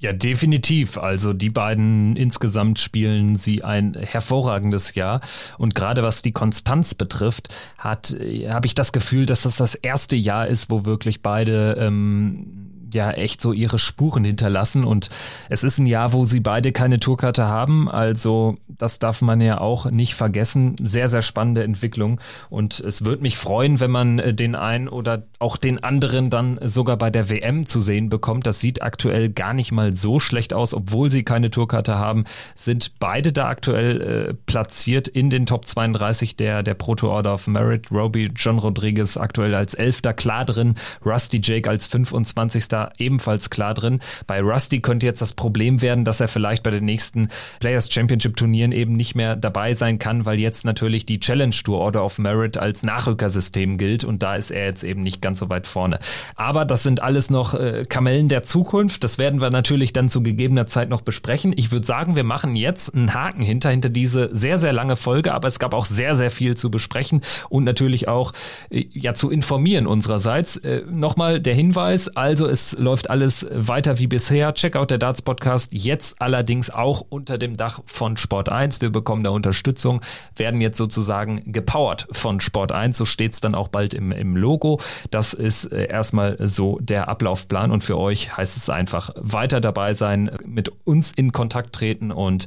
Ja, 0.00 0.12
definitiv. 0.12 0.96
Also 0.96 1.32
die 1.32 1.50
beiden 1.50 2.14
insgesamt 2.14 2.78
spielen 2.78 3.34
sie 3.34 3.64
ein 3.64 3.94
hervorragendes 3.94 4.94
Jahr. 4.94 5.20
Und 5.58 5.74
gerade 5.74 6.04
was 6.04 6.22
die 6.22 6.30
Konstanz 6.30 6.94
betrifft, 6.94 7.48
hat 7.78 8.16
habe 8.48 8.66
ich 8.66 8.76
das 8.76 8.92
Gefühl, 8.92 9.26
dass 9.26 9.42
das 9.42 9.56
das 9.56 9.74
erste 9.74 10.14
Jahr 10.14 10.46
ist, 10.46 10.70
wo 10.70 10.84
wirklich 10.84 11.20
beide 11.20 11.76
ähm, 11.80 12.68
ja 12.92 13.10
echt 13.10 13.40
so 13.40 13.52
ihre 13.52 13.78
Spuren 13.78 14.24
hinterlassen. 14.24 14.84
Und 14.84 15.10
es 15.48 15.64
ist 15.64 15.78
ein 15.78 15.86
Jahr, 15.86 16.12
wo 16.12 16.24
sie 16.24 16.40
beide 16.40 16.72
keine 16.72 16.98
Tourkarte 16.98 17.46
haben. 17.46 17.88
Also 17.88 18.56
das 18.68 18.98
darf 18.98 19.22
man 19.22 19.40
ja 19.40 19.60
auch 19.60 19.90
nicht 19.90 20.14
vergessen. 20.14 20.76
Sehr, 20.82 21.08
sehr 21.08 21.22
spannende 21.22 21.62
Entwicklung. 21.62 22.20
Und 22.50 22.80
es 22.80 23.04
würde 23.04 23.22
mich 23.22 23.36
freuen, 23.36 23.80
wenn 23.80 23.90
man 23.90 24.18
äh, 24.18 24.34
den 24.34 24.54
einen 24.54 24.88
oder 24.88 25.24
auch 25.38 25.56
den 25.56 25.82
anderen 25.82 26.30
dann 26.30 26.58
sogar 26.62 26.96
bei 26.96 27.10
der 27.10 27.30
WM 27.30 27.66
zu 27.66 27.80
sehen 27.80 28.08
bekommt. 28.08 28.46
Das 28.46 28.60
sieht 28.60 28.82
aktuell 28.82 29.28
gar 29.28 29.54
nicht 29.54 29.72
mal 29.72 29.94
so 29.94 30.20
schlecht 30.20 30.52
aus, 30.52 30.74
obwohl 30.74 31.10
sie 31.10 31.22
keine 31.22 31.50
Tourkarte 31.50 31.98
haben. 31.98 32.24
Sind 32.54 32.98
beide 32.98 33.32
da 33.32 33.48
aktuell 33.48 34.00
äh, 34.00 34.34
platziert 34.46 35.08
in 35.08 35.30
den 35.30 35.46
Top 35.46 35.66
32 35.66 36.36
der, 36.36 36.62
der 36.62 36.74
Proto 36.74 37.10
Order 37.10 37.34
of 37.34 37.46
Merit. 37.46 37.90
Roby 37.90 38.30
John 38.34 38.58
Rodriguez 38.58 39.16
aktuell 39.16 39.54
als 39.54 39.74
Elfter 39.74 40.12
klar 40.12 40.44
drin. 40.44 40.74
Rusty 41.04 41.40
Jake 41.42 41.68
als 41.68 41.86
25 41.86 42.64
da 42.78 42.92
ebenfalls 42.98 43.50
klar 43.50 43.74
drin. 43.74 44.00
Bei 44.26 44.40
Rusty 44.40 44.80
könnte 44.80 45.06
jetzt 45.06 45.20
das 45.20 45.34
Problem 45.34 45.82
werden, 45.82 46.04
dass 46.04 46.20
er 46.20 46.28
vielleicht 46.28 46.62
bei 46.62 46.70
den 46.70 46.84
nächsten 46.84 47.28
Players 47.60 47.92
Championship 47.92 48.36
Turnieren 48.36 48.72
eben 48.72 48.92
nicht 48.94 49.14
mehr 49.14 49.36
dabei 49.36 49.74
sein 49.74 49.98
kann, 49.98 50.24
weil 50.24 50.38
jetzt 50.38 50.64
natürlich 50.64 51.06
die 51.06 51.18
Challenge 51.18 51.54
Tour 51.64 51.78
Order 51.78 52.04
of 52.04 52.18
Merit 52.18 52.56
als 52.56 52.82
Nachrückersystem 52.82 53.78
gilt 53.78 54.04
und 54.04 54.22
da 54.22 54.36
ist 54.36 54.50
er 54.50 54.66
jetzt 54.66 54.84
eben 54.84 55.02
nicht 55.02 55.20
ganz 55.20 55.40
so 55.40 55.48
weit 55.48 55.66
vorne. 55.66 55.98
Aber 56.36 56.64
das 56.64 56.82
sind 56.82 57.02
alles 57.02 57.30
noch 57.30 57.54
äh, 57.54 57.84
Kamellen 57.88 58.28
der 58.28 58.42
Zukunft. 58.42 59.02
Das 59.02 59.18
werden 59.18 59.40
wir 59.40 59.50
natürlich 59.50 59.92
dann 59.92 60.08
zu 60.08 60.22
gegebener 60.22 60.66
Zeit 60.66 60.88
noch 60.88 61.00
besprechen. 61.00 61.52
Ich 61.56 61.72
würde 61.72 61.86
sagen, 61.86 62.16
wir 62.16 62.24
machen 62.24 62.54
jetzt 62.54 62.94
einen 62.94 63.14
Haken 63.14 63.42
hinter, 63.42 63.70
hinter 63.70 63.88
diese 63.88 64.28
sehr, 64.32 64.58
sehr 64.58 64.72
lange 64.72 64.96
Folge, 64.96 65.34
aber 65.34 65.48
es 65.48 65.58
gab 65.58 65.74
auch 65.74 65.86
sehr, 65.86 66.14
sehr 66.14 66.30
viel 66.30 66.56
zu 66.56 66.70
besprechen 66.70 67.22
und 67.48 67.64
natürlich 67.64 68.08
auch 68.08 68.32
äh, 68.70 68.86
ja 68.92 69.14
zu 69.14 69.30
informieren 69.30 69.86
unsererseits. 69.86 70.58
Äh, 70.58 70.82
Nochmal 70.88 71.40
der 71.40 71.54
Hinweis, 71.54 72.08
also 72.08 72.46
es 72.46 72.67
läuft 72.72 73.10
alles 73.10 73.46
weiter 73.50 73.98
wie 73.98 74.06
bisher. 74.06 74.52
Checkout 74.54 74.90
der 74.90 74.98
Darts 74.98 75.22
Podcast 75.22 75.72
jetzt 75.72 76.20
allerdings 76.20 76.70
auch 76.70 77.04
unter 77.08 77.38
dem 77.38 77.56
Dach 77.56 77.80
von 77.86 78.16
Sport 78.16 78.48
1. 78.48 78.80
Wir 78.80 78.90
bekommen 78.90 79.22
da 79.22 79.30
Unterstützung, 79.30 80.00
werden 80.36 80.60
jetzt 80.60 80.76
sozusagen 80.76 81.52
gepowert 81.52 82.08
von 82.12 82.40
Sport 82.40 82.72
1. 82.72 82.96
So 82.96 83.04
steht 83.04 83.32
es 83.32 83.40
dann 83.40 83.54
auch 83.54 83.68
bald 83.68 83.94
im, 83.94 84.12
im 84.12 84.36
Logo. 84.36 84.80
Das 85.10 85.34
ist 85.34 85.66
äh, 85.66 85.86
erstmal 85.86 86.36
so 86.46 86.78
der 86.80 87.08
Ablaufplan 87.08 87.70
und 87.70 87.84
für 87.84 87.98
euch 87.98 88.36
heißt 88.36 88.56
es 88.56 88.70
einfach 88.70 89.10
weiter 89.16 89.60
dabei 89.60 89.94
sein, 89.94 90.30
mit 90.44 90.72
uns 90.84 91.12
in 91.12 91.32
Kontakt 91.32 91.74
treten 91.74 92.10
und 92.10 92.46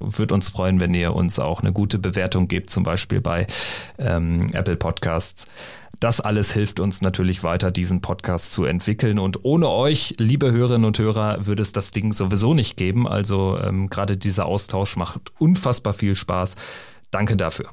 würde 0.00 0.34
uns 0.34 0.48
freuen, 0.48 0.80
wenn 0.80 0.94
ihr 0.94 1.14
uns 1.14 1.38
auch 1.38 1.60
eine 1.60 1.72
gute 1.72 1.98
Bewertung 1.98 2.48
gebt, 2.48 2.70
zum 2.70 2.82
Beispiel 2.82 3.20
bei 3.20 3.46
ähm, 3.98 4.48
Apple 4.52 4.76
Podcasts. 4.76 5.46
Das 6.02 6.20
alles 6.20 6.52
hilft 6.52 6.80
uns 6.80 7.00
natürlich 7.00 7.44
weiter, 7.44 7.70
diesen 7.70 8.00
Podcast 8.00 8.52
zu 8.52 8.64
entwickeln. 8.64 9.20
Und 9.20 9.44
ohne 9.44 9.68
euch, 9.68 10.16
liebe 10.18 10.50
Hörerinnen 10.50 10.84
und 10.84 10.98
Hörer, 10.98 11.46
würde 11.46 11.62
es 11.62 11.70
das 11.70 11.92
Ding 11.92 12.12
sowieso 12.12 12.54
nicht 12.54 12.76
geben. 12.76 13.06
Also 13.06 13.56
ähm, 13.62 13.88
gerade 13.88 14.16
dieser 14.16 14.46
Austausch 14.46 14.96
macht 14.96 15.20
unfassbar 15.38 15.94
viel 15.94 16.16
Spaß. 16.16 16.56
Danke 17.12 17.36
dafür. 17.36 17.68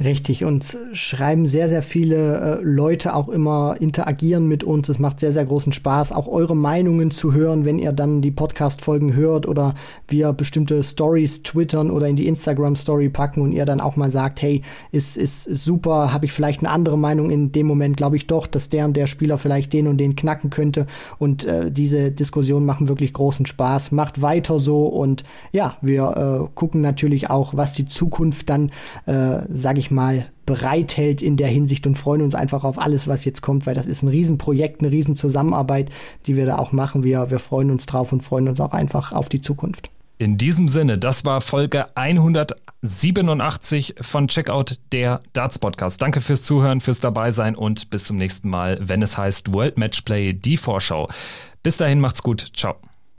Richtig, 0.00 0.44
und 0.44 0.76
schreiben 0.94 1.46
sehr, 1.46 1.68
sehr 1.68 1.82
viele 1.82 2.60
äh, 2.60 2.64
Leute 2.64 3.14
auch 3.14 3.28
immer, 3.28 3.76
interagieren 3.78 4.48
mit 4.48 4.64
uns. 4.64 4.88
Es 4.88 4.98
macht 4.98 5.20
sehr, 5.20 5.32
sehr 5.32 5.44
großen 5.44 5.72
Spaß, 5.72 6.12
auch 6.12 6.28
eure 6.28 6.56
Meinungen 6.56 7.10
zu 7.10 7.34
hören, 7.34 7.66
wenn 7.66 7.78
ihr 7.78 7.92
dann 7.92 8.22
die 8.22 8.30
Podcast-Folgen 8.30 9.14
hört 9.14 9.46
oder 9.46 9.74
wir 10.08 10.32
bestimmte 10.32 10.82
Stories 10.82 11.42
twittern 11.42 11.90
oder 11.90 12.08
in 12.08 12.16
die 12.16 12.26
Instagram-Story 12.26 13.10
packen 13.10 13.42
und 13.42 13.52
ihr 13.52 13.66
dann 13.66 13.80
auch 13.80 13.96
mal 13.96 14.10
sagt, 14.10 14.40
hey, 14.40 14.62
ist, 14.92 15.18
ist, 15.18 15.46
ist 15.46 15.62
super, 15.62 16.12
habe 16.12 16.24
ich 16.24 16.32
vielleicht 16.32 16.60
eine 16.60 16.70
andere 16.70 16.96
Meinung 16.96 17.30
in 17.30 17.52
dem 17.52 17.66
Moment, 17.66 17.98
glaube 17.98 18.16
ich 18.16 18.26
doch, 18.26 18.46
dass 18.46 18.70
der 18.70 18.86
und 18.86 18.96
der 18.96 19.06
Spieler 19.06 19.36
vielleicht 19.36 19.74
den 19.74 19.86
und 19.86 19.98
den 19.98 20.16
knacken 20.16 20.48
könnte. 20.48 20.86
Und 21.18 21.44
äh, 21.44 21.70
diese 21.70 22.10
Diskussionen 22.10 22.64
machen 22.64 22.88
wirklich 22.88 23.12
großen 23.12 23.44
Spaß. 23.44 23.92
Macht 23.92 24.22
weiter 24.22 24.58
so 24.58 24.86
und 24.86 25.22
ja, 25.52 25.76
wir 25.82 26.48
äh, 26.48 26.48
gucken 26.54 26.80
natürlich 26.80 27.28
auch, 27.28 27.54
was 27.54 27.74
die 27.74 27.86
Zukunft 27.86 28.48
dann, 28.48 28.70
äh, 29.04 29.42
sage 29.50 29.78
ich 29.78 29.81
ich 29.82 29.90
mal, 29.90 30.26
bereithält 30.46 31.22
in 31.22 31.36
der 31.36 31.48
Hinsicht 31.48 31.86
und 31.86 31.98
freuen 31.98 32.22
uns 32.22 32.34
einfach 32.34 32.64
auf 32.64 32.78
alles, 32.78 33.06
was 33.06 33.24
jetzt 33.24 33.42
kommt, 33.42 33.66
weil 33.66 33.74
das 33.74 33.86
ist 33.86 34.02
ein 34.02 34.08
Riesenprojekt, 34.08 34.80
eine 34.80 34.90
Riesenzusammenarbeit, 34.90 35.90
die 36.26 36.36
wir 36.36 36.46
da 36.46 36.58
auch 36.58 36.72
machen. 36.72 37.04
Wir, 37.04 37.30
wir 37.30 37.38
freuen 37.38 37.70
uns 37.70 37.86
drauf 37.86 38.12
und 38.12 38.22
freuen 38.22 38.48
uns 38.48 38.60
auch 38.60 38.72
einfach 38.72 39.12
auf 39.12 39.28
die 39.28 39.40
Zukunft. 39.40 39.90
In 40.18 40.38
diesem 40.38 40.68
Sinne, 40.68 40.98
das 40.98 41.24
war 41.24 41.40
Folge 41.40 41.96
187 41.96 43.96
von 44.00 44.28
Checkout 44.28 44.76
der 44.92 45.20
Darts 45.32 45.58
Podcast. 45.58 46.00
Danke 46.00 46.20
fürs 46.20 46.44
Zuhören, 46.44 46.80
fürs 46.80 47.00
Dabeisein 47.00 47.56
und 47.56 47.90
bis 47.90 48.04
zum 48.04 48.18
nächsten 48.18 48.48
Mal, 48.48 48.78
wenn 48.80 49.02
es 49.02 49.18
heißt 49.18 49.52
World 49.52 49.78
Matchplay, 49.78 50.32
die 50.32 50.56
Vorschau. 50.56 51.08
Bis 51.64 51.76
dahin 51.76 51.98
macht's 51.98 52.22
gut. 52.22 52.50
Ciao. 52.54 52.76